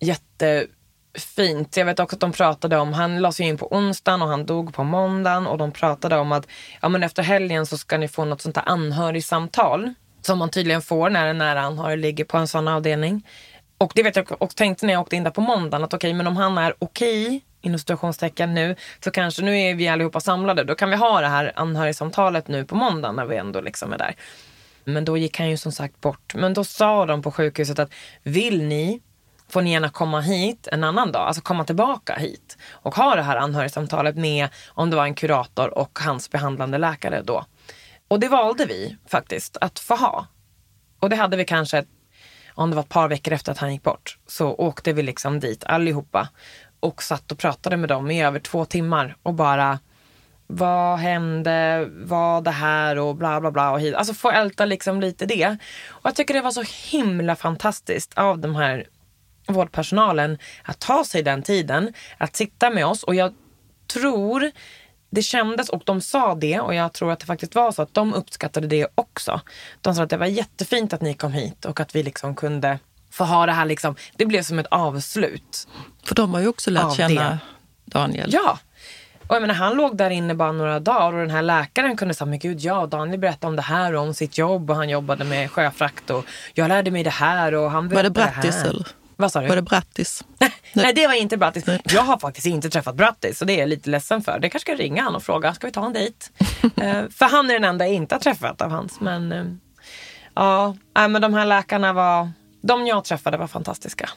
jättefint. 0.00 1.76
Jag 1.76 1.84
vet 1.84 2.00
också 2.00 2.16
att 2.16 2.20
de 2.20 2.32
pratade 2.32 2.76
om, 2.76 2.92
han 2.92 3.20
lades 3.20 3.40
ju 3.40 3.44
in 3.44 3.58
på 3.58 3.74
onsdagen 3.76 4.22
och 4.22 4.28
han 4.28 4.46
dog 4.46 4.74
på 4.74 4.84
måndagen 4.84 5.46
och 5.46 5.58
de 5.58 5.72
pratade 5.72 6.16
om 6.16 6.32
att 6.32 6.46
ja, 6.80 6.88
men 6.88 7.02
efter 7.02 7.22
helgen 7.22 7.66
så 7.66 7.78
ska 7.78 7.98
ni 7.98 8.08
få 8.08 8.24
något 8.24 8.40
sånt 8.40 8.54
där 8.54 8.64
anhörigsamtal 8.66 9.94
som 10.28 10.38
man 10.38 10.50
tydligen 10.50 10.82
får 10.82 11.10
när 11.10 11.26
en 11.26 11.38
nära 11.38 11.60
anhörig 11.60 11.98
ligger 11.98 12.24
på 12.24 12.38
en 12.38 12.48
sån 12.48 12.68
avdelning. 12.68 13.26
Och 13.78 13.92
det 13.94 14.02
vet 14.02 14.16
jag 14.16 14.42
och 14.42 14.56
tänkte 14.56 14.86
när 14.86 14.92
jag 14.92 15.00
åkte 15.00 15.16
in 15.16 15.24
där 15.24 15.30
på 15.30 15.40
måndagen 15.40 15.84
att 15.84 15.94
okej, 15.94 16.08
okay, 16.08 16.16
men 16.16 16.26
om 16.26 16.36
han 16.36 16.58
är 16.58 16.74
okej 16.78 17.26
okay, 17.26 17.40
inom 17.60 17.78
situationstecken 17.78 18.54
nu, 18.54 18.76
så 19.04 19.10
kanske 19.10 19.42
nu 19.42 19.58
är 19.58 19.74
vi 19.74 19.88
allihopa 19.88 20.20
samlade. 20.20 20.64
Då 20.64 20.74
kan 20.74 20.90
vi 20.90 20.96
ha 20.96 21.20
det 21.20 21.26
här 21.26 21.52
anhörigsamtalet 21.56 22.48
nu 22.48 22.64
på 22.64 22.74
måndagen 22.74 23.16
när 23.16 23.26
vi 23.26 23.36
ändå 23.36 23.60
liksom 23.60 23.92
är 23.92 23.98
där. 23.98 24.16
Men 24.84 25.04
då 25.04 25.16
gick 25.16 25.38
han 25.38 25.50
ju 25.50 25.56
som 25.56 25.72
sagt 25.72 26.00
bort. 26.00 26.34
Men 26.34 26.54
då 26.54 26.64
sa 26.64 27.06
de 27.06 27.22
på 27.22 27.30
sjukhuset 27.30 27.78
att 27.78 27.92
vill 28.22 28.62
ni 28.62 29.00
får 29.48 29.62
ni 29.62 29.72
gärna 29.72 29.88
komma 29.88 30.20
hit 30.20 30.68
en 30.72 30.84
annan 30.84 31.12
dag, 31.12 31.22
alltså 31.22 31.42
komma 31.42 31.64
tillbaka 31.64 32.14
hit 32.14 32.58
och 32.70 32.94
ha 32.94 33.16
det 33.16 33.22
här 33.22 33.36
anhörigsamtalet 33.36 34.16
med 34.16 34.48
om 34.68 34.90
det 34.90 34.96
var 34.96 35.04
en 35.04 35.14
kurator 35.14 35.78
och 35.78 35.98
hans 36.02 36.30
behandlande 36.30 36.78
läkare 36.78 37.22
då. 37.22 37.44
Och 38.08 38.20
det 38.20 38.28
valde 38.28 38.66
vi 38.66 38.96
faktiskt 39.06 39.56
att 39.60 39.78
få 39.78 39.94
ha. 39.94 40.26
Och 41.00 41.10
det 41.10 41.16
hade 41.16 41.36
vi 41.36 41.44
kanske 41.44 41.84
om 42.58 42.70
det 42.70 42.76
var 42.76 42.82
ett 42.82 42.88
par 42.88 43.08
veckor 43.08 43.34
efter 43.34 43.52
att 43.52 43.58
han 43.58 43.72
gick 43.72 43.82
bort, 43.82 44.18
så 44.26 44.54
åkte 44.54 44.92
vi 44.92 45.02
liksom 45.02 45.40
dit 45.40 45.64
allihopa 45.64 46.28
och 46.80 47.02
satt 47.02 47.32
och 47.32 47.38
pratade 47.38 47.76
med 47.76 47.88
dem 47.88 48.10
i 48.10 48.24
över 48.24 48.40
två 48.40 48.64
timmar 48.64 49.16
och 49.22 49.34
bara 49.34 49.78
vad 50.46 50.98
hände, 50.98 51.88
vad 51.90 52.44
det 52.44 52.50
här 52.50 52.98
och 52.98 53.16
bla 53.16 53.40
bla 53.40 53.50
bla. 53.50 53.70
Och 53.70 53.80
hit. 53.80 53.94
Alltså 53.94 54.14
få 54.14 54.30
älta 54.30 54.64
liksom 54.64 55.00
lite 55.00 55.26
det. 55.26 55.56
Och 55.88 56.06
jag 56.06 56.14
tycker 56.14 56.34
det 56.34 56.40
var 56.40 56.50
så 56.50 56.64
himla 56.90 57.36
fantastiskt 57.36 58.18
av 58.18 58.38
de 58.38 58.54
här 58.54 58.86
vårdpersonalen 59.46 60.38
att 60.62 60.78
ta 60.78 61.04
sig 61.04 61.22
den 61.22 61.42
tiden, 61.42 61.92
att 62.18 62.36
sitta 62.36 62.70
med 62.70 62.86
oss. 62.86 63.02
Och 63.02 63.14
jag 63.14 63.34
tror 63.86 64.50
det 65.10 65.22
kändes 65.22 65.68
och 65.68 65.82
de 65.84 66.00
sa 66.00 66.34
det 66.34 66.60
och 66.60 66.74
jag 66.74 66.92
tror 66.92 67.12
att 67.12 67.20
det 67.20 67.26
faktiskt 67.26 67.54
var 67.54 67.72
så 67.72 67.82
att 67.82 67.94
de 67.94 68.14
uppskattade 68.14 68.66
det 68.66 68.86
också. 68.94 69.40
De 69.80 69.94
sa 69.94 70.02
att 70.02 70.10
det 70.10 70.16
var 70.16 70.26
jättefint 70.26 70.92
att 70.92 71.00
ni 71.00 71.14
kom 71.14 71.32
hit 71.32 71.64
och 71.64 71.80
att 71.80 71.94
vi 71.94 72.02
liksom 72.02 72.34
kunde 72.34 72.78
få 73.10 73.24
ha 73.24 73.46
det 73.46 73.52
här 73.52 73.64
liksom. 73.64 73.94
Det 74.16 74.26
blev 74.26 74.42
som 74.42 74.58
ett 74.58 74.66
avslut. 74.66 75.68
För 76.04 76.14
de 76.14 76.34
har 76.34 76.40
ju 76.40 76.48
också 76.48 76.70
lärt 76.70 76.96
känna 76.96 77.22
det. 77.22 77.38
Daniel. 77.84 78.30
Ja. 78.32 78.58
Och 79.28 79.34
jag 79.34 79.40
menar, 79.40 79.54
han 79.54 79.76
låg 79.76 79.96
där 79.96 80.10
inne 80.10 80.34
bara 80.34 80.52
några 80.52 80.80
dagar 80.80 81.12
och 81.12 81.18
den 81.18 81.30
här 81.30 81.42
läkaren 81.42 81.96
kunde 81.96 82.14
säga, 82.14 82.26
men 82.26 82.38
gud 82.38 82.60
ja, 82.60 82.86
Daniel 82.86 83.20
berättade 83.20 83.46
om 83.46 83.56
det 83.56 83.62
här 83.62 83.94
och 83.94 84.02
om 84.02 84.14
sitt 84.14 84.38
jobb 84.38 84.70
och 84.70 84.76
han 84.76 84.88
jobbade 84.88 85.24
med 85.24 85.50
sjöfrakt 85.50 86.10
och 86.10 86.24
jag 86.54 86.68
lärde 86.68 86.90
mig 86.90 87.04
det 87.04 87.10
här 87.10 87.54
och 87.54 87.70
han 87.70 87.88
berättade 87.88 88.20
Var 88.20 88.26
det 88.26 88.32
Brattis 88.32 88.64
eller? 88.64 88.86
Vad 89.20 89.32
sa 89.32 89.40
du? 89.40 89.48
Var 89.48 89.56
det 89.56 89.62
Brattis? 89.62 90.24
Nej, 90.72 90.92
det 90.94 91.06
var 91.06 91.14
inte 91.14 91.36
Brattis. 91.36 91.64
Jag 91.84 92.02
har 92.02 92.18
faktiskt 92.18 92.46
inte 92.46 92.70
träffat 92.70 92.94
Brattis 92.94 93.40
och 93.40 93.46
det 93.46 93.52
är 93.52 93.58
jag 93.58 93.68
lite 93.68 93.90
ledsen 93.90 94.22
för. 94.22 94.38
Det 94.38 94.50
kanske 94.50 94.72
ska 94.72 94.82
ringa 94.82 95.02
han 95.02 95.14
och 95.14 95.22
fråga, 95.22 95.54
ska 95.54 95.66
vi 95.66 95.72
ta 95.72 95.86
en 95.86 95.92
dejt? 95.92 96.26
uh, 96.64 97.08
för 97.10 97.24
han 97.24 97.50
är 97.50 97.54
den 97.54 97.64
enda 97.64 97.86
jag 97.86 97.94
inte 97.94 98.14
har 98.14 98.20
träffat 98.20 98.62
av 98.62 98.70
hans. 98.70 99.00
Men 99.00 99.32
uh, 99.32 99.46
ja, 100.34 100.76
men 100.94 101.22
de 101.22 101.34
här 101.34 101.46
läkarna 101.46 101.92
var, 101.92 102.30
de 102.60 102.86
jag 102.86 103.04
träffade 103.04 103.36
var 103.36 103.46
fantastiska. 103.46 104.10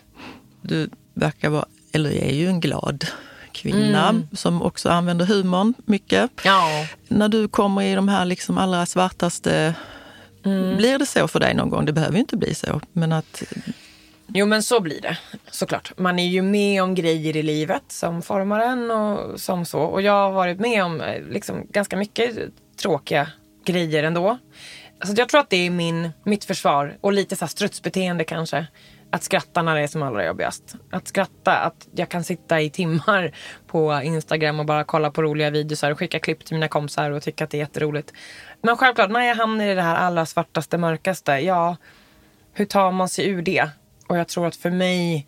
Du 0.62 0.89
verkar 1.14 1.49
vara, 1.49 1.66
eller 1.91 2.12
är 2.12 2.34
ju 2.34 2.47
en 2.47 2.60
glad 2.60 3.06
kvinna 3.52 4.10
mm. 4.10 4.28
som 4.34 4.62
också 4.62 4.89
använder 4.89 5.26
humorn 5.26 5.74
mycket. 5.86 6.32
Ja. 6.43 6.88
När 7.08 7.30
du 7.30 7.47
kommer 7.47 7.82
i 7.82 7.95
de 7.95 8.08
här 8.08 8.26
liksom 8.26 8.58
allra 8.58 8.86
svartaste 8.86 9.76
Mm. 10.45 10.78
Blir 10.78 10.99
det 10.99 11.06
så 11.06 11.28
för 11.28 11.39
dig 11.39 11.54
någon 11.54 11.70
gång? 11.70 11.86
Det 11.86 11.93
behöver 11.93 12.14
ju 12.14 12.20
inte 12.20 12.38
bli 12.38 12.56
så. 12.56 12.82
Men 12.93 13.12
att 13.12 13.43
Jo 14.34 14.46
men 14.46 14.64
så 14.64 14.80
blir 14.80 15.02
det 15.02 15.18
såklart. 15.52 15.98
Man 15.98 16.20
är 16.20 16.28
ju 16.28 16.42
med 16.42 16.84
om 16.84 16.96
grejer 16.96 17.38
i 17.38 17.44
livet 17.44 17.84
som 17.88 18.22
formar 18.22 18.60
en 18.60 18.92
och 18.92 19.40
som 19.40 19.66
så. 19.66 19.80
Och 19.82 20.02
jag 20.02 20.14
har 20.14 20.32
varit 20.32 20.60
med 20.60 20.84
om 20.84 21.02
eh, 21.02 21.22
liksom, 21.22 21.68
ganska 21.70 21.98
mycket 21.98 22.38
tråkiga 22.82 23.28
grejer 23.66 24.04
ändå. 24.04 24.38
Så 25.04 25.14
jag 25.18 25.30
tror 25.30 25.42
att 25.42 25.50
det 25.50 25.66
är 25.66 25.70
min, 25.70 26.10
mitt 26.24 26.46
försvar 26.46 26.98
och 27.02 27.14
lite 27.14 27.36
så 27.36 27.46
här 27.46 27.50
strutsbeteende 27.50 28.24
kanske. 28.24 28.68
Att 29.14 29.24
skratta 29.24 29.62
när 29.62 29.76
det 29.76 29.82
är 29.82 29.88
som 29.88 30.04
allra 30.04 30.26
jobbigast. 30.26 30.76
Att 30.92 31.08
skratta, 31.08 31.58
att 31.58 31.88
jag 31.96 32.10
kan 32.10 32.24
sitta 32.24 32.62
i 32.62 32.70
timmar 32.70 33.36
på 33.68 34.02
Instagram 34.04 34.60
och 34.60 34.66
bara 34.66 34.84
kolla 34.84 35.12
på 35.12 35.22
roliga 35.22 35.50
videos 35.50 35.84
och 35.84 36.00
skicka 36.00 36.20
klipp 36.20 36.46
till 36.46 36.56
mina 36.56 36.68
kompisar 36.68 37.12
och 37.12 37.24
tycka 37.24 37.44
att 37.44 37.50
det 37.50 37.58
är 37.58 37.60
jätteroligt. 37.60 38.14
Men 38.62 38.78
självklart, 38.78 39.12
när 39.12 39.22
jag 39.22 39.36
hamnar 39.36 39.66
i 39.66 39.76
det 39.76 39.82
här 39.82 39.96
allra 39.96 40.26
svartaste, 40.26 40.78
mörkaste, 40.78 41.32
ja, 41.32 41.76
hur 42.54 42.66
tar 42.66 42.92
man 42.92 43.10
sig 43.10 43.28
ur 43.28 43.42
det? 43.42 43.70
Och 44.12 44.18
jag 44.18 44.28
tror 44.28 44.47
att 44.47 44.55
för 44.55 44.70
mig, 44.70 45.28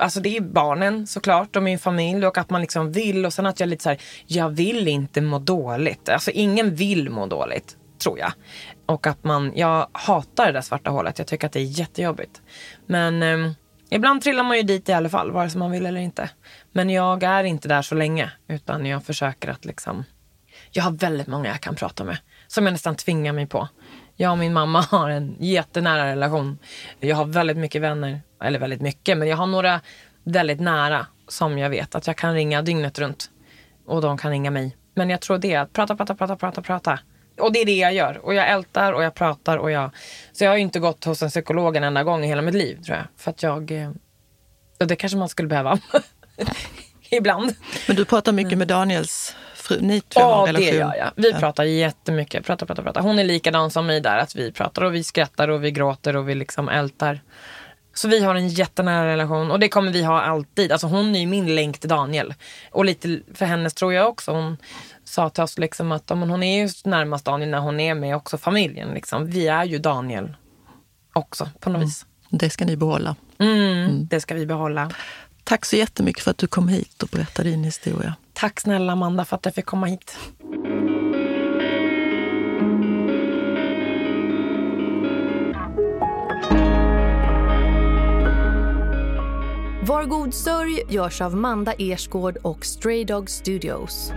alltså 0.00 0.20
det 0.20 0.36
är 0.36 0.40
barnen 0.40 1.06
såklart 1.06 1.56
och 1.56 1.62
min 1.62 1.78
familj 1.78 2.26
och 2.26 2.38
att 2.38 2.50
man 2.50 2.60
liksom 2.60 2.92
vill 2.92 3.26
och 3.26 3.32
sen 3.32 3.46
att 3.46 3.60
jag 3.60 3.68
lite 3.68 3.82
så 3.82 3.88
här, 3.88 3.98
jag 4.26 4.50
vill 4.50 4.88
inte 4.88 5.20
må 5.20 5.38
dåligt. 5.38 6.08
Alltså 6.08 6.30
ingen 6.30 6.74
vill 6.74 7.10
må 7.10 7.26
dåligt, 7.26 7.76
tror 7.98 8.18
jag. 8.18 8.32
Och 8.86 9.06
att 9.06 9.24
man, 9.24 9.52
jag 9.54 9.88
hatar 9.92 10.46
det 10.46 10.52
där 10.52 10.60
svarta 10.60 10.90
hålet. 10.90 11.18
Jag 11.18 11.26
tycker 11.26 11.46
att 11.46 11.52
det 11.52 11.60
är 11.60 11.64
jättejobbigt. 11.64 12.42
Men 12.86 13.22
eh, 13.22 13.52
ibland 13.90 14.22
trillar 14.22 14.44
man 14.44 14.56
ju 14.56 14.62
dit 14.62 14.88
i 14.88 14.92
alla 14.92 15.08
fall, 15.08 15.30
vare 15.30 15.50
sig 15.50 15.58
man 15.58 15.70
vill 15.70 15.86
eller 15.86 16.00
inte. 16.00 16.30
Men 16.72 16.90
jag 16.90 17.22
är 17.22 17.44
inte 17.44 17.68
där 17.68 17.82
så 17.82 17.94
länge, 17.94 18.32
utan 18.48 18.86
jag 18.86 19.04
försöker 19.04 19.48
att 19.48 19.64
liksom, 19.64 20.04
jag 20.70 20.82
har 20.82 20.90
väldigt 20.90 21.26
många 21.26 21.48
jag 21.48 21.60
kan 21.60 21.74
prata 21.74 22.04
med. 22.04 22.18
Som 22.46 22.64
jag 22.64 22.72
nästan 22.72 22.96
tvingar 22.96 23.32
mig 23.32 23.46
på. 23.46 23.68
Jag 24.20 24.32
och 24.32 24.38
min 24.38 24.52
mamma 24.52 24.80
har 24.90 25.10
en 25.10 25.36
jättenära 25.38 26.06
relation. 26.06 26.58
Jag 27.00 27.16
har 27.16 27.24
väldigt 27.24 27.56
mycket 27.56 27.82
vänner, 27.82 28.20
eller 28.42 28.58
väldigt 28.58 28.80
mycket, 28.80 29.18
men 29.18 29.28
jag 29.28 29.36
har 29.36 29.46
några 29.46 29.80
väldigt 30.24 30.60
nära 30.60 31.06
som 31.28 31.58
jag 31.58 31.70
vet 31.70 31.94
att 31.94 32.06
jag 32.06 32.16
kan 32.16 32.34
ringa 32.34 32.62
dygnet 32.62 32.98
runt. 32.98 33.30
Och 33.86 34.02
de 34.02 34.18
kan 34.18 34.30
ringa 34.30 34.50
mig. 34.50 34.76
Men 34.94 35.10
jag 35.10 35.20
tror 35.20 35.38
det 35.38 35.54
är 35.54 35.60
att 35.60 35.72
prata, 35.72 35.96
prata, 35.96 36.14
prata, 36.14 36.36
prata, 36.36 36.62
prata. 36.62 36.98
Och 37.40 37.52
det 37.52 37.58
är 37.58 37.66
det 37.66 37.76
jag 37.76 37.94
gör. 37.94 38.18
Och 38.24 38.34
jag 38.34 38.48
ältar 38.48 38.92
och 38.92 39.02
jag 39.02 39.14
pratar 39.14 39.56
och 39.56 39.70
jag... 39.70 39.90
Så 40.32 40.44
jag 40.44 40.50
har 40.50 40.56
ju 40.56 40.62
inte 40.62 40.80
gått 40.80 41.04
hos 41.04 41.22
en 41.22 41.30
psykolog 41.30 41.76
en 41.76 41.84
enda 41.84 42.04
gång 42.04 42.24
i 42.24 42.26
hela 42.26 42.42
mitt 42.42 42.54
liv 42.54 42.82
tror 42.82 42.96
jag. 42.96 43.06
För 43.16 43.30
att 43.30 43.42
jag... 43.42 43.70
Eh, 43.70 43.90
och 44.80 44.86
det 44.86 44.96
kanske 44.96 45.18
man 45.18 45.28
skulle 45.28 45.48
behöva. 45.48 45.78
Ibland. 47.10 47.54
Men 47.86 47.96
du 47.96 48.04
pratar 48.04 48.32
mycket 48.32 48.58
med 48.58 48.68
Daniels 48.68 49.36
fru, 49.68 49.80
ni 49.80 50.02
ja, 50.14 50.44
relation? 50.48 50.64
Ja, 50.64 50.70
det 50.70 50.76
gör 50.76 50.96
jag. 50.96 51.10
Vi 51.16 51.30
ja. 51.30 51.38
pratar 51.38 51.64
jättemycket. 51.64 52.44
Pratar, 52.46 52.66
pratar, 52.66 52.82
pratar. 52.82 53.00
Hon 53.00 53.18
är 53.18 53.24
likadan 53.24 53.70
som 53.70 53.86
mig 53.86 54.00
där. 54.00 54.18
Att 54.18 54.36
vi 54.36 54.52
pratar 54.52 54.82
och 54.84 54.94
vi 54.94 55.04
skrattar 55.04 55.48
och 55.48 55.64
vi 55.64 55.70
gråter 55.70 56.16
och 56.16 56.28
vi 56.28 56.34
liksom 56.34 56.68
ältar. 56.68 57.20
Så 57.94 58.08
vi 58.08 58.24
har 58.24 58.34
en 58.34 58.48
jättenära 58.48 59.06
relation 59.06 59.50
och 59.50 59.60
det 59.60 59.68
kommer 59.68 59.92
vi 59.92 60.02
ha 60.02 60.20
alltid. 60.20 60.72
Alltså 60.72 60.86
hon 60.86 61.16
är 61.16 61.20
ju 61.20 61.26
min 61.26 61.54
länk 61.54 61.78
till 61.78 61.88
Daniel. 61.88 62.34
Och 62.70 62.84
lite 62.84 63.20
för 63.34 63.46
hennes 63.46 63.74
tror 63.74 63.92
jag 63.92 64.08
också. 64.08 64.32
Hon 64.32 64.56
sa 65.04 65.30
till 65.30 65.42
oss 65.42 65.58
liksom 65.58 65.92
att 65.92 66.08
men 66.08 66.30
hon 66.30 66.42
är 66.42 66.62
ju 66.62 66.68
närmast 66.84 67.24
Daniel 67.24 67.50
när 67.50 67.58
hon 67.58 67.80
är 67.80 67.94
med 67.94 68.16
också 68.16 68.38
familjen. 68.38 68.88
Liksom. 68.94 69.26
Vi 69.26 69.48
är 69.48 69.64
ju 69.64 69.78
Daniel 69.78 70.36
också 71.12 71.48
på 71.60 71.70
något 71.70 71.76
mm. 71.76 71.86
vis. 71.86 72.06
Det 72.30 72.50
ska 72.50 72.64
ni 72.64 72.76
behålla. 72.76 73.16
Mm, 73.38 73.58
mm. 73.58 74.06
Det 74.06 74.20
ska 74.20 74.34
vi 74.34 74.46
behålla. 74.46 74.90
Tack 75.48 75.64
så 75.64 75.76
jättemycket 75.76 76.22
för 76.22 76.30
att 76.30 76.38
du 76.38 76.46
kom 76.46 76.68
hit 76.68 77.02
och 77.02 77.08
berättade 77.08 77.50
din 77.50 77.64
historia. 77.64 78.14
Tack 78.32 78.60
snälla 78.60 78.92
Amanda 78.92 79.24
för 79.24 79.36
att 79.36 79.44
jag 79.44 79.54
fick 79.54 79.66
komma 79.66 79.86
hit. 79.86 80.18
Var 89.82 90.04
god 90.04 90.34
sörj 90.34 90.82
görs 90.88 91.20
av 91.20 91.36
Manda 91.36 91.72
Ersgård 91.78 92.36
och 92.36 92.66
Stray 92.66 93.04
Dog 93.04 93.30
Studios. 93.30 94.12